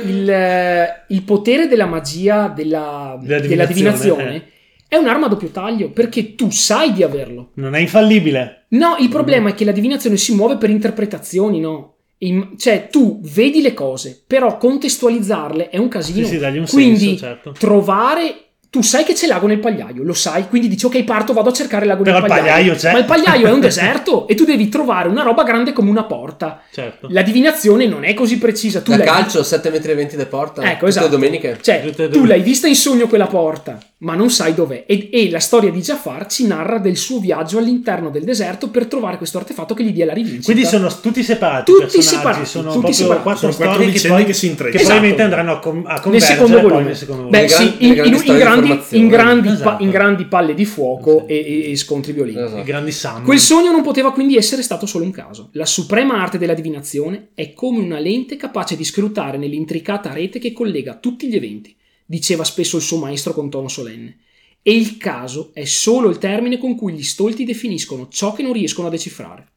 il- 0.06 0.86
il 1.08 1.24
potere 1.24 1.68
della 1.68 1.88
magia, 1.88 2.48
della, 2.48 3.18
Della 3.20 3.40
della 3.40 3.66
divinazione, 3.66 4.24
divinazione, 4.24 4.52
è 4.88 4.98
un'arma 4.98 5.26
a 5.26 5.30
doppio 5.30 5.48
taglio, 5.50 5.90
perché 5.90 6.36
tu 6.36 6.52
sai 6.52 6.94
di 6.94 7.02
averlo. 7.02 7.50
Non 7.56 7.74
è 7.74 7.80
infallibile. 7.80 8.66
No, 8.70 8.98
il 9.00 9.10
problema 9.10 9.50
è 9.50 9.56
che 9.56 9.66
la 9.66 9.72
divinazione 9.72 10.16
si 10.18 10.36
muove 10.36 10.58
per 10.58 10.70
interpretazioni, 10.70 11.60
no? 11.60 11.96
In- 12.20 12.52
cioè, 12.56 12.90
tu 12.92 13.20
vedi 13.24 13.62
le 13.62 13.74
cose, 13.74 14.24
però 14.28 14.58
contestualizzarle 14.58 15.70
è 15.70 15.78
un 15.80 15.88
casino. 15.88 16.24
Sì, 16.28 16.38
sì, 16.38 16.44
un 16.46 16.66
quindi 16.70 16.98
senso, 17.00 17.26
certo. 17.26 17.52
trovare. 17.58 18.42
Tu 18.70 18.82
sai 18.82 19.04
che 19.06 19.14
c'è 19.14 19.28
l'ago 19.28 19.48
nel 19.48 19.60
pagliaio, 19.60 20.04
lo 20.04 20.14
sai, 20.14 20.48
quindi 20.50 20.68
dici 20.68 20.86
ok, 20.86 21.04
parto, 21.04 21.32
vado 21.34 21.50
a 21.50 21.54
cercare 21.54 21.86
l'ago 21.86 22.04
Però 22.04 22.20
nel 22.20 22.28
pagliaio. 22.28 22.52
pagliaio 22.52 22.76
c'è. 22.76 22.92
Ma 22.92 22.98
il 23.00 23.06
pagliaio 23.06 23.48
è 23.48 23.52
un 23.52 23.60
deserto 23.62 24.28
e 24.28 24.36
tu 24.36 24.44
devi 24.44 24.68
trovare 24.68 25.08
una 25.08 25.24
roba 25.24 25.44
grande 25.44 25.72
come 25.72 25.90
una 25.90 26.04
porta. 26.04 26.62
Certo. 26.72 27.08
La 27.12 27.22
divinazione 27.22 27.88
non 27.88 28.04
è 28.04 28.14
così 28.14 28.38
precisa. 28.38 28.82
Tu 28.82 28.92
Da 28.92 28.98
l'hai- 28.98 29.06
calcio 29.08 29.42
7 29.42 29.70
metri 29.70 29.92
e 29.92 29.96
20 29.96 30.16
de 30.18 30.26
porta. 30.26 30.62
Ecco, 30.64 30.74
tutte 30.80 30.88
esatto. 30.88 31.08
domeniche. 31.08 31.58
Cioè, 31.62 31.82
Tutte 31.86 32.10
tu 32.10 32.26
l'hai 32.26 32.42
vista 32.42 32.68
in 32.68 32.76
sogno 32.76 33.08
quella 33.08 33.28
porta, 33.28 33.78
ma 34.00 34.16
non 34.16 34.30
sai 34.30 34.54
dov'è. 34.54 34.84
E, 34.86 35.10
e 35.14 35.30
la 35.32 35.40
storia 35.40 35.72
di 35.72 35.80
Jafar 35.80 36.28
ci 36.28 36.46
narra 36.46 36.78
del 36.78 36.98
suo 36.98 37.20
viaggio 37.20 37.60
all'interno 37.60 38.10
del 38.10 38.26
deserto 38.26 38.70
per 38.70 38.88
trovare 38.88 39.18
questo 39.18 39.38
artefatto 39.38 39.74
che 39.74 39.84
gli 39.84 39.94
dia 39.94 40.06
la 40.06 40.14
rivincita. 40.14 40.52
Quindi 40.52 40.66
sono 40.66 40.88
tutti 41.02 41.24
separati. 41.24 41.72
Tutti 41.72 42.02
separati, 42.02 42.46
sono 42.46 42.74
tutti 42.74 42.94
separati. 42.94 43.24
quattro 43.24 43.52
Sono 43.52 43.56
quattro 43.56 43.74
storie 43.84 43.92
che 44.02 44.08
poi 44.10 44.26
che 44.26 44.34
si 44.34 44.48
intrecciano. 44.48 44.78
che 44.78 44.84
Esatto. 44.84 45.00
probabilmente 45.00 45.24
andranno 45.24 45.52
a, 45.58 45.60
com- 45.60 45.84
a 45.88 46.00
convergere 46.02 46.40
nel 46.84 46.96
secondo 46.96 47.22
volume. 47.24 47.30
Beh, 47.30 47.48
sì, 47.48 47.64
in, 47.80 47.92
in- 47.94 47.98
in 47.98 48.04
di 48.04 48.10
grandi, 48.62 48.98
in 48.98 49.08
grandi 49.08 49.48
Esatto. 49.50 49.78
pa- 49.78 49.84
in 49.84 49.90
grandi 49.90 50.26
palle 50.26 50.54
di 50.54 50.66
fuoco 50.66 51.28
e, 51.28 51.36
e- 51.36 51.72
e 51.72 51.76
scontri 51.76 52.14
violenti. 52.14 52.40
Esatto. 52.40 52.64
Grandi 52.64 52.92
Sam. 52.92 53.24
Quel 53.24 53.40
sogno 53.40 53.72
non 53.72 53.82
poteva 53.82 54.12
quindi 54.12 54.36
essere 54.36 54.62
stato 54.62 54.86
solo 54.86 55.04
un 55.06 55.12
caso. 55.12 55.50
La 55.54 55.66
suprema 55.66 56.22
arte 56.22 56.38
della 56.38 56.54
divinazione 56.54 57.30
è 57.34 57.54
come 57.54 57.80
una 57.80 58.00
lente 58.00 58.36
capace 58.36 58.76
di 58.76 58.84
scrutare 58.84 59.38
nell'intricata 59.38 60.12
rete 60.14 60.40
che 60.40 60.54
collega 60.54 60.96
tutti 60.96 61.28
gli 61.28 61.36
eventi, 61.36 61.76
diceva 62.06 62.44
spesso 62.44 62.78
il 62.78 62.84
suo 62.84 62.98
maestro 62.98 63.34
con 63.34 63.50
tono 63.50 63.68
solenne. 63.68 64.18
E 64.62 64.76
il 64.76 64.98
caso 64.98 65.52
è 65.54 65.64
solo 65.66 66.10
il 66.10 66.18
termine 66.18 66.58
con 66.58 66.76
cui 66.76 66.94
gli 66.94 67.04
stolti 67.04 67.46
definiscono 67.46 68.08
ciò 68.10 68.34
che 68.34 68.44
non 68.44 68.54
riescono 68.54 68.88
a 68.88 68.92
decifrare. 68.92 69.52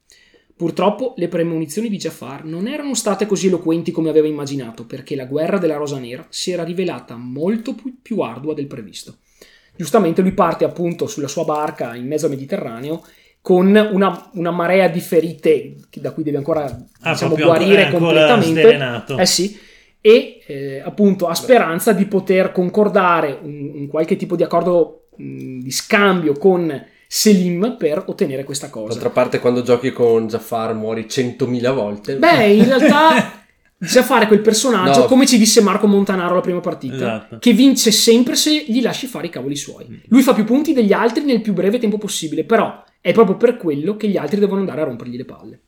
Purtroppo 0.61 1.15
le 1.17 1.29
premonizioni 1.29 1.89
di 1.89 1.97
Jafar 1.97 2.45
non 2.45 2.69
erano 2.69 2.95
state 2.95 3.25
così 3.25 3.47
eloquenti 3.47 3.93
come 3.93 4.11
aveva 4.11 4.27
immaginato, 4.27 4.85
perché 4.85 5.17
la 5.17 5.25
guerra 5.25 5.57
della 5.57 5.79
Rosa 5.79 5.99
Nera 5.99 6.27
si 6.29 6.51
era 6.51 6.65
rivelata 6.65 7.17
molto 7.17 7.75
più, 8.03 8.19
ardua 8.19 8.53
del 8.53 8.67
previsto. 8.67 9.21
Giustamente 9.75 10.21
lui 10.21 10.33
parte 10.33 10.67
appunto 10.67 11.07
sulla 11.07 11.29
sua 11.29 11.45
barca 11.45 11.95
in 11.95 12.07
mezzo 12.07 12.27
al 12.27 12.33
Mediterraneo 12.33 13.03
con 13.41 13.69
una, 13.69 14.29
una 14.35 14.51
marea 14.51 14.89
di 14.89 15.01
ferite 15.01 15.77
da 15.95 16.13
cui 16.13 16.25
deve 16.25 16.37
ancora 16.37 16.65
Ah, 17.01 17.13
diciamo, 17.13 17.37
guarire 17.37 17.87
ancora 17.87 18.35
completamente. 18.35 19.17
Eh 19.17 19.25
sì, 19.25 19.59
e 19.99 20.43
eh, 20.47 20.83
appunto 20.85 21.27
ha 21.27 21.35
speranza 21.35 21.95
di 21.95 22.05
poter 22.05 22.53
concordare 22.53 23.39
un, 23.43 23.73
un 23.77 23.87
qualche 23.87 24.17
tipo 24.17 24.37
di 24.37 24.43
accordo 24.43 25.07
mh, 25.17 25.61
di 25.61 25.71
scambio 25.71 26.35
con 26.35 26.85
Selim 27.13 27.75
per 27.77 28.05
ottenere 28.07 28.45
questa 28.45 28.71
cosa. 28.71 28.91
D'altra 28.91 29.11
parte, 29.11 29.41
quando 29.41 29.63
giochi 29.63 29.91
con 29.91 30.29
Jafar 30.29 30.75
muori 30.75 31.07
100.000 31.09 31.75
volte. 31.75 32.15
Beh, 32.15 32.47
in 32.53 32.65
realtà 32.65 33.33
bisogna 33.77 34.05
fare 34.05 34.29
quel 34.29 34.39
personaggio, 34.41 35.01
No. 35.01 35.07
come 35.07 35.27
ci 35.27 35.37
disse 35.37 35.61
Marco 35.61 35.89
Montanaro 35.89 36.37
la 36.37 36.41
prima 36.41 36.61
partita, 36.61 36.95
Esatto. 36.95 37.39
che 37.41 37.53
vince 37.53 37.91
sempre 37.91 38.37
se 38.37 38.65
gli 38.65 38.81
lasci 38.81 39.09
fare 39.09 39.27
i 39.27 39.31
cavoli 39.31 39.57
suoi. 39.57 40.03
Lui 40.07 40.23
fa 40.23 40.35
più 40.35 40.45
punti 40.45 40.73
degli 40.73 40.93
altri 40.93 41.25
nel 41.25 41.41
più 41.41 41.53
breve 41.53 41.81
tempo 41.81 41.99
possibile, 41.99 42.45
però 42.45 42.81
è 43.01 43.11
proprio 43.13 43.37
per 43.37 43.57
quello 43.57 43.97
che 43.97 44.07
gli 44.07 44.17
altri 44.17 44.39
devono 44.39 44.61
andare 44.61 44.83
a 44.83 44.85
rompergli 44.85 45.17
le 45.17 45.25
palle. 45.25 45.61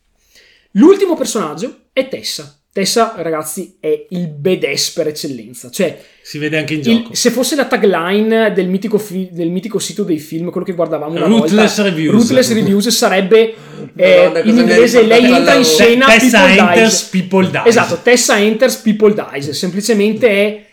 L'ultimo 0.77 1.17
personaggio 1.17 1.87
è 1.93 2.07
Tessa. 2.07 2.57
Tessa, 2.73 3.13
ragazzi, 3.19 3.77
è 3.81 4.07
il 4.11 4.29
badass 4.29 4.93
per 4.93 5.09
eccellenza. 5.09 5.69
Cioè, 5.69 6.01
Si 6.23 6.39
vede 6.39 6.57
anche 6.57 6.73
in 6.73 6.81
il- 6.81 6.85
gioco. 7.03 7.15
se 7.15 7.31
fosse 7.31 7.55
la 7.55 7.67
tagline 7.67 8.51
del 8.55 8.67
mitico, 8.69 8.97
fi- 8.97 9.29
del 9.31 9.51
mitico 9.51 9.79
sito 9.79 10.05
dei 10.05 10.19
film, 10.19 10.51
quello 10.51 10.65
che 10.65 10.73
guardavamo 10.73 11.17
una 11.17 11.27
Ruthless 11.27 11.77
volta, 11.77 11.83
Reviews. 11.91 12.15
Ruthless 12.15 12.53
Reviews 12.55 12.89
sarebbe 12.89 13.55
eh, 13.95 14.23
Madonna, 14.25 14.39
in 14.41 14.57
inglese 14.57 15.03
lei 15.03 15.31
entra 15.31 15.53
in 15.55 15.65
scena, 15.65 16.07
Tessa 16.07 16.39
people 16.47 16.61
enters, 16.71 17.11
dies. 17.11 17.21
people 17.23 17.51
dies. 17.51 17.63
Esatto, 17.67 17.99
Tessa 18.03 18.39
enters, 18.41 18.77
people 18.77 19.15
dies. 19.31 19.51
Semplicemente 19.51 20.29
è 20.31 20.65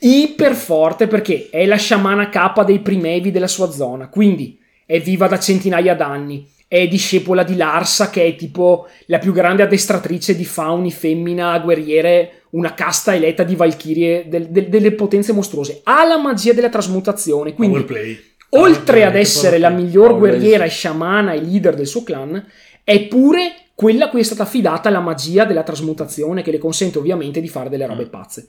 iper 0.00 0.52
forte 0.54 1.06
perché 1.06 1.48
è 1.50 1.64
la 1.64 1.76
sciamana 1.76 2.28
capa 2.28 2.64
dei 2.64 2.80
primevi 2.80 3.30
della 3.30 3.48
sua 3.48 3.70
zona, 3.70 4.08
quindi 4.10 4.58
è 4.84 5.00
viva 5.00 5.26
da 5.26 5.38
centinaia 5.38 5.94
d'anni. 5.94 6.46
È 6.76 6.86
discepola 6.88 7.42
di 7.42 7.56
Larsa, 7.56 8.10
che 8.10 8.26
è 8.26 8.36
tipo 8.36 8.86
la 9.06 9.18
più 9.18 9.32
grande 9.32 9.62
addestratrice 9.62 10.36
di 10.36 10.44
fauni, 10.44 10.90
femmina, 10.90 11.58
guerriere, 11.58 12.42
una 12.50 12.74
casta 12.74 13.14
eletta 13.14 13.44
di 13.44 13.54
valchirie 13.54 14.26
del- 14.28 14.48
del- 14.50 14.68
delle 14.68 14.92
potenze 14.92 15.32
mostruose. 15.32 15.80
Ha 15.84 16.04
la 16.04 16.18
magia 16.18 16.52
della 16.52 16.68
trasmutazione, 16.68 17.54
quindi 17.54 17.76
oltre 18.50 19.04
ad 19.04 19.16
essere 19.16 19.58
la 19.58 19.70
miglior 19.70 20.18
guerriera 20.18 20.64
e 20.64 20.68
sciamana 20.68 21.32
e 21.32 21.40
leader 21.40 21.74
del 21.74 21.86
suo 21.86 22.02
clan, 22.02 22.44
è 22.84 23.00
pure 23.06 23.52
quella 23.74 24.06
a 24.06 24.08
cui 24.10 24.20
è 24.20 24.24
stata 24.24 24.42
affidata 24.42 24.90
la 24.90 25.00
magia 25.00 25.44
della 25.44 25.62
trasmutazione 25.62 26.42
che 26.42 26.50
le 26.50 26.58
consente 26.58 26.98
ovviamente 26.98 27.40
di 27.40 27.48
fare 27.48 27.68
delle 27.70 27.86
robe 27.86 28.04
Mm. 28.04 28.10
pazze. 28.10 28.46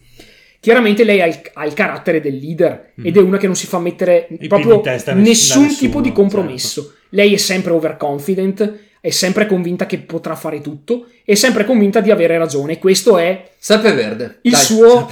Chiaramente 0.59 1.03
lei 1.03 1.21
ha 1.21 1.25
il, 1.27 1.39
ha 1.53 1.65
il 1.65 1.73
carattere 1.73 2.19
del 2.19 2.35
leader 2.37 2.91
Mm. 2.99 3.05
ed 3.05 3.15
è 3.17 3.19
una 3.21 3.37
che 3.37 3.45
non 3.45 3.55
si 3.55 3.67
fa 3.67 3.79
mettere 3.79 4.25
piedi 4.27 4.47
proprio 4.47 4.81
nessun 4.83 5.21
nessuno, 5.21 5.67
tipo 5.77 6.01
di 6.01 6.11
compromesso. 6.11 6.93
Lei 7.09 7.33
è 7.33 7.37
sempre 7.37 7.71
overconfident, 7.73 8.73
è 8.99 9.09
sempre 9.11 9.45
convinta 9.45 9.85
che 9.85 9.99
potrà 9.99 10.35
fare 10.35 10.59
tutto, 10.59 11.05
è 11.23 11.35
sempre 11.35 11.63
convinta 11.65 12.01
di 12.01 12.11
avere 12.11 12.37
ragione. 12.37 12.77
Questo 12.79 13.17
è 13.17 13.51
Serpe 13.57 13.93
verde. 13.93 14.39
il 14.41 14.51
Dai. 14.51 14.59
suo, 14.61 15.09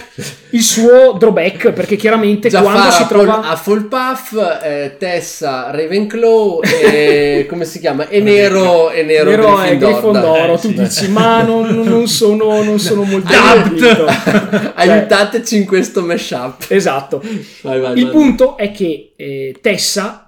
il 0.49 0.61
suo 0.61 1.15
drawback, 1.17 1.71
perché 1.71 1.95
chiaramente 1.95 2.49
Già 2.49 2.61
quando 2.61 2.91
si 2.91 3.05
trova... 3.07 3.41
a 3.41 3.55
full 3.55 3.87
puff, 3.87 4.33
eh, 4.63 4.95
Tessa, 4.97 5.71
Ravenclaw 5.71 6.61
e 6.63 7.45
come 7.49 7.63
si 7.63 7.79
chiama? 7.79 8.09
E 8.09 8.19
Nero, 8.19 8.91
e 8.91 9.03
Nero, 9.03 9.29
Nero 9.29 9.61
è 9.61 9.77
Grifondoro, 9.77 10.53
dai. 10.55 10.59
tu 10.59 10.71
dici 10.73 11.07
ma 11.09 11.41
non, 11.43 11.67
non 11.83 12.07
sono, 12.07 12.63
non 12.63 12.79
sono 12.79 13.03
molto 13.05 13.31
Aiut- 13.31 13.61
convinto." 13.67 14.07
Cioè, 14.07 14.71
Aiutateci 14.75 15.55
in 15.57 15.65
questo 15.65 16.01
mashup. 16.01 16.65
esatto 16.69 17.21
Vai, 17.61 17.79
vai, 17.79 17.97
il 17.97 18.03
vai. 18.05 18.11
punto 18.11 18.57
è 18.57 18.71
che 18.71 19.13
eh, 19.15 19.55
Tessa 19.61 20.24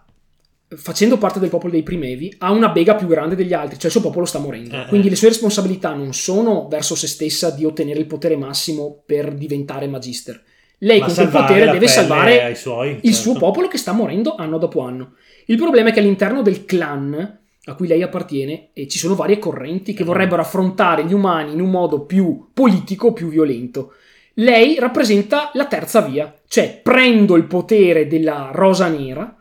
facendo 0.76 1.18
parte 1.18 1.40
del 1.40 1.50
popolo 1.50 1.72
dei 1.72 1.84
primevi 1.84 2.36
ha 2.40 2.52
una 2.52 2.70
bega 2.70 2.96
più 2.96 3.08
grande 3.08 3.36
degli 3.36 3.54
altri 3.54 3.78
cioè 3.78 3.86
il 3.86 3.92
suo 3.92 4.02
popolo 4.02 4.26
sta 4.26 4.40
morendo 4.40 4.76
Eh, 4.76 4.86
quindi 4.88 5.08
eh. 5.08 5.12
le 5.12 5.16
sue 5.16 5.30
responsabilità 5.30 5.94
non 5.94 6.14
sono 6.14 6.68
verso 6.68 6.96
se 6.96 7.08
stessa 7.08 7.52
di 7.52 7.64
ottenere 7.64 8.00
il 8.00 8.06
potere 8.06 8.36
massimo 8.36 9.02
per 9.06 9.34
diventare 9.34 9.88
magister 9.88 10.44
lei 10.80 11.00
Ma 11.00 11.06
con 11.06 11.16
quel 11.16 11.30
potere 11.30 11.72
deve 11.72 11.88
salvare 11.88 12.54
suoi, 12.54 13.00
il 13.02 13.14
certo. 13.14 13.18
suo 13.18 13.34
popolo 13.34 13.68
che 13.68 13.78
sta 13.78 13.94
morendo 13.94 14.36
anno 14.36 14.60
dopo 14.60 14.82
anno. 14.82 15.14
Il 15.46 15.58
problema 15.58 15.90
è 15.90 15.92
che 15.92 16.00
all'interno 16.00 16.44
del 16.44 16.66
clan 16.66 17.40
a 17.64 17.76
cui 17.76 17.88
lei 17.88 18.02
appartiene 18.02 18.70
eh, 18.74 18.88
ci 18.88 19.00
sono 19.00 19.16
varie 19.16 19.40
correnti 19.40 19.94
che 19.94 20.04
vorrebbero 20.04 20.42
affrontare 20.42 21.04
gli 21.06 21.14
umani 21.14 21.54
in 21.54 21.62
un 21.62 21.70
modo 21.70 22.02
più 22.02 22.50
politico, 22.54 23.12
più 23.12 23.28
violento. 23.28 23.94
Lei 24.36 24.78
rappresenta 24.80 25.50
la 25.54 25.66
terza 25.66 26.02
via, 26.02 26.32
cioè 26.48 26.80
prendo 26.84 27.36
il 27.36 27.46
potere 27.46 28.06
della 28.06 28.52
rosa 28.54 28.88
nera 28.88 29.37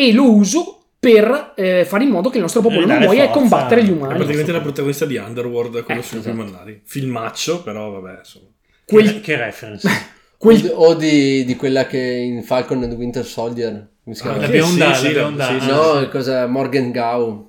e 0.00 0.12
lo 0.12 0.30
uso 0.32 0.74
per 1.00 1.54
eh, 1.56 1.84
fare 1.84 2.04
in 2.04 2.10
modo 2.10 2.28
che 2.30 2.36
il 2.36 2.42
nostro 2.42 2.60
popolo 2.60 2.80
non 2.80 2.88
dare 2.90 3.04
muoia 3.04 3.24
e 3.24 3.30
combattere 3.30 3.82
gli 3.82 3.88
È 3.88 3.92
umani. 3.92 4.14
praticamente 4.14 4.52
la 4.52 4.60
protagonista 4.60 5.06
di 5.06 5.16
Underworld, 5.16 5.82
quello 5.82 6.00
Eh, 6.00 6.04
sui 6.04 6.18
esatto. 6.18 6.34
primi 6.36 6.48
andati. 6.52 6.80
Filmaccio, 6.84 7.62
però 7.62 7.90
vabbè, 8.00 8.18
insomma. 8.18 8.46
Quel- 8.84 9.12
Che, 9.14 9.20
che 9.20 9.36
reference. 9.36 9.88
quel- 10.38 10.70
O 10.74 10.94
di, 10.94 11.44
di 11.44 11.56
quella 11.56 11.86
che 11.86 11.98
in 11.98 12.42
Falcon 12.44 12.82
and 12.82 12.92
the 12.92 12.96
Winter 12.96 13.24
Soldier. 13.24 13.88
Come 14.04 14.14
si 14.16 14.22
Ah, 14.22 14.24
chiama? 14.24 14.38
la 14.38 14.44
sì, 14.46 14.52
bionda, 14.52 14.84
sì, 14.84 14.88
la 14.90 14.94
sì, 14.94 15.08
bionda. 15.12 15.46
sì, 15.48 15.60
sì, 15.60 15.70
Ah, 15.70 15.74
no, 16.00 16.08
cosa? 16.08 16.46
Morgan 16.46 16.90
Gau. 16.92 17.47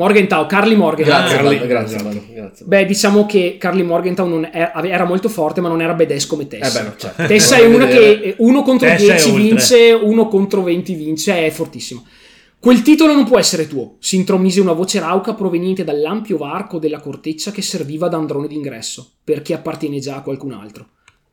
Morgenthau, 0.00 0.46
Carly 0.46 0.74
Morgenthau. 0.76 1.18
Grazie, 1.20 1.36
Carly, 1.36 1.66
grazie. 1.66 2.02
Baldo, 2.02 2.24
grazie. 2.32 2.66
Beh, 2.66 2.86
diciamo 2.86 3.26
che 3.26 3.56
Carly 3.58 3.82
Morgenthau 3.82 4.26
non 4.26 4.48
è- 4.50 4.72
era 4.84 5.04
molto 5.04 5.28
forte, 5.28 5.60
ma 5.60 5.68
non 5.68 5.82
era 5.82 5.92
badass 5.92 6.26
come 6.26 6.46
Tessa. 6.46 6.80
Eh 6.80 6.82
beh, 6.82 6.88
no, 6.88 6.94
certo. 6.96 7.26
Tessa 7.26 7.56
è 7.56 7.66
una 7.66 7.86
che 7.86 8.34
uno 8.38 8.62
contro 8.62 8.88
Tessa 8.88 9.02
è 9.12 9.16
10 9.16 9.28
oltre. 9.28 9.42
vince, 9.42 9.92
uno 9.92 10.28
contro 10.28 10.62
20 10.62 10.94
vince, 10.94 11.44
è 11.46 11.50
fortissima. 11.50 12.02
Quel 12.58 12.82
titolo 12.82 13.12
non 13.14 13.24
può 13.24 13.38
essere 13.38 13.66
tuo, 13.68 13.96
si 14.00 14.16
intromise 14.16 14.60
una 14.60 14.72
voce 14.72 15.00
rauca 15.00 15.34
proveniente 15.34 15.84
dall'ampio 15.84 16.36
varco 16.36 16.78
della 16.78 17.00
corteccia 17.00 17.50
che 17.50 17.62
serviva 17.62 18.08
da 18.08 18.16
androne 18.16 18.48
d'ingresso, 18.48 19.12
perché 19.24 19.54
appartiene 19.54 19.98
già 19.98 20.16
a 20.16 20.22
qualcun 20.22 20.52
altro. 20.52 20.88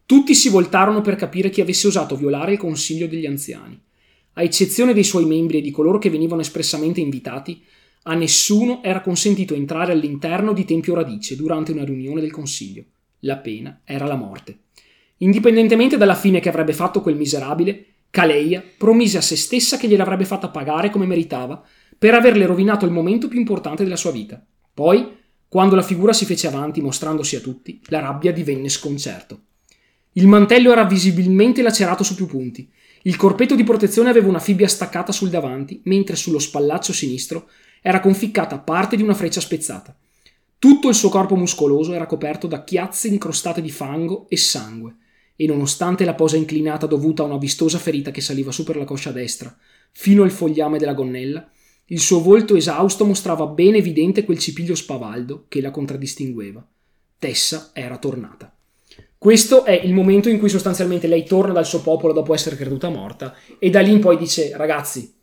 Tutti 0.05 0.33
si 0.33 0.47
voltarono 0.49 1.01
per 1.01 1.15
capire 1.15 1.49
chi 1.49 1.59
avesse 1.61 1.87
osato 1.87 2.15
violare 2.15 2.53
il 2.53 2.57
consiglio 2.57 3.07
degli 3.07 3.25
anziani. 3.25 3.77
A 4.33 4.41
eccezione 4.43 4.93
dei 4.93 5.03
suoi 5.03 5.25
membri 5.25 5.57
e 5.57 5.61
di 5.61 5.71
coloro 5.71 5.97
che 5.97 6.09
venivano 6.09 6.41
espressamente 6.41 7.01
invitati, 7.01 7.61
a 8.07 8.13
nessuno 8.13 8.81
era 8.83 9.01
consentito 9.01 9.53
entrare 9.53 9.91
all'interno 9.91 10.53
di 10.53 10.63
Tempio 10.63 10.95
Radice 10.95 11.35
durante 11.35 11.73
una 11.73 11.83
riunione 11.83 12.21
del 12.21 12.31
consiglio. 12.31 12.83
La 13.19 13.37
pena 13.37 13.81
era 13.83 14.05
la 14.05 14.15
morte. 14.15 14.59
Indipendentemente 15.17 15.97
dalla 15.97 16.15
fine 16.15 16.39
che 16.39 16.47
avrebbe 16.47 16.71
fatto 16.71 17.01
quel 17.01 17.17
miserabile, 17.17 17.85
Caleia 18.09 18.63
promise 18.77 19.17
a 19.17 19.21
se 19.21 19.35
stessa 19.35 19.77
che 19.77 19.89
gliel'avrebbe 19.89 20.23
fatta 20.23 20.47
pagare 20.47 20.89
come 20.89 21.05
meritava 21.05 21.61
per 21.97 22.13
averle 22.13 22.45
rovinato 22.45 22.85
il 22.85 22.91
momento 22.91 23.27
più 23.27 23.39
importante 23.39 23.83
della 23.83 23.97
sua 23.97 24.11
vita. 24.11 24.41
Poi, 24.73 25.15
quando 25.49 25.75
la 25.75 25.81
figura 25.81 26.13
si 26.13 26.25
fece 26.25 26.47
avanti 26.47 26.79
mostrandosi 26.79 27.35
a 27.35 27.41
tutti, 27.41 27.81
la 27.87 27.99
rabbia 27.99 28.31
divenne 28.31 28.69
sconcerto. 28.69 29.41
Il 30.13 30.27
mantello 30.27 30.71
era 30.71 30.85
visibilmente 30.85 31.61
lacerato 31.61 32.03
su 32.03 32.15
più 32.15 32.25
punti. 32.25 32.69
Il 33.03 33.17
corpetto 33.17 33.55
di 33.55 33.63
protezione 33.63 34.09
aveva 34.09 34.29
una 34.29 34.39
fibbia 34.39 34.67
staccata 34.67 35.11
sul 35.11 35.29
davanti, 35.29 35.81
mentre 35.85 36.15
sullo 36.15 36.39
spallaccio 36.39 36.93
sinistro 36.93 37.49
era 37.87 38.01
conficcata 38.01 38.59
parte 38.59 38.97
di 38.97 39.01
una 39.01 39.13
freccia 39.13 39.39
spezzata. 39.39 39.97
Tutto 40.59 40.89
il 40.89 40.95
suo 40.95 41.07
corpo 41.07 41.37
muscoloso 41.37 41.93
era 41.93 42.05
coperto 42.05 42.45
da 42.45 42.65
chiazze 42.65 43.07
incrostate 43.07 43.61
di 43.61 43.71
fango 43.71 44.25
e 44.27 44.35
sangue, 44.35 44.97
e 45.37 45.47
nonostante 45.47 46.03
la 46.03 46.13
posa 46.13 46.35
inclinata 46.35 46.85
dovuta 46.85 47.23
a 47.23 47.27
una 47.27 47.37
vistosa 47.37 47.77
ferita 47.77 48.11
che 48.11 48.19
saliva 48.19 48.51
su 48.51 48.65
per 48.65 48.75
la 48.75 48.83
coscia 48.83 49.13
destra, 49.13 49.55
fino 49.91 50.23
al 50.23 50.31
fogliame 50.31 50.77
della 50.77 50.93
gonnella, 50.93 51.49
il 51.85 51.99
suo 52.01 52.21
volto 52.21 52.57
esausto 52.57 53.05
mostrava 53.05 53.45
ben 53.45 53.75
evidente 53.75 54.25
quel 54.25 54.37
cipiglio 54.37 54.75
spavaldo 54.75 55.45
che 55.47 55.61
la 55.61 55.71
contraddistingueva. 55.71 56.67
Tessa 57.17 57.69
era 57.71 57.97
tornata. 57.97 58.53
Questo 59.17 59.63
è 59.63 59.71
il 59.71 59.93
momento 59.93 60.27
in 60.27 60.39
cui 60.39 60.49
sostanzialmente 60.49 61.07
lei 61.07 61.23
torna 61.23 61.53
dal 61.53 61.65
suo 61.65 61.79
popolo 61.79 62.11
dopo 62.11 62.33
essere 62.33 62.57
creduta 62.57 62.89
morta 62.89 63.33
e 63.57 63.69
da 63.69 63.79
lì 63.79 63.93
in 63.93 64.01
poi 64.01 64.17
dice 64.17 64.51
ragazzi, 64.57 65.15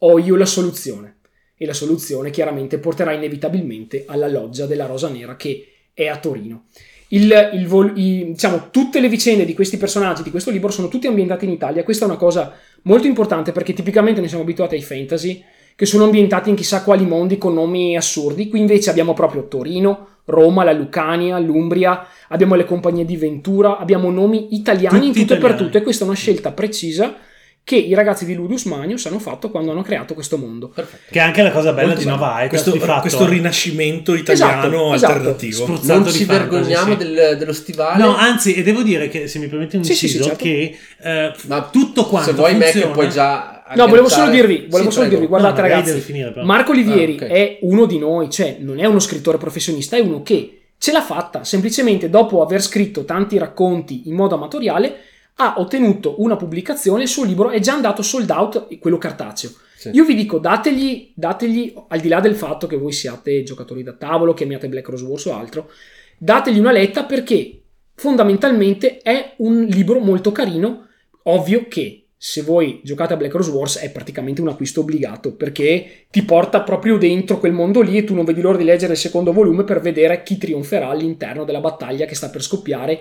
ho 0.00 0.18
io 0.18 0.36
la 0.36 0.44
soluzione. 0.44 1.14
E 1.62 1.66
la 1.66 1.74
soluzione 1.74 2.30
chiaramente 2.30 2.78
porterà 2.78 3.12
inevitabilmente 3.12 4.04
alla 4.06 4.28
loggia 4.28 4.64
della 4.64 4.86
Rosa 4.86 5.10
Nera 5.10 5.36
che 5.36 5.66
è 5.92 6.06
a 6.06 6.16
Torino. 6.16 6.62
Il- 7.08 7.50
il 7.52 7.66
vol- 7.66 7.92
i- 7.98 8.30
diciamo, 8.32 8.68
tutte 8.70 8.98
le 8.98 9.10
vicende 9.10 9.44
di 9.44 9.52
questi 9.52 9.76
personaggi 9.76 10.22
di 10.22 10.30
questo 10.30 10.50
libro 10.50 10.70
sono 10.70 10.88
tutte 10.88 11.06
ambientate 11.08 11.44
in 11.44 11.50
Italia. 11.50 11.84
Questa 11.84 12.06
è 12.06 12.08
una 12.08 12.16
cosa 12.16 12.54
molto 12.84 13.06
importante 13.06 13.52
perché 13.52 13.74
tipicamente 13.74 14.22
ne 14.22 14.28
siamo 14.28 14.42
abituati 14.42 14.74
ai 14.76 14.80
fantasy 14.80 15.44
che 15.76 15.84
sono 15.84 16.04
ambientati 16.04 16.48
in 16.48 16.54
chissà 16.56 16.82
quali 16.82 17.04
mondi 17.04 17.36
con 17.36 17.52
nomi 17.52 17.94
assurdi. 17.94 18.48
Qui 18.48 18.58
invece 18.60 18.88
abbiamo 18.88 19.12
proprio 19.12 19.46
Torino, 19.46 20.06
Roma, 20.24 20.64
la 20.64 20.72
Lucania, 20.72 21.38
l'Umbria, 21.38 22.06
abbiamo 22.28 22.54
le 22.54 22.64
compagnie 22.64 23.04
di 23.04 23.18
Ventura, 23.18 23.76
abbiamo 23.76 24.10
nomi 24.10 24.54
italiani 24.54 24.96
in 25.08 25.12
Tutti 25.12 25.20
tutto 25.20 25.34
e 25.34 25.36
per 25.36 25.44
italiani. 25.50 25.66
tutto 25.66 25.76
e 25.78 25.82
questa 25.82 26.04
è 26.04 26.06
una 26.06 26.16
scelta 26.16 26.52
precisa 26.52 27.16
che 27.62 27.76
i 27.76 27.94
ragazzi 27.94 28.24
di 28.24 28.34
Ludus 28.34 28.64
Magnus 28.64 29.06
hanno 29.06 29.18
fatto 29.20 29.50
quando 29.50 29.70
hanno 29.70 29.82
creato 29.82 30.14
questo 30.14 30.36
mondo. 30.36 30.68
Perfetto. 30.68 31.02
Che 31.10 31.18
è 31.18 31.22
anche 31.22 31.42
la 31.42 31.52
cosa 31.52 31.72
bella 31.72 31.88
Molto 31.88 32.02
di. 32.02 32.08
Nova 32.08 32.34
Aetas, 32.34 32.62
Questo, 32.62 32.80
fatto. 32.84 33.00
questo 33.02 33.28
rinascimento 33.28 34.14
italiano 34.14 34.66
Esatto, 34.66 34.94
esatto. 34.94 35.12
alternativo. 35.12 35.62
Spruzzato 35.62 35.92
Non 36.00 36.02
di 36.02 36.12
ci 36.12 36.24
fantasy, 36.24 36.50
vergogniamo 36.50 36.90
sì. 36.92 36.96
del- 36.96 37.36
dello 37.38 37.52
stivale. 37.52 38.02
No, 38.02 38.16
anzi, 38.16 38.54
e 38.54 38.62
devo 38.62 38.82
dire 38.82 39.08
che 39.08 39.28
se 39.28 39.38
mi 39.38 39.46
permette 39.46 39.76
un 39.76 39.84
Sì, 39.84 39.94
sì, 39.94 40.08
sì, 40.08 40.16
inciso, 40.16 40.28
certo. 40.30 40.44
che 40.44 40.76
eh, 41.02 41.32
Ma 41.46 41.68
tutto 41.70 42.06
quanto 42.06 42.30
Se 42.30 42.36
vuoi 42.36 42.52
funziona... 42.54 42.86
Mac 42.86 42.94
puoi 42.94 43.08
già 43.10 43.54
No, 43.72 43.86
volevo 43.86 44.08
solo 44.08 44.30
dirvi, 44.30 44.66
volevo 44.68 44.90
Sì, 44.90 44.96
solo 44.96 45.08
dirvi, 45.08 45.26
guardate 45.26 45.60
No, 45.60 45.68
ragazzi, 45.68 46.00
finire. 46.00 46.32
Marco 46.42 46.72
Olivieri 46.72 47.16
Ah, 47.20 47.24
ok. 47.24 47.30
è 47.30 47.58
uno 47.60 47.86
di 47.86 47.98
noi, 47.98 48.28
cioè 48.28 48.56
non 48.58 48.80
è 48.80 48.84
uno 48.86 48.98
scrittore 48.98 49.38
professionista, 49.38 49.96
è 49.96 50.00
uno 50.00 50.22
che 50.24 50.62
ce 50.76 50.90
l'ha 50.90 51.02
fatta, 51.02 51.44
semplicemente 51.44 52.10
dopo 52.10 52.42
aver 52.42 52.62
scritto 52.62 53.04
tanti 53.04 53.38
racconti 53.38 54.08
in 54.08 54.16
modo 54.16 54.34
amatoriale, 54.34 54.96
ha 55.40 55.54
ottenuto 55.58 56.16
una 56.18 56.36
pubblicazione, 56.36 57.02
il 57.02 57.08
suo 57.08 57.24
libro 57.24 57.48
è 57.48 57.60
già 57.60 57.72
andato 57.72 58.02
sold 58.02 58.28
out, 58.28 58.78
quello 58.78 58.98
cartaceo. 58.98 59.50
Sì. 59.74 59.90
Io 59.94 60.04
vi 60.04 60.14
dico, 60.14 60.38
dategli, 60.38 61.12
dategli, 61.14 61.72
al 61.88 62.00
di 62.00 62.08
là 62.08 62.20
del 62.20 62.34
fatto 62.34 62.66
che 62.66 62.76
voi 62.76 62.92
siate 62.92 63.42
giocatori 63.42 63.82
da 63.82 63.94
tavolo, 63.94 64.34
che 64.34 64.44
amiate 64.44 64.68
Black 64.68 64.88
Rose 64.88 65.04
Wars 65.04 65.24
o 65.24 65.34
altro, 65.34 65.70
dategli 66.18 66.58
una 66.58 66.72
letta 66.72 67.04
perché 67.04 67.62
fondamentalmente 67.94 68.98
è 68.98 69.34
un 69.38 69.64
libro 69.64 69.98
molto 70.00 70.32
carino, 70.32 70.86
ovvio 71.22 71.66
che 71.68 72.00
se 72.22 72.42
voi 72.42 72.82
giocate 72.84 73.14
a 73.14 73.16
Black 73.16 73.32
Rose 73.32 73.50
Wars 73.50 73.78
è 73.78 73.90
praticamente 73.90 74.42
un 74.42 74.48
acquisto 74.48 74.80
obbligato 74.80 75.34
perché 75.34 76.04
ti 76.10 76.22
porta 76.22 76.60
proprio 76.60 76.98
dentro 76.98 77.38
quel 77.38 77.52
mondo 77.52 77.80
lì 77.80 77.96
e 77.96 78.04
tu 78.04 78.14
non 78.14 78.26
vedi 78.26 78.42
l'ora 78.42 78.58
di 78.58 78.64
leggere 78.64 78.92
il 78.92 78.98
secondo 78.98 79.32
volume 79.32 79.64
per 79.64 79.80
vedere 79.80 80.22
chi 80.22 80.36
trionferà 80.36 80.88
all'interno 80.88 81.44
della 81.44 81.60
battaglia 81.60 82.04
che 82.04 82.14
sta 82.14 82.28
per 82.28 82.42
scoppiare 82.42 83.00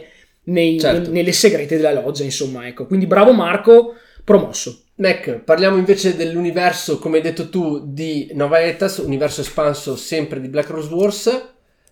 nei- 0.50 0.80
Certo. 0.80 1.02
nel- 1.02 1.12
nelle 1.12 1.32
segrete 1.32 1.76
della 1.78 1.94
loggia, 1.94 2.24
insomma, 2.24 2.68
ecco. 2.68 2.86
Quindi 2.86 3.06
bravo 3.08 3.32
Marco, 3.34 3.96
promosso. 4.24 4.84
Mac, 4.96 5.40
parliamo 5.46 5.78
invece 5.78 6.16
dell'universo, 6.16 7.00
come 7.00 7.18
hai 7.18 7.24
detto 7.24 7.50
tu, 7.50 7.82
di 7.86 8.30
Nova 8.34 8.60
Etas, 8.62 8.98
universo 8.98 9.42
espanso 9.42 9.96
sempre 9.96 10.42
di 10.42 10.50
Black 10.50 10.70
Rose 10.70 10.94
Wars. 10.94 11.48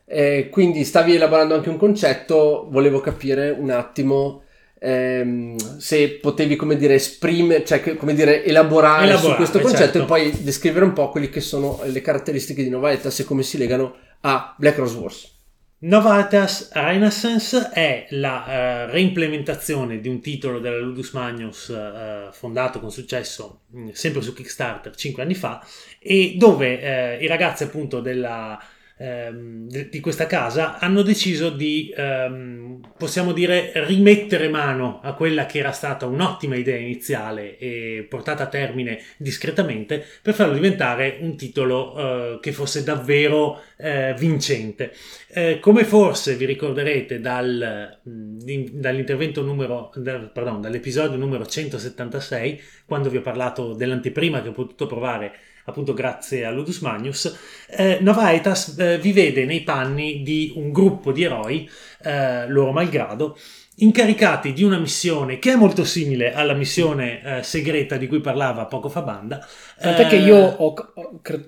Eh, 0.09 0.49
quindi 0.51 0.83
stavi 0.85 1.15
elaborando 1.15 1.53
anche 1.53 1.69
un 1.69 1.77
concetto, 1.77 2.67
volevo 2.69 2.99
capire 3.01 3.49
un 3.49 3.69
attimo 3.71 4.41
ehm, 4.79 5.55
se 5.79 6.09
potevi, 6.21 6.55
come 6.55 6.77
dire, 6.77 6.93
esprimere, 6.93 7.65
cioè 7.65 7.81
che- 7.81 7.95
come 7.95 8.13
dire, 8.13 8.43
elaborare, 8.45 9.05
su 9.05 9.09
Elaborare, 9.09 9.35
questo 9.37 9.59
concetto 9.59 9.83
certo. 9.83 10.01
e 10.03 10.05
poi 10.05 10.43
descrivere 10.43 10.85
un 10.85 10.93
po' 10.93 11.09
quelle 11.09 11.29
che 11.29 11.39
sono 11.41 11.79
le 11.85 11.99
caratteristiche 12.01 12.61
di 12.61 12.69
Nova 12.69 12.91
Etas 12.91 13.19
e 13.19 13.23
come 13.23 13.41
si 13.41 13.57
legano 13.57 13.95
a 14.21 14.53
Black 14.57 14.77
Rose 14.77 14.95
Wars. 14.97 15.35
Novatas 15.79 16.71
Renaissance 16.73 17.69
è 17.69 18.07
la 18.09 18.47
eh, 18.47 18.91
reimplementazione 18.91 19.99
di 19.99 20.07
un 20.07 20.19
titolo 20.21 20.57
della 20.57 20.79
Ludus 20.79 21.11
Magnus 21.11 21.69
eh, 21.69 22.29
fondato 22.31 22.79
con 22.79 22.89
successo 22.89 23.61
mh, 23.67 23.89
sempre 23.91 24.23
su 24.23 24.33
Kickstarter 24.33 24.95
5 24.95 25.21
anni 25.21 25.35
fa 25.35 25.63
e 25.99 26.33
dove 26.35 26.81
eh, 26.81 27.23
i 27.23 27.27
ragazzi 27.27 27.61
appunto 27.61 27.99
della, 27.99 28.59
ehm, 28.97 29.67
di, 29.67 29.99
questa 29.99 30.25
casa 30.25 30.79
hanno 30.79 31.01
deciso 31.01 31.49
di, 31.49 31.93
ehm, 31.95 32.81
possiamo 32.97 33.31
dire, 33.31 33.71
rimettere 33.85 34.49
mano 34.49 34.99
a 35.03 35.13
quella 35.13 35.45
che 35.45 35.59
era 35.59 35.71
stata 35.71 36.05
un'ottima 36.05 36.55
idea 36.55 36.77
iniziale 36.77 37.57
e 37.57 38.05
portata 38.09 38.43
a 38.43 38.47
termine 38.47 38.99
discretamente 39.17 40.03
per 40.21 40.33
farlo 40.33 40.53
diventare 40.53 41.17
un 41.21 41.37
titolo 41.37 41.95
eh, 41.97 42.39
che 42.41 42.51
fosse 42.51 42.83
davvero 42.83 43.61
eh, 43.77 44.15
vincente. 44.17 44.93
Eh, 45.29 45.59
come 45.59 45.83
forse 45.83 46.35
vi 46.35 46.45
ricorderete 46.45 47.19
dal, 47.19 47.99
dall'intervento 48.03 49.41
numero, 49.43 49.91
da, 49.95 50.19
pardon, 50.19 50.61
dall'episodio 50.61 51.17
numero 51.17 51.45
176, 51.45 52.61
quando 52.85 53.09
vi 53.09 53.17
ho 53.17 53.21
parlato 53.21 53.73
dell'anteprima 53.73 54.41
che 54.41 54.49
ho 54.49 54.53
potuto 54.53 54.87
provare 54.87 55.33
appunto 55.67 55.93
grazie 55.93 56.45
a 56.45 56.51
Ludus 56.51 56.79
Magnus, 56.79 57.37
eh, 57.67 57.97
Novaitas 57.99 58.75
eh, 58.77 58.97
vi 58.99 59.11
vede 59.11 59.43
nei 59.45 59.63
panni 59.63 60.23
di 60.23 60.53
un 60.55 60.71
gruppo 60.71 61.11
di 61.11 61.23
eroi, 61.23 61.69
eh, 62.03 62.47
loro 62.47 62.71
malgrado, 62.71 63.37
incaricati 63.79 64.53
di 64.53 64.63
una 64.63 64.79
missione 64.79 65.37
che 65.37 65.51
è 65.51 65.55
molto 65.55 65.83
simile 65.83 66.33
alla 66.33 66.53
missione 66.53 67.21
eh, 67.23 67.43
segreta 67.43 67.97
di 67.97 68.07
cui 68.07 68.21
parlava 68.21 68.65
poco 68.65 68.89
fa 68.89 69.01
Banda. 69.01 69.45
Tant'è 69.79 70.05
eh, 70.05 70.07
che 70.07 70.15
io 70.15 70.35
ho, 70.35 70.73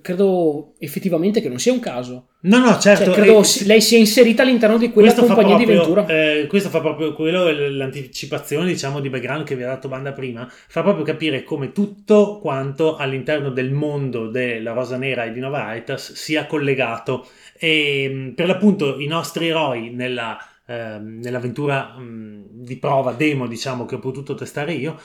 credo 0.00 0.74
effettivamente 0.78 1.40
che 1.40 1.48
non 1.48 1.58
sia 1.58 1.72
un 1.72 1.80
caso. 1.80 2.26
No, 2.42 2.58
no, 2.58 2.78
certo. 2.78 3.06
Cioè, 3.06 3.14
credo 3.14 3.40
eh, 3.40 3.64
lei 3.64 3.80
sia 3.80 3.98
inserita 3.98 4.42
all'interno 4.42 4.78
di 4.78 4.90
quella 4.90 5.12
compagnia 5.12 5.56
proprio, 5.56 5.66
di 5.66 5.72
Ventura. 5.72 6.06
Eh, 6.06 6.46
questo 6.46 6.68
fa 6.68 6.80
proprio 6.80 7.12
quello, 7.14 7.50
l'anticipazione, 7.50 8.66
diciamo, 8.66 9.00
di 9.00 9.10
background 9.10 9.44
che 9.44 9.56
vi 9.56 9.64
ha 9.64 9.68
dato 9.68 9.88
Banda 9.88 10.12
prima, 10.12 10.48
fa 10.68 10.82
proprio 10.82 11.04
capire 11.04 11.42
come 11.42 11.72
tutto 11.72 12.38
quanto 12.40 12.94
all'interno 12.96 13.50
del 13.50 13.72
mondo 13.72 14.28
della 14.28 14.72
Rosa 14.72 14.96
Nera 14.96 15.24
e 15.24 15.32
di 15.32 15.40
Nova 15.40 15.66
Aitas 15.66 16.12
sia 16.12 16.46
collegato. 16.46 17.26
E 17.58 18.32
per 18.34 18.46
l'appunto 18.46 18.98
i 19.00 19.06
nostri 19.06 19.48
eroi 19.48 19.90
nella 19.90 20.38
Ehm, 20.38 20.59
nell'avventura 20.74 21.96
mh, 21.98 22.44
di 22.62 22.76
prova 22.76 23.12
demo 23.12 23.46
diciamo 23.46 23.86
che 23.86 23.96
ho 23.96 23.98
potuto 23.98 24.34
testare 24.34 24.72
io 24.72 24.98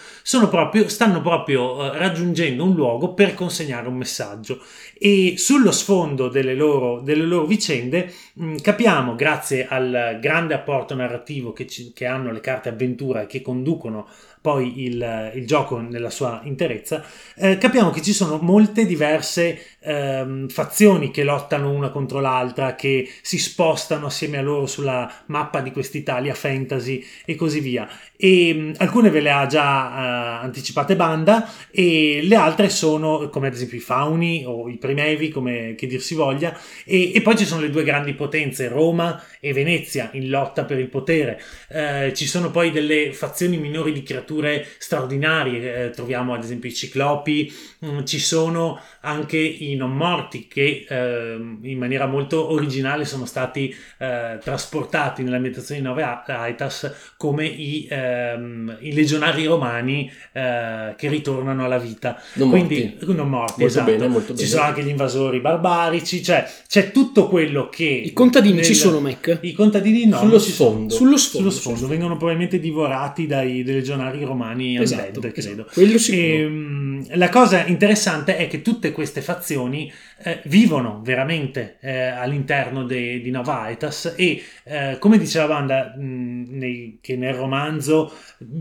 proprio, 0.48 0.88
stanno 0.88 1.22
proprio 1.22 1.76
uh, 1.76 1.94
raggiungendo 1.94 2.64
un 2.64 2.76
luogo 2.76 3.14
per 3.14 3.34
consegnare 3.34 3.88
un 3.88 3.96
messaggio. 3.96 4.62
E 4.98 5.36
sullo 5.38 5.72
sfondo 5.72 6.30
delle 6.30 6.54
loro, 6.54 7.00
delle 7.02 7.24
loro 7.24 7.46
vicende 7.46 8.14
mh, 8.34 8.58
capiamo 8.58 9.16
grazie 9.16 9.68
al 9.68 10.20
grande 10.22 10.54
apporto 10.54 10.96
narrativo 10.96 11.54
che, 11.54 11.68
ci, 11.68 11.92
che 11.94 12.06
hanno 12.06 12.32
le 12.32 12.42
carte 12.42 12.70
avventura 12.70 13.22
e 13.22 13.26
che 13.26 13.42
conducono 13.42 14.08
poi 14.46 14.84
il, 14.84 15.32
il 15.34 15.48
gioco 15.48 15.80
nella 15.80 16.12
sua 16.12 16.42
interezza, 16.44 17.04
eh, 17.36 17.58
capiamo 17.58 17.90
che 17.90 18.04
ci 18.04 18.14
sono 18.14 18.38
molte 18.38 18.86
diverse 18.86 19.60
ehm, 19.80 20.50
fazioni 20.50 21.10
che 21.10 21.24
lottano 21.24 21.72
una 21.72 21.90
contro 21.90 22.20
l'altra, 22.20 22.76
che 22.76 23.10
si 23.24 23.40
spostano 23.40 24.06
assieme 24.06 24.38
a 24.38 24.44
loro 24.44 24.68
sulla 24.68 25.12
mappa 25.26 25.62
di 25.62 25.72
quest'Italia 25.72 26.36
fantasy 26.36 27.04
e 27.26 27.34
così 27.34 27.60
via. 27.60 27.90
E 28.16 28.54
mh, 28.54 28.74
alcune 28.78 29.10
ve 29.10 29.22
le 29.22 29.32
ha 29.32 29.48
già 29.48 30.42
eh, 30.42 30.46
anticipate 30.46 30.96
Banda 30.96 31.50
e 31.72 32.20
le 32.22 32.36
altre 32.36 32.70
sono 32.70 33.28
come 33.30 33.48
ad 33.48 33.54
esempio 33.54 33.78
i 33.78 33.82
Fauni 33.82 34.44
o 34.46 34.70
i 34.70 34.78
Primevi, 34.78 35.30
come 35.30 35.74
che 35.76 35.88
dir 35.88 36.02
si 36.02 36.14
voglia, 36.14 36.56
e, 36.86 37.16
e 37.16 37.22
poi 37.24 37.36
ci 37.36 37.46
sono 37.46 37.62
le 37.62 37.72
due 37.72 37.84
grandi 37.84 38.14
potenze, 38.14 38.68
Roma 38.68 39.20
e 39.40 39.54
Venezia, 39.54 40.12
in 40.14 40.30
lotta 40.30 40.66
per 40.66 40.78
il 40.78 40.90
potere. 40.90 41.42
Eh, 41.68 42.14
ci 42.14 42.28
sono 42.28 42.52
poi 42.52 42.70
delle 42.70 43.12
fazioni 43.12 43.58
minori 43.58 43.92
di 43.92 44.04
creature 44.04 44.34
creature 44.36 44.68
straordinarie, 44.78 45.86
eh, 45.86 45.90
troviamo 45.92 46.34
ad 46.34 46.44
esempio 46.44 46.70
i 46.70 46.74
ciclopi, 46.74 47.52
mm, 47.86 48.04
ci 48.04 48.20
sono 48.20 48.80
anche 49.02 49.38
i 49.38 49.76
non 49.76 49.96
morti 49.96 50.48
che 50.48 50.86
eh, 50.88 51.36
in 51.62 51.78
maniera 51.78 52.06
molto 52.08 52.52
originale 52.52 53.06
sono 53.06 53.26
stati 53.26 53.74
eh, 53.98 54.38
trasportati 54.42 55.24
nell'ambientazione 55.24 55.82
di 55.82 55.88
Nove 55.88 56.04
Aitas 56.04 57.14
come 57.18 57.46
i, 57.46 57.88
ehm, 57.90 58.78
i 58.82 58.94
legionari 58.94 59.46
romani 59.46 60.12
eh, 60.32 60.94
che 60.98 61.08
ritornano 61.08 61.64
alla 61.64 61.78
vita. 61.78 62.20
Non 62.34 62.50
Quindi, 62.50 62.96
morti. 63.00 63.16
Non 63.16 63.30
morti, 63.30 63.62
molto 63.62 63.66
esatto. 63.66 63.92
bene, 63.92 64.08
molto 64.08 64.28
Ci 64.30 64.34
bene. 64.34 64.48
sono 64.48 64.64
anche 64.64 64.84
gli 64.84 64.90
invasori 64.90 65.40
barbarici, 65.40 66.24
cioè 66.24 66.48
c'è 66.68 66.92
tutto 66.92 67.28
quello 67.28 67.70
che... 67.70 67.86
I 67.86 68.14
contadini 68.14 68.56
nel... 68.56 68.64
ci 68.64 68.74
sono, 68.74 69.00
Mac? 69.00 69.40
I 69.42 69.54
contadini 69.54 70.06
no. 70.06 70.18
Sullo 70.18 70.40
sfondo. 70.40 70.94
Sullo 70.94 71.18
sfondo. 71.18 71.50
Sullo 71.50 71.76
sfondo. 71.76 71.88
Vengono 71.88 72.18
probabilmente 72.18 72.60
divorati 72.60 73.28
dai, 73.28 73.64
dai 73.64 73.74
legionari 73.76 74.25
romani 74.26 74.78
esatto, 74.78 75.20
undead, 75.20 75.34
credo. 75.34 75.68
Esatto. 75.70 75.98
Sicuro. 75.98 76.24
E, 76.24 76.40
ehm, 76.42 77.18
la 77.18 77.30
cosa 77.30 77.66
interessante 77.66 78.38
è 78.38 78.48
che 78.48 78.62
tutte 78.62 78.92
queste 78.92 79.22
fazioni 79.22 79.92
eh, 80.24 80.42
vivono 80.46 81.02
veramente 81.04 81.78
eh, 81.82 82.08
all'interno 82.08 82.84
de, 82.84 83.20
di 83.22 83.30
Nova 83.32 83.62
Aetas 83.62 84.14
e 84.16 84.42
eh, 84.64 84.98
come 85.00 85.18
diceva 85.18 85.46
Wanda 85.46 85.94
mh, 85.96 86.46
nei, 86.50 87.00
che 87.02 87.16
nel 87.16 87.34
romanzo 87.34 88.12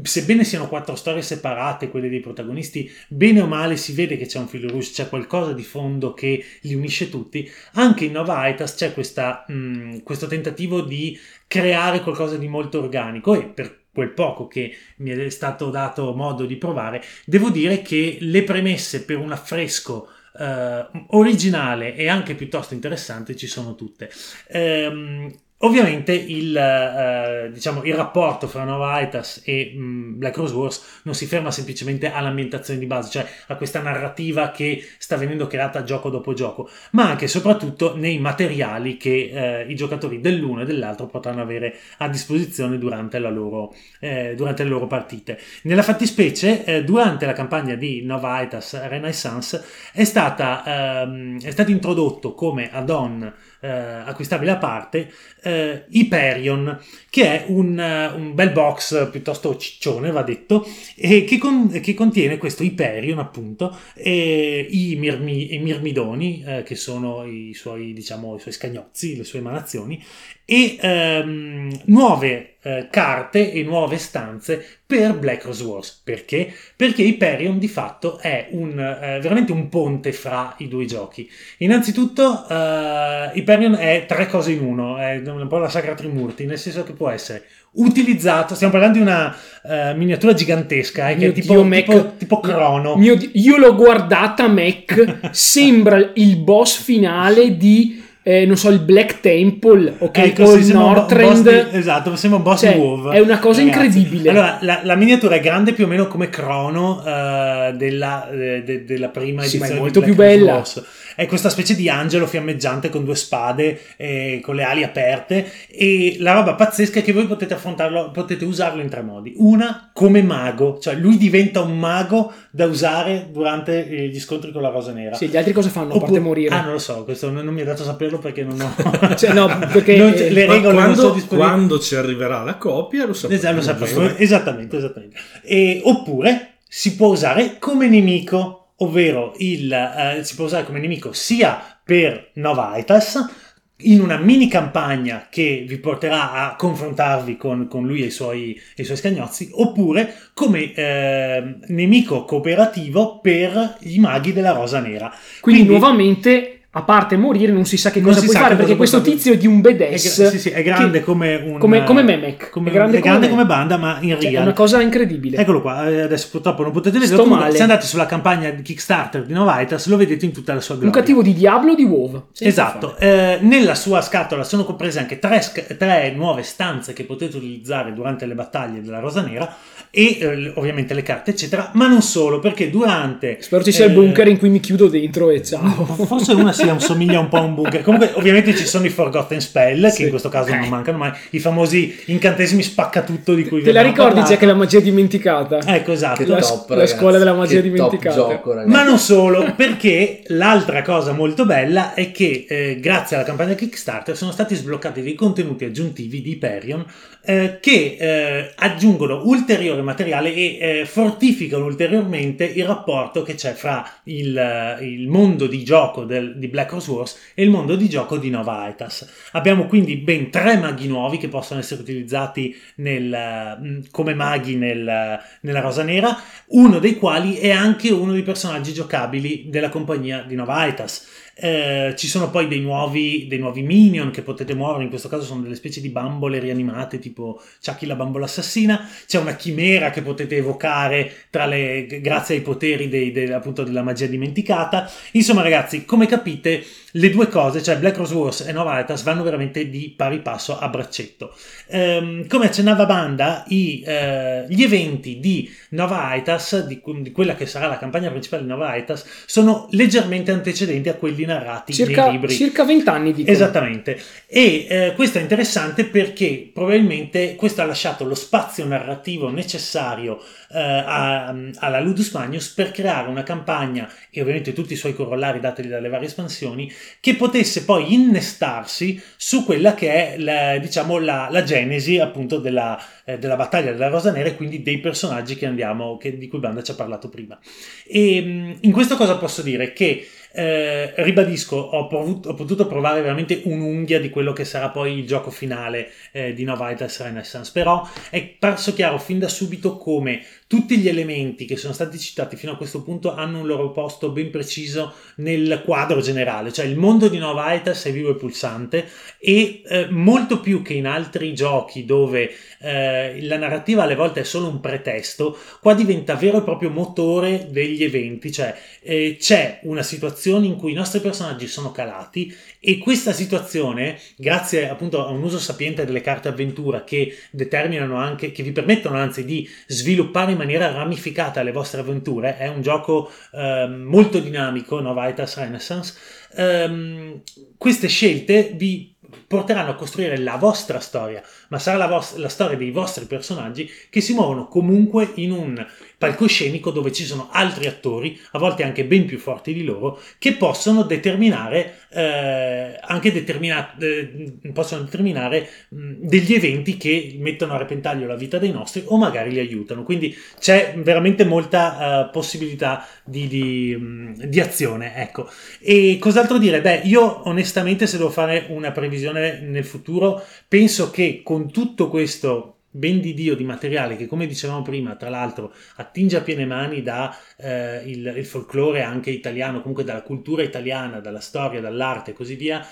sebbene 0.02 0.44
siano 0.44 0.68
quattro 0.68 0.96
storie 0.96 1.22
separate 1.22 1.88
quelle 1.88 2.08
dei 2.08 2.20
protagonisti 2.20 2.90
bene 3.08 3.40
o 3.40 3.46
male 3.46 3.76
si 3.76 3.92
vede 3.92 4.16
che 4.16 4.26
c'è 4.26 4.38
un 4.38 4.48
filo 4.48 4.68
rouge 4.68 4.90
c'è 4.92 5.08
qualcosa 5.08 5.52
di 5.52 5.62
fondo 5.62 6.12
che 6.12 6.44
li 6.62 6.74
unisce 6.74 7.08
tutti 7.08 7.48
anche 7.74 8.04
in 8.04 8.12
Nova 8.12 8.38
Aetas 8.38 8.74
c'è 8.74 8.92
questa, 8.92 9.44
mh, 9.46 10.02
questo 10.02 10.26
tentativo 10.26 10.80
di 10.80 11.18
creare 11.46 12.00
qualcosa 12.00 12.36
di 12.36 12.48
molto 12.48 12.80
organico 12.80 13.34
e 13.34 13.44
per 13.44 13.83
quel 13.94 14.10
poco 14.10 14.48
che 14.48 14.76
mi 14.96 15.10
è 15.10 15.30
stato 15.30 15.70
dato 15.70 16.12
modo 16.14 16.44
di 16.44 16.56
provare, 16.56 17.02
devo 17.24 17.48
dire 17.48 17.80
che 17.80 18.18
le 18.20 18.42
premesse 18.42 19.04
per 19.04 19.18
un 19.18 19.30
affresco 19.30 20.08
eh, 20.36 20.86
originale 21.10 21.94
e 21.94 22.08
anche 22.08 22.34
piuttosto 22.34 22.74
interessante 22.74 23.36
ci 23.36 23.46
sono 23.46 23.76
tutte. 23.76 24.10
Ehm, 24.48 25.32
Ovviamente 25.64 26.12
il, 26.12 26.54
eh, 26.54 27.50
diciamo, 27.50 27.84
il, 27.84 27.94
rapporto 27.94 28.46
fra 28.46 28.64
Nova 28.64 28.92
Aitas 28.92 29.40
e 29.46 29.72
mh, 29.74 29.82
mm, 29.82 30.18
Black 30.18 30.36
Rose 30.36 30.54
Wars 30.54 31.00
non 31.04 31.14
si 31.14 31.24
ferma 31.24 31.50
semplicemente 31.50 32.12
all'ambientazione 32.12 32.78
di 32.78 32.84
base, 32.84 33.10
cioè 33.10 33.26
a 33.46 33.56
questa 33.56 33.80
narrativa 33.80 34.50
che 34.50 34.84
sta 34.98 35.16
venendo 35.16 35.46
creata 35.46 35.82
gioco 35.82 36.10
dopo 36.10 36.34
gioco, 36.34 36.68
ma 36.90 37.08
anche 37.08 37.24
e 37.24 37.28
soprattutto 37.28 37.96
nei 37.96 38.18
materiali 38.18 38.98
che 38.98 39.62
eh, 39.62 39.64
i 39.66 39.74
giocatori 39.74 40.20
dell'uno 40.20 40.60
e 40.60 40.64
dell'altro 40.66 41.06
potranno 41.06 41.40
avere 41.40 41.76
a 41.98 42.10
disposizione 42.10 42.76
durante, 42.76 43.18
loro, 43.18 43.74
eh, 44.00 44.34
durante 44.36 44.64
le 44.64 44.68
loro 44.68 44.86
partite. 44.86 45.38
Nella 45.62 45.82
fattispecie, 45.82 46.64
eh, 46.64 46.84
durante 46.84 47.24
la 47.24 47.32
campagna 47.32 47.74
di 47.74 48.02
Nova 48.04 48.32
Aitas 48.32 48.86
Renaissance 48.86 49.64
è, 49.94 50.04
stata, 50.04 51.02
ehm, 51.04 51.40
è 51.40 51.50
stato 51.50 51.70
introdotto 51.70 52.34
come 52.34 52.70
add-on 52.70 53.32
eh, 53.64 53.68
acquistabile 53.68 54.50
a 54.50 54.56
parte, 54.58 55.10
eh, 55.42 55.84
Hyperion, 55.88 56.78
che 57.08 57.24
è 57.24 57.44
un, 57.48 57.78
uh, 57.78 58.18
un, 58.18 58.34
bel 58.34 58.50
box 58.50 59.10
piuttosto 59.10 59.56
ciccione, 59.56 60.10
va 60.10 60.22
detto, 60.22 60.66
e 60.94 61.24
che, 61.24 61.38
con, 61.38 61.70
che 61.80 61.94
contiene 61.94 62.36
questo 62.36 62.62
Hyperion, 62.62 63.18
appunto, 63.18 63.74
e 63.94 64.66
i, 64.68 64.96
mirmi, 64.96 65.54
i 65.54 65.58
mirmidoni, 65.60 66.44
eh, 66.46 66.62
che 66.62 66.74
sono 66.74 67.24
i 67.24 67.54
suoi, 67.54 67.94
diciamo, 67.94 68.36
i 68.36 68.40
suoi 68.40 68.52
scagnozzi, 68.52 69.16
le 69.16 69.24
sue 69.24 69.38
emanazioni, 69.38 70.02
e 70.44 70.76
ehm, 70.80 71.80
nuove 71.86 72.56
eh, 72.62 72.88
carte 72.90 73.52
e 73.52 73.62
nuove 73.62 73.98
stanze 73.98 74.64
per 74.86 75.18
Black 75.18 75.44
Rose 75.44 75.64
Wars. 75.64 76.00
Perché? 76.02 76.52
Perché 76.76 77.02
Hyperion 77.02 77.58
di 77.58 77.68
fatto 77.68 78.18
è 78.18 78.48
un, 78.50 78.78
eh, 78.78 79.20
veramente 79.20 79.52
un 79.52 79.68
ponte 79.68 80.12
fra 80.12 80.54
i 80.58 80.68
due 80.68 80.86
giochi. 80.86 81.30
Innanzitutto 81.58 82.46
eh, 82.48 83.30
Hyperion 83.34 83.74
è 83.74 84.04
tre 84.06 84.26
cose 84.26 84.52
in 84.52 84.62
uno, 84.64 84.98
è 84.98 85.16
un 85.26 85.46
po' 85.48 85.58
la 85.58 85.68
Sacra 85.68 85.94
Trimurti, 85.94 86.46
nel 86.46 86.58
senso 86.58 86.84
che 86.84 86.92
può 86.92 87.10
essere 87.10 87.44
utilizzato, 87.74 88.54
stiamo 88.54 88.72
parlando 88.72 88.98
di 88.98 89.04
una 89.04 89.34
uh, 89.64 89.96
miniatura 89.96 90.32
gigantesca, 90.32 91.08
eh, 91.08 91.16
che 91.16 91.26
è 91.26 91.32
tipo, 91.32 91.54
Dio, 91.54 91.68
tipo, 91.80 91.92
Mac, 91.94 92.16
tipo 92.16 92.40
crono. 92.40 92.96
Mio, 92.96 93.18
io 93.32 93.56
l'ho 93.56 93.74
guardata, 93.74 94.46
Mac, 94.46 95.30
sembra 95.32 96.12
il 96.14 96.36
boss 96.36 96.80
finale 96.80 97.56
di 97.56 98.03
eh, 98.26 98.46
non 98.46 98.56
so, 98.56 98.70
il 98.70 98.78
Black 98.78 99.20
Temple, 99.20 99.96
ok, 99.98 100.16
ecco, 100.16 100.44
o 100.44 100.54
il 100.54 100.66
Northrend. 100.68 101.68
esatto, 101.72 102.16
sembra 102.16 102.38
un 102.38 102.44
boss 102.44 102.60
cioè, 102.60 102.74
WoW. 102.74 103.10
È 103.10 103.18
una 103.18 103.38
cosa 103.38 103.62
ragazzi. 103.62 103.82
incredibile. 103.84 104.30
Allora, 104.30 104.56
la, 104.62 104.80
la, 104.82 104.94
miniatura 104.94 105.34
è 105.34 105.40
grande 105.40 105.74
più 105.74 105.84
o 105.84 105.88
meno 105.88 106.06
come 106.06 106.30
Crono 106.30 107.00
uh, 107.00 107.76
della, 107.76 108.26
de, 108.32 108.64
de, 108.64 108.84
della 108.86 109.08
prima 109.08 109.42
sì, 109.42 109.56
edizione. 109.58 109.72
ma 109.72 109.76
è 109.76 109.78
molto 109.78 110.00
più 110.00 110.14
bella. 110.14 110.54
Wars 110.54 110.82
è 111.14 111.26
questa 111.26 111.48
specie 111.48 111.74
di 111.74 111.88
angelo 111.88 112.26
fiammeggiante 112.26 112.88
con 112.88 113.04
due 113.04 113.14
spade, 113.14 113.80
eh, 113.96 114.40
con 114.42 114.54
le 114.54 114.62
ali 114.64 114.82
aperte 114.82 115.50
e 115.68 116.16
la 116.18 116.32
roba 116.32 116.54
pazzesca 116.54 117.00
è 117.00 117.02
che 117.02 117.12
voi 117.12 117.26
potete 117.26 117.54
affrontarlo, 117.54 118.10
potete 118.10 118.44
usarlo 118.44 118.82
in 118.82 118.88
tre 118.88 119.02
modi. 119.02 119.34
Una 119.36 119.90
come 119.92 120.22
mago, 120.22 120.78
cioè 120.78 120.94
lui 120.94 121.16
diventa 121.16 121.60
un 121.60 121.78
mago 121.78 122.32
da 122.50 122.66
usare 122.66 123.28
durante 123.30 123.88
eh, 123.88 124.08
gli 124.08 124.20
scontri 124.20 124.52
con 124.52 124.62
la 124.62 124.68
rosa 124.68 124.92
nera. 124.92 125.14
Sì, 125.14 125.28
gli 125.28 125.36
altri 125.36 125.52
cosa 125.52 125.68
fanno? 125.68 125.94
Oppure, 125.94 126.04
a 126.04 126.06
parte 126.06 126.20
morire? 126.20 126.54
Ah, 126.54 126.62
non 126.62 126.72
lo 126.72 126.78
so, 126.78 127.04
questo 127.04 127.30
non, 127.30 127.44
non 127.44 127.54
mi 127.54 127.60
è 127.60 127.64
dato 127.64 127.84
saperlo 127.84 128.18
perché 128.18 128.42
non 128.42 128.60
ho... 128.60 128.74
cioè, 129.16 129.32
no, 129.32 129.46
perché 129.72 129.96
non, 129.96 130.10
le 130.10 130.46
regole 130.46 130.74
quando, 130.74 131.02
non 131.02 131.18
sono 131.20 131.26
Quando 131.26 131.78
ci 131.78 131.94
arriverà 131.94 132.42
la 132.42 132.56
copia 132.56 133.06
lo 133.06 133.12
sapremo. 133.12 133.40
Esatto, 133.40 133.54
lo 133.56 133.62
sapremo. 133.62 134.16
Esattamente, 134.16 134.76
esattamente. 134.76 135.16
E, 135.42 135.80
oppure 135.84 136.54
si 136.68 136.96
può 136.96 137.08
usare 137.08 137.58
come 137.58 137.88
nemico 137.88 138.63
ovvero 138.78 139.34
il, 139.38 139.72
eh, 139.72 140.24
si 140.24 140.34
può 140.34 140.44
usare 140.44 140.64
come 140.64 140.80
nemico 140.80 141.12
sia 141.12 141.78
per 141.84 142.30
Novaitas 142.34 143.42
in 143.78 144.00
una 144.00 144.16
mini 144.16 144.48
campagna 144.48 145.26
che 145.28 145.64
vi 145.66 145.78
porterà 145.78 146.32
a 146.32 146.56
confrontarvi 146.56 147.36
con, 147.36 147.66
con 147.68 147.86
lui 147.86 148.02
e 148.02 148.06
i, 148.06 148.10
suoi, 148.10 148.54
e 148.76 148.82
i 148.82 148.84
suoi 148.84 148.96
scagnozzi, 148.96 149.50
oppure 149.52 150.14
come 150.32 150.72
eh, 150.72 151.56
nemico 151.66 152.24
cooperativo 152.24 153.18
per 153.20 153.76
i 153.80 153.98
maghi 153.98 154.32
della 154.32 154.52
Rosa 154.52 154.78
Nera. 154.78 155.12
Quindi, 155.40 155.64
nuovamente 155.64 156.53
a 156.76 156.82
parte 156.82 157.16
morire 157.16 157.52
non 157.52 157.64
si 157.64 157.76
sa 157.76 157.90
che 157.90 158.00
cosa 158.00 158.20
puoi 158.20 158.34
fare 158.34 158.56
perché 158.56 158.74
questo 158.74 158.98
fare. 158.98 159.10
tizio 159.12 159.32
è 159.32 159.36
di 159.36 159.46
un 159.46 159.58
È, 159.58 159.60
badass 159.60 160.18
gra- 160.20 160.28
sì, 160.30 160.38
sì, 160.40 160.48
è 160.50 160.62
grande 160.64 160.98
che- 160.98 161.04
come 161.04 161.36
un 161.36 161.58
come, 161.58 161.84
come 161.84 162.02
Memek 162.02 162.50
come, 162.50 162.70
è 162.70 162.72
grande, 162.72 162.98
è 162.98 163.00
grande 163.00 163.28
come, 163.28 163.42
come, 163.44 163.54
banda, 163.54 163.76
ma 163.76 163.98
in 164.00 164.10
Cioè, 164.10 164.18
è 164.18 164.30
real 164.32 164.42
una 164.42 164.52
cosa 164.52 164.80
incredibile 164.80 165.36
Eccolo 165.36 165.60
qua, 165.60 165.88
eh, 165.88 166.00
adesso 166.00 166.28
purtroppo 166.30 166.62
non 166.64 166.72
potete 166.72 166.98
vedere. 166.98 167.16
Comunque. 167.16 167.52
Se 167.52 167.62
andate 167.62 167.86
sulla 167.86 168.06
campagna 168.06 168.50
di 168.50 168.62
Kickstarter 168.62 169.24
di 169.24 169.32
Novaitas 169.32 169.86
lo 169.86 169.96
vedete 169.96 170.24
in 170.24 170.32
tutta 170.32 170.52
la 170.52 170.60
sua 170.60 170.74
un 170.74 170.80
gloria. 170.80 171.00
cattivo 171.00 171.22
di 171.22 171.32
Diablo 171.32 171.72
o 171.72 171.74
di 171.76 171.84
WoW 171.84 172.26
Esatto. 172.38 172.96
Eh, 172.98 173.38
nella 173.42 173.74
sua 173.76 174.00
scatola 174.00 174.42
sono 174.42 174.64
comprese 174.64 174.98
anche 174.98 175.18
tre, 175.20 175.40
tre 175.78 176.12
nuove 176.14 176.42
stanze 176.42 176.92
che 176.92 177.04
potete 177.04 177.36
utilizzare 177.36 177.92
durante 177.92 178.26
le 178.26 178.34
battaglie 178.34 178.82
della 178.82 178.98
Rosa 178.98 179.22
Nera 179.22 179.54
e 179.94 180.18
eh, 180.20 180.52
ovviamente 180.56 180.92
le 180.94 181.02
carte 181.02 181.30
eccetera, 181.30 181.70
ma 181.74 181.86
non 181.86 182.02
solo 182.02 182.40
perché 182.40 182.68
durante... 182.70 183.38
spero 183.40 183.62
ci 183.62 183.72
sia 183.72 183.84
eh, 183.84 183.88
il 183.88 183.94
bunker 183.94 184.26
in 184.28 184.38
cui 184.38 184.48
mi 184.50 184.60
chiudo 184.60 184.88
dentro 184.88 185.30
e 185.30 185.42
ciao 185.42 185.84
Forse 186.06 186.32
una 186.32 186.52
si 186.52 186.68
assomiglia 186.68 187.20
un 187.20 187.28
po' 187.28 187.36
a 187.36 187.42
un 187.42 187.54
bunker. 187.54 187.82
Comunque, 187.82 188.12
ovviamente 188.14 188.54
ci 188.56 188.66
sono 188.66 188.84
i 188.86 188.90
Forgotten 188.90 189.40
Spell, 189.40 189.86
Sì. 189.88 189.96
che 189.98 190.02
in 190.04 190.08
questo 190.10 190.28
caso 190.28 190.50
Eh. 190.52 190.56
non 190.56 190.68
mancano 190.68 190.98
mai, 190.98 191.12
i 191.30 191.38
famosi 191.38 191.96
incantesimi 192.06 192.62
spaccatutto 192.62 193.34
di 193.34 193.44
cui 193.44 193.58
vi 193.58 193.64
te 193.64 193.72
la 193.72 193.82
ricordi 193.82 194.14
parlato. 194.14 194.30
Jack 194.32 194.42
la 194.42 194.54
magia 194.54 194.80
dimenticata 194.80 195.58
Ecco, 195.64 195.92
esatto. 195.92 196.22
Che 196.24 196.28
La- 196.28 196.40
top, 196.40 196.70
la 196.70 196.86
scuola 196.86 197.18
della 197.18 197.32
magia 197.34 197.56
Che 197.56 197.62
dimenticata. 197.62 198.14
Top 198.16 198.30
gioco. 198.30 198.54
Ma 198.66 198.82
non 198.82 198.98
solo, 198.98 199.52
perché 199.56 200.22
l'altra 200.26 200.82
cosa 200.82 201.12
molto 201.12 201.44
bella 201.46 201.94
è 201.94 202.10
che 202.10 202.46
eh, 202.48 202.78
grazie 202.80 203.16
alla 203.16 203.24
campagna 203.24 203.54
Kickstarter 203.54 204.16
sono 204.16 204.32
stati 204.32 204.54
sbloccati 204.54 205.02
dei 205.02 205.14
contenuti 205.14 205.64
aggiuntivi 205.64 206.20
di 206.22 206.30
Hyperion 206.32 206.84
eh, 207.26 207.58
che 207.60 207.96
eh, 207.98 208.52
aggiungono 208.56 209.22
ulteriore 209.24 209.82
materiale 209.84 210.34
e 210.34 210.58
eh, 210.60 210.84
fortificano 210.86 211.64
ulteriormente 211.64 212.44
il 212.44 212.64
rapporto 212.64 213.22
che 213.22 213.34
c'è 213.34 213.52
fra 213.52 213.88
il, 214.04 214.36
eh, 214.36 214.84
il 214.84 215.08
mondo 215.08 215.46
di 215.46 215.62
gioco 215.62 216.04
del- 216.04 216.36
di 216.38 216.48
Black 216.48 216.72
Horse 216.72 216.90
Wars 216.90 217.18
e 217.34 217.42
il 217.42 217.50
mondo 217.50 217.76
di 217.76 217.88
gioco 217.88 218.16
di 218.18 218.30
Nova 218.30 218.62
Aetas. 218.62 219.08
Abbiamo 219.32 219.66
quindi 219.66 219.96
ben 219.96 220.30
tre 220.30 220.56
maghi 220.56 220.88
nuovi 220.88 221.18
che 221.18 221.28
possono 221.28 221.60
essere 221.60 221.82
utilizzati 221.82 222.56
nel, 222.76 223.12
eh, 223.12 223.82
come 223.90 224.14
maghi 224.14 224.56
nel- 224.56 225.20
nella 225.40 225.60
Rosa 225.60 225.82
Nera, 225.82 226.16
uno 226.48 226.78
dei 226.78 226.96
quali 226.96 227.36
è 227.36 227.50
anche 227.50 227.92
uno 227.92 228.12
dei 228.12 228.22
personaggi 228.22 228.72
giocabili 228.72 229.46
della 229.48 229.68
compagnia 229.68 230.24
di 230.26 230.34
Nova 230.34 230.54
Aetas. 230.56 231.22
Eh, 231.36 231.94
ci 231.96 232.06
sono 232.06 232.30
poi 232.30 232.46
dei 232.46 232.60
nuovi, 232.60 233.26
dei 233.28 233.38
nuovi 233.38 233.62
minion 233.62 234.10
che 234.10 234.22
potete 234.22 234.54
muovere, 234.54 234.84
in 234.84 234.88
questo 234.88 235.08
caso 235.08 235.24
sono 235.24 235.42
delle 235.42 235.56
specie 235.56 235.80
di 235.80 235.88
bambole 235.88 236.38
rianimate 236.38 236.98
tipo 236.98 237.42
Chucky 237.64 237.86
la 237.86 237.96
bambola 237.96 238.26
assassina, 238.26 238.88
c'è 239.06 239.18
una 239.18 239.34
chimera 239.34 239.90
che 239.90 240.02
potete 240.02 240.36
evocare 240.36 241.12
le, 241.30 241.86
grazie 242.00 242.36
ai 242.36 242.42
poteri 242.42 242.88
dei- 242.88 243.10
dei- 243.10 243.32
appunto 243.32 243.64
della 243.64 243.82
magia 243.82 244.06
dimenticata. 244.06 244.88
Insomma 245.12 245.42
ragazzi, 245.42 245.84
come 245.84 246.06
capite 246.06 246.64
le 246.96 247.10
due 247.10 247.26
cose, 247.26 247.62
cioè 247.62 247.78
Black 247.78 247.96
Rose 247.96 248.14
Wars 248.14 248.40
e 248.42 248.52
Nova 248.52 248.74
Aetas 248.74 249.02
vanno 249.02 249.24
veramente 249.24 249.68
di 249.68 249.92
pari 249.96 250.20
passo 250.20 250.56
a 250.56 250.68
braccetto. 250.68 251.34
Ehm, 251.66 252.28
come 252.28 252.46
accennava 252.46 252.86
Banda, 252.86 253.44
i, 253.48 253.82
eh, 253.84 254.46
gli 254.48 254.62
eventi 254.62 255.18
di 255.18 255.50
Nova 255.70 256.04
Aetas, 256.10 256.66
di, 256.66 256.80
di 257.00 257.10
quella 257.10 257.34
che 257.34 257.46
sarà 257.46 257.66
la 257.66 257.78
campagna 257.78 258.10
principale 258.10 258.42
di 258.42 258.48
Nova 258.48 258.68
Aetas, 258.68 259.04
sono 259.26 259.66
leggermente 259.72 260.30
antecedenti 260.30 260.88
a 260.88 260.94
quelli 260.94 261.23
narrati 261.26 261.74
nei 261.76 261.86
circa, 261.86 262.08
libri. 262.10 262.32
circa 262.34 262.64
20 262.64 262.88
anni 262.88 263.12
di 263.12 263.24
Esattamente, 263.26 264.00
e 264.26 264.66
eh, 264.68 264.92
questo 264.94 265.18
è 265.18 265.20
interessante 265.20 265.84
perché 265.84 266.50
probabilmente 266.52 267.34
questo 267.36 267.62
ha 267.62 267.64
lasciato 267.66 268.04
lo 268.04 268.14
spazio 268.14 268.64
narrativo 268.66 269.30
necessario 269.30 270.18
eh, 270.52 270.58
a- 270.60 271.34
alla 271.56 271.80
Ludus 271.80 272.12
Magnus 272.12 272.48
per 272.50 272.70
creare 272.70 273.08
una 273.08 273.22
campagna 273.22 273.90
e 274.10 274.20
ovviamente 274.20 274.52
tutti 274.52 274.72
i 274.72 274.76
suoi 274.76 274.94
corollari 274.94 275.40
dateli 275.40 275.68
dalle 275.68 275.88
varie 275.88 276.06
espansioni 276.06 276.70
che 277.00 277.14
potesse 277.16 277.64
poi 277.64 277.92
innestarsi 277.92 279.00
su 279.16 279.44
quella 279.44 279.74
che 279.74 280.14
è 280.14 280.18
la, 280.18 280.58
diciamo 280.58 280.98
la, 280.98 281.28
la 281.30 281.42
genesi 281.42 281.98
appunto 281.98 282.38
della, 282.38 282.80
eh, 283.04 283.18
della 283.18 283.36
battaglia 283.36 283.72
della 283.72 283.88
Rosa 283.88 284.12
Nera 284.12 284.28
e 284.28 284.36
quindi 284.36 284.62
dei 284.62 284.78
personaggi 284.78 285.36
che 285.36 285.46
andiamo 285.46 285.96
che- 285.96 286.16
di 286.18 286.28
cui 286.28 286.38
Banda 286.38 286.62
ci 286.62 286.70
ha 286.70 286.74
parlato 286.74 287.08
prima. 287.08 287.38
E 287.86 288.20
mh, 288.22 288.56
in 288.62 288.72
questo 288.72 288.96
cosa 288.96 289.16
posso 289.16 289.42
dire? 289.42 289.72
Che 289.72 290.06
eh, 290.36 290.92
ribadisco, 290.96 291.56
ho, 291.56 291.86
provuto- 291.86 292.30
ho 292.30 292.34
potuto 292.34 292.66
provare 292.66 293.00
veramente 293.00 293.42
un'unghia 293.44 294.00
di 294.00 294.10
quello 294.10 294.32
che 294.32 294.44
sarà 294.44 294.70
poi 294.70 294.98
il 294.98 295.06
gioco 295.06 295.30
finale 295.30 295.92
eh, 296.10 296.34
di 296.34 296.42
Itas 296.42 297.02
Renaissance, 297.02 297.52
però 297.52 297.88
è 298.10 298.20
parso 298.38 298.74
chiaro 298.74 298.98
fin 298.98 299.20
da 299.20 299.28
subito 299.28 299.76
come 299.76 300.22
tutti 300.46 300.76
gli 300.76 300.88
elementi 300.88 301.46
che 301.46 301.56
sono 301.56 301.72
stati 301.72 301.98
citati 301.98 302.36
fino 302.36 302.52
a 302.52 302.56
questo 302.56 302.82
punto 302.82 303.14
hanno 303.14 303.40
un 303.40 303.46
loro 303.46 303.70
posto 303.70 304.10
ben 304.10 304.30
preciso 304.30 304.92
nel 305.16 305.62
quadro 305.64 306.00
generale, 306.00 306.52
cioè 306.52 306.66
il 306.66 306.76
mondo 306.76 307.08
di 307.08 307.16
Nova 307.16 307.52
Itas 307.54 307.84
è 307.84 307.92
vivo 307.92 308.10
e 308.10 308.16
pulsante 308.16 308.86
e 309.18 309.62
eh, 309.66 309.88
molto 309.90 310.40
più 310.40 310.60
che 310.60 310.74
in 310.74 310.86
altri 310.86 311.34
giochi 311.34 311.86
dove 311.86 312.30
eh, 312.60 313.22
la 313.22 313.38
narrativa 313.38 313.84
alle 313.84 313.94
volte 313.94 314.20
è 314.20 314.24
solo 314.24 314.48
un 314.48 314.60
pretesto, 314.60 315.36
qua 315.60 315.72
diventa 315.72 316.14
vero 316.14 316.38
e 316.38 316.42
proprio 316.42 316.68
motore 316.68 317.48
degli 317.50 317.82
eventi, 317.82 318.30
cioè 318.30 318.54
eh, 318.82 319.16
c'è 319.18 319.60
una 319.62 319.82
situazione 319.82 320.46
in 320.46 320.56
cui 320.56 320.72
i 320.72 320.74
nostri 320.74 321.00
personaggi 321.00 321.46
sono 321.46 321.72
calati 321.72 322.34
e 322.60 322.78
questa 322.78 323.12
situazione, 323.12 323.98
grazie 324.16 324.68
appunto 324.68 325.04
a 325.06 325.10
un 325.10 325.22
uso 325.22 325.38
sapiente 325.38 325.86
delle 325.86 326.02
carte 326.02 326.28
avventura 326.28 326.84
che 326.84 327.16
determinano 327.30 327.96
anche, 327.96 328.30
che 328.30 328.42
vi 328.42 328.52
permettono 328.52 328.96
anzi 328.96 329.24
di 329.24 329.48
sviluppare 329.66 330.33
in 330.34 330.40
maniera 330.40 330.70
ramificata 330.70 331.42
le 331.42 331.52
vostre 331.52 331.80
avventure, 331.80 332.36
è 332.36 332.48
un 332.48 332.62
gioco 332.62 333.10
eh, 333.32 333.66
molto 333.66 334.18
dinamico, 334.20 334.80
Novaitas 334.80 335.36
Renaissance, 335.36 335.94
ehm, 336.36 337.22
queste 337.56 337.88
scelte 337.88 338.52
vi 338.54 338.94
porteranno 339.34 339.70
a 339.70 339.74
costruire 339.74 340.16
la 340.18 340.36
vostra 340.36 340.78
storia, 340.78 341.20
ma 341.48 341.58
sarà 341.58 341.76
la, 341.76 341.86
vos- 341.88 342.16
la 342.16 342.28
storia 342.28 342.56
dei 342.56 342.70
vostri 342.70 343.04
personaggi 343.06 343.68
che 343.90 344.00
si 344.00 344.14
muovono 344.14 344.46
comunque 344.46 345.10
in 345.16 345.32
un 345.32 345.66
palcoscenico 345.98 346.70
dove 346.70 346.92
ci 346.92 347.04
sono 347.04 347.28
altri 347.32 347.66
attori, 347.66 348.16
a 348.32 348.38
volte 348.38 348.62
anche 348.62 348.84
ben 348.84 349.06
più 349.06 349.18
forti 349.18 349.52
di 349.52 349.64
loro, 349.64 350.00
che 350.18 350.34
possono 350.34 350.82
determinare 350.82 351.78
eh, 351.94 352.76
anche 352.80 353.12
determina- 353.12 353.76
eh, 353.78 354.34
possono 354.52 354.82
determinare 354.82 355.48
mh, 355.68 355.92
degli 356.00 356.34
eventi 356.34 356.76
che 356.76 357.16
mettono 357.18 357.54
a 357.54 357.56
repentaglio 357.56 358.06
la 358.06 358.16
vita 358.16 358.38
dei 358.38 358.50
nostri 358.50 358.82
o 358.86 358.96
magari 358.96 359.30
li 359.30 359.38
aiutano. 359.38 359.84
Quindi 359.84 360.14
c'è 360.38 360.74
veramente 360.76 361.24
molta 361.24 362.06
eh, 362.06 362.10
possibilità 362.10 362.86
di, 363.04 363.28
di, 363.28 363.76
mh, 363.76 364.26
di 364.26 364.40
azione. 364.40 364.96
Ecco. 364.96 365.28
E 365.60 365.98
cos'altro 366.00 366.38
dire? 366.38 366.60
Beh, 366.60 366.82
io 366.84 367.28
onestamente, 367.28 367.86
se 367.86 367.96
devo 367.96 368.10
fare 368.10 368.46
una 368.48 368.72
previsione 368.72 369.23
nel 369.32 369.64
futuro, 369.64 370.22
penso 370.48 370.90
che 370.90 371.22
con 371.22 371.50
tutto 371.50 371.88
questo 371.88 372.54
ben 372.76 373.00
di 373.00 373.14
Dio 373.14 373.36
di 373.36 373.44
materiale 373.44 373.94
che 373.94 374.06
come 374.06 374.26
dicevamo 374.26 374.62
prima 374.62 374.96
tra 374.96 375.08
l'altro 375.08 375.52
attinge 375.76 376.16
a 376.16 376.22
piene 376.22 376.44
mani 376.44 376.82
da 376.82 377.16
eh, 377.36 377.82
il, 377.86 378.24
folklore 378.26 378.82
anche 378.82 379.10
italiano 379.10 379.60
comunque 379.60 379.84
dalla 379.84 380.02
cultura 380.02 380.42
italiana 380.42 380.98
dalla 380.98 381.20
storia 381.20 381.60
dall'arte 381.60 382.10
e 382.10 382.14
così 382.14 382.34
via 382.34 382.66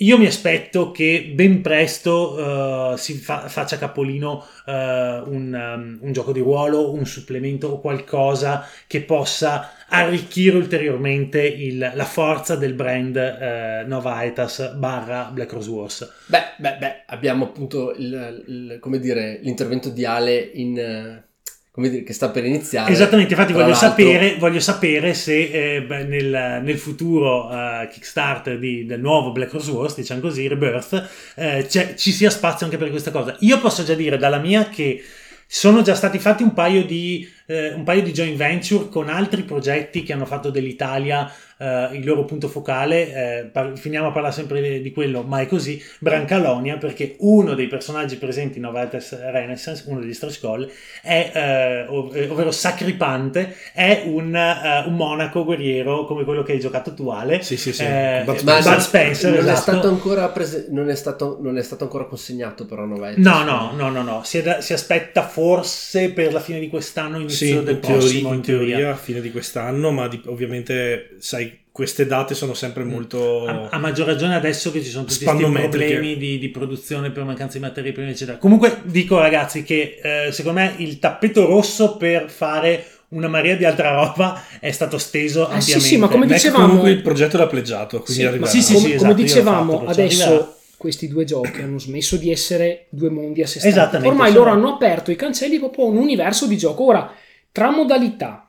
io 0.00 0.16
mi 0.16 0.26
aspetto 0.26 0.92
che 0.92 1.32
ben 1.34 1.60
presto 1.60 2.92
eh, 2.92 2.96
si 2.98 3.14
fa- 3.14 3.48
faccia 3.48 3.78
capolino 3.78 4.44
eh, 4.64 4.72
un, 4.72 5.52
um, 5.52 5.98
un 6.00 6.12
gioco 6.12 6.32
di 6.32 6.40
ruolo, 6.40 6.92
un 6.92 7.04
supplemento 7.04 7.68
o 7.68 7.80
qualcosa 7.80 8.64
che 8.86 9.02
possa 9.02 9.72
arricchire 9.90 10.56
ulteriormente 10.56 11.40
il- 11.46 11.92
la 11.94 12.04
forza 12.04 12.56
del 12.56 12.74
brand 12.74 13.16
eh, 13.16 13.84
Nova 13.86 14.14
Aetas 14.16 14.74
barra 14.76 15.30
Black 15.32 15.52
Rose 15.52 15.70
Wars. 15.70 16.12
Beh, 16.26 16.42
beh, 16.58 16.76
beh, 16.78 17.02
abbiamo 17.06 17.44
appunto 17.44 17.94
il, 17.96 18.44
il- 18.46 18.76
come 18.80 18.98
dire, 18.98 19.38
l'intervento 19.42 19.88
di 19.88 20.04
Ale 20.04 20.38
in, 20.54 20.78
eh, 20.78 21.22
come 21.70 21.88
dire, 21.90 22.02
che 22.02 22.12
sta 22.12 22.28
per 22.30 22.44
iniziare. 22.44 22.90
Esattamente, 22.92 23.32
infatti 23.34 23.52
voglio 23.52 23.72
sapere, 23.74 24.36
voglio 24.38 24.60
sapere 24.60 25.14
se 25.14 25.76
eh, 25.76 25.82
beh, 25.82 26.04
nel, 26.04 26.60
nel 26.62 26.78
futuro 26.78 27.48
eh, 27.50 27.88
Kickstarter 27.90 28.58
di- 28.58 28.84
del 28.84 29.00
nuovo 29.00 29.32
Black 29.32 29.52
Rose 29.52 29.70
Wars, 29.70 29.94
diciamo 29.94 30.20
così, 30.20 30.46
Rebirth, 30.48 31.08
eh, 31.36 31.64
c'è- 31.68 31.94
ci 31.94 32.10
sia 32.12 32.30
spazio 32.30 32.66
anche 32.66 32.78
per 32.78 32.90
questa 32.90 33.10
cosa. 33.10 33.36
Io 33.40 33.58
posso 33.60 33.84
già 33.84 33.94
dire 33.94 34.18
dalla 34.18 34.38
mia 34.38 34.68
che 34.68 35.02
sono 35.50 35.80
già 35.80 35.94
stati 35.94 36.18
fatti 36.18 36.42
un 36.42 36.52
paio 36.52 36.84
di, 36.84 37.26
eh, 37.46 37.72
un 37.72 37.82
paio 37.82 38.02
di 38.02 38.12
joint 38.12 38.36
venture 38.36 38.90
con 38.90 39.08
altri 39.08 39.44
progetti 39.44 40.02
che 40.02 40.12
hanno 40.12 40.26
fatto 40.26 40.50
dell'Italia 40.50 41.32
eh, 41.58 41.88
il 41.92 42.04
loro 42.04 42.24
punto 42.24 42.48
focale, 42.48 43.40
eh, 43.40 43.44
par- 43.44 43.76
finiamo 43.76 44.08
a 44.08 44.12
parlare 44.12 44.34
sempre 44.34 44.60
di, 44.62 44.80
di 44.82 44.92
quello, 44.92 45.22
ma 45.22 45.40
è 45.40 45.46
così, 45.46 45.82
Brancalonia, 45.98 46.76
perché 46.76 47.16
uno 47.20 47.54
dei 47.54 47.66
personaggi 47.66 48.16
presenti 48.16 48.58
in 48.58 48.64
Novates 48.64 49.18
Renaissance, 49.30 49.84
uno 49.86 50.00
degli 50.00 50.14
Stretch 50.14 50.40
Goal, 50.40 50.70
è, 51.02 51.32
eh, 51.34 51.86
ov- 51.88 52.14
eh, 52.16 52.28
ovvero 52.28 52.50
Sacripante, 52.50 53.54
è 53.72 54.02
un, 54.06 54.34
eh, 54.34 54.84
un 54.86 54.94
monaco 54.94 55.44
guerriero 55.44 56.04
come 56.04 56.24
quello 56.24 56.42
che 56.42 56.52
hai 56.52 56.60
giocato 56.60 56.94
tu 56.94 57.08
Ale. 57.08 57.42
Sì, 57.42 57.56
sì, 57.56 57.72
sì. 57.72 57.82
Eh, 57.84 58.22
Bud 58.24 58.42
Bud 58.42 58.80
Spencer. 58.80 58.80
Spencer, 58.80 59.30
non, 59.30 59.38
è 59.38 59.42
esatto. 59.52 59.60
stato 59.60 59.88
ancora 59.88 60.28
prese- 60.28 60.66
non, 60.70 60.88
è 60.90 60.94
stato, 60.94 61.38
non 61.40 61.58
è 61.58 61.62
stato 61.62 61.84
ancora 61.84 62.04
consegnato 62.04 62.66
però 62.66 62.84
Novates. 62.84 63.24
No, 63.24 63.42
no, 63.44 63.72
no, 63.74 63.88
no, 63.90 64.02
no. 64.02 64.22
Si, 64.24 64.38
è 64.38 64.42
da- 64.42 64.60
si 64.60 64.72
aspetta 64.72 65.22
forse 65.26 66.10
per 66.12 66.32
la 66.32 66.40
fine 66.40 66.60
di 66.60 66.68
quest'anno, 66.68 67.18
inizio 67.18 67.46
Sì, 67.46 67.62
del 67.62 67.74
in 67.74 67.80
teoria, 67.80 67.98
prossimo, 67.98 68.32
in 68.34 68.40
teoria 68.42 68.90
a 68.90 68.96
fine 68.96 69.20
di 69.20 69.30
quest'anno, 69.30 69.90
ma 69.90 70.08
di- 70.08 70.20
ovviamente, 70.26 71.16
sai, 71.18 71.47
queste 71.78 72.06
date 72.06 72.34
sono 72.34 72.54
sempre 72.54 72.82
molto... 72.82 73.46
A, 73.46 73.68
a 73.70 73.78
maggior 73.78 74.04
ragione 74.04 74.34
adesso 74.34 74.72
che 74.72 74.82
ci 74.82 74.90
sono 74.90 75.04
tutti 75.04 75.22
questi 75.24 75.44
problemi 75.44 76.16
di, 76.16 76.36
di 76.36 76.48
produzione 76.48 77.12
per 77.12 77.22
mancanza 77.22 77.56
di 77.56 77.62
materie 77.62 77.92
prime, 77.92 78.10
eccetera. 78.10 78.36
Comunque 78.36 78.80
dico 78.82 79.16
ragazzi 79.20 79.62
che 79.62 80.00
eh, 80.02 80.32
secondo 80.32 80.58
me 80.58 80.74
il 80.78 80.98
tappeto 80.98 81.46
rosso 81.46 81.96
per 81.96 82.30
fare 82.30 82.84
una 83.10 83.28
marea 83.28 83.54
di 83.54 83.64
altra 83.64 83.92
roba 83.92 84.42
è 84.58 84.72
stato 84.72 84.98
steso 84.98 85.42
Ah, 85.46 85.60
sì, 85.60 85.70
ampiamente. 85.70 85.86
sì, 85.86 85.96
ma 85.98 86.08
come 86.08 86.26
Mac 86.26 86.34
dicevamo- 86.34 86.66
comunque 86.66 86.90
il 86.90 87.00
progetto 87.00 87.36
l'ha 87.36 87.46
pleggiato, 87.46 88.00
quindi 88.02 88.22
Sì, 88.22 88.28
arriverà. 88.28 88.50
Sì, 88.50 88.60
sì, 88.60 88.72
come, 88.74 88.78
sì, 88.78 88.82
come 88.82 88.96
esatto, 88.96 89.12
l'ho 89.14 89.22
dicevamo, 89.22 89.72
fatto, 89.72 89.84
perciò 89.84 90.00
adesso 90.02 90.22
arriverà. 90.24 90.54
questi 90.76 91.06
due 91.08 91.24
giochi 91.24 91.60
hanno 91.60 91.78
smesso 91.78 92.16
di 92.16 92.32
essere 92.32 92.86
due 92.88 93.08
mondi 93.10 93.40
a 93.42 93.46
sé 93.46 93.60
stanti. 93.60 93.68
Esattamente, 93.78 94.08
Ormai 94.08 94.32
loro 94.32 94.50
hanno 94.50 94.74
aperto 94.74 95.12
i 95.12 95.16
cancelli 95.16 95.58
proprio 95.60 95.84
a 95.84 95.88
un 95.90 95.98
universo 95.98 96.48
di 96.48 96.58
gioco. 96.58 96.86
Ora, 96.86 97.14
tra 97.52 97.70
modalità, 97.70 98.47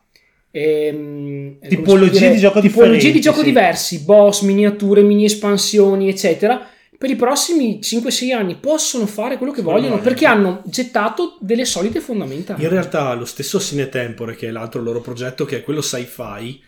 ehm, 0.51 1.59
Tipologie 1.67 2.19
dire, 2.19 2.33
di 2.33 2.39
gioco 2.39 2.59
tipologie 2.59 2.91
differenti, 2.91 3.11
di 3.11 3.21
gioco 3.21 3.39
sì. 3.39 3.45
diversi, 3.45 4.03
boss, 4.03 4.41
miniature, 4.41 5.01
mini 5.01 5.25
espansioni, 5.25 6.09
eccetera. 6.09 6.67
Per 6.97 7.09
i 7.09 7.15
prossimi 7.15 7.79
5-6 7.81 8.33
anni 8.33 8.55
possono 8.55 9.05
fare 9.05 9.37
quello 9.37 9.53
che 9.53 9.61
vogliono 9.61 9.95
vogliono. 9.95 10.01
perché 10.01 10.25
hanno 10.25 10.61
gettato 10.65 11.37
delle 11.39 11.63
solide 11.63 12.01
fondamenta. 12.01 12.55
In 12.57 12.67
realtà 12.67 13.13
lo 13.13 13.23
stesso 13.23 13.57
Sine 13.57 13.87
Tempore, 13.87 14.35
che 14.35 14.49
è 14.49 14.51
l'altro 14.51 14.81
loro 14.81 14.99
progetto, 14.99 15.45
che 15.45 15.57
è 15.57 15.63
quello 15.63 15.81
sci-fi, 15.81 16.61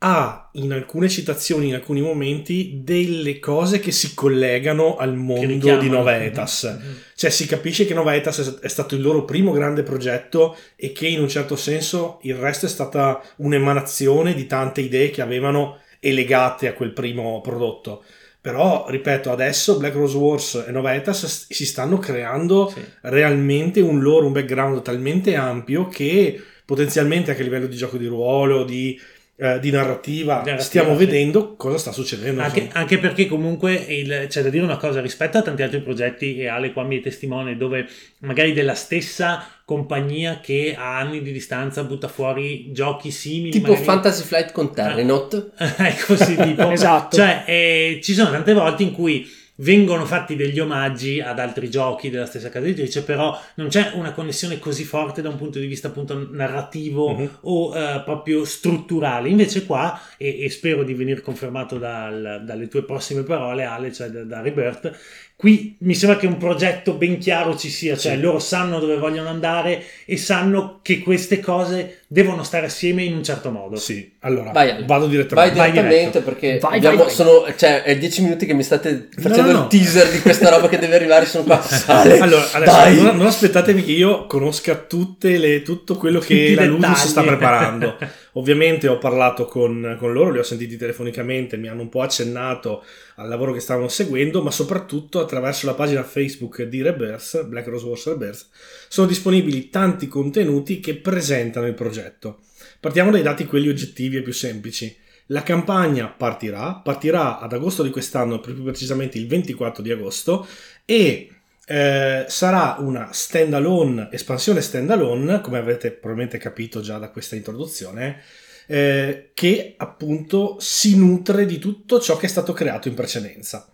ha 0.00 0.48
in 0.52 0.72
alcune 0.72 1.08
citazioni, 1.08 1.68
in 1.68 1.74
alcuni 1.74 2.00
momenti, 2.00 2.80
delle 2.84 3.40
cose 3.40 3.80
che 3.80 3.90
si 3.90 4.14
collegano 4.14 4.96
al 4.96 5.16
mondo 5.16 5.76
di 5.78 5.88
Novetas. 5.88 6.78
Mhm. 6.80 6.96
Cioè 7.16 7.30
si 7.30 7.46
capisce 7.46 7.84
che 7.84 7.94
Novetas 7.94 8.58
è- 8.60 8.64
è 8.66 8.68
stato 8.68 8.94
il 8.94 9.00
loro 9.02 9.24
primo 9.24 9.50
grande 9.50 9.82
progetto 9.82 10.56
e 10.76 10.92
che 10.92 11.08
in 11.08 11.20
un 11.20 11.28
certo 11.28 11.56
senso 11.56 12.20
il 12.22 12.36
resto 12.36 12.66
è 12.66 12.68
stata 12.68 13.20
un'emanazione 13.36 14.34
di 14.34 14.46
tante 14.46 14.80
idee 14.82 15.10
che 15.10 15.20
avevano 15.22 15.78
e 15.98 16.12
legate 16.12 16.68
a 16.68 16.74
quel 16.74 16.92
primo 16.92 17.40
prodotto. 17.40 18.04
Però, 18.40 18.86
ripeto, 18.88 19.32
adesso 19.32 19.78
Black 19.78 19.94
Rose 19.96 20.16
Wars 20.16 20.64
e 20.66 20.70
Novetas 20.70 21.26
s- 21.26 21.46
si 21.52 21.66
stanno 21.66 21.98
creando 21.98 22.70
Sì. 22.72 22.80
realmente 23.02 23.80
un 23.80 24.00
loro, 24.00 24.26
un 24.26 24.32
background 24.32 24.80
talmente 24.82 25.34
ampio 25.34 25.88
che 25.88 26.40
potenzialmente 26.64 27.30
anche 27.30 27.42
a 27.42 27.44
livello 27.44 27.66
di 27.66 27.76
gioco 27.76 27.96
di 27.96 28.06
ruolo, 28.06 28.62
di, 28.62 28.98
eh, 29.40 29.60
di 29.60 29.70
narrativa, 29.70 30.34
Narrativa, 30.36 30.58
stiamo 30.58 30.98
sì. 30.98 31.04
vedendo 31.04 31.54
cosa 31.54 31.78
sta 31.78 31.92
succedendo. 31.92 32.42
Anche, 32.42 32.68
anche 32.72 32.98
perché 32.98 33.26
comunque 33.26 33.72
il- 33.74 34.26
c'è 34.28 34.42
da 34.42 34.48
dire 34.48 34.64
una 34.64 34.78
cosa 34.78 35.00
rispetto 35.00 35.38
a 35.38 35.42
tanti 35.42 35.62
altri 35.62 35.80
progetti 35.80 36.38
e 36.40 36.48
Ale 36.48 36.72
qua 36.72 36.82
mi 36.82 36.98
è 36.98 37.00
testimone 37.00 37.56
dove 37.56 37.86
magari 38.20 38.52
della 38.52 38.74
stessa 38.74 39.46
compagnia 39.64 40.40
che 40.40 40.74
a 40.76 40.98
anni 40.98 41.22
di 41.22 41.30
distanza 41.30 41.84
butta 41.84 42.08
fuori 42.08 42.72
giochi 42.72 43.10
simili 43.10 43.50
Tipo 43.50 43.68
magari- 43.68 43.84
Fantasy 43.84 44.24
Flight 44.24 44.50
con 44.52 44.74
Terranot. 44.74 45.52
ecco 45.56 46.16
sì 46.18 46.34
tipo 46.36 46.70
Esatto. 46.72 47.16
cioè 47.16 47.44
eh, 47.46 48.00
ci 48.02 48.14
sono 48.14 48.30
tante 48.30 48.52
volte 48.54 48.82
in 48.82 48.92
cui 48.92 49.24
vengono 49.60 50.04
fatti 50.04 50.36
degli 50.36 50.60
omaggi 50.60 51.20
ad 51.20 51.38
altri 51.40 51.68
giochi 51.68 52.10
della 52.10 52.26
stessa 52.26 52.48
casa 52.48 52.66
editrice 52.66 53.02
però 53.02 53.36
non 53.56 53.68
c'è 53.68 53.90
una 53.94 54.12
connessione 54.12 54.58
così 54.60 54.84
forte 54.84 55.20
da 55.20 55.30
un 55.30 55.36
punto 55.36 55.58
di 55.58 55.66
vista 55.66 55.88
appunto 55.88 56.28
narrativo 56.30 57.12
Mhm. 57.16 57.30
o 57.42 57.74
eh, 57.76 58.02
proprio 58.04 58.44
strutturale 58.44 59.28
invece 59.28 59.66
qua 59.66 60.00
e, 60.16 60.44
e 60.44 60.50
spero 60.50 60.82
di 60.84 60.94
venire 60.94 61.20
confermato 61.20 61.76
dal- 61.78 62.42
dalle 62.44 62.68
tue 62.68 62.84
prossime 62.84 63.22
parole 63.22 63.64
Ale 63.64 63.92
cioè 63.92 64.08
da, 64.08 64.22
da 64.24 64.40
Rebirth 64.40 64.96
qui 65.40 65.76
mi 65.82 65.94
sembra 65.94 66.18
che 66.18 66.26
un 66.26 66.36
progetto 66.36 66.94
ben 66.94 67.18
chiaro 67.18 67.56
ci 67.56 67.68
sia 67.70 67.96
cioè 67.96 68.14
Sì. 68.16 68.20
loro 68.20 68.40
sanno 68.40 68.80
dove 68.80 68.96
vogliono 68.96 69.28
andare 69.28 69.84
e 70.04 70.16
sanno 70.16 70.80
che 70.82 70.98
queste 70.98 71.38
cose 71.38 72.00
devono 72.08 72.42
stare 72.42 72.66
assieme 72.66 73.04
in 73.04 73.14
un 73.14 73.22
certo 73.22 73.50
modo 73.52 73.76
Sì, 73.76 74.14
allora 74.20 74.50
Vai, 74.50 74.84
vado 74.84 75.02
Vai 75.06 75.08
direttamente. 75.10 75.56
Vai 75.58 75.70
direttamente 75.70 75.98
diretto. 76.10 76.22
perché 76.22 76.58
Vai, 76.58 76.76
abbiamo- 76.78 76.96
vai, 76.96 77.06
vai. 77.06 77.14
sono- 77.14 77.44
cioè, 77.56 77.82
è 77.82 77.96
10 77.96 78.22
minuti 78.22 78.46
che 78.46 78.54
mi 78.54 78.64
state 78.64 79.08
facendo 79.16 79.52
no. 79.52 79.60
il 79.60 79.66
teaser 79.68 80.10
di 80.10 80.20
questa 80.22 80.48
roba 80.50 80.68
che 80.68 80.78
deve 80.78 80.96
arrivare. 80.96 81.24
Sono 81.26 81.44
qua. 81.44 81.62
Ale, 81.86 82.18
Allora, 82.18 82.44
adesso 82.52 83.02
non, 83.02 83.16
non 83.18 83.26
aspettatevi 83.26 83.84
che 83.84 83.92
io 83.92 84.26
conosca 84.26 84.74
tutte 84.74 85.36
le- 85.38 85.62
tutto 85.62 85.96
quello 85.96 86.18
che 86.18 86.26
Tutti 86.34 86.54
la 86.54 86.66
dettagli. 86.66 86.94
sta 86.96 87.22
preparando. 87.22 87.96
Ovviamente 88.38 88.86
ho 88.86 88.98
parlato 88.98 89.46
con, 89.46 89.96
con 89.98 90.12
loro, 90.12 90.30
li 90.30 90.38
ho 90.38 90.44
sentiti 90.44 90.76
telefonicamente, 90.76 91.56
mi 91.56 91.66
hanno 91.66 91.82
un 91.82 91.88
po' 91.88 92.02
accennato 92.02 92.84
al 93.16 93.28
lavoro 93.28 93.52
che 93.52 93.58
stavano 93.58 93.88
seguendo, 93.88 94.44
ma 94.44 94.52
soprattutto 94.52 95.18
attraverso 95.18 95.66
la 95.66 95.74
pagina 95.74 96.04
Facebook 96.04 96.62
di 96.62 96.80
Rebirth, 96.80 97.46
Black 97.46 97.66
Rose 97.66 97.84
Wars 97.84 98.06
Rebirth, 98.06 98.46
sono 98.86 99.08
disponibili 99.08 99.70
tanti 99.70 100.06
contenuti 100.06 100.78
che 100.78 100.94
presentano 100.94 101.66
il 101.66 101.74
progetto. 101.74 102.38
Partiamo 102.78 103.10
dai 103.10 103.22
dati 103.22 103.44
quelli 103.44 103.68
oggettivi 103.68 104.18
e 104.18 104.22
più 104.22 104.32
semplici. 104.32 104.96
La 105.26 105.42
campagna 105.42 106.06
partirà, 106.06 106.74
partirà 106.74 107.40
ad 107.40 107.52
agosto 107.52 107.82
di 107.82 107.90
quest'anno, 107.90 108.38
più 108.38 108.62
precisamente 108.62 109.18
il 109.18 109.26
24 109.26 109.82
di 109.82 109.90
agosto, 109.90 110.46
e 110.84 111.28
eh, 111.68 112.24
sarà 112.28 112.76
una 112.78 113.10
standalone, 113.12 114.08
espansione 114.10 114.62
standalone, 114.62 115.40
come 115.42 115.58
avete 115.58 115.90
probabilmente 115.90 116.38
capito 116.38 116.80
già 116.80 116.96
da 116.98 117.10
questa 117.10 117.36
introduzione, 117.36 118.22
eh, 118.66 119.30
che 119.34 119.74
appunto 119.76 120.56
si 120.60 120.96
nutre 120.96 121.44
di 121.46 121.58
tutto 121.58 122.00
ciò 122.00 122.16
che 122.16 122.26
è 122.26 122.28
stato 122.28 122.52
creato 122.54 122.88
in 122.88 122.94
precedenza. 122.94 123.70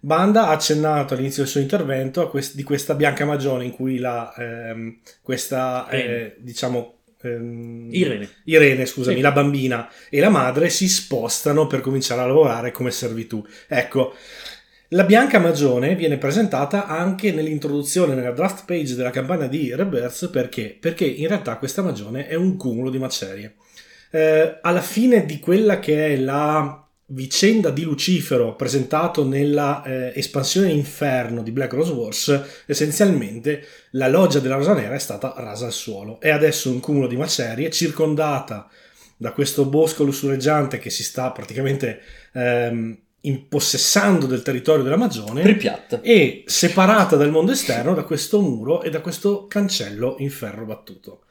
Banda 0.00 0.48
ha 0.48 0.50
accennato 0.50 1.14
all'inizio 1.14 1.42
del 1.42 1.50
suo 1.50 1.60
intervento 1.60 2.28
quest- 2.28 2.54
di 2.54 2.62
questa 2.62 2.94
bianca 2.94 3.24
magione 3.24 3.64
in 3.64 3.70
cui 3.70 3.98
la, 3.98 4.32
ehm, 4.36 4.98
questa, 5.22 5.88
eh, 5.88 6.36
diciamo, 6.38 6.94
ehm, 7.22 7.88
Irene 7.90 8.28
Irene, 8.44 8.86
scusami, 8.86 9.16
Sì. 9.16 9.22
la 9.22 9.32
bambina 9.32 9.88
e 10.10 10.20
la 10.20 10.28
madre 10.28 10.68
si 10.68 10.88
spostano 10.88 11.66
per 11.66 11.80
cominciare 11.80 12.20
a 12.20 12.26
lavorare 12.26 12.70
come 12.72 12.90
servitù. 12.90 13.44
Ecco, 13.66 14.14
la 14.90 15.04
Bianca 15.04 15.40
Magione 15.40 15.96
viene 15.96 16.16
presentata 16.16 16.86
anche 16.86 17.32
nell'introduzione, 17.32 18.14
nella 18.14 18.30
draft 18.30 18.64
page 18.64 18.94
della 18.94 19.10
campagna 19.10 19.46
di 19.46 19.74
Rebirth, 19.74 20.30
perché? 20.30 20.76
Perché 20.78 21.04
in 21.04 21.26
realtà 21.26 21.56
questa 21.56 21.82
magione 21.82 22.28
è 22.28 22.34
un 22.34 22.56
cumulo 22.56 22.90
di 22.90 22.98
macerie. 22.98 23.56
Eh, 24.10 24.58
alla 24.62 24.80
fine 24.80 25.26
di 25.26 25.40
quella 25.40 25.80
che 25.80 26.14
è 26.14 26.16
la 26.16 26.86
vicenda 27.06 27.70
di 27.70 27.82
Lucifero 27.82 28.54
presentato 28.54 29.24
nella 29.24 29.82
eh, 29.84 30.12
espansione 30.14 30.70
Inferno 30.70 31.42
di 31.42 31.50
Black 31.50 31.72
Rose 31.72 31.92
Wars, 31.92 32.42
essenzialmente 32.66 33.64
la 33.92 34.08
loggia 34.08 34.38
della 34.38 34.56
Rosa 34.56 34.74
Nera 34.74 34.94
è 34.94 35.00
stata 35.00 35.34
rasa 35.36 35.66
al 35.66 35.72
suolo. 35.72 36.20
È 36.20 36.30
adesso 36.30 36.70
un 36.70 36.78
cumulo 36.78 37.08
di 37.08 37.16
macerie 37.16 37.70
circondata 37.70 38.68
da 39.16 39.32
questo 39.32 39.64
bosco 39.64 40.04
lussureggiante 40.04 40.78
che 40.78 40.90
si 40.90 41.02
sta 41.02 41.30
praticamente 41.30 42.00
ehm, 42.32 42.98
impossessando 43.26 44.26
del 44.26 44.42
territorio 44.42 44.82
della 44.82 44.96
Magione 44.96 45.42
Pripyat. 45.42 46.00
e 46.02 46.44
separata 46.46 47.16
dal 47.16 47.30
mondo 47.30 47.52
esterno 47.52 47.94
da 47.94 48.04
questo 48.04 48.40
muro 48.40 48.82
e 48.82 48.90
da 48.90 49.00
questo 49.00 49.46
cancello 49.46 50.16
in 50.18 50.30
ferro 50.30 50.64
battuto. 50.64 51.24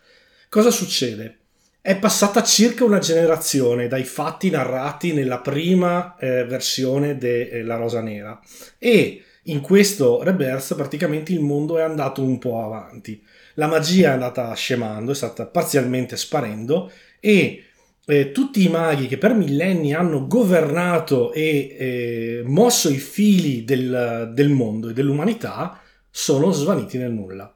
Cosa 0.49 0.71
succede? 0.71 1.39
È 1.81 1.97
passata 1.97 2.41
circa 2.43 2.83
una 2.83 2.99
generazione 2.99 3.87
dai 3.87 4.03
fatti 4.03 4.49
narrati 4.49 5.13
nella 5.13 5.39
prima 5.39 6.15
eh, 6.17 6.43
versione 6.45 7.17
della 7.17 7.75
Rosa 7.75 8.01
Nera 8.01 8.39
e 8.79 9.23
in 9.43 9.61
questo 9.61 10.23
Rebirth 10.23 10.73
praticamente 10.75 11.31
il 11.31 11.41
mondo 11.41 11.77
è 11.77 11.81
andato 11.83 12.23
un 12.23 12.39
po' 12.39 12.63
avanti. 12.63 13.23
La 13.55 13.67
magia 13.67 14.09
è 14.09 14.13
andata 14.13 14.51
scemando, 14.53 15.11
è 15.11 15.15
stata 15.15 15.45
parzialmente 15.45 16.17
sparendo 16.17 16.91
e 17.19 17.63
eh, 18.05 18.31
tutti 18.31 18.63
i 18.63 18.69
maghi 18.69 19.07
che 19.07 19.17
per 19.17 19.33
millenni 19.33 19.93
hanno 19.93 20.27
governato 20.27 21.33
e 21.33 21.75
eh, 21.77 22.43
mosso 22.45 22.89
i 22.89 22.97
fili 22.97 23.63
del, 23.63 24.31
del 24.33 24.49
mondo 24.49 24.89
e 24.89 24.93
dell'umanità 24.93 25.81
sono 26.09 26.51
svaniti 26.51 26.97
nel 26.97 27.11
nulla. 27.11 27.53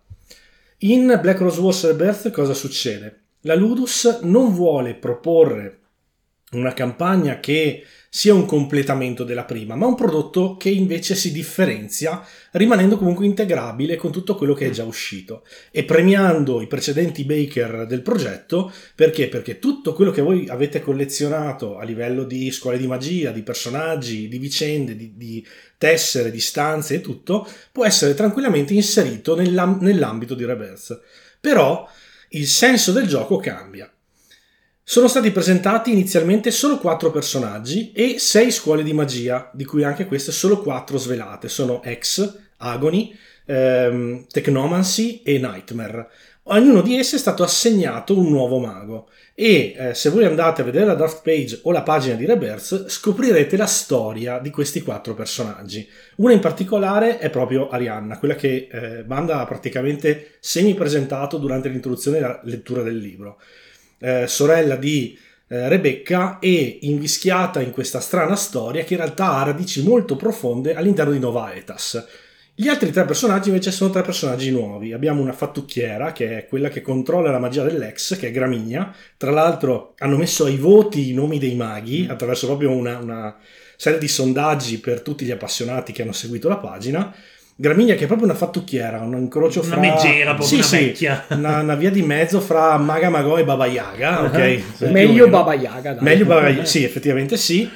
In 0.79 1.19
Black 1.21 1.39
Rose 1.39 1.59
Wars 1.59 1.85
Rebirth 1.85 2.31
cosa 2.31 2.53
succede? 2.53 3.21
La 3.41 3.55
Ludus 3.55 4.19
non 4.23 4.53
vuole 4.53 4.95
proporre 4.95 5.79
una 6.51 6.73
campagna 6.73 7.39
che 7.39 7.83
sia 8.11 8.33
un 8.33 8.45
completamento 8.45 9.23
della 9.23 9.43
prima, 9.43 9.75
ma 9.75 9.85
un 9.85 9.93
prodotto 9.93 10.57
che 10.57 10.69
invece 10.69 11.13
si 11.13 11.31
differenzia 11.31 12.25
rimanendo 12.53 12.97
comunque 12.97 13.27
integrabile 13.27 13.97
con 13.97 14.11
tutto 14.11 14.35
quello 14.35 14.55
che 14.55 14.65
è 14.65 14.69
già 14.71 14.83
uscito 14.83 15.45
e 15.69 15.83
premiando 15.83 16.59
i 16.61 16.67
precedenti 16.67 17.23
baker 17.23 17.85
del 17.85 18.01
progetto 18.01 18.73
perché? 18.95 19.27
Perché 19.27 19.59
tutto 19.59 19.93
quello 19.93 20.09
che 20.09 20.23
voi 20.23 20.49
avete 20.49 20.81
collezionato 20.81 21.77
a 21.77 21.83
livello 21.83 22.23
di 22.23 22.49
scuole 22.49 22.79
di 22.79 22.87
magia, 22.87 23.31
di 23.31 23.43
personaggi, 23.43 24.27
di 24.27 24.39
vicende, 24.39 24.95
di, 24.95 25.13
di 25.15 25.45
tessere, 25.77 26.31
di 26.31 26.39
stanze 26.39 26.95
e 26.95 27.01
tutto 27.01 27.47
può 27.71 27.85
essere 27.85 28.15
tranquillamente 28.15 28.73
inserito 28.73 29.35
nell'ambito 29.35 30.33
di 30.33 30.45
Rebirth. 30.45 30.99
Però 31.39 31.87
il 32.29 32.47
senso 32.47 32.91
del 32.91 33.07
gioco 33.07 33.37
cambia 33.37 33.89
sono 34.89 35.07
stati 35.07 35.29
presentati 35.29 35.91
inizialmente 35.91 36.49
solo 36.49 36.79
quattro 36.79 37.11
personaggi 37.11 37.91
e 37.91 38.17
sei 38.17 38.49
scuole 38.49 38.81
di 38.81 38.91
magia, 38.91 39.51
di 39.53 39.63
cui 39.63 39.83
anche 39.83 40.07
queste 40.07 40.31
solo 40.31 40.63
quattro 40.63 40.97
svelate. 40.97 41.47
Sono 41.47 41.83
X, 41.85 42.37
Agony, 42.57 43.15
ehm, 43.45 44.25
Technomancy 44.25 45.21
e 45.23 45.37
Nightmare. 45.37 46.07
Ognuno 46.45 46.81
di 46.81 46.97
essi 46.97 47.13
è 47.13 47.19
stato 47.19 47.43
assegnato 47.43 48.17
un 48.17 48.31
nuovo 48.31 48.57
mago 48.57 49.09
e 49.35 49.75
eh, 49.77 49.93
se 49.93 50.09
voi 50.09 50.25
andate 50.25 50.61
a 50.61 50.65
vedere 50.65 50.85
la 50.85 50.95
draft 50.95 51.21
page 51.21 51.59
o 51.61 51.71
la 51.71 51.83
pagina 51.83 52.15
di 52.15 52.25
Rebirth 52.25 52.87
scoprirete 52.87 53.57
la 53.57 53.67
storia 53.67 54.39
di 54.39 54.49
questi 54.49 54.81
quattro 54.81 55.13
personaggi. 55.13 55.87
Una 56.15 56.33
in 56.33 56.39
particolare 56.39 57.19
è 57.19 57.29
proprio 57.29 57.69
Arianna, 57.69 58.17
quella 58.17 58.33
che 58.33 58.67
eh, 58.71 59.03
Banda 59.03 59.39
ha 59.39 59.45
praticamente 59.45 60.37
semi-presentato 60.39 61.37
durante 61.37 61.69
l'introduzione 61.69 62.17
e 62.17 62.21
la 62.21 62.41
lettura 62.43 62.81
del 62.81 62.97
libro 62.97 63.39
eh, 63.99 64.27
sorella 64.27 64.75
di 64.75 65.17
eh, 65.47 65.67
Rebecca 65.67 66.39
e 66.39 66.79
invischiata 66.81 67.61
in 67.61 67.71
questa 67.71 67.99
strana 67.99 68.35
storia 68.35 68.83
che 68.83 68.93
in 68.93 68.99
realtà 68.99 69.33
ha 69.33 69.43
radici 69.43 69.83
molto 69.83 70.15
profonde 70.15 70.75
all'interno 70.75 71.11
di 71.11 71.19
Nova 71.19 71.53
Etas. 71.53 72.05
Gli 72.59 72.67
altri 72.67 72.91
tre 72.91 73.05
personaggi 73.05 73.47
invece 73.47 73.71
sono 73.71 73.89
tre 73.89 74.01
personaggi 74.01 74.51
nuovi. 74.51 74.91
Abbiamo 74.91 75.21
una 75.21 75.31
fattucchiera, 75.31 76.11
che 76.11 76.39
è 76.39 76.45
quella 76.45 76.67
che 76.67 76.81
controlla 76.81 77.31
la 77.31 77.39
magia 77.39 77.63
dell'ex, 77.63 78.17
che 78.17 78.27
è 78.27 78.31
Gramigna. 78.31 78.93
Tra 79.15 79.31
l'altro 79.31 79.93
hanno 79.99 80.17
messo 80.17 80.43
ai 80.43 80.57
voti 80.57 81.09
i 81.09 81.13
nomi 81.13 81.39
dei 81.39 81.55
maghi 81.55 82.05
mm. 82.05 82.09
attraverso 82.11 82.47
proprio 82.47 82.71
una, 82.71 82.97
una 82.97 83.37
serie 83.77 83.97
di 83.97 84.09
sondaggi 84.09 84.79
per 84.79 84.99
tutti 84.99 85.23
gli 85.23 85.31
appassionati 85.31 85.93
che 85.93 86.01
hanno 86.01 86.11
seguito 86.11 86.49
la 86.49 86.57
pagina. 86.57 87.15
Gramigna 87.61 87.95
che 87.95 88.05
è 88.05 88.07
proprio 88.07 88.25
una 88.25 88.37
fattucchiera, 88.37 89.01
un 89.01 89.17
incrocio 89.17 89.59
una 89.59 89.67
fra... 89.67 89.77
Una 89.79 89.89
meggera, 89.89 90.33
proprio 90.33 90.47
sì, 90.47 90.55
una 90.55 90.63
sì, 90.63 90.75
vecchia. 90.77 91.25
Una, 91.31 91.59
una, 91.59 91.75
via 91.75 91.91
di 91.91 92.01
mezzo 92.01 92.39
fra 92.39 92.77
Maga 92.77 93.09
Magò 93.09 93.37
e 93.37 93.43
Baba 93.43 93.65
Yaga, 93.65 94.23
ok? 94.23 94.61
Meglio 94.89 95.27
Baba 95.27 95.53
Yaga, 95.55 95.91
dai. 95.91 96.03
Meglio 96.03 96.23
Baba 96.23 96.47
Yaga, 96.47 96.63
sì, 96.63 96.85
effettivamente 96.85 97.35
sì 97.35 97.69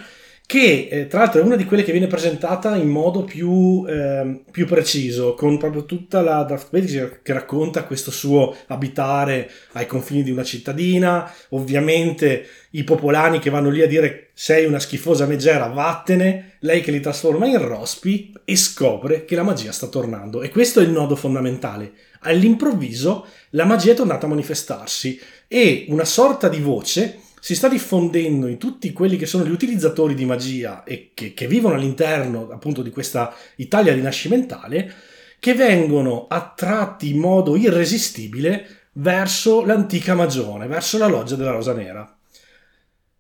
che 0.54 0.88
eh, 0.88 1.08
tra 1.08 1.22
l'altro 1.22 1.42
è 1.42 1.44
una 1.44 1.56
di 1.56 1.66
quelle 1.66 1.84
che 1.84 1.92
viene 1.92 2.06
presentata 2.06 2.76
in 2.76 2.88
modo 2.88 3.24
più, 3.24 3.84
eh, 3.90 4.44
più 4.52 4.68
preciso, 4.68 5.34
con 5.34 5.58
proprio 5.58 5.86
tutta 5.86 6.22
la 6.22 6.44
draft 6.44 6.68
page 6.70 7.22
che 7.24 7.34
racconta 7.34 7.86
questo 7.86 8.12
suo 8.12 8.56
abitare 8.68 9.50
ai 9.72 9.88
confini 9.88 10.22
di 10.22 10.30
una 10.30 10.44
cittadina, 10.44 11.28
ovviamente 11.50 12.46
i 12.70 12.84
popolani 12.84 13.40
che 13.40 13.50
vanno 13.50 13.72
lì 13.72 13.82
a 13.82 13.88
dire 13.88 14.30
sei 14.36 14.68
una 14.68 14.78
schifosa 14.78 15.26
megera, 15.26 15.66
vattene, 15.70 16.58
lei 16.60 16.82
che 16.82 16.92
li 16.92 17.00
trasforma 17.00 17.48
in 17.48 17.58
rospi 17.58 18.32
e 18.46 18.56
scopre 18.56 19.26
che 19.26 19.36
la 19.36 19.42
magia 19.42 19.72
sta 19.72 19.88
tornando. 19.88 20.44
E 20.44 20.50
questo 20.50 20.82
è 20.82 20.84
il 20.84 20.92
nodo 20.92 21.16
fondamentale. 21.16 21.94
All'improvviso 22.26 23.26
la 23.52 23.66
magia 23.66 23.94
è 23.94 23.96
tornata 23.96 24.28
a 24.28 24.30
manifestarsi 24.30 25.20
e 25.48 25.86
una 25.90 26.06
sorta 26.06 26.48
di 26.48 26.60
voce 26.60 27.22
si 27.44 27.56
sta 27.56 27.68
diffondendo 27.68 28.48
in 28.48 28.58
tutti 28.58 28.94
quelli 28.94 29.18
che 29.18 29.26
sono 29.26 29.44
gli 29.44 29.52
utilizzatori 29.52 30.14
di 30.14 30.24
magia 30.24 30.86
e 30.86 31.12
che, 31.14 31.34
che 31.34 31.46
vivono 31.46 31.76
all'interno 31.76 32.48
appunto 32.50 32.82
di 32.82 32.90
questa 32.90 33.36
Italia 33.58 33.94
rinascimentale, 33.94 34.94
che 35.42 35.54
vengono 35.54 36.28
attratti 36.30 37.10
in 37.10 37.20
modo 37.20 37.58
irresistibile 37.58 38.88
verso 38.94 39.66
l'antica 39.66 40.16
magione, 40.16 40.68
verso 40.68 40.98
la 40.98 41.08
loggia 41.08 41.36
della 41.36 41.52
Rosa 41.52 41.74
Nera. 41.74 42.18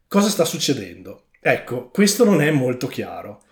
Cosa 0.07 0.29
sta 0.29 0.45
succedendo? 0.45 1.25
Ecco, 1.41 1.89
questo 1.89 2.23
non 2.23 2.41
è 2.41 2.49
molto 2.49 2.87
chiaro. 2.87 3.43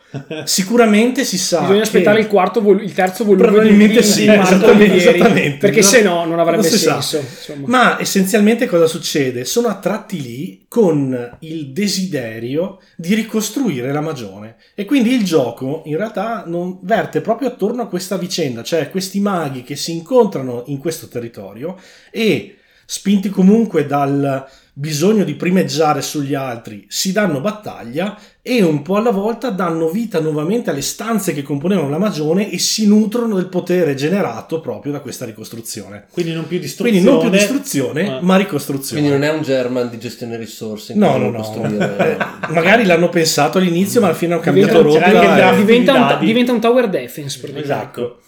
Sicuramente 0.44 1.24
si 1.24 1.38
sa. 1.38 1.62
Bisogna 1.62 1.82
aspettare 1.84 2.20
il, 2.20 2.28
quarto 2.28 2.62
vol- 2.62 2.84
il 2.84 2.94
terzo 2.94 3.24
volume. 3.24 3.48
Probabilmente 3.48 4.04
sì, 4.04 4.28
esattamente, 4.28 4.96
esattamente, 4.96 5.58
Perché 5.58 5.82
no, 5.82 5.86
se 5.86 6.02
no 6.02 6.26
non 6.26 6.40
avrebbe 6.40 6.70
non 6.70 6.78
senso. 7.02 7.24
Ma 7.66 8.00
essenzialmente 8.00 8.66
cosa 8.66 8.88
succede? 8.88 9.46
Sono 9.46 9.68
attratti 9.68 10.22
lì 10.22 10.66
con 10.68 11.38
il 11.40 11.72
desiderio 11.72 12.80
di 12.96 13.16
ricostruire 13.16 13.92
la 13.92 14.02
magione. 14.02 14.58
E 14.76 14.86
quindi 14.86 15.14
il 15.14 15.24
gioco 15.24 15.84
in 15.86 15.96
realtà 15.98 16.44
non 16.46 16.80
verte 16.82 17.22
proprio 17.22 17.48
attorno 17.50 17.84
a 17.84 17.88
questa 17.88 18.18
vicenda, 18.18 18.64
cioè 18.64 18.90
questi 18.90 19.20
maghi 19.20 19.64
che 19.64 19.76
si 19.76 19.92
incontrano 19.92 20.64
in 20.68 20.78
questo 20.78 21.08
territorio 21.08 21.78
e 22.12 22.58
spinti 22.86 23.30
comunque 23.30 23.86
dal 23.86 24.46
bisogno 24.74 25.24
di 25.24 25.36
primeggiare 25.36 26.02
sugli 26.02 26.34
altri, 26.34 26.86
si 26.88 27.12
danno 27.12 27.42
battaglia 27.42 28.18
e 28.44 28.64
un 28.64 28.82
po' 28.82 28.96
alla 28.96 29.12
volta 29.12 29.52
danno 29.52 29.88
vita 29.90 30.20
nuovamente 30.20 30.72
alle 30.72 30.82
stanze 30.82 31.32
che 31.32 31.44
componevano 31.44 31.90
la 31.90 32.00
magione 32.00 32.50
e 32.50 32.58
si 32.58 32.88
nutrono 32.88 33.36
del 33.36 33.48
potere 33.48 33.94
generato 33.94 34.62
proprio 34.62 34.92
da 34.92 35.00
questa 35.00 35.26
ricostruzione. 35.26 36.08
Quindi 36.12 36.34
non 36.34 36.48
più 36.48 36.58
distruzione, 36.58 37.00
Quindi 37.00 37.08
non 37.08 37.20
più 37.20 37.30
distruzione 37.30 38.04
ma... 38.04 38.20
ma 38.22 38.38
ricostruzione. 38.38 39.02
Quindi 39.02 39.20
non 39.20 39.30
è 39.30 39.32
un 39.32 39.44
German 39.44 39.90
di 39.90 40.00
gestione 40.00 40.38
risorse. 40.38 40.96
No, 40.96 41.18
no, 41.18 41.30
no. 41.30 41.66
Eh, 41.66 42.18
magari 42.50 42.84
l'hanno 42.86 43.10
pensato 43.10 43.60
all'inizio, 43.60 44.02
ma 44.02 44.08
alla 44.08 44.16
fine 44.16 44.34
hanno 44.34 44.42
cambiato 44.42 44.82
rotta. 44.82 45.52
E... 45.52 45.58
Diventa, 45.58 45.94
un, 45.94 46.26
diventa 46.26 46.52
un 46.52 46.60
tower 46.60 46.90
defense. 46.90 47.40
Esatto. 47.54 48.22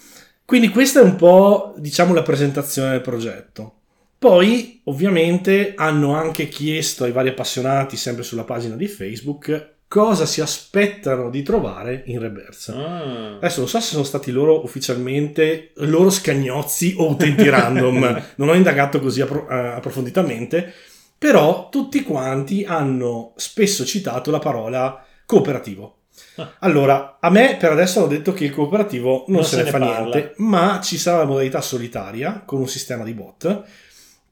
Quindi 0.44 0.68
questa 0.68 1.00
è 1.00 1.02
un 1.02 1.16
po', 1.16 1.74
diciamo, 1.78 2.14
la 2.14 2.22
presentazione 2.22 2.90
del 2.90 3.00
progetto. 3.00 3.78
Poi, 4.16 4.80
ovviamente, 4.84 5.72
hanno 5.76 6.14
anche 6.14 6.48
chiesto 6.48 7.04
ai 7.04 7.12
vari 7.12 7.30
appassionati, 7.30 7.96
sempre 7.96 8.22
sulla 8.22 8.44
pagina 8.44 8.76
di 8.76 8.86
Facebook, 8.86 9.73
cosa 9.94 10.26
si 10.26 10.40
aspettano 10.40 11.30
di 11.30 11.44
trovare 11.44 12.02
in 12.06 12.18
Rebirth. 12.18 12.68
Ah. 12.70 13.36
Adesso 13.36 13.60
non 13.60 13.68
so 13.68 13.78
se 13.78 13.92
sono 13.92 14.02
stati 14.02 14.32
loro 14.32 14.64
ufficialmente 14.64 15.70
loro 15.76 16.10
scagnozzi 16.10 16.96
o 16.98 17.10
utenti 17.10 17.48
random, 17.48 18.22
non 18.34 18.48
ho 18.48 18.54
indagato 18.54 18.98
così 18.98 19.20
appro- 19.20 19.48
eh, 19.48 19.54
approfonditamente, 19.54 20.72
però 21.16 21.68
tutti 21.68 22.02
quanti 22.02 22.64
hanno 22.64 23.34
spesso 23.36 23.84
citato 23.84 24.32
la 24.32 24.40
parola 24.40 25.00
cooperativo. 25.24 25.98
Ah. 26.38 26.54
Allora, 26.58 27.18
a 27.20 27.30
me 27.30 27.56
per 27.56 27.70
adesso 27.70 28.00
hanno 28.00 28.08
detto 28.08 28.32
che 28.32 28.46
il 28.46 28.52
cooperativo 28.52 29.26
non, 29.28 29.36
non 29.36 29.44
se, 29.44 29.58
se, 29.58 29.62
ne, 29.62 29.70
fa 29.70 29.78
parla. 29.78 29.98
niente, 30.00 30.34
ma 30.38 30.80
ci 30.82 30.98
sarà 30.98 31.18
la 31.18 31.24
modalità 31.26 31.60
solitaria 31.60 32.42
con 32.44 32.58
un 32.58 32.66
sistema 32.68 33.04
di 33.04 33.12
bot 33.12 33.62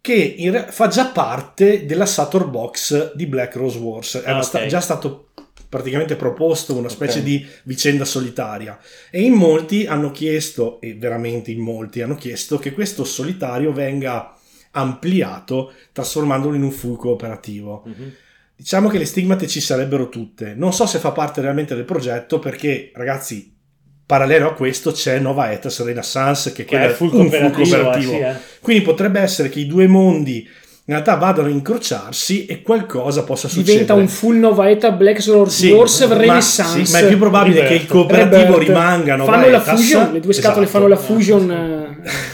che 0.02 0.34
re- 0.50 0.66
fa 0.68 0.88
già 0.88 1.06
parte 1.06 1.86
della 1.86 2.06
Saturn 2.06 2.50
Box 2.50 3.14
di 3.14 3.26
Black 3.26 3.54
Rose 3.54 3.78
Wars. 3.78 4.16
Era 4.16 4.26
ah, 4.26 4.30
okay. 4.32 4.42
sta- 4.42 4.66
già 4.66 4.80
stato 4.80 5.28
praticamente 5.72 6.16
proposto 6.16 6.76
una 6.76 6.90
specie 6.90 7.20
okay. 7.20 7.30
di 7.30 7.46
vicenda 7.62 8.04
solitaria 8.04 8.78
e 9.10 9.22
in 9.22 9.32
molti 9.32 9.86
hanno 9.86 10.10
chiesto, 10.10 10.78
e 10.82 10.96
veramente 10.96 11.50
in 11.50 11.60
molti 11.60 12.02
hanno 12.02 12.14
chiesto, 12.14 12.58
che 12.58 12.72
questo 12.72 13.04
solitario 13.04 13.72
venga 13.72 14.36
ampliato 14.72 15.72
trasformandolo 15.92 16.56
in 16.56 16.62
un 16.62 16.72
full 16.72 16.96
cooperativo. 16.96 17.86
Mm-hmm. 17.88 18.08
Diciamo 18.54 18.90
che 18.90 18.98
le 18.98 19.06
stigmate 19.06 19.46
ci 19.46 19.62
sarebbero 19.62 20.10
tutte. 20.10 20.52
Non 20.54 20.74
so 20.74 20.84
se 20.84 20.98
fa 20.98 21.12
parte 21.12 21.40
realmente 21.40 21.74
del 21.74 21.84
progetto 21.84 22.38
perché, 22.38 22.90
ragazzi, 22.92 23.56
parallelo 24.04 24.50
a 24.50 24.52
questo 24.52 24.92
c'è 24.92 25.20
Nova 25.20 25.52
Etas 25.52 25.82
Renaissance 25.82 26.52
che, 26.52 26.66
che 26.66 26.84
è 26.84 26.90
full 26.90 27.14
un 27.14 27.30
full 27.30 27.50
cooperativo. 27.50 28.12
Sì, 28.12 28.18
eh. 28.18 28.36
Quindi 28.60 28.82
potrebbe 28.82 29.20
essere 29.20 29.48
che 29.48 29.60
i 29.60 29.66
due 29.66 29.86
mondi 29.86 30.46
in 30.84 30.94
realtà 30.94 31.14
vadano 31.14 31.46
a 31.46 31.50
incrociarsi 31.50 32.46
e 32.46 32.60
qualcosa 32.60 33.22
possa 33.22 33.46
succedere. 33.46 33.72
Diventa 33.72 33.94
un 33.94 34.08
full 34.08 34.36
Nova 34.38 34.68
Eta 34.68 34.90
Black 34.90 35.22
Sword 35.22 35.48
sì, 35.48 35.70
Wars 35.70 36.08
Renaissance. 36.08 36.84
Sì, 36.84 36.92
ma 36.92 36.98
è 36.98 37.06
più 37.06 37.18
probabile 37.18 37.60
Rebirth. 37.60 37.76
che 37.76 37.82
il 37.82 37.88
cooperativo 37.88 38.58
Rebirth. 38.58 38.66
rimanga 38.66 39.14
Nova 39.14 39.32
fanno 39.32 39.48
la 39.48 39.60
fusion, 39.60 40.12
le 40.12 40.20
due 40.20 40.32
scatole 40.32 40.64
esatto. 40.64 40.78
fanno 40.78 40.88
la 40.88 40.96
fusion. 40.96 41.50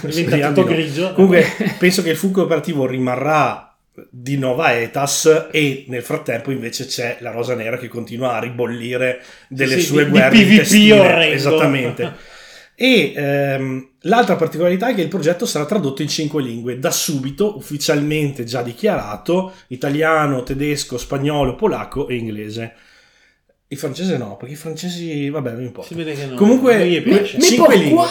Eh, 0.00 0.08
diventa 0.08 0.48
tutto 0.48 0.64
grigio. 0.64 1.12
Comunque 1.12 1.44
penso 1.78 2.02
che 2.02 2.10
il 2.10 2.16
full 2.16 2.30
cooperativo 2.30 2.86
rimarrà 2.86 3.76
di 4.10 4.38
Nova 4.38 4.78
Etas 4.78 5.48
e 5.50 5.84
nel 5.88 6.02
frattempo 6.02 6.50
invece 6.50 6.86
c'è 6.86 7.18
la 7.20 7.30
Rosa 7.30 7.54
Nera 7.54 7.76
che 7.76 7.88
continua 7.88 8.34
a 8.34 8.38
ribollire 8.38 9.20
delle 9.48 9.78
sì, 9.78 9.86
sue 9.86 10.04
di, 10.04 10.10
guerre 10.10 10.36
di 10.36 10.44
PvP 10.44 10.98
orrendo. 10.98 11.34
esattamente 11.34 12.12
e 12.80 13.12
ehm, 13.12 13.88
l'altra 14.02 14.36
particolarità 14.36 14.86
è 14.86 14.94
che 14.94 15.02
il 15.02 15.08
progetto 15.08 15.46
sarà 15.46 15.66
tradotto 15.66 16.02
in 16.02 16.06
cinque 16.06 16.40
lingue 16.40 16.78
da 16.78 16.92
subito 16.92 17.56
ufficialmente 17.56 18.44
già 18.44 18.62
dichiarato 18.62 19.52
italiano, 19.66 20.44
tedesco, 20.44 20.96
spagnolo, 20.96 21.56
polacco 21.56 22.06
e 22.06 22.14
inglese 22.14 22.74
I 23.70 23.76
francesi 23.76 24.16
no, 24.16 24.36
perché 24.38 24.54
i 24.54 24.56
francesi, 24.56 25.28
vabbè, 25.28 25.50
non 25.52 25.62
importa. 25.62 25.90
Si 25.90 25.94
vede 25.94 26.14
che 26.14 26.24
no. 26.24 26.36
Comunque. 26.36 27.02
Me 27.04 27.24
Cinque 27.26 27.66
po' 27.66 27.70
lingue. 27.70 27.90
qua, 27.96 28.06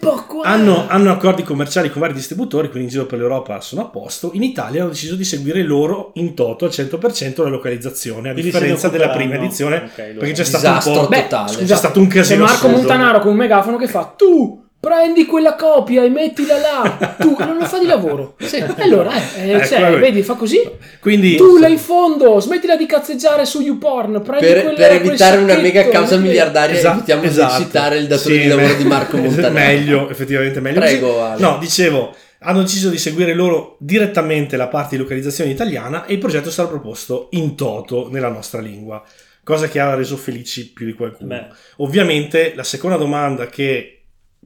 po' 0.00 0.24
qua. 0.26 0.42
Hanno, 0.48 0.86
hanno 0.88 1.12
accordi 1.12 1.44
commerciali 1.44 1.90
con 1.90 2.00
vari 2.00 2.12
distributori, 2.12 2.66
quindi 2.68 2.86
in 2.88 2.90
giro 2.92 3.06
per 3.06 3.20
l'Europa 3.20 3.60
sono 3.60 3.82
a 3.82 3.84
posto. 3.84 4.30
In 4.34 4.42
Italia 4.42 4.80
hanno 4.80 4.90
deciso 4.90 5.14
di 5.14 5.22
seguire 5.22 5.62
loro 5.62 6.10
in 6.14 6.34
toto 6.34 6.64
al 6.64 6.72
100% 6.72 7.40
la 7.44 7.48
localizzazione, 7.48 8.30
a 8.30 8.32
Quindi 8.32 8.50
differenza 8.50 8.88
della 8.88 9.10
prima 9.10 9.36
edizione, 9.36 9.76
Ok, 9.76 9.98
allora. 10.00 10.18
perché 10.18 10.34
c'è 10.34 10.44
stato 10.44 10.66
un 10.66 10.74
Disastro 10.74 11.02
po'. 11.02 11.08
Beh, 11.08 11.22
totale. 11.22 11.64
C'è 11.64 11.76
stato 11.76 12.00
un 12.00 12.06
C'è 12.08 12.14
casino 12.16 12.42
Marco 12.42 12.56
assurdo. 12.56 12.76
Montanaro 12.76 13.20
con 13.20 13.30
un 13.30 13.36
megafono 13.36 13.76
che 13.76 13.86
fa 13.86 14.12
tu 14.16 14.65
prendi 14.78 15.26
quella 15.26 15.54
copia 15.54 16.04
e 16.04 16.08
mettila 16.10 16.58
là 16.58 17.16
tu 17.18 17.34
non 17.38 17.56
lo 17.58 17.64
fa 17.64 17.78
di 17.78 17.86
lavoro 17.86 18.36
sì. 18.38 18.62
Allora 18.78 19.12
eh, 19.34 19.48
eh, 19.48 19.52
Ecco, 19.54 19.66
cioè, 19.66 19.80
vabbè. 19.80 19.98
vedi 19.98 20.22
fa 20.22 20.34
così 20.34 20.60
Quindi 21.00 21.36
tu 21.36 21.56
là 21.56 21.66
in 21.66 21.78
fondo 21.78 22.38
smettila 22.40 22.76
di 22.76 22.86
cazzeggiare 22.86 23.44
su 23.46 23.60
YouPorn 23.62 24.22
prendi 24.22 24.46
Per, 24.46 24.62
quel- 24.62 24.74
per 24.76 24.92
evitare 24.92 25.38
una 25.38 25.56
mega 25.56 25.88
causa 25.88 26.16
miliardaria 26.16 26.76
Esatto, 26.76 26.96
evitiamo 26.98 27.22
esatto. 27.24 27.56
di 27.58 27.64
citare 27.64 27.96
il 27.98 28.06
datore 28.06 28.34
Sì, 28.34 28.40
di 28.42 28.48
lavoro 28.48 28.66
me- 28.68 28.76
di 28.76 28.84
Marco 28.84 29.16
Montanaro. 29.18 29.52
meglio, 29.54 30.08
effettivamente 30.10 30.60
meglio. 30.60 30.78
Prego. 30.80 31.22
Ale. 31.24 31.40
No, 31.40 31.56
dicevo, 31.58 32.14
hanno 32.40 32.60
deciso 32.60 32.88
di 32.90 32.98
seguire 32.98 33.34
loro 33.34 33.76
direttamente 33.80 34.56
la 34.56 34.68
parte 34.68 34.94
di 34.96 35.02
localizzazione 35.02 35.50
italiana 35.50 36.04
e 36.04 36.12
il 36.12 36.18
progetto 36.20 36.50
sarà 36.50 36.68
proposto 36.68 37.28
in 37.32 37.56
toto 37.56 38.08
nella 38.10 38.28
nostra 38.28 38.60
lingua, 38.60 39.02
cosa 39.42 39.66
che 39.68 39.80
ha 39.80 39.94
reso 39.94 40.16
felici 40.16 40.70
più 40.72 40.86
di 40.86 40.92
qualcuno. 40.92 41.28
Beh, 41.28 41.46
Ovviamente 41.78 42.52
la 42.54 42.62
seconda 42.62 42.96
domanda 42.96 43.46
che 43.46 43.95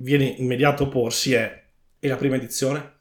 viene 0.00 0.24
immediato 0.24 0.84
a 0.84 0.88
porsi 0.88 1.34
è 1.34 1.62
e 1.98 2.08
la 2.08 2.16
prima 2.16 2.36
edizione? 2.36 2.92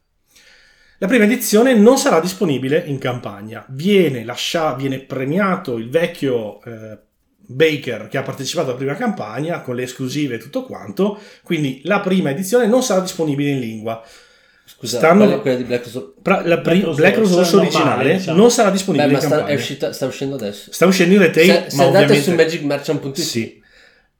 La 0.98 1.06
prima 1.06 1.24
edizione 1.24 1.74
non 1.74 1.96
sarà 1.96 2.20
disponibile 2.20 2.82
in 2.86 2.98
campagna, 2.98 3.64
viene, 3.70 4.22
lascia- 4.24 4.74
viene 4.74 4.98
premiato 4.98 5.78
il 5.78 5.88
vecchio 5.88 6.62
eh, 6.62 6.98
Baker 7.38 8.08
che 8.08 8.18
ha 8.18 8.22
partecipato 8.22 8.68
alla 8.68 8.76
prima 8.76 8.94
campagna 8.94 9.60
con 9.62 9.74
le 9.76 9.84
esclusive 9.84 10.34
e 10.34 10.38
tutto 10.38 10.64
quanto, 10.64 11.18
quindi 11.42 11.80
la 11.84 12.00
prima 12.00 12.30
edizione 12.30 12.66
non 12.66 12.82
sarà 12.82 13.00
disponibile 13.00 13.50
in 13.50 13.60
lingua. 13.60 14.04
Scusa, 14.66 14.98
Stanno- 14.98 15.24
quella, 15.24 15.40
quella 15.40 15.56
di 15.56 15.64
Black 15.64 15.84
Rose- 15.84 16.12
Pra- 16.20 16.46
la 16.46 16.58
Black 16.58 16.82
Rose 16.84 17.00
Black 17.00 17.16
Rose 17.16 17.40
è 17.50 17.54
originale 17.56 18.16
diciamo. 18.18 18.36
non 18.38 18.50
sarà 18.50 18.68
Beh, 18.68 18.74
disponibile 18.74 19.10
ma 19.10 19.18
in 19.18 19.20
sta, 19.24 19.34
è, 19.34 19.38
campagna. 19.38 19.58
uscita, 19.58 19.92
sta 19.94 20.06
uscendo 20.06 20.34
adesso. 20.36 20.70
Sta 20.72 20.86
uscendo 20.86 21.14
in 21.14 21.20
retail, 21.20 21.46
Se, 21.64 21.70
se 21.70 21.76
ma 21.76 21.84
andate 21.84 22.04
ovviamente... 22.04 22.30
su 22.30 22.34
magicmerchant.it 22.36 23.18
Sì. 23.18 23.58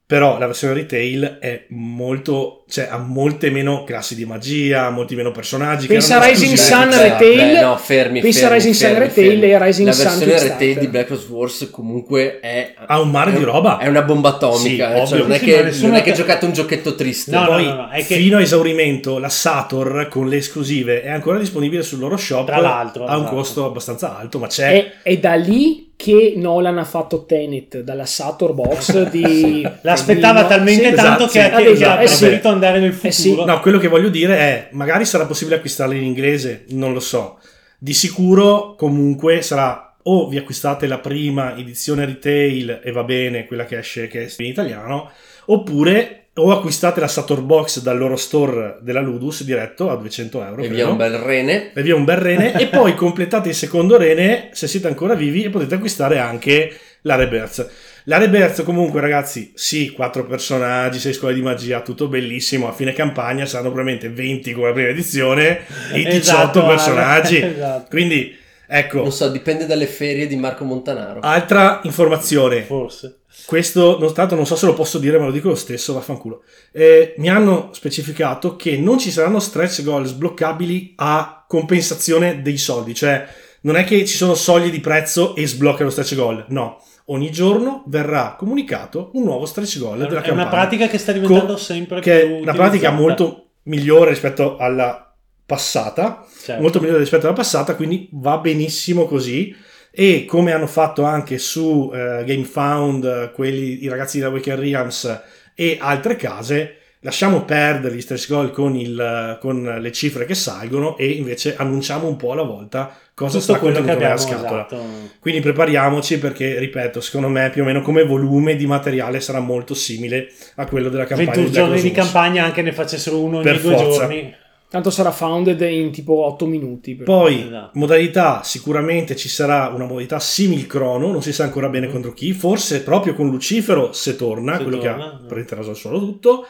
Però 0.06 0.38
la 0.38 0.46
versione 0.46 0.74
retail 0.74 1.38
è 1.40 1.66
molto, 1.68 2.59
cioè 2.70 2.86
ha 2.88 2.98
molte 2.98 3.50
meno 3.50 3.82
classi 3.84 4.14
di 4.14 4.24
magia, 4.24 4.90
molti 4.90 5.16
meno 5.16 5.32
personaggi. 5.32 5.88
Pensa 5.88 6.20
a 6.20 6.26
Rising. 6.28 6.56
Sun 6.56 6.88
Retail, 6.90 7.36
beh, 7.54 7.60
no, 7.60 7.76
fermi, 7.76 8.20
pensa 8.20 8.46
a 8.46 8.52
Rising 8.52 8.74
Sun 8.74 8.98
Retail 8.98 9.38
fermi. 9.38 9.50
e 9.50 9.58
Rising 9.64 9.86
La 9.88 9.92
Sun 9.92 10.04
versione 10.04 10.24
Kickstarter. 10.26 10.58
retail 10.58 10.78
di 10.78 10.86
Black 10.86 11.08
Rose 11.10 11.26
Wars 11.28 11.68
comunque 11.70 12.38
è... 12.40 12.74
Ha 12.86 13.00
un 13.00 13.10
mare 13.10 13.32
di 13.32 13.42
roba. 13.42 13.78
È 13.78 13.88
una 13.88 14.02
bomba 14.02 14.28
atomica, 14.30 14.94
Sì, 14.94 15.00
eh, 15.02 15.06
cioè 15.06 15.18
non, 15.18 15.32
è 15.32 15.40
che, 15.40 15.74
non 15.80 15.94
è 15.94 16.02
che 16.02 16.12
ha- 16.12 16.14
giocate 16.14 16.44
un 16.46 16.52
giochetto 16.52 16.94
triste. 16.94 17.32
No, 17.32 17.40
no, 17.40 17.46
Poi, 17.48 17.64
no, 17.64 17.74
no, 17.74 17.88
è 17.90 18.06
che- 18.06 18.14
fino 18.16 18.36
a 18.36 18.40
esaurimento, 18.42 19.18
la 19.18 19.28
Sator 19.28 20.06
con 20.08 20.28
le 20.28 20.36
esclusive 20.36 21.02
è 21.02 21.10
ancora 21.10 21.38
disponibile 21.38 21.82
sul 21.82 21.98
loro 21.98 22.16
shop. 22.16 22.46
Tra 22.46 22.60
l'altro, 22.60 23.04
ha 23.04 23.16
un 23.16 23.22
esatto. 23.22 23.34
costo 23.36 23.64
abbastanza 23.64 24.16
alto, 24.16 24.38
ma 24.38 24.46
c'è. 24.46 24.70
è, 24.70 24.92
è 25.02 25.16
da 25.18 25.34
lì 25.34 25.88
che 26.00 26.32
Nolan 26.34 26.78
ha 26.78 26.84
fatto 26.84 27.26
Tenet 27.26 27.80
dalla 27.80 28.06
Sator 28.06 28.54
Box 28.54 29.08
di 29.10 29.68
L'aspettava 29.82 30.46
talmente 30.46 30.88
sì, 30.88 30.94
tanto 30.94 31.24
esatto, 31.26 31.62
che, 31.72 31.84
ha 31.84 32.00
Eh 32.00 32.06
sì. 32.06 32.24
Andare 32.66 32.80
nel 32.80 32.98
Eh 33.00 33.10
sì. 33.10 33.30
futuro. 33.30 33.46
No, 33.46 33.60
quello 33.60 33.78
che 33.78 33.88
voglio 33.88 34.08
dire 34.08 34.36
è, 34.36 34.68
magari 34.72 35.04
sarà 35.04 35.24
possibile 35.26 35.56
acquistarle 35.56 35.96
in 35.96 36.04
inglese, 36.04 36.64
non 36.68 36.92
lo 36.92 37.00
so. 37.00 37.38
Di 37.78 37.94
sicuro, 37.94 38.74
comunque, 38.76 39.42
sarà 39.42 39.94
o 40.02 40.28
vi 40.28 40.38
acquistate 40.38 40.86
la 40.86 40.98
prima 40.98 41.56
edizione 41.56 42.04
retail 42.06 42.80
e 42.82 42.90
va 42.92 43.04
bene, 43.04 43.44
quella 43.46 43.64
che 43.66 43.78
esce 43.78 44.06
che 44.08 44.22
esce 44.24 44.42
in 44.42 44.48
italiano, 44.48 45.10
oppure 45.46 46.16
o 46.34 46.52
acquistate 46.52 47.00
la 47.00 47.08
Sator 47.08 47.42
Box 47.42 47.82
dal 47.82 47.98
loro 47.98 48.16
store 48.16 48.78
della 48.80 49.00
Ludus 49.00 49.42
diretto 49.44 49.90
a 49.90 49.96
200 49.96 50.42
euro. 50.44 50.62
E 50.62 50.68
credo. 50.68 50.74
via 50.74 50.88
un 50.88 50.96
bel 50.96 51.18
rene. 51.18 51.72
e 51.74 51.82
via 51.82 51.94
un 51.94 52.04
bel 52.04 52.16
rene 52.16 52.52
e 52.58 52.66
poi 52.68 52.94
completate 52.94 53.50
il 53.50 53.54
secondo 53.54 53.96
rene 53.98 54.48
se 54.52 54.66
siete 54.68 54.86
ancora 54.86 55.14
vivi 55.14 55.44
e 55.44 55.50
potete 55.50 55.74
acquistare 55.74 56.18
anche 56.18 56.72
la 57.02 57.16
Rebirth. 57.16 57.70
La 58.10 58.18
Rebirth 58.18 58.64
comunque 58.64 59.00
ragazzi, 59.00 59.52
sì, 59.54 59.92
quattro 59.92 60.26
personaggi, 60.26 60.98
sei 60.98 61.12
scuole 61.12 61.32
di 61.32 61.42
magia, 61.42 61.80
tutto 61.80 62.08
bellissimo, 62.08 62.66
a 62.66 62.72
fine 62.72 62.92
campagna 62.92 63.46
saranno 63.46 63.70
probabilmente 63.70 64.08
20 64.08 64.52
come 64.52 64.72
prima 64.72 64.88
edizione 64.88 65.60
e 65.94 66.02
18 66.02 66.08
Esatto, 66.16 66.66
personaggi. 66.66 67.36
esatto. 67.40 67.86
Quindi, 67.88 68.36
ecco, 68.66 69.02
Non 69.02 69.12
so, 69.12 69.28
dipende 69.28 69.64
dalle 69.64 69.86
ferie 69.86 70.26
di 70.26 70.34
Marco 70.34 70.64
Montanaro. 70.64 71.20
altra 71.20 71.82
informazione. 71.84 72.62
Forse. 72.62 73.20
Questo, 73.46 73.96
non, 74.00 74.12
tanto 74.12 74.34
non 74.34 74.44
so 74.44 74.56
se 74.56 74.66
lo 74.66 74.74
posso 74.74 74.98
dire, 74.98 75.16
ma 75.16 75.26
lo 75.26 75.30
dico 75.30 75.50
lo 75.50 75.54
stesso, 75.54 75.92
vaffanculo. 75.94 76.42
Eh, 76.72 77.14
mi 77.18 77.30
hanno 77.30 77.68
specificato 77.72 78.56
che 78.56 78.76
non 78.76 78.98
ci 78.98 79.12
saranno 79.12 79.38
stretch 79.38 79.84
goal 79.84 80.04
sbloccabili 80.04 80.94
a 80.96 81.44
compensazione 81.46 82.42
dei 82.42 82.58
soldi, 82.58 82.92
cioè 82.92 83.24
non 83.60 83.76
è 83.76 83.84
che 83.84 84.04
ci 84.04 84.16
sono 84.16 84.34
soglie 84.34 84.70
di 84.70 84.80
prezzo 84.80 85.36
e 85.36 85.46
sblocca 85.46 85.84
lo 85.84 85.90
stretch 85.90 86.16
goal, 86.16 86.46
no. 86.48 86.82
Ogni 87.06 87.30
giorno 87.30 87.82
verrà 87.86 88.34
comunicato 88.38 89.10
un 89.14 89.24
nuovo 89.24 89.44
stretch 89.46 89.78
goal 89.78 89.98
della 89.98 90.08
È 90.08 90.12
una 90.12 90.20
campagna. 90.22 90.48
pratica 90.48 90.86
che 90.86 90.98
sta 90.98 91.12
diventando 91.12 91.54
Co- 91.54 91.58
sempre 91.58 92.00
che 92.00 92.24
più 92.26 92.36
è 92.36 92.40
una 92.40 92.52
pratica 92.52 92.90
molto 92.90 93.46
migliore 93.64 94.10
rispetto 94.10 94.56
alla 94.58 95.12
passata, 95.44 96.24
Certo. 96.42 96.62
molto 96.62 96.78
migliore 96.80 96.98
rispetto 97.00 97.26
alla 97.26 97.34
passata, 97.34 97.74
quindi 97.74 98.08
va 98.12 98.38
benissimo 98.38 99.06
così. 99.06 99.54
E 99.92 100.24
come 100.24 100.52
hanno 100.52 100.68
fatto 100.68 101.02
anche 101.02 101.38
su 101.38 101.90
eh, 101.92 102.22
GameFound, 102.24 103.04
eh, 103.04 103.30
quelli, 103.32 103.82
i 103.82 103.88
ragazzi 103.88 104.18
della 104.18 104.30
Waken 104.30 104.60
Realms 104.60 105.20
e 105.56 105.78
altre 105.80 106.14
case, 106.14 106.76
lasciamo 107.00 107.42
perdere 107.44 107.94
gli 107.94 108.00
stretch 108.00 108.28
goal 108.28 108.50
con, 108.50 108.76
il, 108.76 109.38
con 109.40 109.78
le 109.80 109.92
cifre 109.92 110.24
che 110.26 110.34
salgono 110.34 110.96
e 110.96 111.08
invece 111.10 111.56
annunciamo 111.56 112.06
un 112.06 112.16
po' 112.16 112.32
alla 112.32 112.42
volta 112.42 112.94
cosa 113.14 113.38
tutto 113.38 113.52
sta 113.52 113.58
quello 113.58 113.82
che 113.82 113.90
abbiamo 113.90 114.00
nella 114.14 114.16
scatola. 114.18 114.66
esatto. 114.66 114.82
Quindi 115.18 115.40
prepariamoci 115.40 116.18
perché, 116.18 116.58
ripeto, 116.58 117.00
secondo 117.00 117.28
me 117.28 117.50
più 117.50 117.62
o 117.62 117.64
meno 117.64 117.80
come 117.82 118.04
volume 118.04 118.56
di 118.56 118.66
materiale 118.66 119.20
sarà 119.20 119.40
molto 119.40 119.74
simile 119.74 120.28
a 120.56 120.66
quello 120.66 120.88
della 120.88 121.04
campagna 121.04 121.30
21 121.32 121.46
di 121.46 121.52
Black 121.52 121.66
giorni 121.66 121.82
di 121.82 121.90
campagna 121.92 122.44
anche 122.44 122.62
ne 122.62 122.72
facessero 122.72 123.18
uno 123.18 123.36
ogni 123.36 123.44
Per 123.44 123.60
due 123.60 123.76
forza. 123.76 124.00
giorni 124.00 124.34
tanto 124.70 124.90
sarà 124.90 125.10
founded 125.10 125.60
in 125.62 125.90
tipo 125.90 126.24
8 126.26 126.46
minuti 126.46 126.94
per- 126.94 127.04
Poi, 127.04 127.40
Esatto. 127.46 127.70
modalità, 127.74 128.42
sicuramente 128.44 129.16
ci 129.16 129.28
sarà 129.28 129.66
una 129.74 129.84
modalità 129.84 130.20
simil 130.20 130.66
crono, 130.68 131.10
non 131.10 131.22
si 131.22 131.32
sa 131.32 131.42
ancora 131.42 131.68
bene 131.68 131.88
contro 131.88 132.12
chi, 132.12 132.32
forse 132.32 132.82
proprio 132.84 133.14
con 133.14 133.28
Lucifero 133.28 133.92
se 133.92 134.14
torna, 134.14 134.56
Se 134.58 134.62
quello 134.62 134.78
che 134.78 134.86
torna, 134.88 135.04
ha 135.06 135.20
eh. 135.24 135.26
preteso 135.26 135.74
solo 135.74 135.98
tutto. 135.98 136.46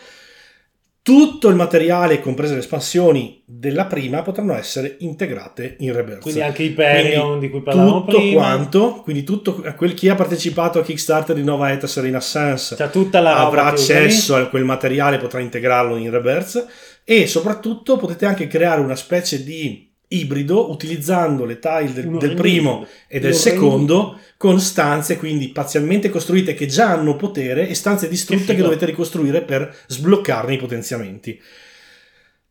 Tutto 1.02 1.48
il 1.48 1.54
materiale, 1.54 2.20
comprese 2.20 2.52
le 2.52 2.58
espansioni 2.60 3.42
della 3.46 3.86
prima, 3.86 4.20
potranno 4.20 4.54
essere 4.54 4.96
integrate 5.00 5.76
in 5.78 5.94
Rebirth. 5.94 6.20
quindi 6.20 6.42
anche 6.42 6.62
Hyperion 6.62 7.26
Quindi 7.26 7.46
di 7.46 7.50
cui 7.50 7.62
parlavamo 7.62 8.04
tutto 8.04 8.18
prima. 8.18 8.40
quanto, 8.40 9.00
quindi 9.02 9.24
tutto 9.24 9.62
quel 9.76 9.94
chi 9.94 10.08
ha 10.10 10.14
partecipato 10.14 10.78
a 10.78 10.82
Kickstarter 10.82 11.34
di 11.34 11.42
Nova 11.42 11.72
Eta 11.72 11.86
Serena 11.86 12.20
Sans 12.20 12.74
c'è 12.76 12.90
tutta 12.90 13.20
la 13.20 13.32
roba 13.32 13.46
avrà 13.46 13.64
accesso 13.64 14.36
a 14.36 14.46
quel 14.48 14.64
materiale, 14.64 15.16
potrà 15.16 15.40
integrarlo 15.40 15.96
in 15.96 16.10
Rebirth. 16.10 16.66
E 17.02 17.26
soprattutto 17.26 17.96
potete 17.96 18.26
anche 18.26 18.46
creare 18.46 18.80
una 18.80 18.94
specie 18.94 19.42
di 19.42 19.89
ibrido 20.12 20.70
utilizzando 20.70 21.44
le 21.44 21.58
tile 21.58 21.92
del, 21.92 22.16
del 22.16 22.34
primo 22.34 22.86
e 23.06 23.20
del 23.20 23.34
secondo 23.34 24.18
con 24.36 24.58
stanze 24.58 25.16
quindi 25.18 25.50
parzialmente 25.50 26.08
costruite 26.08 26.54
che 26.54 26.66
già 26.66 26.92
hanno 26.92 27.14
potere 27.14 27.68
e 27.68 27.74
stanze 27.74 28.08
distrutte 28.08 28.46
che, 28.46 28.54
figo. 28.54 28.64
dovete 28.64 28.86
ricostruire 28.86 29.42
per 29.42 29.74
sbloccarne 29.86 30.54
i 30.54 30.58
potenziamenti. 30.58 31.40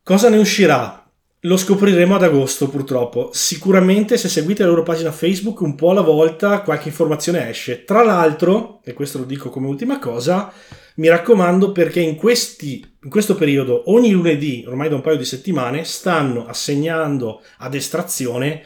Cosa 0.02 0.28
ne 0.28 0.38
uscirà? 0.38 1.04
Lo 1.40 1.56
scopriremo 1.56 2.14
ad 2.14 2.22
agosto 2.22 2.68
purtroppo. 2.68 3.30
Sicuramente 3.32 4.16
se 4.16 4.28
seguite 4.28 4.62
la 4.62 4.68
loro 4.68 4.82
pagina 4.82 5.10
Facebook 5.10 5.60
un 5.60 5.74
po' 5.74 5.90
alla 5.90 6.00
volta 6.00 6.62
qualche 6.62 6.88
informazione 6.88 7.48
esce. 7.48 7.84
Tra 7.84 8.02
l'altro, 8.02 8.80
e 8.84 8.92
questo 8.92 9.18
lo 9.18 9.24
dico 9.24 9.50
come 9.50 9.66
ultima 9.66 9.98
cosa, 9.98 10.52
mi 10.96 11.08
raccomando 11.08 11.72
perché 11.72 12.00
in, 12.00 12.16
questi, 12.16 12.84
in 13.02 13.10
questo 13.10 13.34
periodo, 13.34 13.90
ogni 13.90 14.10
lunedì, 14.10 14.64
ormai 14.66 14.88
da 14.88 14.96
un 14.96 15.00
paio 15.00 15.16
di 15.16 15.24
settimane, 15.24 15.84
stanno 15.84 16.46
assegnando 16.46 17.42
ad 17.58 17.74
estrazione 17.74 18.64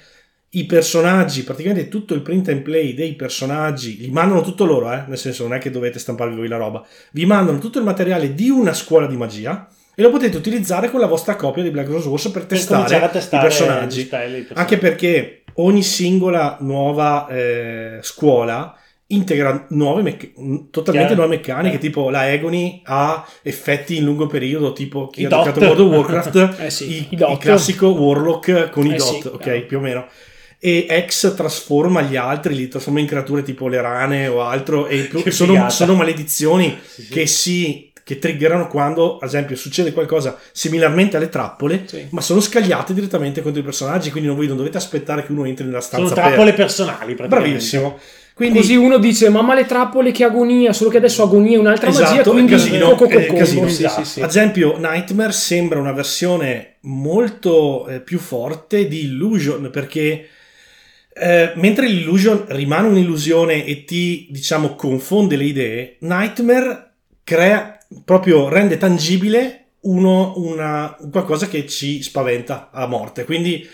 i 0.50 0.66
personaggi, 0.66 1.42
praticamente 1.42 1.88
tutto 1.88 2.14
il 2.14 2.22
print 2.22 2.48
and 2.48 2.62
play 2.62 2.94
dei 2.94 3.14
personaggi, 3.14 3.96
li 3.98 4.10
mandano 4.10 4.40
tutto 4.40 4.64
loro, 4.64 4.92
eh? 4.92 5.04
nel 5.06 5.18
senso 5.18 5.42
non 5.42 5.54
è 5.54 5.58
che 5.58 5.70
dovete 5.70 5.98
stamparvi 5.98 6.36
voi 6.36 6.48
la 6.48 6.56
roba, 6.56 6.84
vi 7.12 7.26
mandano 7.26 7.58
tutto 7.58 7.78
il 7.78 7.84
materiale 7.84 8.34
di 8.34 8.50
una 8.50 8.72
scuola 8.72 9.06
di 9.06 9.16
magia 9.16 9.68
e 9.96 10.02
lo 10.02 10.10
potete 10.10 10.36
utilizzare 10.36 10.90
con 10.90 11.00
la 11.00 11.06
vostra 11.06 11.36
copia 11.36 11.62
di 11.62 11.70
Black 11.70 11.88
Rose 11.88 12.08
Wars 12.08 12.28
per 12.28 12.46
per 12.46 12.58
testare, 12.58 12.96
i 13.38 13.48
personaggi. 13.48 14.00
i 14.00 14.42
personaggi. 14.42 14.52
Anche 14.54 14.78
perché 14.78 15.42
ogni 15.54 15.82
singola 15.82 16.56
nuova 16.60 17.26
eh, 17.28 17.98
scuola 18.02 18.76
integra 19.14 19.66
nuove 19.70 20.02
mecc- 20.02 20.32
totalmente 20.70 21.14
Chiaro. 21.14 21.14
nuove 21.22 21.36
meccaniche, 21.36 21.76
Eh. 21.76 21.78
tipo 21.78 22.10
la 22.10 22.20
Agony 22.20 22.80
ha 22.84 23.26
effetti 23.42 23.96
in 23.96 24.04
lungo 24.04 24.26
periodo, 24.26 24.72
tipo 24.72 25.08
chi 25.08 25.22
I 25.22 25.24
ha 25.24 25.28
dot. 25.28 25.44
giocato 25.46 25.64
World 25.66 25.80
of 25.80 25.92
Warcraft, 25.92 26.60
Eh 26.64 26.70
sì, 26.70 26.90
i- 26.90 27.06
i 27.10 27.16
il 27.18 27.36
classico 27.38 27.88
Warlock 27.88 28.70
con 28.70 28.86
i 28.86 28.94
Eh 28.94 28.96
dot, 28.96 29.20
sì, 29.20 29.26
ok, 29.28 29.40
chiaro. 29.40 29.62
più 29.66 29.78
o 29.78 29.80
meno. 29.80 30.06
e 30.58 30.86
X 31.06 31.34
trasforma 31.34 32.00
gli 32.00 32.16
altri, 32.16 32.54
li 32.54 32.68
trasforma 32.68 32.98
in 33.00 33.06
creature 33.06 33.42
tipo 33.42 33.68
le 33.68 33.80
rane 33.82 34.28
o 34.28 34.40
altro 34.42 34.86
e 34.86 35.10
sono, 35.30 35.68
sono 35.68 35.94
maledizioni 35.94 36.78
Sì, 36.86 37.08
che 37.08 37.26
si 37.26 37.92
che 38.02 38.18
triggerano 38.18 38.66
quando, 38.68 39.16
ad 39.16 39.28
esempio, 39.28 39.56
succede 39.56 39.90
qualcosa 39.92 40.38
similarmente 40.52 41.16
alle 41.16 41.30
trappole, 41.30 41.84
Sì. 41.86 42.06
ma 42.10 42.20
sono 42.20 42.40
scagliate 42.40 42.92
direttamente 42.92 43.40
contro 43.40 43.60
i 43.60 43.64
personaggi, 43.64 44.10
quindi 44.10 44.28
non, 44.28 44.36
voi 44.36 44.46
non 44.46 44.58
dovete 44.58 44.76
aspettare 44.76 45.24
che 45.24 45.32
uno 45.32 45.46
entri 45.46 45.64
nella 45.64 45.80
Sono 45.80 46.06
stanza 46.06 46.14
per... 46.14 46.24
trappole 46.32 46.52
personali, 46.52 47.14
praticamente. 47.14 47.48
Bravissimo. 47.50 47.98
Quindi 48.34 48.58
Così 48.58 48.74
uno 48.74 48.98
dice, 48.98 49.28
mamma 49.28 49.54
le 49.54 49.64
trappole 49.64 50.10
che 50.10 50.24
agonia, 50.24 50.72
solo 50.72 50.90
che 50.90 50.96
adesso 50.96 51.22
agonia 51.22 51.56
è 51.56 51.60
un'altra 51.60 51.88
Esatto, 51.88 52.10
magia, 52.14 52.30
quindi 52.30 52.52
è 52.52 52.56
casino, 52.56 52.94
co- 52.96 53.06
co- 53.06 53.08
è 53.08 53.32
casino. 53.32 53.68
sì, 53.68 53.84
Esatto. 53.84 54.04
sì, 54.04 54.10
sì. 54.10 54.20
Ad 54.22 54.28
esempio, 54.28 54.76
Nightmare 54.76 55.30
sembra 55.32 55.78
una 55.78 55.92
versione 55.92 56.76
molto 56.80 57.86
eh, 57.86 58.00
più 58.00 58.18
forte 58.18 58.88
di 58.88 59.04
Illusion 59.04 59.70
perché 59.70 60.28
eh, 61.16 61.52
mentre 61.54 61.86
l'Illusion 61.86 62.44
rimane 62.48 62.88
un'illusione 62.88 63.64
e 63.64 63.84
ti, 63.84 64.26
diciamo, 64.30 64.74
confonde 64.74 65.36
le 65.36 65.44
idee, 65.44 65.96
Nightmare 66.00 66.90
crea 67.22 67.78
proprio 68.04 68.48
rende 68.48 68.78
tangibile 68.78 69.66
uno, 69.82 70.32
una, 70.38 70.96
qualcosa 71.12 71.46
che 71.46 71.68
ci 71.68 72.02
spaventa 72.02 72.70
a 72.72 72.86
morte. 72.86 73.24
Quindi 73.24 73.64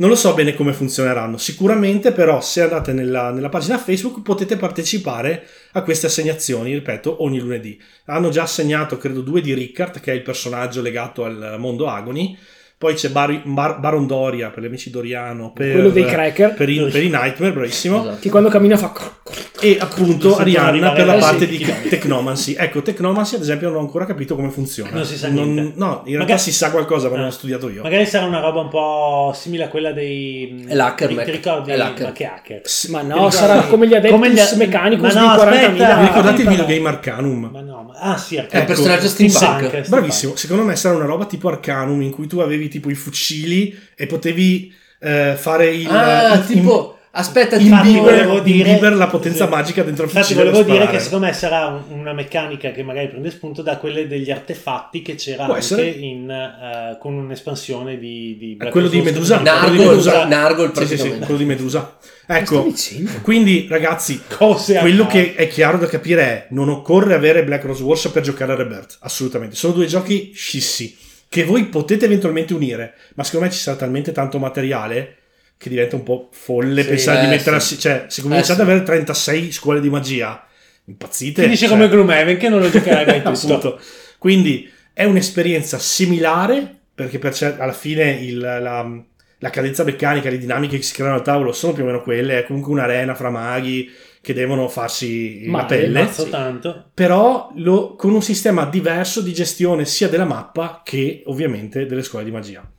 non 0.00 0.08
lo 0.08 0.14
so 0.14 0.32
bene 0.32 0.54
come 0.54 0.72
funzioneranno. 0.72 1.36
Sicuramente, 1.36 2.12
però, 2.12 2.40
se 2.40 2.62
andate 2.62 2.94
nella, 2.94 3.30
nella 3.30 3.50
pagina 3.50 3.76
Facebook 3.76 4.22
potete 4.22 4.56
partecipare 4.56 5.46
a 5.72 5.82
queste 5.82 6.06
assegnazioni, 6.06 6.72
ripeto, 6.72 7.22
ogni 7.22 7.38
lunedì. 7.38 7.78
Hanno 8.06 8.30
già 8.30 8.42
assegnato, 8.42 8.96
credo, 8.96 9.20
due 9.20 9.42
di 9.42 9.52
Rickard, 9.52 10.00
che 10.00 10.12
è 10.12 10.14
il 10.14 10.22
personaggio 10.22 10.80
legato 10.80 11.24
al 11.24 11.56
mondo 11.58 11.86
Agony. 11.86 12.36
Poi 12.80 12.94
c'è 12.94 13.10
Bar- 13.10 13.42
Bar- 13.44 13.78
Baron 13.78 14.06
Doria 14.06 14.48
per 14.48 14.62
gli 14.62 14.66
amici 14.66 14.88
Doriano, 14.88 15.52
per, 15.52 15.72
Quello 15.72 15.90
dei 15.90 16.06
cracker, 16.06 16.54
per, 16.54 16.66
i, 16.70 16.80
per 16.90 17.02
i 17.02 17.10
Nightmare, 17.10 17.52
bravissimo. 17.52 18.00
Esatto. 18.00 18.16
che 18.20 18.30
quando 18.30 18.48
cammina 18.48 18.78
fa... 18.78 18.90
E 19.62 19.76
appunto 19.78 20.38
Arianna 20.38 20.92
per 20.92 21.04
la 21.04 21.16
parte 21.16 21.46
di. 21.46 21.58
Technomancy. 21.90 22.56
Ecco, 22.58 22.80
Technomancy 22.80 23.34
ad 23.36 23.42
esempio 23.42 23.68
non 23.68 23.76
ho 23.76 23.80
ancora 23.80 24.06
capito 24.06 24.34
come 24.34 24.48
funziona. 24.48 24.90
Non 24.92 25.04
si 25.04 25.18
sa 25.18 25.28
Non- 25.28 25.52
niente. 25.52 25.72
no, 25.76 25.86
in 26.06 26.14
realtà 26.14 26.18
Magari- 26.32 26.38
si 26.40 26.52
sa 26.52 26.70
qualcosa, 26.70 27.10
ma 27.10 27.16
non 27.16 27.26
Eh. 27.26 27.28
ho 27.28 27.32
studiato 27.32 27.68
io. 27.68 27.82
Magari 27.82 28.06
sarà 28.06 28.24
una 28.24 28.40
roba 28.40 28.60
un 28.60 28.68
po' 28.70 29.32
simile 29.34 29.64
a 29.64 29.68
quella 29.68 29.92
dei... 29.92 30.64
È 30.66 30.74
l'hacker, 30.74 31.08
ti- 31.22 31.30
ricordi? 31.30 31.72
È 31.72 31.76
l'hacker. 31.76 32.06
Ma 32.06 32.12
che 32.12 32.24
hacker? 32.24 32.62
Ma 32.88 33.02
no, 33.02 33.28
sarà 33.28 33.60
come 33.64 33.86
gli 33.86 33.92
adepti 33.94 34.10
Come 34.10 34.30
gli- 34.30 34.40
Mechanicus 34.56 35.14
Ma 35.14 35.20
no, 35.20 35.34
di 35.36 35.42
40.000. 35.42 35.52
aspetta, 35.52 35.94
Vi 35.96 36.06
ricordate 36.06 36.42
il 36.42 36.48
videogame 36.48 36.88
Arcanum? 36.88 37.50
Ma 37.52 37.60
no, 37.60 37.82
ma... 37.92 37.98
Ah 38.00 38.16
sì, 38.16 38.36
È 38.36 38.40
il. 38.40 38.46
Ecco, 38.50 38.64
personaggio 38.64 39.08
steampunk. 39.08 39.38
steampunk. 39.66 39.88
Bravissimo, 39.90 40.36
secondo 40.36 40.64
me 40.64 40.74
sarà 40.74 40.96
una 40.96 41.04
roba 41.04 41.26
tipo 41.26 41.48
Arcanum 41.50 42.00
in 42.00 42.10
cui 42.12 42.26
tu 42.26 42.38
avevi 42.38 42.68
tipo 42.70 42.88
i 42.88 42.94
fucili 42.94 43.78
e 43.94 44.06
potevi 44.06 44.72
eh, 45.00 45.34
fare 45.36 45.68
il... 45.74 45.86
Ah, 45.88 46.34
il- 46.36 46.46
tipo... 46.46 46.94
Aspetta, 47.12 47.56
in. 47.56 47.62
Infatti 47.62 47.88
imbiber, 47.88 48.24
volevo 48.24 48.38
dire- 48.38 48.68
imbiber 48.68 48.94
la 48.94 49.08
potenza 49.08 49.46
sì. 49.46 49.50
magica 49.50 49.82
dentro 49.82 50.04
il 50.04 50.10
Infatti 50.10 50.32
fucile 50.32 50.48
volevo 50.48 50.64
da 50.64 50.72
dire 50.78 50.88
che 50.92 51.00
secondo 51.00 51.26
me 51.26 51.32
sarà 51.32 51.66
un- 51.66 51.98
una 51.98 52.12
meccanica 52.12 52.70
che 52.70 52.84
magari 52.84 53.08
prende 53.08 53.32
spunto 53.32 53.62
da 53.62 53.78
quelle 53.78 54.06
degli 54.06 54.30
artefatti 54.30 55.02
che 55.02 55.16
c'era 55.16 55.46
Può 55.46 55.54
anche 55.54 55.82
in, 55.86 56.30
eh, 56.30 56.96
con 57.00 57.14
un'espansione 57.14 57.98
di, 57.98 58.36
di 58.38 58.54
Black 58.54 58.70
quello 58.70 58.86
di 58.86 59.00
Medusa. 59.02 59.38
Medusa. 59.38 59.58
quello 59.58 59.72
di 59.72 59.76
Nargol, 59.78 59.88
Medusa. 59.88 60.24
Nargol 60.26 60.66
Sì, 60.68 60.72
sì, 60.72 60.86
sì, 60.86 60.86
praticamente. 60.86 61.24
quello 61.24 61.40
di 61.40 61.46
Medusa. 61.46 61.98
Ecco, 62.26 62.72
quindi 63.22 63.66
ragazzi, 63.68 64.22
Cose 64.28 64.78
Quello 64.78 65.08
che 65.08 65.34
è 65.34 65.48
chiaro 65.48 65.78
da 65.78 65.86
capire 65.88 66.22
è 66.22 66.46
non 66.50 66.68
occorre 66.68 67.14
avere 67.14 67.42
Black 67.42 67.64
Rose 67.64 67.82
Wars 67.82 68.06
per 68.06 68.22
giocare 68.22 68.52
a 68.52 68.54
Rebirth, 68.54 68.98
assolutamente. 69.00 69.56
Sono 69.56 69.72
due 69.72 69.86
giochi 69.86 70.30
scissi 70.32 70.96
che 71.30 71.44
voi 71.44 71.66
potete 71.66 72.06
eventualmente 72.06 72.52
unire, 72.54 72.94
ma 73.14 73.22
secondo 73.22 73.46
me 73.46 73.52
ci 73.52 73.60
sarà 73.60 73.76
talmente 73.76 74.10
tanto 74.10 74.38
materiale 74.40 75.14
che 75.56 75.68
diventa 75.68 75.94
un 75.94 76.02
po' 76.02 76.28
folle 76.32 76.82
Sì, 76.82 76.88
pensare 76.88 77.20
di 77.20 77.26
eh, 77.26 77.28
mettere 77.28 77.60
sì. 77.60 77.78
cioè 77.78 78.06
se 78.08 78.20
cominciate 78.22 78.58
Eh, 78.60 78.64
ad 78.64 78.68
avere 78.68 78.82
36 78.84 79.52
scuole 79.52 79.80
di 79.80 79.88
magia, 79.88 80.44
impazzite. 80.86 81.42
Finisce 81.44 81.66
cioè, 81.68 81.76
come 81.76 81.88
Gloomhaven 81.88 82.36
che 82.36 82.48
non 82.48 82.58
lo 82.60 82.68
giocherai 82.68 83.06
mai 83.06 83.22
tutto. 83.38 83.78
Quindi 84.18 84.68
è 84.92 85.04
un'esperienza 85.04 85.78
similare 85.78 86.78
perché 86.92 87.18
per 87.20 87.32
cer- 87.32 87.60
alla 87.60 87.72
fine 87.72 88.10
il- 88.10 88.38
la, 88.38 89.02
la 89.38 89.50
cadenza 89.50 89.84
meccanica, 89.84 90.30
le 90.30 90.38
dinamiche 90.38 90.78
che 90.78 90.82
si 90.82 90.94
creano 90.94 91.14
al 91.14 91.22
tavolo 91.22 91.52
sono 91.52 91.72
più 91.74 91.84
o 91.84 91.86
meno 91.86 92.02
quelle, 92.02 92.40
è 92.40 92.44
comunque 92.44 92.72
un'arena 92.72 93.14
fra 93.14 93.30
maghi 93.30 93.88
che 94.22 94.34
devono 94.34 94.68
farsi 94.68 95.44
la 95.46 95.50
Male, 95.52 95.66
pelle 95.66 96.10
tanto. 96.30 96.90
però 96.92 97.50
lo- 97.56 97.94
con 97.96 98.12
un 98.12 98.22
sistema 98.22 98.66
diverso 98.66 99.20
di 99.22 99.32
gestione 99.32 99.84
sia 99.86 100.08
della 100.08 100.26
mappa 100.26 100.82
che 100.84 101.22
ovviamente 101.26 101.86
delle 101.86 102.02
scuole 102.02 102.24
di 102.24 102.30
magia. 102.30 102.70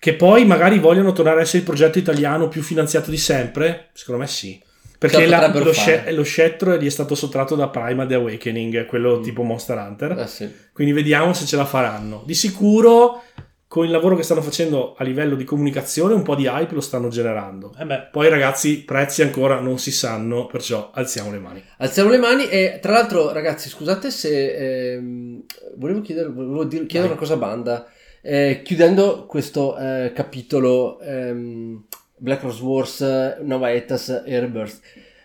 Che 0.00 0.14
poi 0.14 0.44
magari 0.44 0.78
vogliono 0.78 1.12
tornare 1.12 1.38
a 1.40 1.42
essere 1.42 1.58
il 1.58 1.64
progetto 1.64 1.98
italiano 1.98 2.48
più 2.48 2.62
finanziato 2.62 3.10
di 3.10 3.16
sempre? 3.16 3.88
Secondo 3.94 4.20
me 4.20 4.26
sì. 4.28 4.62
Perché 4.98 5.16
Ce 5.18 5.26
la 5.26 5.38
la- 5.48 5.58
lo, 5.60 5.72
sce- 5.72 6.10
lo 6.12 6.22
scettro 6.24 6.76
gli 6.76 6.86
è 6.86 6.90
stato 6.90 7.14
sottratto 7.14 7.54
da 7.54 7.68
Prima 7.68 8.04
The 8.04 8.14
Awakening, 8.14 8.84
quello 8.86 9.18
Mm. 9.18 9.22
tipo 9.22 9.42
Monster 9.42 9.76
Hunter. 9.78 10.18
Eh 10.18 10.26
sì. 10.26 10.52
Quindi 10.72 10.92
vediamo 10.92 11.32
se 11.32 11.46
ce 11.46 11.56
la 11.56 11.64
faranno. 11.64 12.22
Di 12.26 12.34
sicuro, 12.34 13.22
con 13.68 13.84
il 13.84 13.90
lavoro 13.90 14.16
che 14.16 14.22
stanno 14.22 14.40
facendo 14.40 14.94
a 14.96 15.04
livello 15.04 15.36
di 15.36 15.44
comunicazione, 15.44 16.14
un 16.14 16.22
po' 16.22 16.34
di 16.34 16.46
hype 16.46 16.74
lo 16.74 16.80
stanno 16.80 17.08
generando. 17.08 17.74
Eh 17.78 17.84
beh, 17.84 18.08
Poi 18.10 18.30
ragazzi, 18.30 18.82
prezzi 18.82 19.20
ancora 19.20 19.60
non 19.60 19.78
si 19.78 19.92
sanno, 19.92 20.46
perciò 20.46 20.90
alziamo 20.92 21.30
le 21.30 21.38
mani. 21.38 21.62
Alziamo 21.76 22.08
le 22.08 22.16
mani 22.16 22.48
e 22.48 22.78
tra 22.80 22.92
l'altro 22.92 23.30
ragazzi 23.30 23.68
scusate 23.68 24.10
se 24.10 24.94
ehm, 24.94 25.42
volevo 25.76 26.00
chiedere, 26.00 26.30
volevo 26.30 26.64
dire- 26.64 26.86
chiedere 26.86 27.12
una 27.12 27.20
cosa 27.20 27.34
a 27.34 27.38
banda. 27.38 27.86
Eh, 28.22 28.62
chiudendo 28.64 29.26
questo 29.26 29.76
eh, 29.76 30.12
capitolo 30.14 30.98
ehm, 31.00 31.84
Black 32.16 32.42
Rose 32.42 32.62
Wars, 32.62 33.36
Nova 33.42 33.70
Etas 33.70 34.22
e 34.24 34.40
Rebirth 34.40 34.80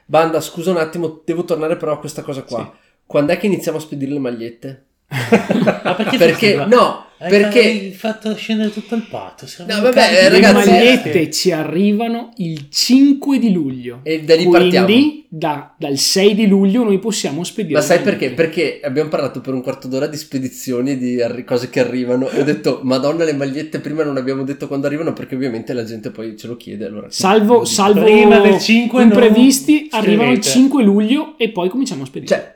banda 0.06 0.42
scusa 0.42 0.70
un 0.70 0.78
attimo 0.78 1.22
devo 1.24 1.44
tornare 1.44 1.78
però 1.78 1.94
a 1.94 2.00
questa 2.00 2.22
cosa 2.22 2.44
qua. 2.44 2.72
Quando 3.06 3.32
è 3.32 3.38
che 3.38 3.48
iniziamo 3.48 3.78
a 3.78 3.82
spedire 3.82 4.12
le 4.12 4.20
magliette? 4.20 4.86
ma 5.84 5.96
perché, 5.96 6.18
perché 6.18 6.66
no 6.66 7.06
perché 7.30 7.60
hai 7.60 7.92
fatto 7.92 8.36
scendere 8.36 8.72
tutto 8.72 8.96
il 8.96 9.06
patto. 9.10 9.46
No, 9.68 9.82
vabbè, 9.82 10.00
eh, 10.26 10.30
di 10.30 10.36
Le 10.40 10.42
ragazzi, 10.42 10.70
magliette 10.70 11.32
ci 11.32 11.52
arrivano 11.52 12.32
il 12.38 12.68
5 12.70 13.40
di 13.40 13.52
luglio. 13.52 14.00
e 14.04 14.22
da 14.24 14.36
lì 14.36 14.48
partiamo 14.48 14.86
Quindi 14.86 15.26
da- 15.30 15.74
dal 15.78 15.98
6 15.98 16.36
di 16.36 16.48
luglio 16.48 16.84
noi 16.84 17.00
possiamo 17.00 17.44
spedire. 17.44 17.74
Ma 17.76 17.82
sai 17.82 18.00
perché? 18.02 18.32
Perché 18.32 18.80
abbiamo 18.84 19.10
parlato 19.10 19.42
per 19.42 19.54
un 19.54 19.62
quarto 19.62 19.88
d'ora 19.88 20.08
di 20.08 20.18
spedizioni 20.18 20.92
e 20.92 20.98
di 20.98 21.22
arri- 21.22 21.44
cose 21.44 21.70
che 21.70 21.80
arrivano 21.80 22.30
e 22.30 22.42
ho 22.42 22.44
detto 22.44 22.82
Madonna 22.84 23.24
le 23.24 23.34
magliette 23.34 23.80
prima 23.80 24.04
non 24.04 24.18
abbiamo 24.18 24.44
detto 24.44 24.68
quando 24.68 24.86
arrivano 24.88 25.14
perché 25.14 25.36
ovviamente 25.36 25.74
la 25.74 25.84
gente 25.84 26.12
poi 26.12 26.38
ce 26.38 26.48
lo 26.48 26.56
chiede 26.58 26.86
allora 26.86 27.08
Salvo, 27.10 27.66
salvo 27.66 28.04
Prima 28.04 28.40
del 28.40 28.60
5 28.60 29.00
non 29.04 29.08
imprevisti, 29.08 29.88
arrivano 29.92 30.32
il 30.32 30.38
scrivete. 30.44 30.60
5 30.60 30.84
luglio 30.84 31.36
e 31.38 31.50
poi 31.50 31.70
cominciamo 31.70 32.04
a 32.04 32.06
spedire. 32.06 32.28
Cioè 32.36 32.54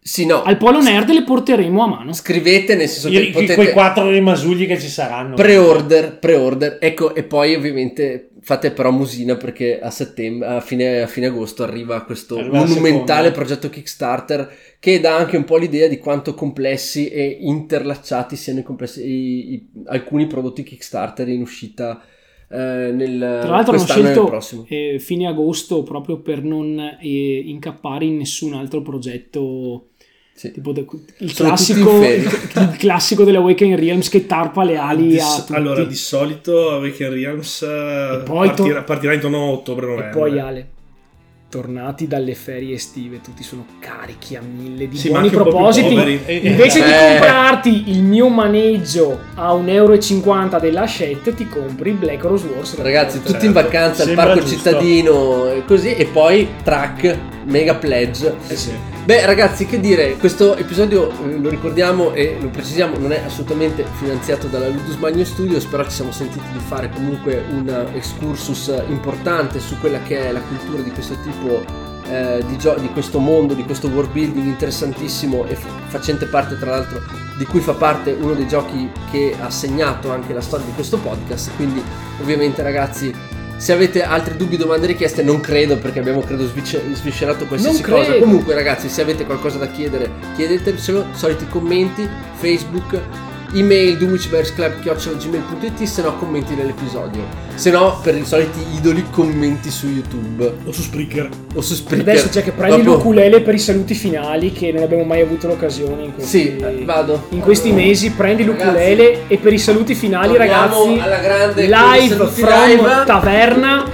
sì 0.00 0.24
no 0.26 0.42
Al 0.42 0.56
Polo 0.56 0.80
Nerd 0.80 1.10
le 1.10 1.22
porteremo 1.22 1.82
a 1.82 1.86
mano. 1.86 2.12
Scrivete 2.12 2.74
nel 2.74 2.88
senso 2.88 3.08
I- 3.08 3.12
che 3.12 3.18
i- 3.20 3.30
potete 3.30 3.54
quei 3.54 3.72
quattro 3.72 4.08
rimasugli 4.10 4.66
che 4.66 4.78
ci 4.78 4.88
saranno. 4.88 5.34
pre-order 5.34 6.18
pre-order 6.18 6.78
ecco 6.80 7.14
e 7.14 7.24
poi 7.24 7.54
ovviamente 7.54 8.30
fate 8.40 8.70
però 8.70 8.90
musina 8.90 9.36
perché 9.36 9.78
a 9.80 9.90
settembre 9.90 10.48
a 10.48 10.60
fine, 10.60 11.02
a 11.02 11.06
fine 11.06 11.26
agosto 11.26 11.62
arriva 11.64 12.02
questo 12.04 12.38
Arriva 12.38 12.58
monumentale 12.58 13.28
seconda. 13.28 13.30
progetto 13.32 13.68
Kickstarter 13.68 14.50
che 14.80 15.00
dà 15.00 15.16
anche 15.16 15.36
un 15.36 15.44
po' 15.44 15.58
l'idea 15.58 15.88
di 15.88 15.98
quanto 15.98 16.32
complessi 16.34 17.08
e 17.08 17.36
interlacciati 17.40 18.36
siano 18.36 18.60
i 18.60 18.62
complessi, 18.62 19.04
i- 19.04 19.52
i- 19.54 19.68
alcuni 19.86 20.26
prodotti 20.26 20.62
Kickstarter 20.62 21.28
in 21.28 21.42
uscita 21.42 22.00
eh, 22.50 22.90
nel 22.92 23.18
Tra 23.42 23.50
l'altro 23.50 23.74
hanno 23.74 23.82
e 23.82 23.86
scelto 23.86 24.66
eh, 24.68 24.98
fine 24.98 25.26
agosto 25.26 25.82
proprio 25.82 26.18
per 26.20 26.42
non 26.42 26.78
eh, 27.00 27.42
incappare 27.44 28.04
in 28.06 28.16
nessun 28.16 28.54
altro 28.54 28.80
progetto 28.82 29.88
Sì. 30.34 30.52
tipo 30.52 30.72
de- 30.72 30.86
il, 31.18 31.34
classico, 31.34 32.02
il, 32.02 32.76
classico 32.78 33.24
dell'Awakening 33.24 33.78
Realms 33.78 34.08
che 34.08 34.24
tarpa 34.26 34.62
le 34.64 34.76
ali 34.76 35.08
Di- 35.08 35.18
a 35.18 35.36
tutti. 35.40 35.52
allora, 35.52 35.84
di 35.84 35.94
solito 35.94 36.70
Awaken 36.70 37.10
Realms 37.12 37.62
eh, 37.62 38.20
E 38.20 38.22
poi 38.24 38.48
to- 38.48 38.54
partirà, 38.54 38.82
partirà 38.82 39.12
intorno 39.14 39.36
a 39.42 39.46
e 39.46 39.52
ottobre-novembre. 39.52 40.10
poi 40.18 40.38
Ale 40.38 40.68
tornati 41.48 42.06
dalle 42.06 42.34
ferie 42.34 42.74
estive 42.74 43.22
tutti 43.22 43.42
sono 43.42 43.64
carichi 43.80 44.36
a 44.36 44.42
mille 44.42 44.86
di 44.86 44.98
Sì, 44.98 45.08
buoni 45.08 45.30
propositi 45.30 45.94
poveri. 45.94 46.20
Eh, 46.26 46.36
invece 46.36 46.82
di 46.84 46.90
eh. 46.90 47.18
comprarti 47.18 47.90
il 47.90 48.02
mio 48.02 48.28
maneggio 48.28 49.18
a 49.34 49.54
1,50 49.54 49.70
euro 49.72 50.58
della 50.60 50.82
Hachette 50.82 51.34
ti 51.34 51.48
compri 51.48 51.90
il 51.90 51.96
Black 51.96 52.22
Rose 52.22 52.46
Wars 52.46 52.76
Ragazzi, 52.76 53.22
tutti 53.22 53.46
in 53.46 53.52
vacanza 53.52 54.02
al 54.02 54.12
parco 54.12 54.40
giusto. 54.40 54.56
cittadino 54.56 55.50
e 55.50 55.64
così, 55.64 55.94
e 55.94 56.04
poi 56.04 56.46
track, 56.62 57.18
mega 57.44 57.74
pledge. 57.74 58.34
Eh 58.48 58.56
sì. 58.56 58.97
Beh, 59.08 59.24
ragazzi, 59.24 59.64
che 59.64 59.80
dire, 59.80 60.18
questo 60.18 60.54
episodio 60.54 61.10
eh, 61.10 61.38
lo 61.38 61.48
ricordiamo 61.48 62.12
e 62.12 62.36
lo 62.38 62.50
precisiamo, 62.50 62.98
non 62.98 63.10
è 63.10 63.22
assolutamente 63.24 63.82
finanziato 63.94 64.48
dalla 64.48 64.68
Ludus 64.68 64.96
Magno 64.96 65.24
Studios, 65.24 65.64
però 65.64 65.82
ci 65.84 65.92
siamo 65.92 66.12
sentiti 66.12 66.44
di 66.52 66.58
fare 66.58 66.90
comunque 66.90 67.42
un 67.48 67.88
excursus 67.94 68.70
importante 68.88 69.60
su 69.60 69.78
quella 69.78 70.02
che 70.02 70.28
è 70.28 70.30
la 70.30 70.42
cultura 70.42 70.82
di 70.82 70.90
questo 70.90 71.16
tipo 71.22 71.64
eh, 72.10 72.44
di, 72.46 72.58
gio- 72.58 72.76
di 72.78 72.90
questo 72.90 73.18
mondo, 73.18 73.54
di 73.54 73.64
questo 73.64 73.88
world 73.88 74.10
building 74.10 74.44
interessantissimo 74.44 75.46
e 75.46 75.54
f- 75.54 75.66
facente 75.86 76.26
parte 76.26 76.58
tra 76.58 76.72
l'altro 76.72 77.00
di 77.38 77.46
cui 77.46 77.60
fa 77.60 77.72
parte 77.72 78.10
uno 78.10 78.34
dei 78.34 78.46
giochi 78.46 78.90
che 79.10 79.34
ha 79.40 79.48
segnato 79.48 80.10
anche 80.10 80.34
la 80.34 80.42
storia 80.42 80.66
di 80.66 80.72
questo 80.74 80.98
podcast. 80.98 81.56
Quindi 81.56 81.82
ovviamente 82.20 82.62
ragazzi 82.62 83.10
Se 83.58 83.72
avete 83.72 84.02
altri 84.04 84.36
dubbi, 84.36 84.56
domande, 84.56 84.86
richieste, 84.86 85.22
non 85.22 85.40
credo 85.40 85.76
perché 85.78 85.98
abbiamo 85.98 86.20
credo 86.20 86.46
sviscerato 86.46 87.44
qualsiasi 87.46 87.82
cosa. 87.82 88.16
Comunque, 88.16 88.54
ragazzi, 88.54 88.88
se 88.88 89.02
avete 89.02 89.26
qualcosa 89.26 89.58
da 89.58 89.66
chiedere, 89.68 90.08
chiedetecelo. 90.36 91.06
Soliti 91.12 91.46
commenti, 91.48 92.08
Facebook, 92.36 92.98
email 93.54 93.96
dunwitchbearsclub.gmail.it 93.96 95.82
se 95.84 96.02
no 96.02 96.16
commenti 96.16 96.54
nell'episodio. 96.54 97.22
Se 97.54 97.70
no, 97.70 97.98
per 98.02 98.14
i 98.16 98.24
soliti 98.24 98.58
idoli, 98.76 99.04
commenti 99.10 99.70
su 99.70 99.86
YouTube 99.88 100.52
O 100.66 100.72
su 100.72 100.82
Spreaker. 100.82 101.28
o 101.54 101.60
su 101.60 101.74
Spreaker. 101.74 102.08
Adesso 102.08 102.28
c'è 102.28 102.42
che 102.42 102.52
prendi 102.52 102.82
Dopo- 102.82 102.96
l'ukulele 102.98 103.40
per 103.40 103.54
i 103.54 103.58
saluti 103.58 103.94
finali 103.94 104.52
che 104.52 104.70
non 104.72 104.82
abbiamo 104.84 105.04
mai 105.04 105.20
avuto 105.22 105.46
l'occasione 105.48 106.04
in 106.04 106.14
questi, 106.14 106.38
Sì, 106.38 106.56
eh, 106.56 106.82
vado. 106.84 107.24
in 107.30 107.40
questi 107.40 107.72
mesi. 107.72 108.10
Prendi 108.10 108.44
Ragazzi, 108.44 108.64
l'ukulele 108.64 109.20
e 109.28 109.36
per 109.38 109.52
i 109.52 109.58
saluti 109.58 109.94
finali, 109.94 110.36
ragazzi, 110.36 110.98
alla 111.00 111.18
grande 111.18 111.62
live 111.66 112.26
from 112.26 112.48
live. 112.68 113.02
Taverna. 113.06 113.84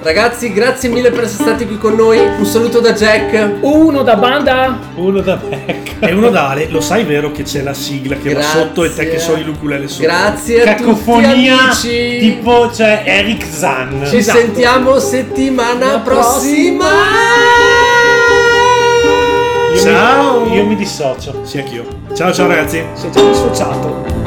Ragazzi, 0.00 0.52
grazie 0.52 0.88
mille 0.88 1.10
per 1.10 1.24
essere 1.24 1.42
stati 1.42 1.66
qui 1.66 1.76
con 1.76 1.94
noi. 1.94 2.18
Un 2.18 2.46
saluto 2.46 2.78
da 2.80 2.92
Jack. 2.92 3.56
Uno 3.60 4.02
da 4.02 4.14
banda. 4.16 4.78
Uno 4.94 5.20
da 5.20 5.36
Beck. 5.36 5.96
E 6.00 6.12
uno 6.12 6.30
da 6.30 6.48
Ale, 6.50 6.68
lo 6.70 6.80
sai 6.80 7.02
vero 7.04 7.32
che 7.32 7.42
c'è 7.42 7.62
la 7.62 7.74
sigla 7.74 8.14
che 8.16 8.32
va 8.32 8.38
Grazie. 8.40 8.60
sotto 8.60 8.84
e 8.84 8.94
te 8.94 9.08
che 9.10 9.18
suoni 9.18 9.42
l'ukulele 9.42 9.88
sopra? 9.88 10.06
Grazie 10.06 10.62
a 10.62 10.74
tutti 10.74 10.84
Cacofonia 10.84 11.60
amici. 11.64 12.18
tipo 12.20 12.70
cioè 12.72 13.02
Eric 13.04 13.44
Zan. 13.44 14.04
Ci 14.08 14.16
Esatto. 14.18 14.38
sentiamo 14.38 14.98
settimana 15.00 15.92
La 15.92 15.98
prossima. 15.98 16.86
Io 19.74 19.80
Ciao. 19.80 20.44
Mi, 20.44 20.54
io 20.56 20.64
mi 20.64 20.76
dissocio. 20.76 21.40
Sì, 21.44 21.58
anch'io. 21.58 21.84
Ciao 22.14 22.32
ciao 22.32 22.46
ragazzi. 22.46 22.82
Si 22.94 23.06
è 23.06 23.10
già 23.10 23.20
dissociato. 23.20 24.17